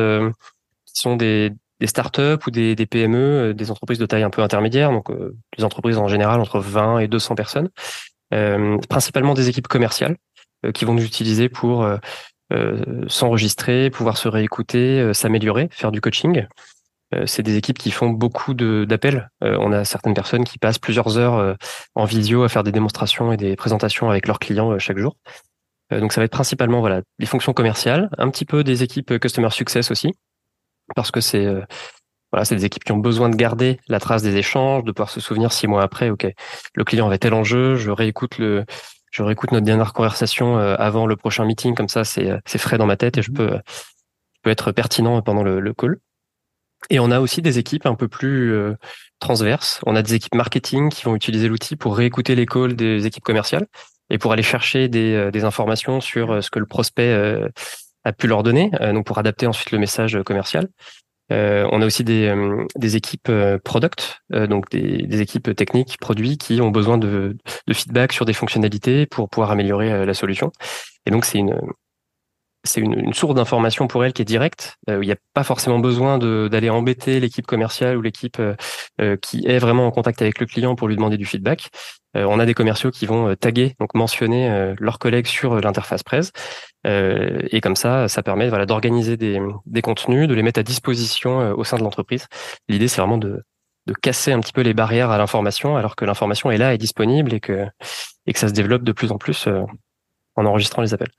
qui 0.94 1.02
sont 1.02 1.16
des, 1.16 1.54
startups 1.86 2.46
ou 2.46 2.52
des, 2.52 2.76
PME, 2.86 3.18
euh, 3.18 3.54
des 3.54 3.72
entreprises 3.72 4.00
de 4.00 4.06
taille 4.06 4.24
un 4.24 4.30
peu 4.30 4.42
intermédiaire, 4.42 4.92
donc 4.92 5.10
euh, 5.10 5.36
des 5.58 5.64
entreprises 5.64 5.98
en 5.98 6.08
général 6.08 6.40
entre 6.40 6.60
20 6.60 7.00
et 7.00 7.08
200 7.08 7.36
personnes, 7.36 7.70
euh, 8.34 8.78
principalement 8.90 9.34
des 9.34 9.50
équipes 9.50 9.68
commerciales 9.68 10.18
euh, 10.66 10.72
qui 10.72 10.86
vont 10.86 10.94
nous 10.94 11.06
utiliser 11.06 11.50
pour 11.50 11.88
s'enregistrer, 13.08 13.90
pouvoir 13.90 14.18
se 14.18 14.28
réécouter, 14.28 15.14
s'améliorer, 15.14 15.70
faire 15.72 15.90
du 15.90 16.02
coaching. 16.02 16.48
c'est 17.26 17.44
des 17.44 17.56
équipes 17.56 17.78
qui 17.78 17.92
font 17.92 18.10
beaucoup 18.10 18.54
d'appels. 18.54 19.30
on 19.40 19.72
a 19.72 19.86
certaines 19.86 20.14
personnes 20.14 20.44
qui 20.44 20.58
passent 20.58 20.78
plusieurs 20.78 21.18
heures 21.18 21.56
en 21.96 22.04
visio 22.04 22.44
à 22.44 22.50
faire 22.50 22.64
des 22.64 22.74
démonstrations 22.74 23.32
et 23.32 23.38
des 23.38 23.56
présentations 23.56 24.10
avec 24.10 24.28
leurs 24.28 24.40
clients 24.40 24.78
chaque 24.80 24.98
jour. 24.98 25.16
Donc 26.00 26.14
ça 26.14 26.22
va 26.22 26.26
être 26.26 26.32
principalement 26.32 26.80
voilà 26.80 27.02
des 27.20 27.26
fonctions 27.26 27.54
commerciales, 27.54 28.10
un 28.18 28.30
petit 28.30 28.46
peu 28.46 28.64
des 28.64 28.84
équipes 28.84 29.20
customer 29.20 29.50
success 29.50 29.92
aussi, 29.92 30.14
parce 30.96 31.12
que 31.12 31.22
c'est 31.22 31.46
euh, 31.46 31.62
voilà, 32.32 32.46
c'est 32.46 32.56
des 32.56 32.66
équipes 32.66 32.84
qui 32.84 32.92
ont 32.94 32.98
besoin 32.98 33.30
de 33.30 33.36
garder 33.36 33.80
la 33.88 34.00
trace 34.00 34.22
des 34.22 34.38
échanges, 34.38 34.84
de 34.84 34.92
pouvoir 34.92 35.10
se 35.10 35.20
souvenir 35.20 35.52
six 35.52 35.68
mois 35.68 35.84
après, 35.84 36.10
ok, 36.10 36.28
le 36.76 36.84
client 36.84 37.08
avait 37.08 37.18
tel 37.18 37.34
enjeu, 37.34 37.76
je 37.76 37.92
réécoute 37.92 38.38
le, 38.38 38.66
je 39.12 39.24
réécoute 39.24 39.52
notre 39.52 39.66
dernière 39.66 39.94
conversation 39.94 40.58
euh, 40.58 40.76
avant 40.80 41.08
le 41.08 41.16
prochain 41.16 41.46
meeting, 41.46 41.76
comme 41.76 41.90
ça 41.90 42.04
c'est 42.04 42.30
c'est 42.46 42.58
frais 42.58 42.78
dans 42.78 42.86
ma 42.86 42.98
tête 42.98 43.18
et 43.18 43.22
je 43.22 43.32
mmh 43.32 43.36
peux 43.36 43.50
je 43.50 44.40
peux 44.44 44.50
être 44.50 44.72
pertinent 44.72 45.22
pendant 45.22 45.44
le, 45.44 45.60
le 45.60 45.74
call. 45.74 46.00
Et 46.90 47.00
on 47.00 47.12
a 47.12 47.20
aussi 47.20 47.42
des 47.42 47.60
équipes 47.60 47.86
un 47.86 47.96
peu 47.96 48.08
plus 48.08 48.54
euh, 48.54 48.76
transverses. 49.20 49.80
On 49.86 49.96
a 49.96 50.02
des 50.02 50.16
équipes 50.16 50.36
marketing 50.36 50.90
qui 50.90 51.04
vont 51.04 51.16
utiliser 51.16 51.48
l'outil 51.48 51.76
pour 51.76 51.96
réécouter 51.96 52.36
les 52.36 52.46
calls 52.46 52.76
des 52.76 53.06
équipes 53.06 53.24
commerciales 53.24 53.68
et 54.12 54.20
pour 54.20 54.34
aller 54.34 54.44
chercher 54.44 54.90
des, 54.90 55.32
des 55.32 55.44
informations 55.44 56.02
sur 56.02 56.44
ce 56.44 56.52
que 56.52 56.60
le 56.60 56.68
prospect 56.68 57.12
a 58.04 58.14
pu 58.14 58.28
leur 58.28 58.44
donner, 58.44 58.72
euh, 58.82 58.94
donc 58.94 59.06
pour 59.06 59.18
adapter 59.18 59.48
ensuite 59.48 59.72
le 59.72 59.80
message 59.80 60.18
commercial. 60.26 60.68
Euh, 61.32 61.68
on 61.72 61.82
a 61.82 61.86
aussi 61.86 62.04
des, 62.04 62.28
euh, 62.28 62.66
des 62.76 62.98
équipes 62.98 63.32
product, 63.64 64.22
donc 64.32 64.70
des, 64.70 65.04
des, 65.04 65.22
équipes 65.22 65.56
techniques, 65.56 65.98
produits 66.00 66.38
qui 66.38 66.60
ont 66.60 66.72
besoin 66.72 66.98
de, 66.98 67.38
de, 67.68 67.74
feedback 67.74 68.12
sur 68.12 68.26
des 68.26 68.34
fonctionnalités 68.34 69.06
pour 69.06 69.30
pouvoir 69.30 69.52
améliorer 69.52 70.06
la 70.06 70.14
solution. 70.14 70.52
Et 71.06 71.12
donc 71.12 71.24
c'est 71.24 71.38
une 71.38 71.58
c'est 72.64 72.82
une, 72.82 73.14
source 73.14 73.36
d'information 73.36 73.88
pour 73.88 74.06
elle 74.06 74.14
qui 74.14 74.22
est 74.22 74.26
directe. 74.26 74.78
il 74.88 75.00
n'y 75.00 75.12
a 75.12 75.18
pas 75.34 75.44
forcément 75.44 75.80
besoin 75.80 76.18
d'aller 76.18 76.70
embêter 76.70 77.20
l'équipe 77.20 77.46
commerciale 77.46 77.98
ou 77.98 78.02
l'équipe 78.02 78.42
qui 79.22 79.48
est 79.48 79.60
vraiment 79.60 79.88
en 79.88 79.92
contact 79.92 80.22
avec 80.22 80.40
le 80.40 80.46
client 80.46 80.76
pour 80.76 80.88
lui 80.88 80.96
demander 80.96 81.18
du 81.18 81.26
feedback. 81.26 81.70
on 82.14 82.40
a 82.40 82.46
des 82.46 82.54
commerciaux 82.54 82.92
qui 82.92 83.06
vont 83.06 83.36
taguer, 83.36 83.76
donc 83.80 83.94
mentionner 83.96 84.76
leurs 84.80 85.00
collègues 85.00 85.28
sur 85.28 85.60
l'interface 85.60 86.04
presse. 86.04 86.32
Euh, 86.88 87.42
et 87.52 87.62
comme 87.62 87.76
ça, 87.76 88.08
ça 88.08 88.24
permet 88.24 88.50
voilà, 88.50 88.66
d'organiser 88.66 89.18
des, 89.18 89.40
contenus, 89.82 90.28
de 90.28 90.34
les 90.34 90.44
mettre 90.44 90.60
à 90.60 90.64
disposition 90.64 91.42
euh, 91.42 91.54
au 91.54 91.64
sein 91.64 91.78
de 91.78 91.84
l'entreprise. 91.84 92.28
L'idée, 92.68 92.88
c'est 92.88 93.02
vraiment 93.02 93.18
de, 93.18 93.44
casser 94.02 94.32
un 94.32 94.40
petit 94.40 94.54
peu 94.54 94.62
les 94.62 94.74
barrières 94.74 95.10
à 95.10 95.18
l'information, 95.18 95.76
alors 95.76 95.96
que 95.96 96.06
l'information 96.06 96.50
est 96.50 96.58
là, 96.58 96.74
est 96.74 96.78
disponible 96.78 97.34
et 97.34 97.40
que, 97.40 97.68
et 98.26 98.34
que 98.34 98.40
ça 98.40 98.48
se 98.48 98.54
développe 98.54 98.84
de 98.84 98.94
plus 98.94 99.12
en 99.12 99.18
plus 99.18 99.48
euh, 99.48 99.64
en 100.36 100.46
enregistrant 100.46 100.82
les 100.82 100.94
appels. 100.94 101.12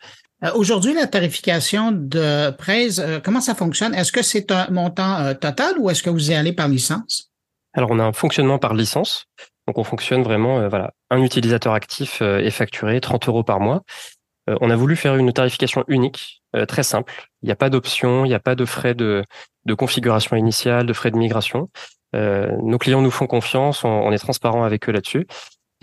Aujourd'hui, 0.55 0.95
la 0.95 1.07
tarification 1.07 1.93
de 1.93 2.51
presse, 2.51 3.01
comment 3.23 3.41
ça 3.41 3.55
fonctionne? 3.55 3.95
Est-ce 3.95 4.11
que 4.11 4.23
c'est 4.23 4.51
un 4.51 4.69
montant 4.71 5.35
total 5.35 5.75
ou 5.79 5.89
est-ce 5.89 6.03
que 6.03 6.11
vous 6.11 6.31
y 6.31 6.35
allez 6.35 6.53
par 6.53 6.69
licence? 6.69 7.31
Alors, 7.75 7.91
on 7.93 7.99
a 7.99 8.05
un 8.05 8.13
fonctionnement 8.13 8.59
par 8.59 8.75
licence. 8.75 9.27
Donc, 9.69 9.79
on 9.79 9.85
fonctionne 9.85 10.23
vraiment, 10.23 10.69
voilà, 10.69 10.93
un 11.11 11.23
utilisateur 11.23 11.75
actif 11.75 12.23
est 12.23 12.51
facturé 12.51 13.01
30 13.01 13.29
euros 13.29 13.45
par 13.45 13.61
mois. 13.61 13.83
Euh, 14.51 14.57
on 14.61 14.71
a 14.71 14.77
voulu 14.77 14.97
faire 14.97 15.17
une 15.17 15.33
tarification 15.33 15.85
unique, 15.89 16.43
euh, 16.57 16.67
très 16.67 16.83
simple. 16.83 17.29
Il 17.43 17.47
n'y 17.47 17.53
a 17.53 17.57
pas 17.57 17.71
d'option, 17.71 18.25
il 18.25 18.29
n'y 18.29 18.35
a 18.35 18.41
pas 18.41 18.55
de 18.55 18.65
frais 18.65 18.95
de, 18.95 19.25
configuration 19.77 20.37
initiale, 20.37 20.87
de 20.87 20.93
frais 20.93 21.11
de 21.11 21.17
migration. 21.17 21.71
Euh, 22.15 22.51
nos 22.63 22.79
clients 22.79 23.01
nous 23.01 23.11
font 23.11 23.27
confiance, 23.27 23.85
on, 23.85 24.13
est 24.13 24.19
transparent 24.19 24.65
avec 24.65 24.89
eux 24.89 24.93
là-dessus. 24.93 25.27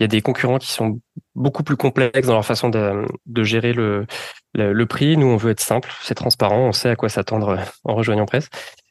Il 0.00 0.04
y 0.04 0.04
a 0.04 0.08
des 0.08 0.22
concurrents 0.22 0.58
qui 0.58 0.72
sont 0.72 0.98
beaucoup 1.34 1.62
plus 1.62 1.76
complexes 1.76 2.26
dans 2.26 2.32
leur 2.32 2.46
façon 2.46 2.70
de, 2.70 3.42
gérer 3.42 3.74
le, 3.74 4.06
le, 4.54 4.86
prix. 4.86 5.18
Nous, 5.18 5.26
on 5.26 5.36
veut 5.36 5.50
être 5.50 5.60
simple, 5.60 5.92
c'est 6.02 6.14
transparent, 6.14 6.68
on 6.68 6.72
sait 6.72 6.88
à 6.88 6.96
quoi 6.96 7.10
s'attendre 7.10 7.58
en 7.84 7.94
rejoignant 7.94 8.24
Presse. 8.24 8.48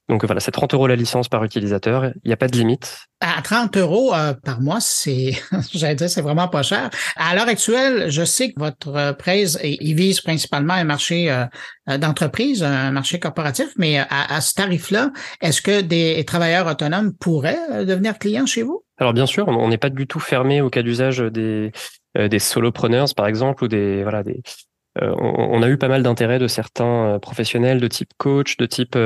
Donc 0.10 0.26
voilà, 0.26 0.40
c'est 0.40 0.52
30 0.52 0.74
euros 0.74 0.88
la 0.88 0.96
licence 0.96 1.30
par 1.30 1.44
utilisateur. 1.44 2.06
Il 2.24 2.28
n'y 2.28 2.34
a 2.34 2.38
pas 2.38 2.48
de 2.48 2.58
limite. 2.58 3.06
À 3.22 3.42
30 3.44 3.78
euros 3.78 4.14
euh, 4.14 4.34
par 4.34 4.60
mois, 4.60 4.80
c'est, 4.82 5.34
j'allais 5.74 5.94
dire, 5.94 6.10
c'est 6.10 6.22
vraiment 6.22 6.48
pas 6.48 6.64
cher. 6.64 6.90
À 7.16 7.36
l'heure 7.36 7.48
actuelle, 7.48 8.10
je 8.10 8.26
sais 8.26 8.52
que 8.52 8.60
votre 8.60 8.96
euh, 8.96 9.14
presse, 9.14 9.60
il 9.64 9.94
vise 9.94 10.20
principalement 10.22 10.74
un 10.74 10.84
marché 10.84 11.32
euh, 11.32 11.98
d'entreprise, 11.98 12.64
un 12.64 12.92
marché 12.92 13.20
corporatif, 13.20 13.70
mais 13.78 14.00
à, 14.00 14.42
ce 14.42 14.56
tarif-là, 14.56 15.12
est-ce 15.42 15.62
que 15.62 15.82
des 15.82 16.24
travailleurs 16.26 16.66
autonomes 16.66 17.14
pourraient 17.14 17.86
devenir 17.86 18.18
clients 18.18 18.48
chez 18.48 18.64
vous? 18.64 18.84
Alors 19.00 19.14
bien 19.14 19.26
sûr, 19.26 19.48
on 19.48 19.68
n'est 19.70 19.78
pas 19.78 19.90
du 19.90 20.08
tout 20.08 20.20
fermé 20.20 20.62
au 20.62 20.70
cas 20.70 20.84
d'usage 20.84 21.20
des, 21.20 21.72
des 22.16 22.40
solopreneurs, 22.40 23.08
par 23.16 23.28
exemple, 23.28 23.64
ou 23.64 23.68
des, 23.68 24.04
voilà, 24.04 24.24
des, 24.24 24.42
on, 25.02 25.64
a 25.64 25.70
eu 25.70 25.78
pas 25.78 25.88
mal 25.88 26.04
d'intérêt 26.04 26.38
de 26.38 26.48
certains 26.48 27.18
professionnels 27.22 27.80
de 27.80 27.88
type 27.88 28.12
coach, 28.18 28.58
de 28.58 28.66
type 28.66 28.98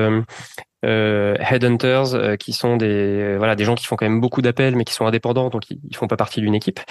euh, 0.86 1.36
headhunters 1.40 2.14
euh, 2.14 2.36
qui 2.36 2.52
sont 2.52 2.76
des 2.76 2.88
euh, 2.88 3.38
voilà 3.38 3.56
des 3.56 3.64
gens 3.64 3.76
qui 3.76 3.86
font 3.86 3.96
quand 3.96 4.06
même 4.06 4.20
beaucoup 4.20 4.42
d'appels 4.42 4.76
mais 4.76 4.84
qui 4.84 4.94
sont 4.94 5.06
indépendants 5.06 5.50
donc 5.50 5.70
ils, 5.70 5.80
ils 5.90 5.96
font 5.96 6.08
pas 6.08 6.18
partie 6.18 6.42
d'une 6.42 6.56
équipe. 6.56 6.82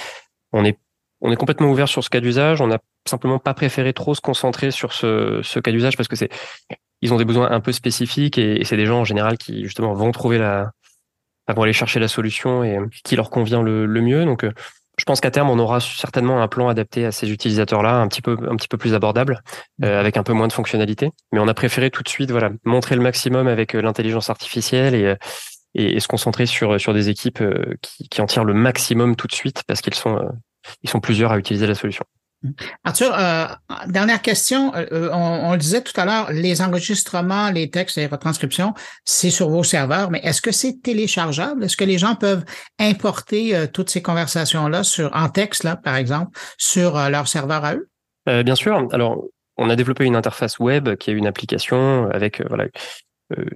On 0.52 0.64
est 0.64 0.78
on 1.20 1.30
est 1.30 1.36
complètement 1.36 1.70
ouvert 1.70 1.88
sur 1.88 2.02
ce 2.02 2.08
cas 2.08 2.20
d'usage. 2.20 2.62
On 2.62 2.68
n'a 2.68 2.78
simplement 3.06 3.38
pas 3.38 3.52
préféré 3.52 3.92
trop 3.92 4.14
se 4.14 4.22
concentrer 4.22 4.70
sur 4.70 4.94
ce, 4.94 5.40
ce 5.42 5.60
cas 5.60 5.70
d'usage 5.72 5.96
parce 5.98 6.08
que 6.08 6.16
c'est 6.16 6.30
ils 7.02 7.12
ont 7.12 7.18
des 7.18 7.26
besoins 7.26 7.50
un 7.50 7.60
peu 7.60 7.72
spécifiques 7.72 8.38
et 8.38 8.64
c'est 8.64 8.78
des 8.78 8.86
gens 8.86 9.00
en 9.00 9.04
général 9.04 9.36
qui 9.36 9.62
justement 9.64 9.92
vont 9.92 10.10
trouver 10.10 10.38
la 10.38 10.70
vont 11.52 11.62
aller 11.62 11.72
chercher 11.72 12.00
la 12.00 12.08
solution 12.08 12.64
et 12.64 12.78
qui 13.04 13.16
leur 13.16 13.30
convient 13.30 13.62
le, 13.62 13.86
le 13.86 14.00
mieux. 14.00 14.24
Donc 14.24 14.44
je 14.98 15.04
pense 15.04 15.20
qu'à 15.20 15.30
terme, 15.30 15.48
on 15.48 15.58
aura 15.58 15.80
certainement 15.80 16.42
un 16.42 16.48
plan 16.48 16.68
adapté 16.68 17.06
à 17.06 17.12
ces 17.12 17.30
utilisateurs-là, 17.30 17.96
un 17.96 18.08
petit 18.08 18.20
peu, 18.20 18.36
un 18.48 18.56
petit 18.56 18.68
peu 18.68 18.76
plus 18.76 18.94
abordable, 18.94 19.42
euh, 19.82 19.98
avec 19.98 20.16
un 20.16 20.22
peu 20.22 20.34
moins 20.34 20.48
de 20.48 20.52
fonctionnalités. 20.52 21.10
Mais 21.32 21.38
on 21.38 21.48
a 21.48 21.54
préféré 21.54 21.90
tout 21.90 22.02
de 22.02 22.08
suite, 22.08 22.30
voilà, 22.30 22.50
montrer 22.64 22.94
le 22.94 23.02
maximum 23.02 23.48
avec 23.48 23.74
euh, 23.74 23.80
l'intelligence 23.80 24.28
artificielle 24.28 24.94
et, 24.94 25.04
euh, 25.04 25.16
et, 25.74 25.98
se 25.98 26.08
concentrer 26.08 26.44
sur 26.44 26.78
sur 26.78 26.92
des 26.92 27.08
équipes 27.08 27.42
qui, 27.80 28.08
qui 28.08 28.20
en 28.20 28.26
tirent 28.26 28.44
le 28.44 28.52
maximum 28.52 29.16
tout 29.16 29.26
de 29.26 29.32
suite 29.32 29.62
parce 29.66 29.80
qu'ils 29.80 29.94
sont 29.94 30.20
ils 30.82 30.90
sont 30.90 31.00
plusieurs 31.00 31.32
à 31.32 31.38
utiliser 31.38 31.66
la 31.66 31.74
solution. 31.74 32.04
Arthur, 32.84 33.14
euh, 33.16 33.46
dernière 33.86 34.20
question. 34.20 34.74
Euh, 34.74 35.10
on, 35.12 35.48
on, 35.48 35.52
le 35.52 35.58
disait 35.58 35.82
tout 35.82 35.98
à 36.00 36.04
l'heure, 36.04 36.32
les 36.32 36.60
enregistrements, 36.60 37.50
les 37.50 37.70
textes, 37.70 37.96
les 37.96 38.06
retranscriptions, 38.06 38.74
c'est 39.04 39.30
sur 39.30 39.48
vos 39.48 39.62
serveurs, 39.62 40.10
mais 40.10 40.20
est-ce 40.22 40.42
que 40.42 40.52
c'est 40.52 40.80
téléchargeable? 40.82 41.64
Est-ce 41.64 41.76
que 41.76 41.84
les 41.84 41.98
gens 41.98 42.14
peuvent 42.14 42.44
importer 42.78 43.54
euh, 43.54 43.66
toutes 43.66 43.90
ces 43.90 44.02
conversations-là 44.02 44.82
sur 44.82 45.14
en 45.14 45.28
texte, 45.28 45.64
là, 45.64 45.76
par 45.76 45.96
exemple, 45.96 46.38
sur 46.58 46.96
euh, 46.96 47.08
leur 47.08 47.28
serveur 47.28 47.64
à 47.64 47.74
eux? 47.74 47.88
bien 48.24 48.54
sûr. 48.54 48.86
Alors, 48.92 49.24
on 49.56 49.68
a 49.68 49.74
développé 49.74 50.04
une 50.04 50.14
interface 50.14 50.60
web 50.60 50.94
qui 50.94 51.10
est 51.10 51.14
une 51.14 51.26
application 51.26 52.08
avec 52.12 52.40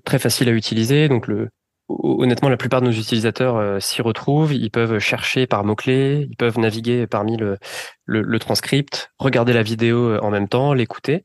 très 0.04 0.18
facile 0.18 0.48
à 0.48 0.52
utiliser. 0.52 1.08
Donc 1.08 1.28
le 1.28 1.50
honnêtement, 1.88 2.48
la 2.48 2.56
plupart 2.56 2.80
de 2.80 2.86
nos 2.86 2.92
utilisateurs 2.92 3.56
euh, 3.56 3.80
s'y 3.80 4.02
retrouvent. 4.02 4.52
Ils 4.52 4.70
peuvent 4.70 4.98
chercher 4.98 5.46
par 5.46 5.64
mots-clés, 5.64 6.26
ils 6.30 6.36
peuvent 6.36 6.58
naviguer 6.58 7.06
parmi 7.06 7.36
le, 7.36 7.58
le, 8.04 8.22
le, 8.22 8.38
transcript, 8.38 9.12
regarder 9.18 9.52
la 9.52 9.62
vidéo 9.62 10.10
euh, 10.10 10.20
en 10.20 10.30
même 10.30 10.48
temps, 10.48 10.72
l'écouter. 10.72 11.24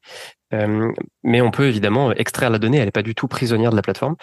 Euh, 0.53 0.91
mais 1.23 1.41
on 1.41 1.51
peut 1.51 1.67
évidemment 1.67 2.11
extraire 2.11 2.49
la 2.49 2.59
donnée, 2.59 2.77
elle 2.77 2.85
n'est 2.85 2.91
pas 2.91 3.03
du 3.03 3.15
tout 3.15 3.27
prisonnière 3.27 3.71
de 3.71 3.75
la 3.75 3.81
plateforme. 3.81 4.15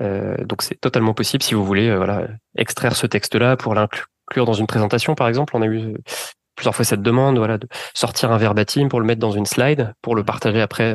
Euh, 0.00 0.36
donc 0.44 0.62
c'est 0.62 0.80
totalement 0.80 1.14
possible 1.14 1.42
si 1.42 1.54
vous 1.54 1.64
voulez 1.64 1.94
voilà, 1.94 2.26
extraire 2.56 2.96
ce 2.96 3.06
texte-là 3.06 3.56
pour 3.56 3.74
l'inclure 3.74 4.44
dans 4.44 4.52
une 4.52 4.66
présentation, 4.66 5.14
par 5.14 5.28
exemple. 5.28 5.56
On 5.56 5.62
a 5.62 5.66
eu 5.66 5.94
plusieurs 6.56 6.74
fois 6.74 6.84
cette 6.84 7.02
demande, 7.02 7.38
voilà, 7.38 7.58
de 7.58 7.66
sortir 7.94 8.32
un 8.32 8.38
verbatim 8.38 8.88
pour 8.88 9.00
le 9.00 9.06
mettre 9.06 9.20
dans 9.20 9.30
une 9.32 9.46
slide, 9.46 9.94
pour 10.02 10.14
le 10.14 10.24
partager 10.24 10.60
après 10.60 10.94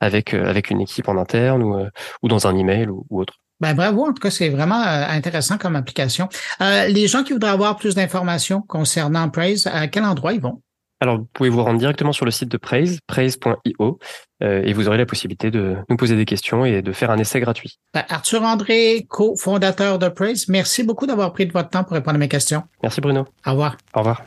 avec 0.00 0.32
avec 0.34 0.70
une 0.70 0.80
équipe 0.80 1.08
en 1.08 1.18
interne 1.18 1.62
ou, 1.62 1.76
ou 2.22 2.28
dans 2.28 2.46
un 2.46 2.56
email 2.56 2.88
ou, 2.88 3.04
ou 3.10 3.20
autre. 3.20 3.34
Ben 3.60 3.74
bravo, 3.74 4.04
en 4.06 4.12
tout 4.12 4.20
cas, 4.20 4.30
c'est 4.30 4.50
vraiment 4.50 4.82
euh, 4.82 5.06
intéressant 5.08 5.56
comme 5.58 5.76
application. 5.76 6.28
Euh, 6.60 6.86
les 6.88 7.08
gens 7.08 7.22
qui 7.22 7.32
voudraient 7.32 7.50
avoir 7.50 7.76
plus 7.76 7.94
d'informations 7.94 8.62
concernant 8.62 9.28
Praise, 9.30 9.66
à 9.66 9.88
quel 9.88 10.04
endroit 10.04 10.32
ils 10.32 10.40
vont? 10.40 10.60
Alors, 11.00 11.18
vous 11.18 11.28
pouvez 11.32 11.50
vous 11.50 11.62
rendre 11.62 11.78
directement 11.78 12.12
sur 12.12 12.24
le 12.24 12.30
site 12.30 12.48
de 12.48 12.56
Praise, 12.56 13.00
praise.io, 13.06 13.98
euh, 14.42 14.62
et 14.64 14.72
vous 14.72 14.88
aurez 14.88 14.96
la 14.96 15.04
possibilité 15.04 15.50
de 15.50 15.76
nous 15.90 15.96
poser 15.96 16.16
des 16.16 16.24
questions 16.24 16.64
et 16.64 16.80
de 16.80 16.92
faire 16.92 17.10
un 17.10 17.18
essai 17.18 17.40
gratuit. 17.40 17.78
Ben, 17.92 18.04
Arthur 18.08 18.42
André, 18.42 19.06
co-fondateur 19.08 19.98
de 19.98 20.08
Praise, 20.08 20.48
merci 20.48 20.84
beaucoup 20.84 21.06
d'avoir 21.06 21.32
pris 21.32 21.46
de 21.46 21.52
votre 21.52 21.68
temps 21.68 21.84
pour 21.84 21.92
répondre 21.92 22.16
à 22.16 22.18
mes 22.18 22.28
questions. 22.28 22.62
Merci 22.82 23.00
Bruno. 23.00 23.26
Au 23.46 23.50
revoir. 23.50 23.76
Au 23.94 23.98
revoir. 24.00 24.22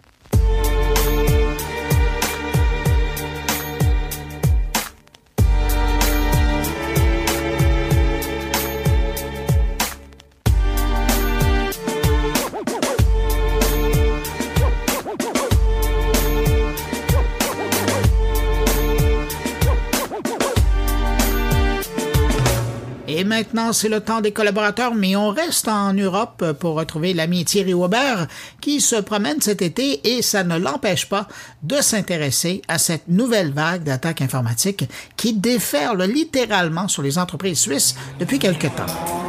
Et 23.19 23.25
maintenant, 23.25 23.73
c'est 23.73 23.89
le 23.89 23.99
temps 23.99 24.21
des 24.21 24.31
collaborateurs, 24.31 24.95
mais 24.95 25.17
on 25.17 25.27
reste 25.27 25.67
en 25.67 25.91
Europe 25.91 26.53
pour 26.57 26.75
retrouver 26.75 27.13
l'ami 27.13 27.43
Thierry 27.43 27.73
Weber 27.73 28.27
qui 28.61 28.79
se 28.79 28.95
promène 28.95 29.41
cet 29.41 29.61
été 29.61 30.15
et 30.15 30.21
ça 30.21 30.45
ne 30.45 30.57
l'empêche 30.57 31.09
pas 31.09 31.27
de 31.61 31.81
s'intéresser 31.81 32.61
à 32.69 32.77
cette 32.77 33.09
nouvelle 33.09 33.51
vague 33.51 33.83
d'attaques 33.83 34.21
informatiques 34.21 34.85
qui 35.17 35.33
déferle 35.33 36.01
littéralement 36.03 36.87
sur 36.87 37.01
les 37.01 37.17
entreprises 37.17 37.59
suisses 37.59 37.93
depuis 38.21 38.39
quelque 38.39 38.67
temps. 38.67 39.28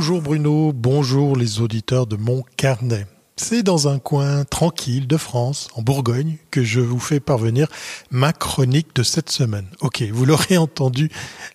Bonjour 0.00 0.22
Bruno, 0.22 0.72
bonjour 0.72 1.36
les 1.36 1.60
auditeurs 1.60 2.06
de 2.06 2.16
mon 2.16 2.42
carnet. 2.56 3.06
C'est 3.36 3.62
dans 3.62 3.86
un 3.86 3.98
coin 3.98 4.44
tranquille 4.44 5.06
de 5.06 5.18
France, 5.18 5.68
en 5.74 5.82
Bourgogne, 5.82 6.38
que 6.50 6.64
je 6.64 6.80
vous 6.80 6.98
fais 6.98 7.20
parvenir 7.20 7.68
ma 8.10 8.32
chronique 8.32 8.96
de 8.96 9.02
cette 9.02 9.28
semaine. 9.28 9.66
Ok, 9.82 10.02
vous 10.10 10.24
l'aurez 10.24 10.56
entendu, 10.56 11.10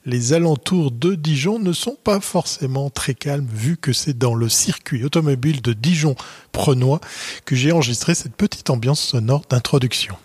les 0.05 0.33
alentours 0.33 0.91
de 0.91 1.15
Dijon 1.15 1.57
ne 1.57 1.73
sont 1.73 1.97
pas 2.03 2.19
forcément 2.19 2.91
très 2.91 3.15
calmes 3.15 3.47
vu 3.51 3.77
que 3.77 3.93
c'est 3.93 4.15
dans 4.15 4.35
le 4.35 4.47
circuit 4.47 5.03
automobile 5.03 5.63
de 5.63 5.73
Dijon-Prenois 5.73 7.01
que 7.45 7.55
j'ai 7.55 7.71
enregistré 7.71 8.13
cette 8.13 8.35
petite 8.35 8.69
ambiance 8.69 9.01
sonore 9.01 9.41
d'introduction. 9.49 10.17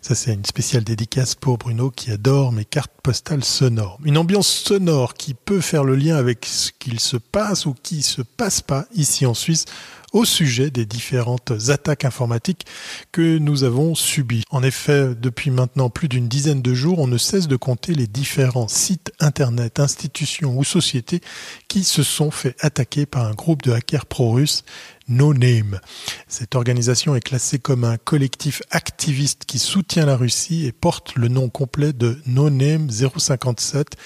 Ça, 0.00 0.14
c'est 0.14 0.32
une 0.32 0.44
spéciale 0.44 0.84
dédicace 0.84 1.34
pour 1.34 1.58
Bruno 1.58 1.90
qui 1.90 2.10
adore 2.10 2.52
mes 2.52 2.64
cartes 2.64 2.92
postales 3.02 3.44
sonores. 3.44 3.98
Une 4.04 4.18
ambiance 4.18 4.48
sonore 4.48 5.14
qui 5.14 5.34
peut 5.34 5.60
faire 5.60 5.84
le 5.84 5.96
lien 5.96 6.16
avec 6.16 6.46
ce 6.46 6.70
qu'il 6.78 7.00
se 7.00 7.16
passe 7.16 7.66
ou 7.66 7.74
qui 7.82 8.02
se 8.02 8.22
passe 8.22 8.60
pas 8.60 8.86
ici 8.94 9.26
en 9.26 9.34
Suisse 9.34 9.64
au 10.12 10.24
sujet 10.24 10.70
des 10.70 10.86
différentes 10.86 11.52
attaques 11.68 12.04
informatiques 12.04 12.66
que 13.12 13.38
nous 13.38 13.64
avons 13.64 13.94
subies. 13.94 14.44
En 14.50 14.62
effet, 14.62 15.14
depuis 15.14 15.50
maintenant 15.50 15.90
plus 15.90 16.08
d'une 16.08 16.28
dizaine 16.28 16.62
de 16.62 16.74
jours, 16.74 16.98
on 16.98 17.06
ne 17.06 17.18
cesse 17.18 17.48
de 17.48 17.56
compter 17.56 17.94
les 17.94 18.06
différents 18.06 18.68
sites 18.68 19.12
internet, 19.20 19.80
institutions 19.80 20.56
ou 20.56 20.64
sociétés 20.64 21.20
qui 21.68 21.84
se 21.84 22.02
sont 22.02 22.30
fait 22.30 22.56
attaquer 22.60 23.06
par 23.06 23.26
un 23.26 23.34
groupe 23.34 23.62
de 23.62 23.72
hackers 23.72 24.06
pro-russes 24.06 24.64
No 25.08 25.32
Name. 25.32 25.80
Cette 26.26 26.54
organisation 26.54 27.14
est 27.14 27.20
classée 27.20 27.58
comme 27.58 27.84
un 27.84 27.96
collectif 27.96 28.62
activiste 28.70 29.44
qui 29.46 29.58
soutient 29.58 30.04
la 30.04 30.16
Russie 30.16 30.66
et 30.66 30.72
porte 30.72 31.14
le 31.14 31.28
nom 31.28 31.48
complet 31.48 31.92
de 31.92 32.20
No 32.26 32.50
Name 32.50 32.90
057 32.90 33.96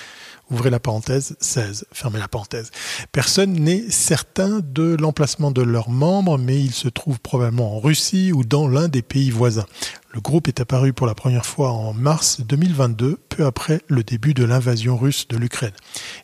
ouvrez 0.53 0.71
la 0.71 0.79
parenthèse, 0.79 1.37
16, 1.41 1.87
fermez 1.93 2.19
la 2.19 2.29
parenthèse. 2.29 2.71
Personne 3.11 3.55
n'est 3.55 3.91
certain 3.91 4.61
de 4.61 4.97
l'emplacement 5.01 5.51
de 5.51 5.63
leurs 5.63 5.91
membres, 5.91 6.39
mais 6.39 6.61
ils 6.61 6.75
se 6.75 6.89
trouvent 6.89 7.21
probablement 7.21 7.77
en 7.77 7.81
Russie 7.81 8.33
ou 8.33 8.45
dans 8.45 8.69
l'un 8.69 8.89
des 8.89 9.03
pays 9.03 9.31
voisins. 9.31 9.67
Le 10.13 10.21
groupe 10.21 10.47
est 10.47 10.61
apparu 10.61 10.93
pour 10.93 11.07
la 11.07 11.15
première 11.15 11.47
fois 11.47 11.73
en 11.73 11.95
mars 11.95 12.43
2022, 12.43 13.19
peu 13.31 13.47
après 13.47 13.81
le 13.89 14.05
début 14.05 14.35
de 14.35 14.45
l'invasion 14.45 14.99
russe 14.99 15.27
de 15.29 15.39
l'Ukraine. 15.39 15.73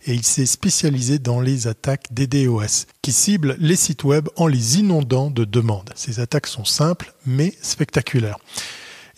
Et 0.05 0.13
il 0.13 0.25
s'est 0.25 0.47
spécialisé 0.47 1.19
dans 1.19 1.41
les 1.41 1.67
attaques 1.67 2.13
DDoS, 2.13 2.87
qui 3.01 3.13
ciblent 3.13 3.57
les 3.59 3.77
sites 3.77 4.05
web 4.05 4.29
en 4.37 4.47
les 4.47 4.79
inondant 4.79 5.31
de 5.31 5.45
demandes. 5.45 5.91
Ces 5.95 6.21
attaques 6.21 6.49
sont 6.49 6.67
simples, 6.67 7.15
mais 7.25 7.55
spectaculaires. 7.63 8.39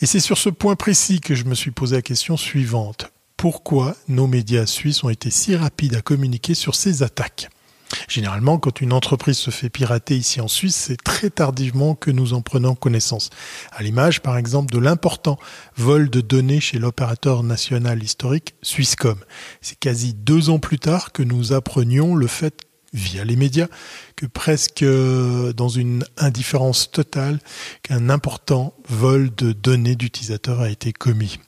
Et 0.00 0.06
c'est 0.06 0.20
sur 0.20 0.38
ce 0.38 0.48
point 0.48 0.76
précis 0.76 1.20
que 1.20 1.34
je 1.34 1.44
me 1.44 1.54
suis 1.54 1.72
posé 1.72 1.96
la 1.96 2.02
question 2.02 2.36
suivante 2.36 3.10
pourquoi 3.40 3.96
nos 4.06 4.26
médias 4.26 4.66
suisses 4.66 5.02
ont 5.02 5.08
été 5.08 5.30
si 5.30 5.56
rapides 5.56 5.94
à 5.94 6.02
communiquer 6.02 6.52
sur 6.52 6.74
ces 6.74 7.02
attaques. 7.02 7.48
Généralement, 8.06 8.58
quand 8.58 8.82
une 8.82 8.92
entreprise 8.92 9.38
se 9.38 9.50
fait 9.50 9.70
pirater 9.70 10.14
ici 10.14 10.42
en 10.42 10.46
Suisse, 10.46 10.76
c'est 10.76 11.02
très 11.02 11.30
tardivement 11.30 11.94
que 11.94 12.10
nous 12.10 12.34
en 12.34 12.42
prenons 12.42 12.74
connaissance. 12.74 13.30
À 13.72 13.82
l'image, 13.82 14.20
par 14.20 14.36
exemple, 14.36 14.70
de 14.74 14.78
l'important 14.78 15.38
vol 15.78 16.10
de 16.10 16.20
données 16.20 16.60
chez 16.60 16.78
l'opérateur 16.78 17.42
national 17.42 18.02
historique 18.02 18.56
Swisscom. 18.60 19.18
C'est 19.62 19.78
quasi 19.78 20.12
deux 20.12 20.50
ans 20.50 20.58
plus 20.58 20.78
tard 20.78 21.10
que 21.10 21.22
nous 21.22 21.54
apprenions 21.54 22.14
le 22.14 22.26
fait 22.26 22.66
via 22.92 23.24
les 23.24 23.36
médias, 23.36 23.68
que 24.16 24.26
presque 24.26 24.82
euh, 24.82 25.52
dans 25.52 25.68
une 25.68 26.04
indifférence 26.16 26.90
totale, 26.90 27.38
qu'un 27.82 28.10
important 28.10 28.74
vol 28.88 29.30
de 29.34 29.52
données 29.52 29.94
d'utilisateurs 29.94 30.60
a 30.60 30.70
été 30.70 30.92
commis. 30.92 31.38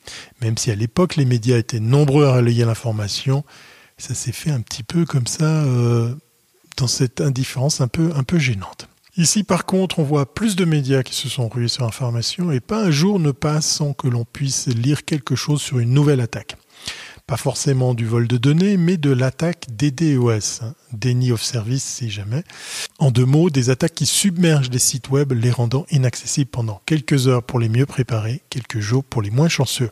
Même 0.41 0.57
si 0.57 0.71
à 0.71 0.75
l'époque 0.75 1.15
les 1.15 1.25
médias 1.25 1.57
étaient 1.57 1.79
nombreux 1.79 2.25
à 2.25 2.33
relayer 2.33 2.65
l'information, 2.65 3.43
ça 3.97 4.13
s'est 4.13 4.31
fait 4.31 4.51
un 4.51 4.61
petit 4.61 4.83
peu 4.83 5.05
comme 5.05 5.27
ça, 5.27 5.63
euh, 5.63 6.15
dans 6.77 6.87
cette 6.87 7.21
indifférence 7.21 7.81
un 7.81 7.87
peu, 7.87 8.11
un 8.15 8.23
peu 8.23 8.39
gênante. 8.39 8.87
Ici, 9.15 9.43
par 9.43 9.65
contre, 9.65 9.99
on 9.99 10.03
voit 10.03 10.33
plus 10.33 10.55
de 10.55 10.65
médias 10.65 11.03
qui 11.03 11.13
se 11.13 11.29
sont 11.29 11.47
rués 11.47 11.67
sur 11.67 11.83
l'information 11.83 12.51
et 12.51 12.59
pas 12.59 12.79
un 12.79 12.89
jour 12.89 13.19
ne 13.19 13.31
passe 13.31 13.67
sans 13.67 13.93
que 13.93 14.07
l'on 14.07 14.25
puisse 14.25 14.67
lire 14.67 15.05
quelque 15.05 15.35
chose 15.35 15.61
sur 15.61 15.77
une 15.77 15.91
nouvelle 15.93 16.19
attaque 16.19 16.55
pas 17.27 17.37
forcément 17.37 17.93
du 17.93 18.05
vol 18.05 18.27
de 18.27 18.37
données, 18.37 18.77
mais 18.77 18.97
de 18.97 19.11
l'attaque 19.11 19.67
DDoS, 19.75 20.61
hein, 20.61 20.75
Déni 20.91 21.31
of 21.31 21.41
Service 21.41 21.83
si 21.83 22.09
jamais. 22.09 22.43
En 22.99 23.11
deux 23.11 23.25
mots, 23.25 23.49
des 23.49 23.69
attaques 23.69 23.95
qui 23.95 24.05
submergent 24.05 24.69
des 24.69 24.79
sites 24.79 25.09
web, 25.09 25.31
les 25.31 25.51
rendant 25.51 25.85
inaccessibles 25.89 26.51
pendant 26.51 26.81
quelques 26.85 27.27
heures 27.27 27.43
pour 27.43 27.59
les 27.59 27.69
mieux 27.69 27.85
préparés, 27.85 28.41
quelques 28.49 28.79
jours 28.79 29.03
pour 29.03 29.21
les 29.21 29.31
moins 29.31 29.49
chanceux. 29.49 29.89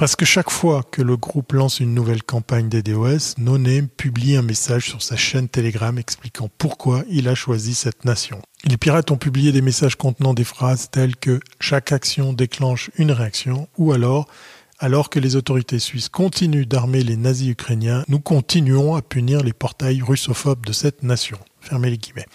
Parce 0.00 0.16
que 0.16 0.24
chaque 0.24 0.48
fois 0.48 0.82
que 0.82 1.02
le 1.02 1.18
groupe 1.18 1.52
lance 1.52 1.78
une 1.78 1.92
nouvelle 1.92 2.22
campagne 2.22 2.70
DDoS, 2.70 3.34
NoName 3.36 3.86
publie 3.86 4.34
un 4.34 4.40
message 4.40 4.88
sur 4.88 5.02
sa 5.02 5.14
chaîne 5.14 5.46
Telegram 5.46 5.98
expliquant 5.98 6.48
pourquoi 6.56 7.04
il 7.10 7.28
a 7.28 7.34
choisi 7.34 7.74
cette 7.74 8.06
nation. 8.06 8.40
Les 8.64 8.78
pirates 8.78 9.10
ont 9.10 9.18
publié 9.18 9.52
des 9.52 9.60
messages 9.60 9.96
contenant 9.96 10.32
des 10.32 10.44
phrases 10.44 10.88
telles 10.90 11.16
que 11.16 11.38
chaque 11.60 11.92
action 11.92 12.32
déclenche 12.32 12.90
une 12.96 13.12
réaction 13.12 13.68
ou 13.76 13.92
alors 13.92 14.26
alors 14.80 15.10
que 15.10 15.20
les 15.20 15.36
autorités 15.36 15.78
suisses 15.78 16.08
continuent 16.08 16.66
d'armer 16.66 17.02
les 17.02 17.16
nazis 17.16 17.50
ukrainiens, 17.50 18.02
nous 18.08 18.18
continuons 18.18 18.96
à 18.96 19.02
punir 19.02 19.42
les 19.42 19.52
portails 19.52 20.02
russophobes 20.02 20.64
de 20.64 20.72
cette 20.72 21.02
nation. 21.02 21.38
Fermez 21.60 21.90
les 21.90 21.98
guillemets. 21.98 22.26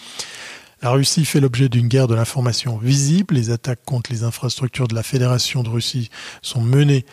La 0.84 0.92
Russie 0.92 1.26
fait 1.26 1.40
l'objet 1.40 1.70
d'une 1.70 1.88
guerre 1.88 2.08
de 2.08 2.14
l'information 2.14 2.78
visible. 2.78 3.34
Les 3.34 3.50
attaques 3.50 3.84
contre 3.84 4.12
les 4.12 4.24
infrastructures 4.24 4.88
de 4.88 4.94
la 4.94 5.02
Fédération 5.02 5.64
de 5.64 5.70
Russie 5.70 6.12
sont 6.44 6.62
menées 6.62 7.06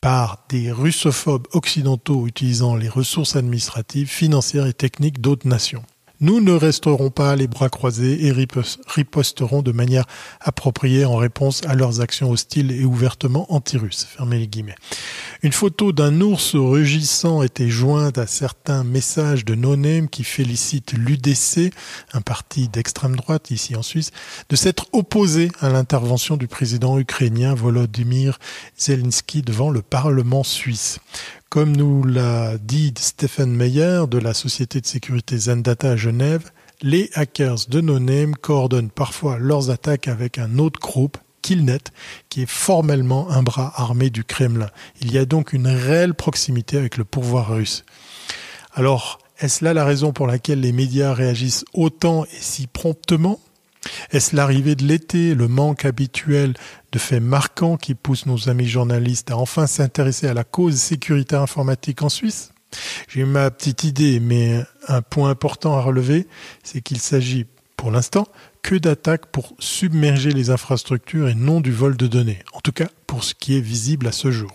par 0.00 0.44
des 0.48 0.72
russophobes 0.72 1.46
occidentaux 1.52 2.26
utilisant 2.26 2.74
les 2.74 2.88
ressources 2.88 3.36
administratives, 3.36 4.08
financières 4.08 4.66
et 4.66 4.72
techniques 4.72 5.20
d'autres 5.20 5.46
nations. 5.46 5.84
Nous 6.20 6.40
ne 6.40 6.52
resterons 6.52 7.10
pas 7.10 7.34
les 7.34 7.48
bras 7.48 7.68
croisés 7.68 8.26
et 8.26 8.32
riposterons 8.32 9.62
de 9.62 9.72
manière 9.72 10.04
appropriée 10.40 11.04
en 11.04 11.16
réponse 11.16 11.62
à 11.66 11.74
leurs 11.74 12.00
actions 12.00 12.30
hostiles 12.30 12.70
et 12.70 12.84
ouvertement 12.84 13.52
anti-russes. 13.52 14.06
Une 15.42 15.52
photo 15.52 15.92
d'un 15.92 16.20
ours 16.20 16.54
rugissant 16.54 17.42
était 17.42 17.68
jointe 17.68 18.16
à 18.16 18.28
certains 18.28 18.84
messages 18.84 19.44
de 19.44 19.56
no-name 19.56 20.08
qui 20.08 20.22
félicitent 20.22 20.92
l'UDC, 20.92 21.72
un 22.12 22.20
parti 22.20 22.68
d'extrême 22.68 23.16
droite 23.16 23.50
ici 23.50 23.74
en 23.74 23.82
Suisse, 23.82 24.12
de 24.48 24.56
s'être 24.56 24.86
opposé 24.92 25.50
à 25.60 25.68
l'intervention 25.68 26.36
du 26.36 26.46
président 26.46 26.96
ukrainien 26.96 27.54
Volodymyr 27.54 28.38
Zelensky 28.78 29.42
devant 29.42 29.70
le 29.70 29.82
Parlement 29.82 30.44
suisse. 30.44 31.00
Comme 31.54 31.76
nous 31.76 32.02
l'a 32.02 32.58
dit 32.58 32.92
Stephen 32.98 33.54
Meyer 33.54 34.06
de 34.10 34.18
la 34.18 34.34
société 34.34 34.80
de 34.80 34.86
sécurité 34.86 35.38
Zendata 35.38 35.92
à 35.92 35.96
Genève, 35.96 36.50
les 36.82 37.10
hackers 37.14 37.68
de 37.68 37.80
NoName 37.80 38.34
coordonnent 38.34 38.90
parfois 38.90 39.38
leurs 39.38 39.70
attaques 39.70 40.08
avec 40.08 40.38
un 40.38 40.58
autre 40.58 40.80
groupe, 40.80 41.16
Killnet, 41.42 41.78
qui 42.28 42.42
est 42.42 42.50
formellement 42.50 43.30
un 43.30 43.44
bras 43.44 43.72
armé 43.76 44.10
du 44.10 44.24
Kremlin. 44.24 44.66
Il 45.00 45.12
y 45.12 45.18
a 45.18 45.26
donc 45.26 45.52
une 45.52 45.68
réelle 45.68 46.14
proximité 46.14 46.76
avec 46.76 46.96
le 46.96 47.04
pouvoir 47.04 47.54
russe. 47.54 47.84
Alors, 48.72 49.20
est-ce 49.38 49.64
là 49.64 49.74
la 49.74 49.84
raison 49.84 50.12
pour 50.12 50.26
laquelle 50.26 50.58
les 50.58 50.72
médias 50.72 51.14
réagissent 51.14 51.64
autant 51.72 52.24
et 52.24 52.40
si 52.40 52.66
promptement? 52.66 53.38
Est-ce 54.10 54.34
l'arrivée 54.36 54.74
de 54.74 54.84
l'été, 54.84 55.34
le 55.34 55.48
manque 55.48 55.84
habituel 55.84 56.54
de 56.92 56.98
faits 56.98 57.22
marquants 57.22 57.76
qui 57.76 57.94
poussent 57.94 58.26
nos 58.26 58.48
amis 58.48 58.66
journalistes 58.66 59.30
à 59.30 59.36
enfin 59.36 59.66
s'intéresser 59.66 60.26
à 60.26 60.34
la 60.34 60.44
cause 60.44 60.76
sécuritaire 60.76 61.42
informatique 61.42 62.02
en 62.02 62.08
Suisse? 62.08 62.52
J'ai 63.08 63.24
ma 63.24 63.50
petite 63.50 63.84
idée, 63.84 64.20
mais 64.20 64.64
un 64.88 65.02
point 65.02 65.30
important 65.30 65.76
à 65.76 65.80
relever, 65.80 66.26
c'est 66.62 66.80
qu'il 66.80 66.98
s'agit 66.98 67.46
pour 67.76 67.90
l'instant 67.90 68.26
que 68.62 68.74
d'attaques 68.74 69.26
pour 69.26 69.54
submerger 69.58 70.32
les 70.32 70.50
infrastructures 70.50 71.28
et 71.28 71.34
non 71.34 71.60
du 71.60 71.70
vol 71.70 71.96
de 71.96 72.06
données, 72.06 72.38
en 72.52 72.60
tout 72.60 72.72
cas 72.72 72.88
pour 73.06 73.22
ce 73.22 73.34
qui 73.34 73.56
est 73.56 73.60
visible 73.60 74.06
à 74.06 74.12
ce 74.12 74.30
jour. 74.30 74.52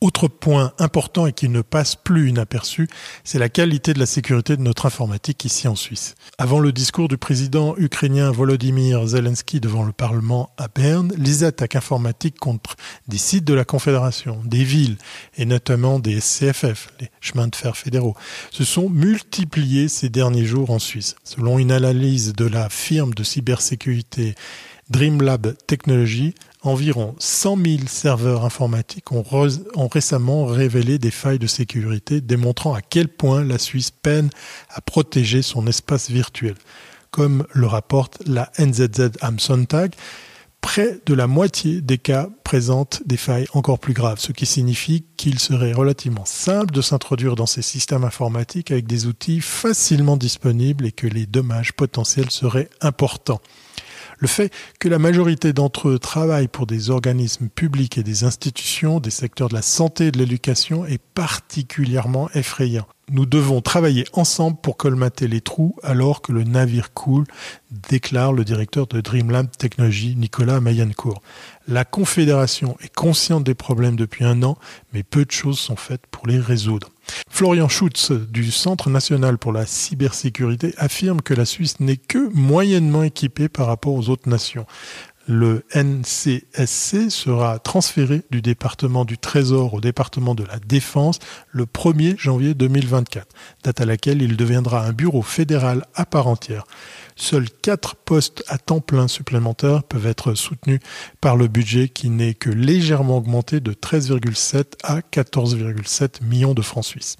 Autre 0.00 0.28
point 0.28 0.72
important 0.78 1.26
et 1.26 1.32
qui 1.32 1.48
ne 1.48 1.62
passe 1.62 1.96
plus 1.96 2.28
inaperçu, 2.28 2.88
c'est 3.24 3.38
la 3.38 3.48
qualité 3.48 3.94
de 3.94 3.98
la 3.98 4.06
sécurité 4.06 4.56
de 4.56 4.62
notre 4.62 4.86
informatique 4.86 5.44
ici 5.44 5.68
en 5.68 5.74
Suisse. 5.74 6.14
Avant 6.38 6.58
le 6.58 6.72
discours 6.72 7.08
du 7.08 7.16
président 7.16 7.74
ukrainien 7.78 8.30
Volodymyr 8.30 9.06
Zelensky 9.06 9.60
devant 9.60 9.84
le 9.84 9.92
Parlement 9.92 10.50
à 10.58 10.68
Berne, 10.68 11.12
les 11.16 11.44
attaques 11.44 11.76
informatiques 11.76 12.38
contre 12.38 12.76
des 13.08 13.18
sites 13.18 13.44
de 13.44 13.54
la 13.54 13.64
Confédération, 13.64 14.40
des 14.44 14.64
villes 14.64 14.98
et 15.36 15.46
notamment 15.46 15.98
des 15.98 16.20
SCFF, 16.20 16.88
les 17.00 17.10
chemins 17.20 17.48
de 17.48 17.56
fer 17.56 17.76
fédéraux, 17.76 18.16
se 18.50 18.64
sont 18.64 18.88
multipliées 18.88 19.88
ces 19.88 20.08
derniers 20.08 20.44
jours 20.44 20.70
en 20.70 20.78
Suisse. 20.78 21.16
Selon 21.24 21.58
une 21.58 21.72
analyse 21.72 22.32
de 22.34 22.44
la 22.44 22.68
firme 22.68 23.14
de 23.14 23.24
cybersécurité 23.24 24.34
Dreamlab 24.90 25.56
Technology, 25.66 26.34
environ 26.66 27.14
100 27.18 27.56
000 27.56 27.78
serveurs 27.86 28.44
informatiques 28.44 29.12
ont, 29.12 29.24
récemment 29.88 30.46
révélé 30.46 30.98
des 30.98 31.10
failles 31.10 31.38
de 31.38 31.46
sécurité 31.46 32.20
démontrant 32.20 32.74
à 32.74 32.82
quel 32.82 33.08
point 33.08 33.44
la 33.44 33.58
Suisse 33.58 33.90
peine 33.90 34.30
à 34.70 34.80
protéger 34.80 35.42
son 35.42 35.66
espace 35.66 36.10
virtuel. 36.10 36.54
Comme 37.10 37.46
le 37.52 37.66
rapporte 37.66 38.18
la 38.26 38.50
NZZ 38.58 39.12
Am 39.20 39.38
Sonntag, 39.38 39.94
près 40.60 41.00
de 41.06 41.14
la 41.14 41.26
moitié 41.26 41.80
des 41.80 41.98
cas 41.98 42.28
présentent 42.42 43.02
des 43.06 43.16
failles 43.16 43.46
encore 43.54 43.78
plus 43.78 43.94
graves, 43.94 44.18
ce 44.18 44.32
qui 44.32 44.46
signifie 44.46 45.04
qu'il 45.16 45.38
serait 45.38 45.72
relativement 45.72 46.24
simple 46.24 46.74
de 46.74 46.82
s'introduire 46.82 47.36
dans 47.36 47.46
ces 47.46 47.62
systèmes 47.62 48.04
informatiques 48.04 48.70
avec 48.70 48.86
des 48.86 49.06
outils 49.06 49.40
facilement 49.40 50.16
disponibles 50.16 50.84
et 50.84 50.92
que 50.92 51.06
les 51.06 51.26
dommages 51.26 51.72
potentiels 51.72 52.30
seraient 52.30 52.68
importants. 52.80 53.40
Le 54.18 54.28
fait 54.28 54.52
que 54.80 54.88
la 54.88 54.98
majorité 54.98 55.52
d'entre 55.52 55.88
eux 55.88 55.98
travaillent 55.98 56.48
pour 56.48 56.66
des 56.66 56.90
organismes 56.90 57.48
publics 57.48 57.98
et 57.98 58.02
des 58.02 58.24
institutions 58.24 59.00
des 59.00 59.10
secteurs 59.10 59.48
de 59.48 59.54
la 59.54 59.62
santé 59.62 60.06
et 60.06 60.12
de 60.12 60.18
l'éducation 60.18 60.86
est 60.86 61.02
particulièrement 61.14 62.30
effrayant. 62.34 62.86
Nous 63.12 63.24
devons 63.24 63.60
travailler 63.60 64.04
ensemble 64.14 64.56
pour 64.60 64.76
colmater 64.76 65.28
les 65.28 65.40
trous 65.40 65.76
alors 65.84 66.22
que 66.22 66.32
le 66.32 66.42
navire 66.42 66.92
coule, 66.92 67.24
déclare 67.70 68.32
le 68.32 68.44
directeur 68.44 68.88
de 68.88 69.00
Dreamlab 69.00 69.48
Technology, 69.56 70.16
Nicolas 70.16 70.60
Mayancourt. 70.60 71.22
La 71.68 71.84
Confédération 71.84 72.76
est 72.82 72.92
consciente 72.92 73.44
des 73.44 73.54
problèmes 73.54 73.94
depuis 73.94 74.24
un 74.24 74.42
an, 74.42 74.58
mais 74.92 75.04
peu 75.04 75.24
de 75.24 75.30
choses 75.30 75.60
sont 75.60 75.76
faites 75.76 76.04
pour 76.10 76.26
les 76.26 76.40
résoudre. 76.40 76.90
Florian 77.30 77.68
Schutz 77.68 78.10
du 78.10 78.50
Centre 78.50 78.90
national 78.90 79.38
pour 79.38 79.52
la 79.52 79.66
cybersécurité 79.66 80.74
affirme 80.76 81.22
que 81.22 81.34
la 81.34 81.44
Suisse 81.44 81.78
n'est 81.78 81.96
que 81.96 82.28
moyennement 82.34 83.04
équipée 83.04 83.48
par 83.48 83.68
rapport 83.68 83.94
aux 83.94 84.08
autres 84.08 84.28
nations 84.28 84.66
le 85.26 85.64
NCSC 85.74 87.10
sera 87.10 87.58
transféré 87.58 88.22
du 88.30 88.42
département 88.42 89.04
du 89.04 89.18
Trésor 89.18 89.74
au 89.74 89.80
département 89.80 90.34
de 90.34 90.44
la 90.44 90.58
Défense 90.58 91.18
le 91.50 91.64
1er 91.64 92.16
janvier 92.18 92.54
2024, 92.54 93.26
date 93.64 93.80
à 93.80 93.84
laquelle 93.84 94.22
il 94.22 94.36
deviendra 94.36 94.84
un 94.84 94.92
bureau 94.92 95.22
fédéral 95.22 95.84
à 95.94 96.06
part 96.06 96.28
entière. 96.28 96.64
Seuls 97.18 97.48
quatre 97.50 97.96
postes 97.96 98.44
à 98.46 98.58
temps 98.58 98.80
plein 98.80 99.08
supplémentaires 99.08 99.82
peuvent 99.84 100.06
être 100.06 100.34
soutenus 100.34 100.80
par 101.22 101.36
le 101.36 101.48
budget 101.48 101.88
qui 101.88 102.10
n'est 102.10 102.34
que 102.34 102.50
légèrement 102.50 103.16
augmenté 103.16 103.60
de 103.60 103.72
13,7 103.72 104.74
à 104.84 105.00
14,7 105.00 106.22
millions 106.22 106.52
de 106.52 106.60
francs 106.60 106.84
suisses. 106.84 107.16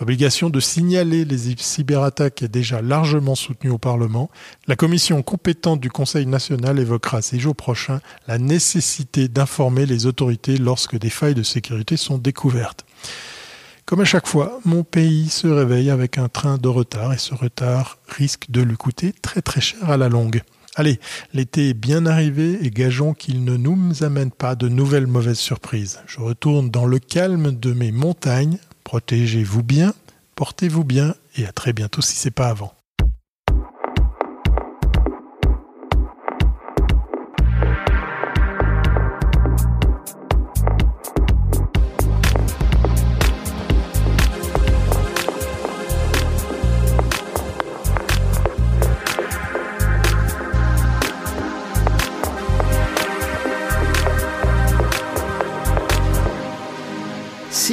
L'obligation 0.00 0.48
de 0.48 0.60
signaler 0.60 1.26
les 1.26 1.54
cyberattaques 1.58 2.42
est 2.42 2.48
déjà 2.48 2.80
largement 2.80 3.34
soutenue 3.34 3.70
au 3.70 3.78
Parlement. 3.78 4.30
La 4.66 4.76
commission 4.76 5.22
compétente 5.22 5.78
du 5.78 5.90
Conseil 5.90 6.24
national 6.24 6.78
évoquera 6.78 7.20
ces 7.20 7.38
jours 7.38 7.54
prochains 7.54 8.00
la 8.26 8.38
nécessité 8.38 9.28
d'informer 9.28 9.84
les 9.84 10.06
autorités 10.06 10.56
lorsque 10.56 10.98
des 10.98 11.10
failles 11.10 11.34
de 11.34 11.42
sécurité 11.42 11.98
sont 11.98 12.16
découvertes. 12.16 12.86
Comme 13.86 14.00
à 14.00 14.06
chaque 14.06 14.26
fois, 14.26 14.60
mon 14.64 14.82
pays 14.82 15.28
se 15.28 15.46
réveille 15.46 15.90
avec 15.90 16.16
un 16.16 16.30
train 16.30 16.56
de 16.56 16.68
retard 16.68 17.12
et 17.12 17.18
ce 17.18 17.34
retard 17.34 17.98
risque 18.08 18.46
de 18.48 18.62
lui 18.62 18.76
coûter 18.76 19.12
très 19.20 19.42
très 19.42 19.60
cher 19.60 19.90
à 19.90 19.98
la 19.98 20.08
longue. 20.08 20.42
Allez, 20.74 20.98
l'été 21.34 21.68
est 21.68 21.74
bien 21.74 22.06
arrivé 22.06 22.58
et 22.62 22.70
gageons 22.70 23.12
qu'il 23.12 23.44
ne 23.44 23.58
nous 23.58 24.02
amène 24.02 24.30
pas 24.30 24.54
de 24.54 24.68
nouvelles 24.68 25.06
mauvaises 25.06 25.38
surprises. 25.38 26.00
Je 26.06 26.20
retourne 26.20 26.70
dans 26.70 26.86
le 26.86 26.98
calme 26.98 27.52
de 27.52 27.74
mes 27.74 27.92
montagnes. 27.92 28.58
Protégez-vous 28.84 29.62
bien, 29.62 29.92
portez-vous 30.34 30.84
bien 30.84 31.14
et 31.36 31.44
à 31.44 31.52
très 31.52 31.74
bientôt 31.74 32.00
si 32.00 32.16
c'est 32.16 32.30
pas 32.30 32.48
avant. 32.48 32.72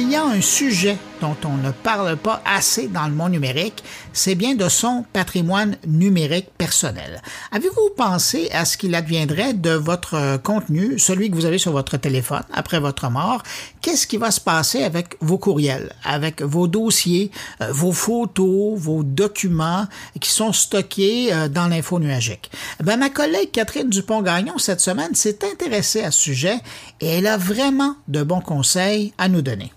Un 0.00 0.40
sujet 0.40 0.96
dont 1.20 1.36
on 1.44 1.58
ne 1.58 1.70
parle 1.70 2.16
pas 2.16 2.42
assez 2.46 2.88
dans 2.88 3.06
le 3.06 3.12
monde 3.12 3.32
numérique, 3.32 3.84
c'est 4.14 4.34
bien 4.34 4.54
de 4.54 4.70
son 4.70 5.04
patrimoine 5.12 5.76
numérique 5.86 6.48
personnel. 6.56 7.20
Avez-vous 7.50 7.90
pensé 7.94 8.48
à 8.52 8.64
ce 8.64 8.78
qu'il 8.78 8.94
adviendrait 8.94 9.52
de 9.52 9.72
votre 9.72 10.38
contenu, 10.38 10.98
celui 10.98 11.30
que 11.30 11.34
vous 11.34 11.44
avez 11.44 11.58
sur 11.58 11.72
votre 11.72 11.98
téléphone 11.98 12.42
après 12.54 12.80
votre 12.80 13.10
mort? 13.10 13.42
Qu'est-ce 13.82 14.06
qui 14.06 14.16
va 14.16 14.30
se 14.30 14.40
passer 14.40 14.82
avec 14.82 15.16
vos 15.20 15.36
courriels, 15.36 15.92
avec 16.04 16.40
vos 16.40 16.68
dossiers, 16.68 17.30
euh, 17.60 17.70
vos 17.70 17.92
photos, 17.92 18.78
vos 18.78 19.02
documents 19.02 19.86
qui 20.20 20.30
sont 20.30 20.54
stockés 20.54 21.34
euh, 21.34 21.48
dans 21.48 21.68
l'info 21.68 21.98
nuagique? 21.98 22.50
Ben, 22.82 22.96
ma 22.96 23.10
collègue 23.10 23.50
Catherine 23.52 23.90
Dupont-Gagnon, 23.90 24.56
cette 24.56 24.80
semaine, 24.80 25.14
s'est 25.14 25.40
intéressée 25.44 26.02
à 26.02 26.10
ce 26.10 26.20
sujet 26.20 26.56
et 27.02 27.18
elle 27.18 27.26
a 27.26 27.36
vraiment 27.36 27.96
de 28.08 28.22
bons 28.22 28.40
conseils 28.40 29.12
à 29.18 29.28
nous 29.28 29.42
donner. 29.42 29.70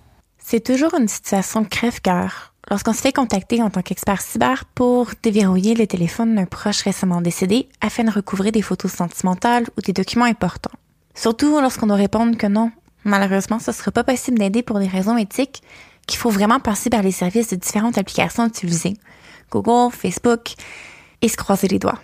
C'est 0.47 0.63
toujours 0.63 0.93
une 0.93 1.07
situation 1.07 1.65
crève-cœur 1.65 2.53
lorsqu'on 2.69 2.93
se 2.93 3.01
fait 3.01 3.11
contacter 3.11 3.63
en 3.63 3.71
tant 3.71 3.81
qu'expert 3.81 4.21
cyber 4.21 4.65
pour 4.75 5.09
déverrouiller 5.23 5.73
le 5.73 5.87
téléphone 5.87 6.35
d'un 6.35 6.45
proche 6.45 6.83
récemment 6.83 7.19
décédé 7.19 7.67
afin 7.81 8.03
de 8.03 8.11
recouvrer 8.11 8.51
des 8.51 8.61
photos 8.61 8.91
sentimentales 8.91 9.65
ou 9.75 9.81
des 9.81 9.91
documents 9.91 10.25
importants. 10.25 10.77
Surtout 11.15 11.59
lorsqu'on 11.59 11.87
doit 11.87 11.95
répondre 11.95 12.37
que 12.37 12.45
non, 12.45 12.71
malheureusement, 13.05 13.57
ce 13.57 13.71
ne 13.71 13.75
sera 13.75 13.89
pas 13.89 14.03
possible 14.03 14.37
d'aider 14.37 14.61
pour 14.61 14.77
des 14.77 14.87
raisons 14.87 15.17
éthiques, 15.17 15.63
qu'il 16.05 16.19
faut 16.19 16.29
vraiment 16.29 16.59
passer 16.59 16.91
par 16.91 17.01
les 17.01 17.11
services 17.11 17.49
de 17.49 17.55
différentes 17.55 17.97
applications 17.97 18.45
utilisées, 18.45 18.97
Google, 19.49 19.91
Facebook, 19.91 20.53
et 21.23 21.27
se 21.27 21.37
croiser 21.37 21.69
les 21.69 21.79
doigts. 21.79 21.99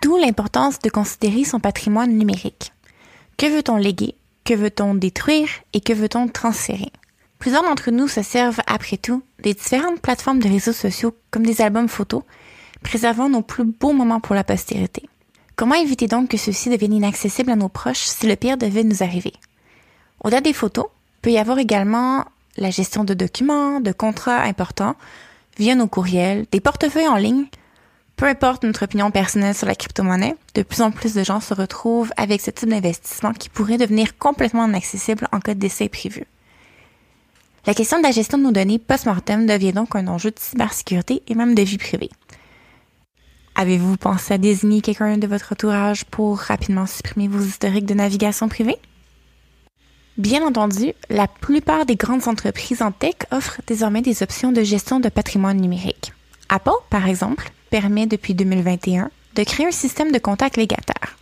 D'où 0.00 0.16
l'importance 0.16 0.78
de 0.78 0.88
considérer 0.88 1.44
son 1.44 1.60
patrimoine 1.60 2.16
numérique. 2.16 2.72
Que 3.36 3.54
veut-on 3.54 3.76
léguer? 3.76 4.14
Que 4.44 4.54
veut-on 4.54 4.94
détruire? 4.94 5.50
Et 5.74 5.82
que 5.82 5.92
veut-on 5.92 6.28
transférer? 6.28 6.90
Plusieurs 7.42 7.64
d'entre 7.64 7.90
nous 7.90 8.06
se 8.06 8.22
servent, 8.22 8.60
après 8.68 8.98
tout, 8.98 9.20
des 9.42 9.54
différentes 9.54 10.00
plateformes 10.00 10.38
de 10.38 10.48
réseaux 10.48 10.72
sociaux 10.72 11.12
comme 11.32 11.44
des 11.44 11.60
albums 11.60 11.88
photos, 11.88 12.22
préservant 12.84 13.28
nos 13.28 13.42
plus 13.42 13.64
beaux 13.64 13.92
moments 13.92 14.20
pour 14.20 14.36
la 14.36 14.44
postérité. 14.44 15.08
Comment 15.56 15.74
éviter 15.74 16.06
donc 16.06 16.28
que 16.28 16.36
ceux-ci 16.36 16.70
deviennent 16.70 16.92
inaccessibles 16.92 17.50
à 17.50 17.56
nos 17.56 17.68
proches 17.68 17.98
si 17.98 18.28
le 18.28 18.36
pire 18.36 18.58
devait 18.58 18.84
nous 18.84 19.02
arriver? 19.02 19.32
Au-delà 20.22 20.40
des 20.40 20.52
photos, 20.52 20.86
peut 21.20 21.32
y 21.32 21.38
avoir 21.38 21.58
également 21.58 22.26
la 22.58 22.70
gestion 22.70 23.02
de 23.02 23.12
documents, 23.12 23.80
de 23.80 23.90
contrats 23.90 24.42
importants, 24.42 24.94
via 25.58 25.74
nos 25.74 25.88
courriels, 25.88 26.46
des 26.52 26.60
portefeuilles 26.60 27.08
en 27.08 27.16
ligne. 27.16 27.46
Peu 28.14 28.26
importe 28.26 28.62
notre 28.62 28.84
opinion 28.84 29.10
personnelle 29.10 29.56
sur 29.56 29.66
la 29.66 29.74
crypto-monnaie, 29.74 30.36
de 30.54 30.62
plus 30.62 30.80
en 30.80 30.92
plus 30.92 31.12
de 31.14 31.24
gens 31.24 31.40
se 31.40 31.54
retrouvent 31.54 32.12
avec 32.16 32.40
ce 32.40 32.52
type 32.52 32.68
d'investissement 32.68 33.32
qui 33.32 33.48
pourrait 33.48 33.78
devenir 33.78 34.16
complètement 34.16 34.68
inaccessible 34.68 35.26
en 35.32 35.40
cas 35.40 35.54
de 35.54 35.58
décès 35.58 35.88
prévu. 35.88 36.24
La 37.64 37.74
question 37.74 37.98
de 37.98 38.02
la 38.02 38.10
gestion 38.10 38.38
de 38.38 38.42
nos 38.42 38.50
données 38.50 38.80
post-mortem 38.80 39.46
devient 39.46 39.72
donc 39.72 39.94
un 39.94 40.08
enjeu 40.08 40.32
de 40.32 40.38
cybersécurité 40.38 41.22
et 41.28 41.36
même 41.36 41.54
de 41.54 41.62
vie 41.62 41.78
privée. 41.78 42.10
Avez-vous 43.54 43.96
pensé 43.96 44.34
à 44.34 44.38
désigner 44.38 44.80
quelqu'un 44.80 45.16
de 45.16 45.28
votre 45.28 45.52
entourage 45.52 46.04
pour 46.06 46.38
rapidement 46.38 46.86
supprimer 46.86 47.28
vos 47.28 47.40
historiques 47.40 47.86
de 47.86 47.94
navigation 47.94 48.48
privée? 48.48 48.78
Bien 50.18 50.44
entendu, 50.44 50.92
la 51.08 51.28
plupart 51.28 51.86
des 51.86 51.94
grandes 51.94 52.26
entreprises 52.26 52.82
en 52.82 52.90
tech 52.90 53.14
offrent 53.30 53.60
désormais 53.66 54.02
des 54.02 54.24
options 54.24 54.50
de 54.50 54.64
gestion 54.64 54.98
de 54.98 55.08
patrimoine 55.08 55.60
numérique. 55.60 56.12
Apple, 56.48 56.70
par 56.90 57.06
exemple, 57.06 57.52
permet 57.70 58.06
depuis 58.06 58.34
2021 58.34 59.08
de 59.36 59.44
créer 59.44 59.66
un 59.66 59.70
système 59.70 60.10
de 60.10 60.18
contacts 60.18 60.56
légataires. 60.56 61.16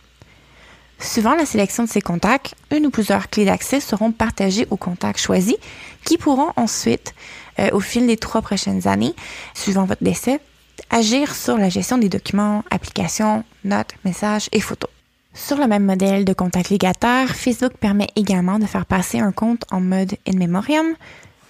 Suivant 1.01 1.33
la 1.33 1.47
sélection 1.47 1.83
de 1.83 1.89
ces 1.89 2.01
contacts, 2.01 2.53
une 2.69 2.85
ou 2.85 2.89
plusieurs 2.91 3.29
clés 3.29 3.45
d'accès 3.45 3.79
seront 3.79 4.11
partagées 4.11 4.67
aux 4.69 4.77
contacts 4.77 5.19
choisis 5.19 5.55
qui 6.05 6.17
pourront 6.17 6.51
ensuite, 6.55 7.13
euh, 7.59 7.69
au 7.71 7.79
fil 7.79 8.07
des 8.07 8.17
trois 8.17 8.41
prochaines 8.41 8.87
années, 8.87 9.15
suivant 9.53 9.85
votre 9.85 10.03
décès, 10.03 10.39
agir 10.89 11.35
sur 11.35 11.57
la 11.57 11.69
gestion 11.69 11.97
des 11.97 12.09
documents, 12.09 12.63
applications, 12.69 13.43
notes, 13.63 13.95
messages 14.03 14.49
et 14.51 14.59
photos. 14.59 14.89
Sur 15.33 15.57
le 15.57 15.67
même 15.67 15.85
modèle 15.85 16.25
de 16.25 16.33
contact 16.33 16.69
légataire, 16.69 17.35
Facebook 17.35 17.73
permet 17.79 18.09
également 18.15 18.59
de 18.59 18.65
faire 18.65 18.85
passer 18.85 19.19
un 19.19 19.31
compte 19.31 19.63
en 19.71 19.79
mode 19.79 20.17
in 20.27 20.37
memoriam, 20.37 20.85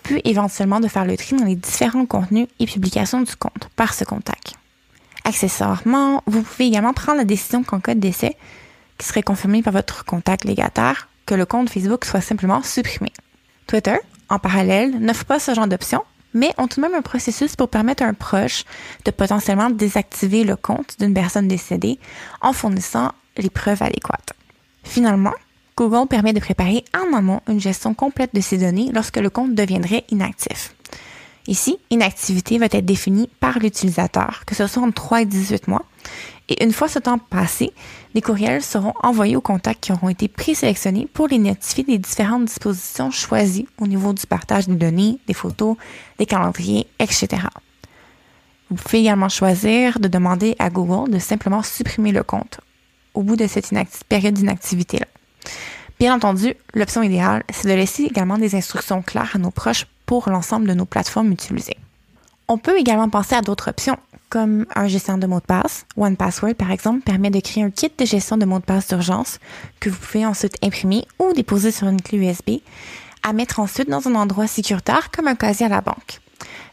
puis 0.03 0.22
éventuellement 0.23 0.80
de 0.80 0.88
faire 0.88 1.06
le 1.06 1.18
tri 1.18 1.36
dans 1.36 1.45
les 1.45 1.56
différents 1.56 2.06
contenus 2.06 2.48
et 2.60 2.65
publications 2.65 3.22
du 3.22 3.36
compte 3.36 3.69
par 3.76 3.94
ce 3.94 4.03
contact. 4.03 4.53
Accessoirement, 5.23 6.22
vous 6.28 6.41
pouvez 6.41 6.68
également 6.68 6.94
prendre 6.94 7.19
la 7.19 7.26
décision 7.26 7.64
qu'en 7.64 7.80
cas 7.80 7.95
de 7.95 7.99
décès, 7.99 8.36
qui 8.98 9.07
serait 9.07 9.23
confirmé 9.23 9.64
par 9.64 9.73
votre 9.73 10.06
contact 10.06 10.44
légataire, 10.44 11.07
que 11.26 11.34
le 11.36 11.45
compte 11.45 11.69
Facebook 11.69 12.06
soit 12.06 12.22
simplement 12.22 12.61
supprimé. 12.61 13.11
Twitter, 13.65 13.98
en 14.31 14.39
parallèle, 14.39 14.97
n'offre 14.99 15.25
pas 15.25 15.39
ce 15.39 15.53
genre 15.53 15.67
d'option, 15.67 16.03
mais 16.33 16.53
ont 16.57 16.67
tout 16.67 16.81
de 16.81 16.87
même 16.87 16.95
un 16.95 17.01
processus 17.01 17.55
pour 17.55 17.69
permettre 17.69 18.03
à 18.03 18.07
un 18.07 18.13
proche 18.13 18.63
de 19.05 19.11
potentiellement 19.11 19.69
désactiver 19.69 20.43
le 20.43 20.55
compte 20.55 20.95
d'une 20.99 21.13
personne 21.13 21.47
décédée 21.47 21.99
en 22.41 22.53
fournissant 22.53 23.11
les 23.37 23.49
preuves 23.49 23.83
adéquates. 23.83 24.33
Finalement, 24.83 25.33
Google 25.75 26.07
permet 26.07 26.33
de 26.33 26.39
préparer 26.39 26.85
en 26.97 27.15
amont 27.15 27.41
une 27.47 27.59
gestion 27.59 27.93
complète 27.93 28.33
de 28.33 28.41
ces 28.41 28.57
données 28.57 28.91
lorsque 28.93 29.17
le 29.17 29.29
compte 29.29 29.53
deviendrait 29.53 30.05
inactif. 30.09 30.75
Ici, 31.47 31.77
inactivité 31.89 32.57
va 32.57 32.67
être 32.67 32.85
définie 32.85 33.29
par 33.39 33.59
l'utilisateur, 33.59 34.43
que 34.45 34.55
ce 34.55 34.67
soit 34.67 34.83
entre 34.83 34.93
3 34.93 35.21
et 35.21 35.25
18 35.25 35.67
mois. 35.67 35.83
Et 36.52 36.65
une 36.65 36.73
fois 36.73 36.90
ce 36.90 36.99
temps 36.99 37.18
passé, 37.18 37.72
des 38.14 38.19
courriels 38.19 38.61
seront 38.61 38.94
envoyés 39.03 39.38
aux 39.38 39.41
contacts 39.41 39.86
qui 39.86 39.94
auront 39.94 40.10
été 40.10 40.28
présélectionnés 40.28 41.07
pour 41.14 41.30
les 41.30 41.38
notifier 41.38 41.86
des 41.86 41.98
différentes 41.98 42.44
dispositions 42.44 43.10
choisies 43.10 43.69
au 43.80 43.88
niveau 43.88 44.11
du 44.11 44.28
partage 44.28 44.68
des 44.68 44.76
données, 44.76 45.18
des 45.28 45.34
photos, 45.34 45.78
des 46.19 46.26
calendriers, 46.26 46.88
etc. 46.99 47.44
Vous 48.69 48.76
pouvez 48.76 48.99
également 48.99 49.30
choisir 49.30 49.98
de 49.99 50.10
demander 50.10 50.57
à 50.60 50.69
Google 50.69 51.10
de 51.10 51.19
simplement 51.19 51.64
supprimer 51.64 52.11
le 52.11 52.23
compte 52.23 52.60
au 53.14 53.23
bout 53.23 53.38
de 53.38 53.48
cette 53.48 53.73
période 54.10 54.34
d'inactivité-là. 54.34 55.07
Bien 56.02 56.14
entendu, 56.14 56.53
l'option 56.73 57.02
idéale, 57.02 57.44
c'est 57.49 57.69
de 57.69 57.73
laisser 57.73 58.03
également 58.03 58.38
des 58.38 58.56
instructions 58.56 59.02
claires 59.02 59.32
à 59.36 59.38
nos 59.38 59.52
proches 59.52 59.88
pour 60.06 60.30
l'ensemble 60.30 60.68
de 60.68 60.73
nos 60.73 60.86
plateformes 60.86 61.32
utilisées. 61.32 61.78
On 62.49 62.57
peut 62.57 62.78
également 62.78 63.07
penser 63.07 63.36
à 63.36 63.41
d'autres 63.41 63.69
options, 63.69 63.95
comme 64.31 64.65
un 64.75 64.87
gestionnaire 64.87 65.19
de 65.19 65.27
mots 65.27 65.41
de 65.41 65.45
passe. 65.45 65.85
OnePassword, 65.97 66.55
par 66.55 66.71
exemple, 66.71 67.01
permet 67.01 67.29
de 67.29 67.39
créer 67.39 67.63
un 67.63 67.69
kit 67.69 67.91
de 67.95 68.05
gestion 68.05 68.37
de 68.37 68.45
mots 68.45 68.59
de 68.59 68.65
passe 68.65 68.87
d'urgence 68.87 69.39
que 69.79 69.89
vous 69.89 69.97
pouvez 69.97 70.25
ensuite 70.25 70.55
imprimer 70.63 71.05
ou 71.19 71.33
déposer 71.33 71.71
sur 71.71 71.87
une 71.87 72.01
clé 72.01 72.17
USB 72.17 72.61
à 73.21 73.33
mettre 73.33 73.59
ensuite 73.59 73.89
dans 73.89 74.07
un 74.07 74.15
endroit 74.15 74.47
sécuritaire 74.47 75.11
comme 75.11 75.27
un 75.27 75.35
casier 75.35 75.67
à 75.67 75.69
la 75.69 75.81
banque. 75.81 76.19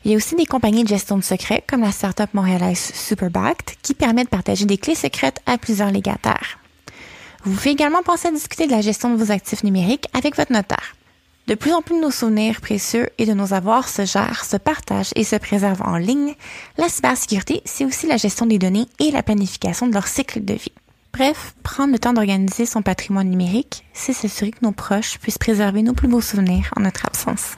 Il 0.05 0.13
y 0.13 0.15
a 0.15 0.17
aussi 0.17 0.37
des 0.37 0.47
compagnies 0.47 0.85
de 0.85 0.89
gestion 0.89 1.19
de 1.19 1.23
secrets 1.23 1.63
comme 1.67 1.83
la 1.83 1.93
startup 1.93 2.33
montréalaise 2.33 2.93
Superbacked 2.95 3.77
qui 3.83 3.93
permet 3.93 4.25
de 4.25 4.29
partager 4.29 4.65
des 4.65 4.79
clés 4.79 4.95
secrètes 4.95 5.43
à 5.45 5.59
plusieurs 5.59 5.91
légataires. 5.91 6.59
Vous 7.45 7.53
pouvez 7.53 7.71
également 7.71 8.03
penser 8.03 8.29
à 8.29 8.31
discuter 8.31 8.67
de 8.67 8.73
la 8.73 8.81
gestion 8.81 9.11
de 9.11 9.23
vos 9.23 9.33
actifs 9.33 9.65
numériques 9.65 10.07
avec 10.15 10.37
votre 10.37 10.53
notaire. 10.53 10.95
De 11.49 11.55
plus 11.55 11.73
en 11.73 11.81
plus 11.81 11.97
de 11.97 12.03
nos 12.03 12.11
souvenirs 12.11 12.61
précieux 12.61 13.09
et 13.17 13.25
de 13.25 13.33
nos 13.33 13.55
avoirs 13.55 13.89
se 13.89 14.05
gèrent, 14.05 14.45
se 14.45 14.59
partagent 14.59 15.13
et 15.17 15.25
se 15.25 15.35
préservent 15.35 15.81
en 15.81 15.97
ligne. 15.97 16.35
La 16.77 16.91
cybersécurité, 16.91 17.63
c'est 17.65 17.87
aussi 17.87 18.07
la 18.07 18.19
gestion 18.19 18.45
des 18.45 18.59
données 18.59 18.85
et 19.01 19.11
la 19.11 19.23
planification 19.23 19.87
de 19.87 19.95
leur 19.95 20.09
cycle 20.09 20.45
de 20.45 20.53
vie. 20.53 20.75
Bref, 21.15 21.55
prendre 21.63 21.93
le 21.93 21.99
temps 21.99 22.13
d'organiser 22.13 22.67
son 22.67 22.83
patrimoine 22.83 23.31
numérique, 23.31 23.87
c'est 23.95 24.13
s'assurer 24.13 24.51
que 24.51 24.59
nos 24.61 24.73
proches 24.73 25.19
puissent 25.21 25.39
préserver 25.39 25.83
nos 25.83 25.95
plus 25.95 26.07
beaux 26.07 26.21
souvenirs 26.21 26.71
en 26.77 26.83
notre 26.83 27.07
absence. 27.07 27.57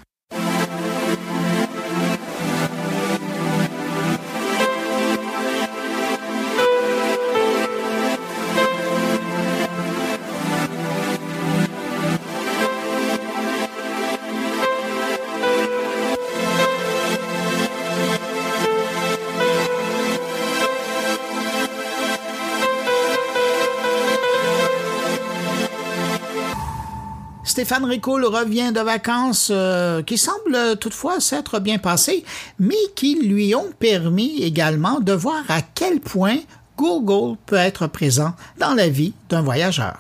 Stéphane 27.61 27.85
Ricoul 27.85 28.25
revient 28.25 28.73
de 28.75 28.81
vacances 28.81 29.51
euh, 29.53 30.03
qui 30.03 30.17
semblent 30.17 30.79
toutefois 30.81 31.21
s'être 31.21 31.61
bien 31.61 31.77
passées, 31.77 32.25
mais 32.59 32.75
qui 32.97 33.23
lui 33.23 33.55
ont 33.55 33.71
permis 33.79 34.41
également 34.41 34.99
de 34.99 35.13
voir 35.13 35.45
à 35.51 35.61
quel 35.61 36.01
point 36.01 36.39
Google 36.79 37.37
peut 37.45 37.57
être 37.57 37.87
présent 37.87 38.33
dans 38.59 38.73
la 38.73 38.89
vie 38.89 39.13
d'un 39.29 39.43
voyageur. 39.43 39.99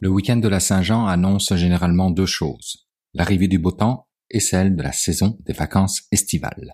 Le 0.00 0.08
week-end 0.08 0.36
de 0.36 0.46
la 0.46 0.60
Saint-Jean 0.60 1.08
annonce 1.08 1.52
généralement 1.56 2.12
deux 2.12 2.26
choses, 2.26 2.86
l'arrivée 3.14 3.48
du 3.48 3.58
beau 3.58 3.72
temps 3.72 4.06
et 4.30 4.38
celle 4.38 4.76
de 4.76 4.82
la 4.84 4.92
saison 4.92 5.36
des 5.44 5.54
vacances 5.54 6.02
estivales. 6.12 6.72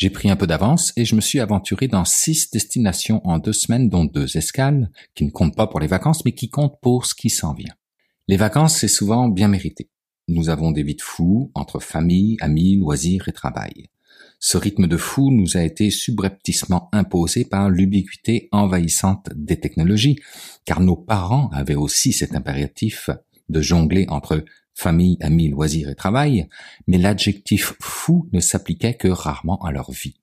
J'ai 0.00 0.08
pris 0.08 0.30
un 0.30 0.36
peu 0.36 0.46
d'avance 0.46 0.94
et 0.96 1.04
je 1.04 1.14
me 1.14 1.20
suis 1.20 1.40
aventuré 1.40 1.86
dans 1.86 2.06
six 2.06 2.50
destinations 2.50 3.20
en 3.28 3.36
deux 3.38 3.52
semaines, 3.52 3.90
dont 3.90 4.06
deux 4.06 4.38
escales, 4.38 4.90
qui 5.14 5.26
ne 5.26 5.30
comptent 5.30 5.54
pas 5.54 5.66
pour 5.66 5.78
les 5.78 5.88
vacances, 5.88 6.24
mais 6.24 6.32
qui 6.32 6.48
comptent 6.48 6.80
pour 6.80 7.04
ce 7.04 7.14
qui 7.14 7.28
s'en 7.28 7.52
vient. 7.52 7.74
Les 8.26 8.38
vacances, 8.38 8.78
c'est 8.78 8.88
souvent 8.88 9.28
bien 9.28 9.48
mérité. 9.48 9.90
Nous 10.26 10.48
avons 10.48 10.70
des 10.70 10.84
vies 10.84 10.94
de 10.94 11.02
fous 11.02 11.50
entre 11.54 11.80
famille, 11.80 12.38
amis, 12.40 12.76
loisirs 12.76 13.28
et 13.28 13.32
travail. 13.32 13.90
Ce 14.38 14.56
rythme 14.56 14.86
de 14.86 14.96
fou 14.96 15.30
nous 15.30 15.58
a 15.58 15.62
été 15.62 15.90
subrepticement 15.90 16.88
imposé 16.92 17.44
par 17.44 17.68
l'ubiquité 17.68 18.48
envahissante 18.52 19.28
des 19.36 19.60
technologies, 19.60 20.18
car 20.64 20.80
nos 20.80 20.96
parents 20.96 21.50
avaient 21.52 21.74
aussi 21.74 22.14
cet 22.14 22.34
impératif 22.34 23.10
de 23.50 23.60
jongler 23.60 24.06
entre 24.08 24.46
famille, 24.74 25.18
amis, 25.20 25.48
loisirs 25.48 25.88
et 25.88 25.94
travail, 25.94 26.48
mais 26.86 26.98
l'adjectif 26.98 27.74
fou 27.80 28.28
ne 28.32 28.40
s'appliquait 28.40 28.94
que 28.94 29.08
rarement 29.08 29.62
à 29.62 29.72
leur 29.72 29.90
vie. 29.90 30.16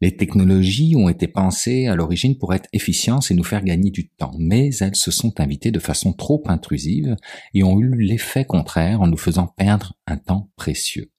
Les 0.00 0.16
technologies 0.16 0.94
ont 0.94 1.08
été 1.08 1.26
pensées 1.26 1.88
à 1.88 1.96
l'origine 1.96 2.38
pour 2.38 2.54
être 2.54 2.68
efficientes 2.72 3.28
et 3.32 3.34
nous 3.34 3.42
faire 3.42 3.64
gagner 3.64 3.90
du 3.90 4.08
temps, 4.08 4.34
mais 4.38 4.70
elles 4.76 4.94
se 4.94 5.10
sont 5.10 5.40
invitées 5.40 5.72
de 5.72 5.80
façon 5.80 6.12
trop 6.12 6.40
intrusive 6.46 7.16
et 7.52 7.64
ont 7.64 7.80
eu 7.80 7.96
l'effet 7.96 8.44
contraire 8.44 9.00
en 9.00 9.08
nous 9.08 9.16
faisant 9.16 9.48
perdre 9.48 9.94
un 10.06 10.16
temps 10.16 10.50
précieux. 10.54 11.10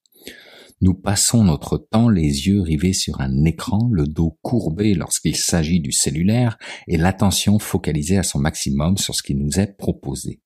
Nous 0.80 0.94
passons 0.94 1.44
notre 1.44 1.78
temps 1.78 2.07
les 2.07 2.48
yeux 2.48 2.61
rivés 2.61 2.94
sur 2.94 3.20
un 3.20 3.44
écran, 3.44 3.90
le 3.91 4.07
dos 4.07 4.38
courbé 4.41 4.94
lorsqu'il 4.94 5.36
s'agit 5.36 5.82
du 5.82 5.91
cellulaire 5.91 6.57
et 6.88 6.95
l'attention 6.95 7.60
focalisée 7.60 8.18
à 8.18 8.24
son 8.24 8.40
maximum 8.40 8.98
sur 8.98 9.14
ce 9.14 9.24
qui 9.24 9.36
nous 9.36 9.60
est 9.60 9.76
proposé 9.78 10.40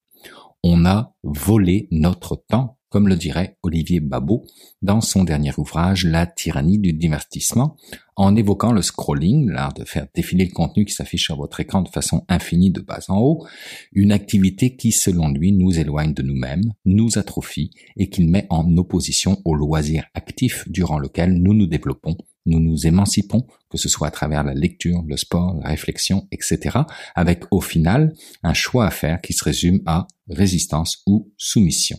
on 0.63 0.85
a 0.85 1.13
volé 1.23 1.87
notre 1.91 2.35
temps 2.35 2.77
comme 2.93 3.07
le 3.07 3.15
dirait 3.15 3.57
Olivier 3.63 3.99
Babot 3.99 4.45
dans 4.83 5.01
son 5.01 5.23
dernier 5.23 5.51
ouvrage 5.57 6.05
La 6.05 6.27
tyrannie 6.27 6.77
du 6.77 6.93
divertissement, 6.93 7.75
en 8.15 8.35
évoquant 8.35 8.71
le 8.71 8.83
scrolling, 8.83 9.49
l'art 9.49 9.73
de 9.73 9.83
faire 9.83 10.05
défiler 10.13 10.45
le 10.45 10.51
contenu 10.51 10.85
qui 10.85 10.93
s'affiche 10.93 11.23
sur 11.23 11.37
votre 11.37 11.59
écran 11.59 11.81
de 11.81 11.89
façon 11.89 12.23
infinie 12.29 12.69
de 12.69 12.81
bas 12.81 12.99
en 13.07 13.19
haut, 13.19 13.47
une 13.93 14.11
activité 14.11 14.75
qui, 14.75 14.91
selon 14.91 15.29
lui, 15.29 15.53
nous 15.53 15.79
éloigne 15.79 16.13
de 16.13 16.21
nous-mêmes, 16.21 16.71
nous 16.85 17.17
atrophie 17.17 17.71
et 17.97 18.11
qu'il 18.11 18.29
met 18.29 18.45
en 18.51 18.77
opposition 18.77 19.41
au 19.43 19.55
loisir 19.55 20.05
actif 20.13 20.69
durant 20.69 20.99
lequel 20.99 21.33
nous 21.33 21.55
nous 21.55 21.65
développons, 21.65 22.15
nous 22.45 22.59
nous 22.59 22.85
émancipons, 22.87 23.47
que 23.69 23.77
ce 23.77 23.89
soit 23.89 24.07
à 24.07 24.11
travers 24.11 24.43
la 24.43 24.53
lecture, 24.53 25.03
le 25.07 25.17
sport, 25.17 25.55
la 25.61 25.69
réflexion, 25.69 26.27
etc., 26.31 26.79
avec 27.15 27.43
au 27.51 27.61
final 27.61 28.13
un 28.43 28.53
choix 28.53 28.85
à 28.85 28.91
faire 28.91 29.21
qui 29.21 29.33
se 29.33 29.43
résume 29.43 29.81
à 29.85 30.07
résistance 30.29 31.01
ou 31.07 31.31
soumission. 31.37 31.97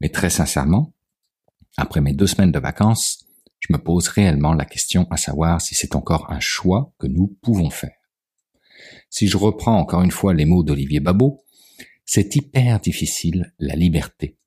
Mais 0.00 0.08
très 0.08 0.30
sincèrement, 0.30 0.94
après 1.76 2.00
mes 2.00 2.14
deux 2.14 2.26
semaines 2.26 2.52
de 2.52 2.58
vacances, 2.58 3.26
je 3.60 3.72
me 3.72 3.78
pose 3.78 4.08
réellement 4.08 4.54
la 4.54 4.64
question 4.64 5.06
à 5.10 5.16
savoir 5.16 5.60
si 5.60 5.74
c'est 5.74 5.94
encore 5.94 6.32
un 6.32 6.40
choix 6.40 6.94
que 6.98 7.06
nous 7.06 7.36
pouvons 7.42 7.70
faire. 7.70 7.94
Si 9.10 9.28
je 9.28 9.36
reprends 9.36 9.78
encore 9.78 10.02
une 10.02 10.10
fois 10.10 10.32
les 10.32 10.46
mots 10.46 10.62
d'Olivier 10.62 11.00
Babot, 11.00 11.44
c'est 12.06 12.34
hyper 12.34 12.80
difficile 12.80 13.52
la 13.58 13.76
liberté. 13.76 14.39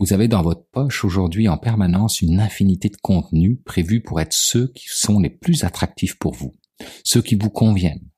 Vous 0.00 0.14
avez 0.14 0.28
dans 0.28 0.40
votre 0.40 0.64
poche 0.72 1.04
aujourd'hui 1.04 1.46
en 1.46 1.58
permanence 1.58 2.22
une 2.22 2.40
infinité 2.40 2.88
de 2.88 2.96
contenus 2.96 3.58
prévus 3.66 4.00
pour 4.00 4.18
être 4.18 4.32
ceux 4.32 4.68
qui 4.68 4.86
sont 4.88 5.20
les 5.20 5.28
plus 5.28 5.62
attractifs 5.62 6.18
pour 6.18 6.32
vous, 6.32 6.56
ceux 7.04 7.20
qui 7.20 7.34
vous 7.34 7.50
conviennent. 7.50 8.08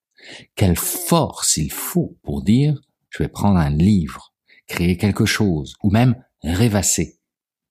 Quelle 0.54 0.76
force 0.76 1.56
il 1.56 1.72
faut 1.72 2.16
pour 2.22 2.44
dire 2.44 2.80
je 3.10 3.24
vais 3.24 3.28
prendre 3.28 3.58
un 3.58 3.68
livre, 3.68 4.32
créer 4.68 4.96
quelque 4.96 5.26
chose, 5.26 5.74
ou 5.82 5.90
même 5.90 6.14
rêvasser. 6.44 7.18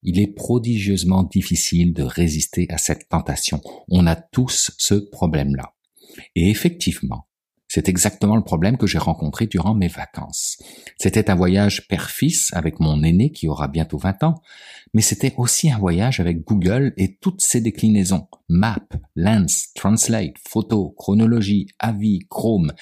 Il 0.04 0.20
est 0.20 0.36
prodigieusement 0.36 1.24
difficile 1.24 1.94
de 1.94 2.04
résister 2.04 2.68
à 2.70 2.78
cette 2.78 3.08
tentation. 3.08 3.62
On 3.88 4.08
a 4.08 4.18
tous 4.18 4.72
ce 4.78 4.96
problème-là. 4.96 5.74
Et 6.36 6.50
effectivement, 6.50 7.28
c'est 7.74 7.88
exactement 7.88 8.36
le 8.36 8.44
problème 8.44 8.76
que 8.76 8.86
j'ai 8.86 8.98
rencontré 8.98 9.48
durant 9.48 9.74
mes 9.74 9.88
vacances. 9.88 10.58
C'était 10.98 11.32
un 11.32 11.36
voyage 11.36 11.88
père-fils 11.88 12.52
avec 12.54 12.82
mon 12.82 13.02
aîné 13.02 13.32
qui 13.32 13.48
aura 13.48 13.70
bientôt 13.70 13.98
20 13.98 14.24
ans, 14.24 14.42
mais 14.94 15.02
c'était 15.02 15.34
aussi 15.38 15.72
un 15.72 15.78
voyage 15.78 16.20
avec 16.20 16.44
Google 16.44 16.94
et 16.98 17.16
toutes 17.16 17.42
ses 17.42 17.62
déclinaisons. 17.62 18.28
Map, 18.50 18.86
Lens, 19.16 19.72
Translate, 19.76 20.36
Photo, 20.46 20.94
Chronologie, 20.98 21.68
Avis, 21.80 22.20
Chrome, 22.30 22.74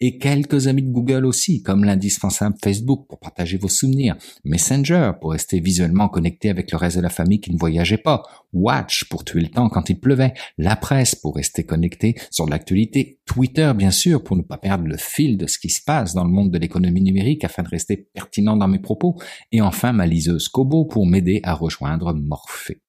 et 0.00 0.18
quelques 0.18 0.68
amis 0.68 0.82
de 0.82 0.90
Google 0.90 1.26
aussi, 1.26 1.62
comme 1.62 1.84
l'indispensable 1.84 2.56
Facebook 2.62 3.06
pour 3.08 3.18
partager 3.18 3.58
vos 3.58 3.68
souvenirs, 3.68 4.16
Messenger 4.44 5.12
pour 5.20 5.32
rester 5.32 5.60
visuellement 5.60 6.08
connecté 6.08 6.50
avec 6.50 6.70
le 6.70 6.78
reste 6.78 6.96
de 6.96 7.02
la 7.02 7.10
famille 7.10 7.40
qui 7.40 7.52
ne 7.52 7.58
voyageait 7.58 7.98
pas, 7.98 8.22
Watch 8.52 9.04
pour 9.10 9.24
tuer 9.24 9.40
le 9.40 9.48
temps 9.48 9.68
quand 9.68 9.90
il 9.90 10.00
pleuvait, 10.00 10.32
la 10.56 10.76
presse 10.76 11.14
pour 11.14 11.36
rester 11.36 11.64
connecté 11.64 12.14
sur 12.30 12.48
l'actualité, 12.48 13.18
Twitter 13.26 13.72
bien 13.76 13.90
sûr 13.90 14.22
pour 14.22 14.36
ne 14.36 14.42
pas 14.42 14.56
perdre 14.56 14.86
le 14.86 14.96
fil 14.96 15.36
de 15.36 15.46
ce 15.46 15.58
qui 15.58 15.68
se 15.68 15.82
passe 15.82 16.14
dans 16.14 16.24
le 16.24 16.30
monde 16.30 16.50
de 16.50 16.58
l'économie 16.58 17.02
numérique 17.02 17.44
afin 17.44 17.62
de 17.62 17.68
rester 17.68 17.96
pertinent 17.96 18.56
dans 18.56 18.68
mes 18.68 18.78
propos, 18.78 19.16
et 19.52 19.60
enfin 19.60 19.92
ma 19.92 20.06
liseuse 20.06 20.48
Kobo 20.48 20.86
pour 20.86 21.06
m'aider 21.06 21.40
à 21.42 21.54
rejoindre 21.58 22.12
Morphée. 22.12 22.80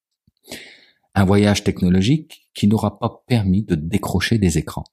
Un 1.14 1.24
voyage 1.24 1.64
technologique 1.64 2.48
qui 2.54 2.68
n'aura 2.68 2.98
pas 2.98 3.24
permis 3.26 3.62
de 3.62 3.74
décrocher 3.74 4.38
des 4.38 4.58
écrans. 4.58 4.84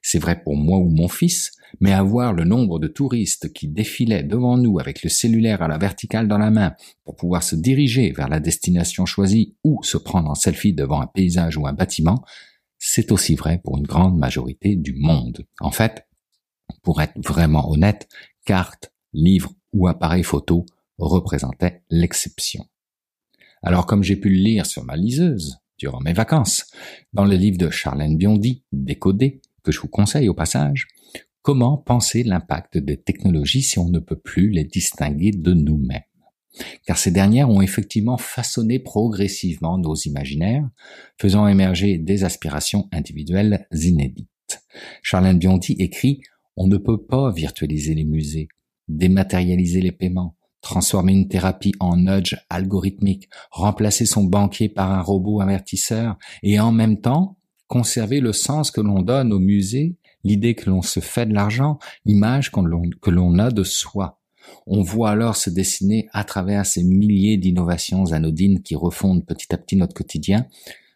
C'est 0.00 0.18
vrai 0.18 0.42
pour 0.42 0.56
moi 0.56 0.78
ou 0.78 0.88
mon 0.88 1.08
fils, 1.08 1.52
mais 1.80 1.92
avoir 1.92 2.32
le 2.32 2.44
nombre 2.44 2.78
de 2.78 2.88
touristes 2.88 3.52
qui 3.52 3.68
défilaient 3.68 4.22
devant 4.22 4.56
nous 4.56 4.78
avec 4.78 5.02
le 5.02 5.10
cellulaire 5.10 5.62
à 5.62 5.68
la 5.68 5.78
verticale 5.78 6.28
dans 6.28 6.38
la 6.38 6.50
main 6.50 6.74
pour 7.04 7.16
pouvoir 7.16 7.42
se 7.42 7.56
diriger 7.56 8.12
vers 8.12 8.28
la 8.28 8.40
destination 8.40 9.04
choisie 9.06 9.56
ou 9.64 9.82
se 9.82 9.98
prendre 9.98 10.30
en 10.30 10.34
selfie 10.34 10.72
devant 10.72 11.00
un 11.00 11.06
paysage 11.06 11.56
ou 11.56 11.66
un 11.66 11.72
bâtiment, 11.72 12.24
c'est 12.78 13.12
aussi 13.12 13.34
vrai 13.34 13.60
pour 13.62 13.76
une 13.76 13.86
grande 13.86 14.16
majorité 14.16 14.76
du 14.76 14.94
monde. 14.94 15.46
En 15.60 15.70
fait, 15.70 16.06
pour 16.82 17.00
être 17.02 17.18
vraiment 17.18 17.70
honnête, 17.70 18.08
cartes, 18.44 18.92
livres 19.12 19.52
ou 19.72 19.88
appareils 19.88 20.22
photo 20.22 20.64
représentaient 20.98 21.82
l'exception. 21.90 22.66
Alors 23.66 23.84
comme 23.84 24.04
j'ai 24.04 24.14
pu 24.14 24.28
le 24.28 24.36
lire 24.36 24.64
sur 24.64 24.84
ma 24.84 24.94
liseuse 24.96 25.58
durant 25.76 26.00
mes 26.00 26.12
vacances, 26.12 26.70
dans 27.12 27.24
le 27.24 27.34
livre 27.34 27.58
de 27.58 27.68
Charlène 27.68 28.16
Biondi, 28.16 28.62
Décodé, 28.70 29.40
que 29.64 29.72
je 29.72 29.80
vous 29.80 29.88
conseille 29.88 30.28
au 30.28 30.34
passage, 30.34 30.86
comment 31.42 31.76
penser 31.76 32.22
l'impact 32.22 32.78
des 32.78 32.96
technologies 32.96 33.62
si 33.62 33.80
on 33.80 33.88
ne 33.88 33.98
peut 33.98 34.20
plus 34.20 34.50
les 34.50 34.62
distinguer 34.62 35.32
de 35.32 35.52
nous-mêmes? 35.52 36.02
Car 36.86 36.96
ces 36.96 37.10
dernières 37.10 37.50
ont 37.50 37.60
effectivement 37.60 38.18
façonné 38.18 38.78
progressivement 38.78 39.78
nos 39.78 39.96
imaginaires, 39.96 40.70
faisant 41.20 41.48
émerger 41.48 41.98
des 41.98 42.22
aspirations 42.22 42.88
individuelles 42.92 43.66
inédites. 43.72 44.62
Charlène 45.02 45.40
Biondi 45.40 45.72
écrit 45.80 46.20
On 46.56 46.68
ne 46.68 46.76
peut 46.76 47.04
pas 47.04 47.32
virtualiser 47.32 47.96
les 47.96 48.04
musées, 48.04 48.46
dématérialiser 48.86 49.80
les 49.80 49.90
paiements, 49.90 50.35
transformer 50.66 51.12
une 51.12 51.28
thérapie 51.28 51.74
en 51.78 51.96
nudge 51.96 52.36
algorithmique, 52.50 53.28
remplacer 53.52 54.04
son 54.04 54.24
banquier 54.24 54.68
par 54.68 54.90
un 54.90 55.00
robot 55.00 55.40
avertisseur 55.40 56.18
et 56.42 56.58
en 56.58 56.72
même 56.72 57.00
temps 57.00 57.36
conserver 57.68 58.18
le 58.18 58.32
sens 58.32 58.72
que 58.72 58.80
l'on 58.80 59.02
donne 59.02 59.32
au 59.32 59.38
musée, 59.38 59.96
l'idée 60.24 60.56
que 60.56 60.68
l'on 60.68 60.82
se 60.82 60.98
fait 60.98 61.26
de 61.26 61.34
l'argent, 61.34 61.78
l'image 62.04 62.50
que 62.50 63.10
l'on 63.10 63.38
a 63.38 63.50
de 63.50 63.62
soi. 63.62 64.20
On 64.66 64.82
voit 64.82 65.10
alors 65.10 65.36
se 65.36 65.50
dessiner 65.50 66.08
à 66.12 66.24
travers 66.24 66.66
ces 66.66 66.82
milliers 66.82 67.36
d'innovations 67.36 68.12
anodines 68.12 68.60
qui 68.62 68.74
refondent 68.74 69.24
petit 69.24 69.54
à 69.54 69.58
petit 69.58 69.76
notre 69.76 69.94
quotidien, 69.94 70.46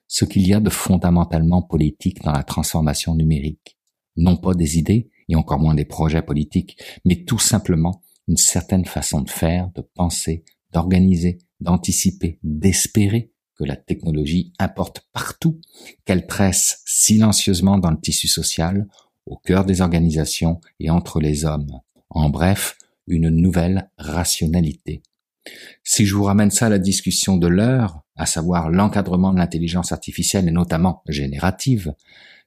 ce 0.08 0.24
qu'il 0.24 0.46
y 0.46 0.52
a 0.52 0.58
de 0.58 0.70
fondamentalement 0.70 1.62
politique 1.62 2.22
dans 2.22 2.32
la 2.32 2.42
transformation 2.42 3.14
numérique. 3.14 3.78
Non 4.16 4.36
pas 4.36 4.54
des 4.54 4.78
idées, 4.78 5.10
et 5.28 5.36
encore 5.36 5.60
moins 5.60 5.74
des 5.74 5.84
projets 5.84 6.22
politiques, 6.22 6.76
mais 7.04 7.24
tout 7.24 7.38
simplement 7.38 8.02
une 8.30 8.36
certaine 8.36 8.84
façon 8.84 9.22
de 9.22 9.28
faire, 9.28 9.70
de 9.74 9.82
penser, 9.82 10.44
d'organiser, 10.72 11.38
d'anticiper, 11.58 12.38
d'espérer 12.44 13.32
que 13.56 13.64
la 13.64 13.74
technologie 13.74 14.52
importe 14.60 15.02
partout, 15.12 15.60
qu'elle 16.04 16.28
presse 16.28 16.80
silencieusement 16.86 17.76
dans 17.76 17.90
le 17.90 18.00
tissu 18.00 18.28
social, 18.28 18.86
au 19.26 19.36
cœur 19.36 19.64
des 19.64 19.80
organisations 19.80 20.60
et 20.78 20.90
entre 20.90 21.20
les 21.20 21.44
hommes. 21.44 21.80
En 22.08 22.30
bref, 22.30 22.78
une 23.08 23.30
nouvelle 23.30 23.90
rationalité. 23.98 25.02
Si 25.82 26.06
je 26.06 26.14
vous 26.14 26.24
ramène 26.24 26.52
ça 26.52 26.66
à 26.66 26.70
la 26.70 26.78
discussion 26.78 27.36
de 27.36 27.48
l'heure, 27.48 28.00
à 28.14 28.26
savoir 28.26 28.70
l'encadrement 28.70 29.32
de 29.32 29.38
l'intelligence 29.38 29.90
artificielle 29.90 30.46
et 30.46 30.52
notamment 30.52 31.02
générative, 31.08 31.94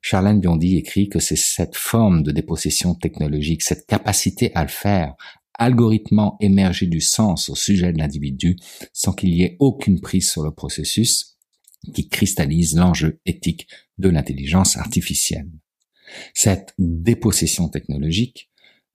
Charlène 0.02 0.40
Biondi 0.40 0.78
écrit 0.78 1.10
que 1.10 1.20
c'est 1.20 1.38
cette 1.38 1.76
forme 1.76 2.24
de 2.24 2.32
dépossession 2.32 2.96
technologique, 2.96 3.64
cette 3.64 3.86
capacité 3.86 4.54
à 4.56 4.64
le 4.64 4.70
faire, 4.70 5.16
algorithmement 5.58 6.38
émerger 6.42 6.88
du 6.88 7.02
sens 7.02 7.50
au 7.50 7.56
sujet 7.56 7.94
de 7.94 7.98
l'individu 7.98 8.58
sans 8.94 9.14
qu'il 9.14 9.34
y 9.34 9.44
ait 9.44 9.58
aucune 9.60 10.02
prise 10.02 10.30
sur 10.30 10.44
le 10.44 10.52
processus 10.52 11.38
qui 11.94 12.08
cristallise 12.08 12.76
l'enjeu 12.76 13.20
éthique 13.26 13.68
de 13.98 14.10
l'intelligence 14.10 14.78
artificielle. 14.78 15.50
Cette 16.34 16.74
dépossession 16.78 17.70
technologique 17.70 18.50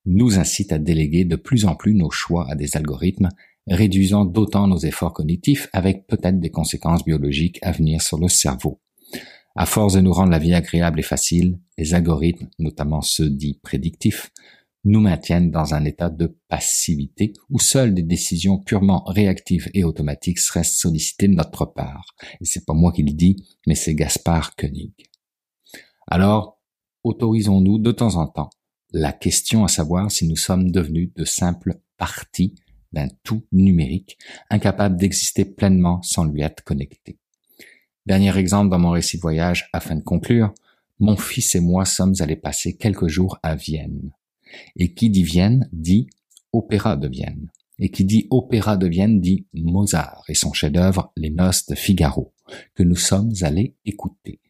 nous 0.05 0.39
incite 0.39 0.71
à 0.71 0.79
déléguer 0.79 1.25
de 1.25 1.35
plus 1.35 1.65
en 1.65 1.75
plus 1.75 1.93
nos 1.93 2.09
choix 2.09 2.49
à 2.49 2.55
des 2.55 2.75
algorithmes, 2.77 3.29
réduisant 3.67 4.25
d'autant 4.25 4.67
nos 4.67 4.79
efforts 4.79 5.13
cognitifs 5.13 5.69
avec 5.73 6.07
peut-être 6.07 6.39
des 6.39 6.49
conséquences 6.49 7.05
biologiques 7.05 7.59
à 7.61 7.71
venir 7.71 8.01
sur 8.01 8.17
le 8.17 8.27
cerveau. 8.27 8.79
À 9.55 9.65
force 9.65 9.93
de 9.93 10.01
nous 10.01 10.13
rendre 10.13 10.31
la 10.31 10.39
vie 10.39 10.53
agréable 10.53 10.99
et 10.99 11.03
facile, 11.03 11.59
les 11.77 11.93
algorithmes, 11.93 12.47
notamment 12.59 13.01
ceux 13.01 13.29
dits 13.29 13.59
prédictifs, 13.61 14.31
nous 14.85 15.01
maintiennent 15.01 15.51
dans 15.51 15.73
un 15.73 15.85
état 15.85 16.09
de 16.09 16.37
passivité 16.47 17.33
où 17.49 17.59
seules 17.59 17.93
des 17.93 18.03
décisions 18.03 18.57
purement 18.57 19.03
réactives 19.05 19.69
et 19.73 19.83
automatiques 19.83 20.39
seraient 20.39 20.63
sollicitées 20.63 21.27
de 21.27 21.33
notre 21.33 21.65
part. 21.65 22.15
Et 22.39 22.45
c'est 22.45 22.65
pas 22.65 22.73
moi 22.73 22.91
qui 22.91 23.03
le 23.03 23.11
dis, 23.11 23.35
mais 23.67 23.75
c'est 23.75 23.95
Gaspard 23.95 24.55
Koenig. 24.55 24.93
Alors, 26.07 26.59
autorisons-nous 27.03 27.79
de 27.79 27.91
temps 27.91 28.15
en 28.15 28.27
temps 28.27 28.49
la 28.91 29.11
question 29.11 29.63
à 29.63 29.67
savoir 29.67 30.11
si 30.11 30.27
nous 30.27 30.35
sommes 30.35 30.71
devenus 30.71 31.11
de 31.15 31.25
simples 31.25 31.79
parties 31.97 32.55
d'un 32.91 33.07
tout 33.23 33.45
numérique, 33.51 34.17
incapables 34.49 34.97
d'exister 34.97 35.45
pleinement 35.45 36.01
sans 36.01 36.25
lui 36.25 36.41
être 36.41 36.63
connectés. 36.63 37.19
Dernier 38.05 38.35
exemple 38.37 38.71
dans 38.71 38.79
mon 38.79 38.89
récit 38.91 39.17
de 39.17 39.21
voyage 39.21 39.69
afin 39.73 39.95
de 39.95 40.03
conclure, 40.03 40.53
mon 40.99 41.15
fils 41.15 41.53
et 41.53 41.59
moi 41.59 41.85
sommes 41.85 42.15
allés 42.19 42.35
passer 42.35 42.75
quelques 42.75 43.07
jours 43.07 43.37
à 43.43 43.55
Vienne. 43.55 44.11
Et 44.75 44.93
qui 44.93 45.09
dit 45.09 45.23
Vienne 45.23 45.69
dit 45.71 46.07
opéra 46.51 46.95
de 46.95 47.07
Vienne. 47.07 47.51
Et 47.77 47.89
qui 47.89 48.03
dit 48.03 48.27
opéra 48.29 48.77
de 48.77 48.87
Vienne 48.87 49.21
dit 49.21 49.47
Mozart 49.53 50.23
et 50.27 50.33
son 50.33 50.53
chef-d'œuvre 50.53 51.11
Les 51.15 51.29
Noces 51.29 51.65
de 51.67 51.75
Figaro, 51.75 52.33
que 52.75 52.83
nous 52.83 52.95
sommes 52.95 53.31
allés 53.41 53.75
écouter. 53.85 54.41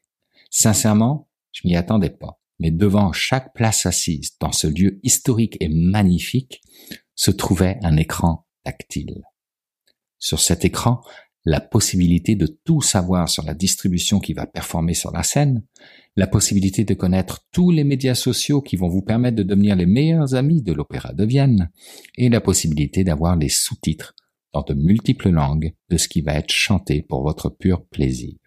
Sincèrement, 0.50 1.28
je 1.52 1.68
m'y 1.68 1.76
attendais 1.76 2.10
pas, 2.10 2.42
mais 2.60 2.72
devant 2.72 3.12
chaque 3.14 3.54
place 3.54 3.86
assise 3.86 4.38
dans 4.40 4.52
ce 4.52 4.68
lieu 4.68 5.00
historique 5.04 5.58
et 5.60 5.70
magnifique 5.70 6.62
se 7.16 7.32
trouvait 7.32 7.78
un 7.84 7.98
écran 7.98 8.48
tactile. 8.64 9.24
Sur 10.18 10.40
cet 10.40 10.66
écran, 10.66 11.02
la 11.50 11.62
possibilité 11.62 12.36
de 12.36 12.46
tout 12.46 12.80
savoir 12.80 13.28
sur 13.28 13.44
la 13.44 13.56
distribution 13.56 14.20
qui 14.20 14.34
va 14.34 14.46
performer 14.46 14.94
sur 14.94 15.12
la 15.12 15.24
scène, 15.24 15.64
la 16.16 16.28
possibilité 16.28 16.84
de 16.84 16.94
connaître 16.94 17.40
tous 17.52 17.72
les 17.72 17.84
médias 17.84 18.14
sociaux 18.14 18.62
qui 18.62 18.76
vont 18.76 18.88
vous 18.88 19.02
permettre 19.02 19.38
de 19.38 19.42
devenir 19.42 19.76
les 19.76 19.88
meilleurs 19.88 20.36
amis 20.36 20.62
de 20.62 20.74
l'Opéra 20.74 21.12
de 21.12 21.26
Vienne, 21.26 21.72
et 22.16 22.30
la 22.30 22.40
possibilité 22.40 23.04
d'avoir 23.04 23.36
les 23.36 23.50
sous-titres 23.50 24.14
dans 24.54 24.62
de 24.62 24.76
multiples 24.76 25.32
langues 25.32 25.74
de 25.90 25.98
ce 25.98 26.08
qui 26.08 26.22
va 26.22 26.36
être 26.36 26.52
chanté 26.52 27.02
pour 27.02 27.24
votre 27.24 27.50
pur 27.50 27.84
plaisir. 27.84 28.38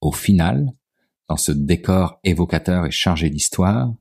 Au 0.00 0.12
final, 0.12 0.70
dans 1.28 1.36
ce 1.36 1.50
décor 1.50 2.20
évocateur 2.22 2.86
et 2.86 2.92
chargé 2.92 3.30
d'histoire, 3.30 3.92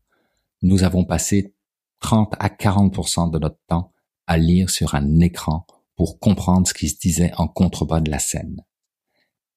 nous 0.61 0.83
avons 0.83 1.05
passé 1.05 1.55
30 2.01 2.35
à 2.37 2.49
40% 2.49 3.31
de 3.31 3.39
notre 3.39 3.59
temps 3.67 3.93
à 4.27 4.37
lire 4.37 4.69
sur 4.69 4.93
un 4.93 5.21
écran 5.21 5.65
pour 5.99 6.17
comprendre 6.17 6.65
ce 6.65 6.73
qui 6.73 6.87
se 6.87 6.97
disait 6.97 7.33
en 7.35 7.49
contrebas 7.49 7.99
de 7.99 8.09
la 8.09 8.19
scène. 8.19 8.63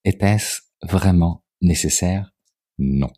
Était-ce 0.04 0.62
vraiment 0.82 1.44
nécessaire? 1.60 2.34
Non. 2.78 3.12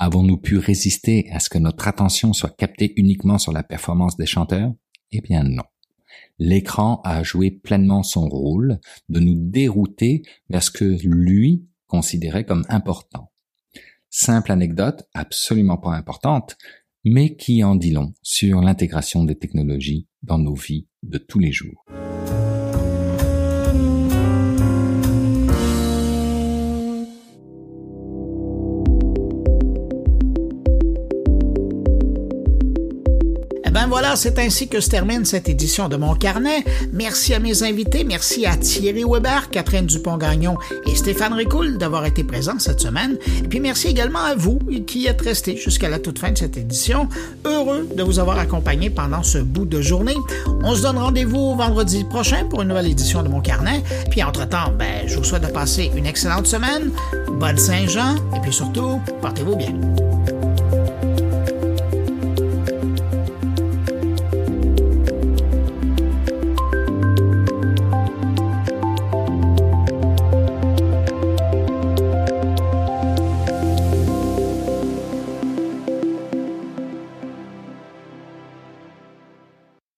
Avons-nous 0.00 0.38
pu 0.38 0.58
résister 0.58 1.30
à 1.30 1.38
ce 1.38 1.48
que 1.48 1.58
notre 1.58 1.86
attention 1.86 2.32
soit 2.32 2.56
captée 2.56 2.92
uniquement 2.96 3.38
sur 3.38 3.52
la 3.52 3.62
performance 3.62 4.16
des 4.16 4.26
chanteurs? 4.26 4.72
Eh 5.12 5.20
bien 5.20 5.44
non. 5.44 5.62
L'écran 6.40 7.00
a 7.04 7.22
joué 7.22 7.52
pleinement 7.52 8.02
son 8.02 8.28
rôle 8.28 8.80
de 9.08 9.20
nous 9.20 9.36
dérouter 9.36 10.22
vers 10.50 10.64
ce 10.64 10.72
que 10.72 10.98
lui 11.06 11.68
considérait 11.86 12.44
comme 12.44 12.66
important. 12.68 13.30
Simple 14.10 14.50
anecdote, 14.50 15.04
absolument 15.14 15.78
pas 15.78 15.94
importante, 15.94 16.56
mais 17.04 17.36
qui 17.36 17.62
en 17.62 17.76
dit 17.76 17.92
long 17.92 18.12
sur 18.22 18.60
l'intégration 18.60 19.22
des 19.22 19.38
technologies 19.38 20.08
dans 20.24 20.38
nos 20.38 20.54
vies 20.54 20.88
de 21.04 21.18
tous 21.18 21.38
les 21.38 21.52
jours. 21.52 21.84
Voilà, 33.94 34.16
c'est 34.16 34.40
ainsi 34.40 34.66
que 34.66 34.80
se 34.80 34.90
termine 34.90 35.24
cette 35.24 35.48
édition 35.48 35.88
de 35.88 35.94
mon 35.94 36.16
carnet. 36.16 36.64
Merci 36.92 37.32
à 37.32 37.38
mes 37.38 37.62
invités, 37.62 38.02
merci 38.02 38.44
à 38.44 38.56
Thierry 38.56 39.04
Weber, 39.08 39.50
Catherine 39.50 39.86
Dupont-Gagnon 39.86 40.56
et 40.84 40.96
Stéphane 40.96 41.32
Ricoul 41.32 41.78
d'avoir 41.78 42.04
été 42.04 42.24
présents 42.24 42.58
cette 42.58 42.80
semaine. 42.80 43.16
Et 43.38 43.46
puis 43.46 43.60
merci 43.60 43.86
également 43.86 44.24
à 44.24 44.34
vous 44.34 44.58
qui 44.84 45.06
êtes 45.06 45.20
restés 45.20 45.56
jusqu'à 45.56 45.88
la 45.88 46.00
toute 46.00 46.18
fin 46.18 46.32
de 46.32 46.38
cette 46.38 46.56
édition. 46.56 47.08
Heureux 47.44 47.88
de 47.94 48.02
vous 48.02 48.18
avoir 48.18 48.40
accompagné 48.40 48.90
pendant 48.90 49.22
ce 49.22 49.38
bout 49.38 49.64
de 49.64 49.80
journée. 49.80 50.16
On 50.64 50.74
se 50.74 50.82
donne 50.82 50.98
rendez-vous 50.98 51.54
vendredi 51.54 52.02
prochain 52.02 52.46
pour 52.50 52.62
une 52.62 52.70
nouvelle 52.70 52.88
édition 52.88 53.22
de 53.22 53.28
mon 53.28 53.40
carnet. 53.40 53.84
Puis 54.10 54.24
entre-temps, 54.24 54.72
ben, 54.76 55.06
je 55.06 55.18
vous 55.18 55.24
souhaite 55.24 55.46
de 55.46 55.52
passer 55.52 55.92
une 55.94 56.06
excellente 56.06 56.48
semaine. 56.48 56.90
Bonne 57.38 57.58
Saint-Jean 57.58 58.16
et 58.36 58.40
puis 58.42 58.52
surtout, 58.52 59.00
portez-vous 59.20 59.54
bien. 59.54 59.72